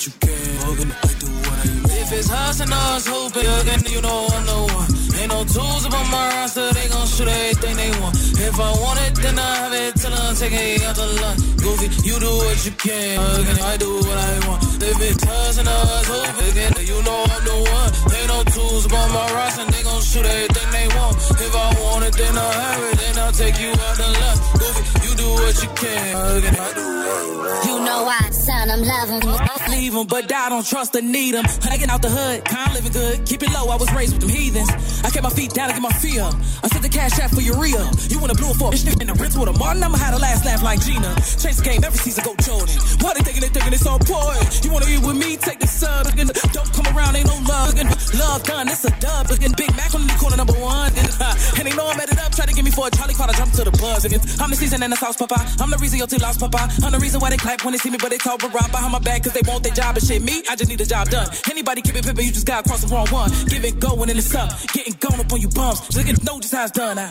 What 0.00 0.06
you 0.06 0.12
can. 0.20 0.72
Again, 0.72 0.96
I 1.02 1.14
do 1.18 1.26
what 1.26 1.58
I. 1.58 2.00
If 2.00 2.12
it's 2.12 2.30
us 2.30 2.60
and 2.60 2.72
us 2.72 3.06
hooping, 3.06 3.92
you 3.92 4.00
know 4.00 4.28
I'm 4.32 4.46
the 4.46 4.74
one. 4.74 4.99
No 5.40 5.46
tools 5.46 5.86
up 5.86 5.94
on 5.94 6.10
my 6.10 6.28
roster, 6.36 6.70
they 6.74 6.86
gon' 6.88 7.06
shoot 7.06 7.26
everything 7.26 7.74
they 7.74 7.90
want. 7.98 8.14
If 8.14 8.60
I 8.60 8.70
want 8.76 9.00
it, 9.08 9.14
then 9.24 9.38
I 9.38 9.56
have 9.56 9.72
it 9.72 9.96
till 9.96 10.12
I'm 10.12 10.36
taking 10.36 10.58
it 10.58 10.82
out 10.84 10.96
the 10.96 11.06
lunch. 11.16 11.40
Goofy, 11.56 11.88
you 12.06 12.20
do 12.20 12.28
what 12.28 12.66
you 12.66 12.72
can, 12.72 13.16
again, 13.40 13.58
I 13.64 13.76
do 13.78 13.90
what 14.04 14.18
I 14.20 14.32
want. 14.46 14.60
It's 14.82 15.26
us 15.26 15.56
and 15.56 15.66
us 15.66 16.06
hooping, 16.06 16.44
again, 16.44 16.72
you 16.84 17.02
know 17.08 17.24
I'm 17.24 17.44
the 17.48 17.56
one. 17.56 17.90
Ain't 18.20 18.28
no 18.28 18.44
tools 18.52 18.84
up 18.84 18.92
on 18.92 19.12
my 19.16 19.32
roster, 19.32 19.64
they 19.64 19.82
gon' 19.82 20.02
shoot 20.02 20.26
everything 20.26 20.70
they 20.76 20.88
want. 20.92 21.16
If 21.16 21.54
I 21.56 21.68
want 21.80 22.04
it, 22.04 22.14
then 22.20 22.36
I 22.36 22.52
have 22.60 22.82
it, 22.92 22.98
then 23.00 23.18
I'll 23.24 23.32
take 23.32 23.58
you 23.58 23.70
out 23.72 23.96
the 23.96 24.08
lunch. 24.20 24.40
Goofy, 24.60 24.82
you 25.08 25.12
do 25.16 25.28
what 25.40 25.56
you 25.56 25.70
can, 25.72 26.36
again, 26.36 26.56
I 26.60 26.68
do 26.76 26.84
what 26.84 27.16
I 27.16 27.24
want. 27.32 27.64
You 27.64 27.76
know 27.80 28.00
I 28.04 28.28
sound, 28.28 28.70
I'm 28.72 28.82
loving. 28.84 29.22
Leave 29.70 29.94
'em, 29.94 30.06
but 30.06 30.30
I 30.32 30.48
don't 30.48 30.66
trust 30.66 30.96
or 30.96 31.00
need 31.00 31.34
'em. 31.34 31.46
I 31.70 31.76
get 31.76 31.88
out 31.88 32.02
the 32.02 32.10
hood, 32.10 32.44
kind 32.44 32.68
of 32.68 32.74
living 32.74 32.92
good. 32.92 33.24
Keep 33.24 33.44
it 33.44 33.50
low, 33.52 33.68
I 33.70 33.76
was 33.76 33.90
raised 33.92 34.14
with 34.14 34.22
them 34.22 34.30
heathens. 34.30 34.68
I 35.04 35.10
kept 35.10 35.22
my 35.22 35.29
feet 35.30 35.50
down 35.54 35.70
and 35.70 35.76
get 35.78 35.82
my 35.82 35.94
feet 35.98 36.18
up. 36.18 36.34
I 36.62 36.68
set 36.68 36.82
the 36.82 36.88
cash 36.88 37.18
out 37.20 37.30
for 37.30 37.40
urea. 37.40 37.82
You 38.10 38.18
wanna 38.18 38.34
blue 38.34 38.52
for 38.54 38.68
a 38.68 38.72
bitch 38.74 39.00
in 39.00 39.06
the 39.06 39.14
Ritz 39.14 39.36
with 39.36 39.48
a 39.48 39.56
Martin? 39.56 39.82
I'ma 39.82 39.98
have 39.98 40.14
the 40.14 40.20
last 40.20 40.44
laugh 40.44 40.62
like 40.62 40.80
Gina. 40.84 41.10
Change 41.38 41.56
the 41.56 41.64
game 41.64 41.80
every 41.84 41.98
season, 41.98 42.24
go 42.24 42.34
Jordan. 42.42 42.76
Why 43.00 43.14
they 43.14 43.22
thinking 43.24 43.42
they 43.42 43.52
thinking 43.52 43.72
it's 43.72 43.86
all 43.86 43.98
point? 43.98 44.64
You 44.64 44.70
wanna 44.70 44.90
eat 44.90 45.02
with 45.02 45.16
me? 45.16 45.36
Take 45.36 45.60
the 45.60 45.66
sub. 45.66 46.10
Don't 46.52 46.70
come 46.74 46.88
around, 46.92 47.16
ain't 47.16 47.26
no 47.26 47.38
love. 47.48 47.72
Love 48.14 48.42
done, 48.44 48.68
it's 48.68 48.84
a 48.84 48.92
dub. 49.00 49.30
Again, 49.30 49.54
Big 49.56 49.70
Mac 49.76 49.94
on 49.94 50.06
the 50.06 50.14
corner 50.18 50.36
number 50.36 50.58
one. 50.58 50.92
And, 50.96 51.08
uh, 51.20 51.34
they 51.62 51.76
know 51.76 51.86
I'm 51.86 52.00
at 52.00 52.10
it 52.10 52.18
up. 52.18 52.32
Try 52.32 52.46
to 52.46 52.54
get 52.54 52.64
me 52.64 52.70
for 52.70 52.88
a 52.88 52.90
Charlie 52.90 53.14
Carter, 53.14 53.34
jump 53.34 53.52
to 53.52 53.64
the 53.64 53.70
buzz. 53.70 54.04
I'm 54.40 54.50
the 54.50 54.56
season 54.56 54.82
and 54.82 54.92
the 54.92 54.96
sauce, 54.96 55.16
papa. 55.16 55.38
I'm 55.60 55.70
the 55.70 55.78
reason 55.78 55.98
your 55.98 56.06
team 56.06 56.20
lost, 56.20 56.40
papa. 56.40 56.68
I'm 56.82 56.92
the 56.92 56.98
reason 56.98 57.20
why 57.20 57.30
they 57.30 57.36
clap 57.36 57.64
when 57.64 57.72
they 57.72 57.78
see 57.78 57.90
me, 57.90 57.98
but 58.00 58.10
they 58.10 58.18
talk 58.18 58.40
but 58.40 58.50
behind 58.52 58.92
my 58.92 58.98
back 58.98 59.22
cause 59.22 59.32
they 59.32 59.42
want 59.46 59.62
their 59.62 59.74
job 59.74 59.96
and 59.96 60.04
shit. 60.04 60.22
Me, 60.22 60.42
I 60.50 60.56
just 60.56 60.68
need 60.68 60.80
a 60.80 60.86
job 60.86 61.08
done. 61.10 61.28
Anybody 61.50 61.82
keep 61.82 61.94
it 61.94 62.04
pimpin', 62.04 62.24
you 62.24 62.32
just 62.32 62.46
gotta 62.46 62.66
cross 62.66 62.82
the 62.82 62.88
wrong 62.88 63.06
one. 63.08 63.30
Give 63.46 63.64
it 63.64 63.78
going 63.78 64.10
and 64.10 64.18
it's 64.18 64.34
up. 64.34 64.50
Getting 64.72 64.94
gone 65.20 65.26
up 65.26 65.32
on 65.32 65.40
you 65.40 65.48
bums. 65.48 65.80
Just 65.88 66.06
get 66.06 66.24
know 66.24 66.40
just 66.40 66.54
how 66.54 66.64
it's 66.64 66.72
done 66.72 66.96
now. 66.96 67.10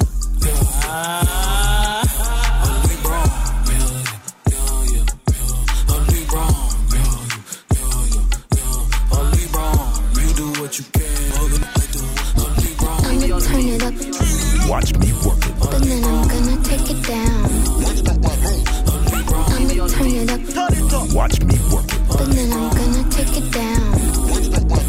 I'ma 13.02 13.40
turn 13.40 13.68
it 13.68 13.84
up. 13.84 13.94
Watch 14.70 14.94
me 14.98 15.10
And 15.72 15.84
then 15.84 16.04
I'm 16.04 16.28
gonna 16.28 16.64
take 16.64 16.90
it 16.90 17.02
down. 17.08 17.46
I'ma 19.60 19.88
turn 19.88 20.08
it 20.08 20.94
up. 20.94 21.14
Watch 21.14 21.42
me 21.42 21.58
work 21.72 21.86
it. 21.86 22.00
But 22.08 22.28
then 22.30 22.54
I'm 22.54 22.70
gonna 22.70 23.10
take 23.10 23.38
it 23.38 23.52
down. 23.52 24.89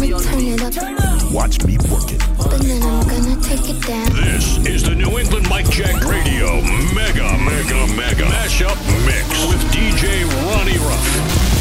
Turn 0.00 0.40
it 0.40 0.62
up. 0.62 1.30
Watch 1.30 1.62
me 1.64 1.76
work 1.90 2.10
it. 2.10 2.20
But 2.38 2.62
then 2.62 2.82
I'm 2.82 3.06
gonna 3.06 3.38
take 3.42 3.68
it 3.68 3.86
down. 3.86 4.08
This 4.14 4.56
is 4.66 4.82
the 4.82 4.94
New 4.94 5.18
England 5.18 5.46
Mic 5.50 5.68
Check 5.68 5.94
Radio 6.06 6.62
Mega 6.94 7.36
Mega 7.36 7.86
Mega 7.94 8.24
Mashup 8.24 8.78
Mix 9.04 9.46
with 9.46 9.60
DJ 9.70 10.24
Ronnie 10.24 10.78
Ruff. 10.78 11.59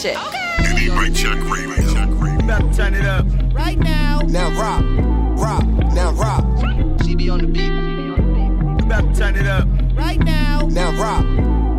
Switch 0.00 0.14
it. 0.14 0.18
Any 0.60 0.88
Mic 0.88 1.14
Check 1.14 1.38
Radio. 1.50 1.90
About 2.38 2.72
to 2.72 2.74
turn 2.74 2.94
it 2.94 3.04
up. 3.04 3.26
Right 3.52 3.78
now. 3.78 4.20
Now 4.20 4.48
rock, 4.58 4.82
rock, 5.38 5.66
now 5.92 6.12
rock. 6.12 6.44
CB 7.02 7.30
on 7.30 7.40
the 7.40 7.46
beat. 7.46 8.82
About 8.86 9.12
to 9.12 9.20
turn 9.20 9.36
it 9.36 9.46
up. 9.46 9.68
Right 9.94 10.18
now. 10.24 10.66
Now 10.70 10.92
rock, 10.92 11.24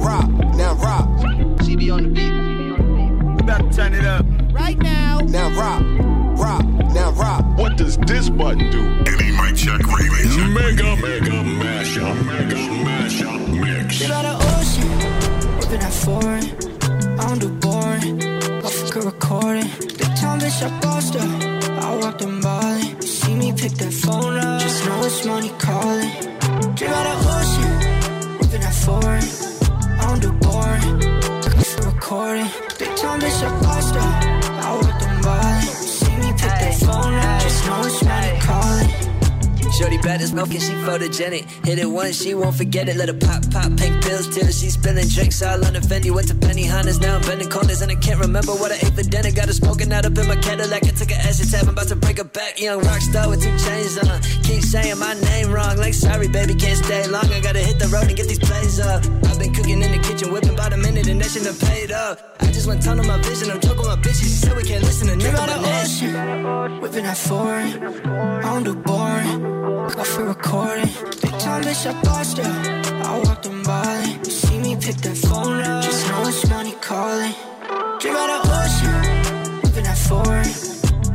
rock, 0.04 0.30
now 0.56 0.76
rock. 0.76 1.08
CB 1.62 1.92
on 1.92 2.04
the 2.04 2.10
beat. 2.10 2.32
We 2.32 3.40
about 3.42 3.72
to 3.72 3.76
turn 3.76 3.94
it 3.96 4.06
up. 4.06 4.26
Right 4.54 4.78
now. 4.78 5.22
Now 5.22 5.50
rock, 5.58 5.84
rock, 6.38 6.66
now 6.94 7.12
rock. 7.14 7.58
What 7.58 7.76
does 7.76 7.98
this 7.98 8.30
button 8.30 8.70
do? 8.70 8.82
Any 9.12 9.32
Mic 9.32 9.56
Check 9.56 9.82
Radio. 9.82 10.48
Mega 10.48 10.96
Mega 10.98 11.42
Mashup 11.58 12.26
Mega 12.28 12.56
Mashup 12.56 13.60
Mix. 13.60 14.00
Get 14.00 14.12
out 14.12 14.26
of 14.26 14.60
ocean, 14.60 15.58
whipping 15.58 15.80
that 15.80 15.92
foreign. 15.92 16.71
I 17.42 17.44
do 17.44 17.50
boring. 17.54 18.22
Off 18.64 18.96
a 18.96 19.00
recording. 19.02 19.68
Big 19.98 20.12
time 20.16 20.40
bitch, 20.40 20.62
I 20.62 20.80
bossed 20.80 21.16
her. 21.16 21.30
I 21.82 21.96
walked 21.96 22.22
in 22.22 22.40
Bali. 22.40 23.02
See 23.02 23.34
me 23.34 23.52
pick 23.52 23.72
that 23.82 23.92
phone 23.92 24.38
up. 24.38 24.62
Just 24.62 24.86
know 24.86 25.04
it's 25.04 25.26
money 25.26 25.50
calling. 25.58 26.12
Drink 26.76 26.94
out 26.94 27.08
of 27.14 27.26
ocean, 27.38 28.38
whipping 28.38 28.62
that 28.62 28.76
foreign. 28.86 29.26
I 30.00 30.06
don't 30.06 30.22
do 30.22 30.32
boring. 30.46 30.86
Off 31.58 31.80
a 31.80 31.82
recording. 31.90 32.50
Big 32.78 32.96
time 32.96 33.20
bitch, 33.20 33.42
I 33.42 33.50
bossed 33.64 33.96
her. 33.96 34.10
I 34.62 34.76
walked 34.76 35.01
Shorty 39.82 39.98
bad 39.98 40.22
as 40.22 40.32
milk 40.32 40.52
and 40.52 40.62
she 40.62 40.74
photogenic. 40.86 41.50
Hit 41.66 41.80
it 41.80 41.90
once, 41.90 42.22
she 42.22 42.36
won't 42.36 42.56
forget 42.56 42.88
it. 42.88 42.98
Let 42.98 43.10
her 43.10 43.18
pop, 43.18 43.42
pop, 43.50 43.76
pink 43.78 44.04
pills 44.04 44.28
till 44.28 44.46
she's 44.46 44.76
spilling 44.76 45.08
drinks 45.08 45.42
all 45.42 45.66
on 45.66 45.74
the 45.74 45.80
Fendi. 45.80 46.14
Went 46.14 46.28
to 46.28 46.36
Penny 46.36 46.68
Hunters, 46.68 47.00
now 47.00 47.16
I'm 47.16 47.22
bending 47.24 47.50
corners 47.50 47.82
and 47.82 47.92
I 47.92 47.96
can't 47.96 48.20
remember 48.20 48.52
what 48.52 48.72
I 48.72 48.76
ate 48.76 48.94
for 48.94 49.02
dinner. 49.02 49.32
Got 49.32 49.48
her 49.48 49.54
smoking 49.54 49.92
out 49.92 50.06
up 50.06 50.16
in 50.16 50.28
my 50.28 50.36
Cadillac. 50.36 50.84
I 50.84 50.92
took 50.94 51.10
an 51.10 51.18
acid 51.26 51.50
tab, 51.50 51.64
I'm 51.64 51.70
about 51.70 51.88
to 51.88 51.96
break 51.96 52.20
her 52.20 52.24
back. 52.24 52.62
Young 52.62 52.78
rock 52.86 53.02
star 53.02 53.28
with 53.28 53.42
two 53.42 53.50
chains 53.58 53.98
on. 53.98 54.22
Keep 54.46 54.62
saying 54.62 55.00
my 55.00 55.16
name 55.16 55.52
wrong, 55.52 55.78
like 55.78 55.96
sorry 55.96 56.28
baby, 56.28 56.54
can't 56.54 56.78
stay 56.78 57.08
long. 57.08 57.26
I 57.34 57.40
gotta 57.42 57.66
hit 57.66 57.80
the 57.80 57.88
road 57.88 58.06
and 58.06 58.16
get 58.16 58.28
these 58.28 58.38
plays 58.38 58.80
up. 58.80 59.02
I've 59.26 59.40
been 59.40 59.52
cooking 59.52 59.82
in 59.82 59.92
the 59.92 59.98
kitchen, 59.98 60.32
whipping 60.32 60.54
about 60.54 60.74
a 60.74 60.78
minute 60.78 61.08
and 61.08 61.20
that 61.22 61.32
shit 61.32 61.42
done 61.42 61.58
paid 61.58 61.92
up. 61.92 62.38
I 62.40 62.46
just 62.54 62.68
went 62.68 62.84
tunnel 62.84 63.06
my 63.06 63.18
vision, 63.24 63.50
I'm 63.50 63.60
joking 63.60 63.88
my 63.88 63.96
bitches. 63.96 64.30
She 64.30 64.38
said 64.46 64.56
we 64.56 64.62
can't 64.62 64.84
listen 64.84 65.08
to 65.08 65.18
nigga, 65.18 65.42
of 65.42 65.62
nah. 65.66 65.82
ocean, 65.82 66.82
whipping 66.82 67.06
that 67.06 67.18
foreign. 67.18 67.82
I 68.06 68.54
don't 68.54 68.64
do 68.64 68.76
boring. 68.76 69.71
Off 69.72 70.18
a 70.18 70.24
recording. 70.26 70.86
Big 71.22 71.40
time 71.40 71.64
bitch, 71.64 71.88
I 71.88 72.02
bossed 72.04 72.38
her. 72.38 72.44
I 72.44 73.22
walked 73.24 73.46
in 73.46 73.64
Bali. 73.64 74.20
You 74.26 74.32
see 74.32 74.60
me 74.60 74.76
pick 74.76 74.98
that 74.98 75.16
phone 75.16 75.62
up. 75.62 75.84
Just 75.84 76.10
know 76.10 76.28
it's 76.28 76.50
money 76.50 76.76
calling. 76.82 77.34
Drink 78.00 78.18
out 78.18 78.30
of 78.30 78.52
ocean, 78.60 79.62
whipping 79.62 79.86
that 79.86 79.98
foreign. 79.98 80.52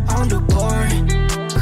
I 0.09 0.17
don't 0.17 0.29
do 0.29 0.41
boring. 0.55 1.05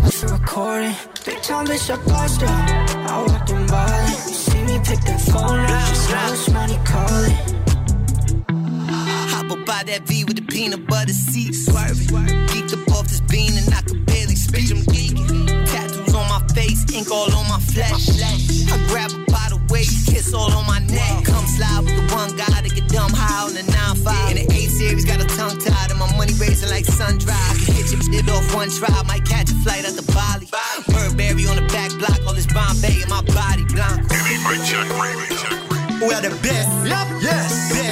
Off 0.06 0.22
a 0.22 0.26
recording. 0.28 0.94
Big 1.26 1.42
time 1.42 1.66
bitch, 1.66 1.90
I 1.90 1.96
bossed 2.06 2.40
her. 2.42 2.46
I 2.46 3.24
walked 3.26 3.50
in 3.50 3.66
Bali. 3.66 4.10
You 4.30 4.34
see 4.46 4.62
me 4.62 4.78
pick 4.84 5.00
that 5.08 5.20
phone 5.20 5.60
up. 5.60 5.88
Just 5.88 6.10
know 6.10 6.32
it's 6.32 6.50
money 6.50 6.78
calling. 6.84 7.36
Hop 9.34 9.50
up 9.50 9.66
by 9.66 9.82
that 9.84 10.06
V 10.06 10.24
with 10.24 10.36
the 10.36 10.42
peanut 10.42 10.86
butter 10.86 11.12
seat 11.12 11.54
swerving. 11.54 12.06
Geeked 12.48 12.72
up 12.72 12.94
off 12.94 13.08
this 13.08 13.20
bean 13.20 13.52
and 13.58 13.74
I 13.74 13.82
could 13.82 14.06
barely 14.06 14.36
speak. 14.36 14.70
I'm 14.70 14.78
geeking. 14.94 15.64
Tattoos 16.54 16.78
on 16.80 16.84
my 16.84 16.84
face, 16.84 16.94
ink 16.94 17.10
all 17.10 17.32
on 17.34 17.48
my 17.48 17.58
flesh. 17.60 18.08
I 18.70 18.78
grab 18.88 19.10
her 19.10 19.24
by 19.26 19.48
the 19.50 19.60
waist, 19.70 20.08
kiss 20.08 20.32
all 20.32 20.52
on 20.52 20.66
my 20.66 20.78
neck. 20.80 21.24
Come 21.24 21.46
slide 21.46 21.84
with 21.84 21.96
the 21.96 22.14
one 22.14 22.36
guy 22.36 22.62
to 22.62 22.68
get 22.68 22.88
dumb 22.88 23.10
high 23.12 23.46
on 23.46 23.54
the 23.54 23.62
9-5. 23.62 24.30
In 24.30 24.46
the 24.46 24.54
8 24.54 24.70
series, 24.70 25.04
got 25.04 25.20
a 25.20 25.26
tongue 25.36 25.58
tied 25.58 25.90
and 25.90 25.98
my 25.98 26.10
money 26.16 26.34
raising 26.34 26.70
like 26.70 26.84
sun 26.84 27.18
dry. 27.18 27.34
I 27.34 27.54
can 27.58 27.74
hit 27.74 27.92
you 27.92 27.98
It 28.18 28.28
off 28.30 28.54
one 28.54 28.70
try, 28.70 29.02
might 29.06 29.24
catch 29.24 29.50
a 29.50 29.54
flight 29.62 29.84
at 29.84 29.94
the 29.94 30.06
Bali. 30.12 30.48
Burberry 30.88 31.46
on 31.46 31.56
the 31.56 31.66
back 31.72 31.90
block, 31.98 32.18
all 32.26 32.34
this 32.34 32.46
Bombay 32.46 33.02
in 33.02 33.08
my 33.08 33.22
body. 33.34 33.64
Blanco. 33.64 34.14
Mic 34.46 34.62
check 34.66 34.88
radio. 34.94 35.64
We 36.06 36.12
are 36.12 36.22
the 36.22 36.30
best. 36.42 36.68
Yep. 36.86 37.06
Yes. 37.22 37.72
Best. 37.72 37.83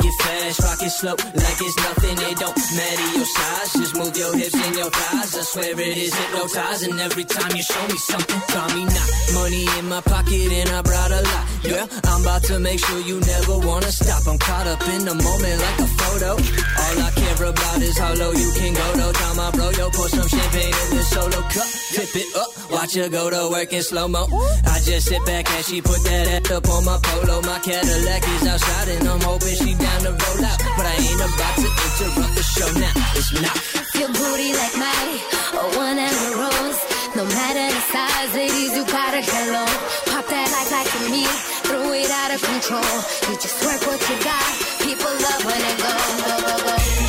It 0.00 0.14
fast, 0.22 0.62
rock 0.62 0.82
it 0.82 0.90
slow, 0.90 1.10
like 1.10 1.60
it's 1.60 1.76
nothing. 1.76 2.16
It 2.30 2.38
don't 2.38 2.56
matter 2.56 3.16
your 3.16 3.26
size, 3.26 3.72
just 3.74 3.96
move 3.96 4.16
your 4.16 4.34
hips 4.34 4.54
and 4.54 4.76
your 4.76 4.90
thighs. 4.90 5.25
I 5.56 5.58
swear 5.58 5.88
it 5.88 5.96
is 5.96 6.12
hypnotizing 6.12 7.00
every 7.00 7.24
time 7.24 7.56
you 7.56 7.62
show 7.62 7.86
me 7.88 7.96
something. 7.96 8.40
Call 8.52 8.68
me 8.76 8.84
not 8.84 9.08
money 9.32 9.64
in 9.78 9.88
my 9.88 10.02
pocket 10.02 10.52
and 10.52 10.68
I 10.68 10.82
brought 10.82 11.10
a 11.10 11.22
lot. 11.24 11.44
Girl, 11.64 11.88
I'm 12.04 12.20
about 12.20 12.42
to 12.44 12.60
make 12.60 12.78
sure 12.78 13.00
you 13.00 13.20
never 13.20 13.56
wanna 13.64 13.90
stop. 13.90 14.28
I'm 14.28 14.36
caught 14.36 14.66
up 14.66 14.82
in 14.92 15.08
the 15.08 15.14
moment 15.16 15.56
like 15.56 15.78
a 15.80 15.88
photo. 15.96 16.30
All 16.36 16.96
I 17.00 17.10
care 17.16 17.48
about 17.48 17.80
is 17.80 17.96
how 17.96 18.12
low 18.14 18.32
you 18.32 18.52
can 18.52 18.74
go. 18.74 18.86
Though, 19.00 19.12
time 19.12 19.36
my 19.36 19.50
bro, 19.52 19.70
yo, 19.70 19.88
pour 19.96 20.08
some 20.08 20.28
champagne 20.28 20.76
in 20.76 20.88
this 20.92 21.08
solo 21.08 21.40
cup. 21.48 21.68
Tip 21.96 22.12
it 22.20 22.36
up, 22.36 22.50
watch 22.70 22.94
her 22.96 23.08
go 23.08 23.30
to 23.30 23.48
work 23.48 23.72
in 23.72 23.82
slow 23.82 24.08
mo. 24.08 24.28
I 24.68 24.76
just 24.84 25.08
sit 25.08 25.24
back 25.24 25.48
and 25.48 25.64
she 25.64 25.80
put 25.80 26.04
that 26.04 26.28
ass 26.36 26.50
up 26.50 26.68
on 26.68 26.84
my 26.84 26.98
polo. 27.00 27.40
My 27.48 27.58
Cadillac 27.60 28.22
is 28.28 28.46
outside 28.46 28.88
and 28.92 29.08
I'm 29.08 29.20
hoping 29.24 29.56
she 29.56 29.72
down 29.72 30.00
to 30.04 30.12
roll 30.12 30.44
out. 30.44 30.58
But 30.76 30.84
I 30.84 30.96
ain't 31.00 31.22
about 31.24 31.54
to 31.64 31.68
interrupt 31.86 32.34
the 32.36 32.44
show 32.44 32.70
now. 32.76 32.92
It's 33.16 33.32
not. 33.40 33.56
Your 33.96 34.12
booty 34.12 34.52
like 34.52 34.76
my 34.76 35.45
or 35.54 35.68
one 35.76 35.98
and 35.98 36.16
a 36.26 36.30
rose. 36.36 36.80
No 37.14 37.24
matter 37.24 37.66
the 37.74 37.82
size, 37.92 38.34
ladies, 38.34 38.76
you 38.76 38.84
gotta 38.86 39.22
hello. 39.22 39.64
Pop 40.10 40.26
that 40.26 40.48
like 40.50 40.70
like 40.70 40.90
to 40.90 41.10
me, 41.10 41.24
throw 41.66 41.92
it 41.92 42.10
out 42.10 42.30
of 42.34 42.42
control. 42.42 42.94
You 43.28 43.34
just 43.38 43.58
work 43.64 43.80
what 43.86 44.00
you 44.08 44.16
got. 44.24 44.46
People 44.82 45.12
love 45.26 45.42
when 45.44 45.60
it 45.60 45.76
go, 45.78 45.94
go, 46.26 46.34
go, 46.46 46.64
go. 46.66 47.05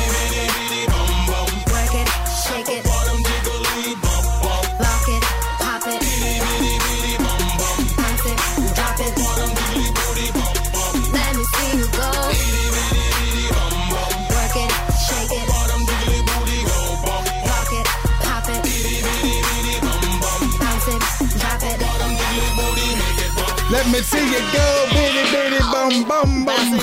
Let 23.70 23.86
me 23.88 23.98
see 24.00 24.24
you 24.24 24.38
go, 24.50 24.86
bitty, 24.92 25.30
bitty, 25.30 25.58
bum, 25.58 26.04
bum, 26.08 26.44
bum. 26.46 26.78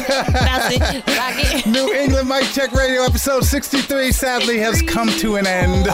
New 1.72 1.92
England 1.92 2.30
Mic 2.30 2.44
Check 2.54 2.74
Radio 2.74 3.02
episode 3.04 3.44
63 3.44 4.12
sadly 4.12 4.60
has 4.60 4.84
come 4.84 5.10
to 5.18 5.38
an 5.38 5.48
end. 5.48 5.86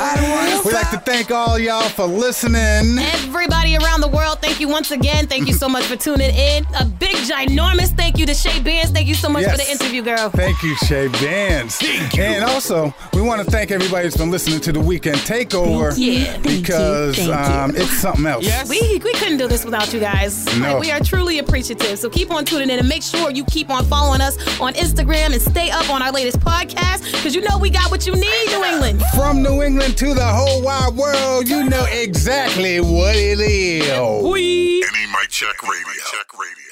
We'd 0.66 0.74
like 0.74 0.90
to 0.92 1.02
thank 1.06 1.32
all 1.32 1.58
y'all 1.58 1.88
for 1.88 2.06
listening. 2.06 3.00
Everybody 3.00 3.78
around 3.78 4.02
the 4.02 4.10
world, 4.10 4.40
thank 4.42 4.60
you 4.60 4.68
once 4.68 4.92
again. 4.92 5.28
Thank 5.28 5.48
you 5.48 5.54
so 5.54 5.70
much 5.70 5.86
for 5.86 5.96
tuning 5.96 6.30
in. 6.36 6.66
A 6.78 6.84
big, 6.84 7.16
ginormous 7.16 7.96
thank 7.96 8.18
you 8.18 8.26
to 8.26 8.34
Shay 8.34 8.60
Bands. 8.62 8.92
Thank 8.92 9.08
you 9.08 9.16
so 9.16 9.30
much 9.30 9.46
for 9.46 9.56
the 9.56 9.72
interview, 9.72 10.02
girl. 10.02 10.30
Thank 10.30 10.62
you, 10.62 10.76
Shay 10.76 11.08
Bands. 11.08 11.82
And 12.18 12.44
also, 12.44 12.94
we 13.14 13.22
want 13.22 13.42
to 13.44 13.50
thank 13.50 13.72
everybody 13.72 14.04
that's 14.04 14.18
been 14.18 14.30
listening 14.32 14.60
to 14.62 14.74
the 14.74 14.80
Weekend 14.82 15.18
Takeover. 15.20 15.94
Yeah. 15.96 16.34
Thank 16.34 16.46
you. 16.46 16.62
Because 16.62 17.16
Thank 17.16 17.30
you. 17.30 17.34
um, 17.34 17.76
it's 17.76 17.98
something 17.98 18.26
else. 18.26 18.44
Yes. 18.44 18.68
We, 18.68 19.00
we 19.04 19.14
couldn't 19.14 19.38
do 19.38 19.48
this 19.48 19.64
without 19.64 19.94
you 19.94 20.02
guys. 20.02 20.46
No. 20.60 20.81
Like, 20.82 20.88
we 20.88 20.92
are 20.92 21.00
truly 21.00 21.38
appreciative. 21.38 22.00
So 22.00 22.10
keep 22.10 22.32
on 22.32 22.44
tuning 22.44 22.72
in 22.72 22.80
and 22.80 22.90
make 22.90 23.04
sure 23.04 23.30
you 23.30 23.46
keep 23.46 23.70
on 23.70 23.86
following 23.86 24.20
us 24.20 24.36
on 24.60 24.74
Instagram 24.74 25.32
and 25.32 25.42
stay 25.42 25.70
up 25.70 25.88
on 25.92 26.02
our 26.02 26.12
latest 26.12 26.40
podcast 26.40 27.04
because 27.12 27.36
you 27.36 27.42
know 27.42 27.60
we 27.60 27.70
got 27.70 27.92
what 27.92 28.08
you 28.08 28.16
need, 28.16 28.48
New 28.48 28.64
England. 28.64 29.04
From 29.16 29.44
New 29.44 29.62
England 29.62 29.96
to 29.98 30.14
the 30.16 30.26
whole 30.26 30.64
wide 30.64 30.96
world, 30.96 31.48
you 31.48 31.70
know 31.70 31.86
exactly 31.92 32.80
what 32.80 33.16
it 33.16 33.40
is. 33.40 34.24
We. 34.24 34.80
NE 34.80 35.08
Mic 35.12 35.30
Check 35.30 35.62
Radio. 35.62 36.71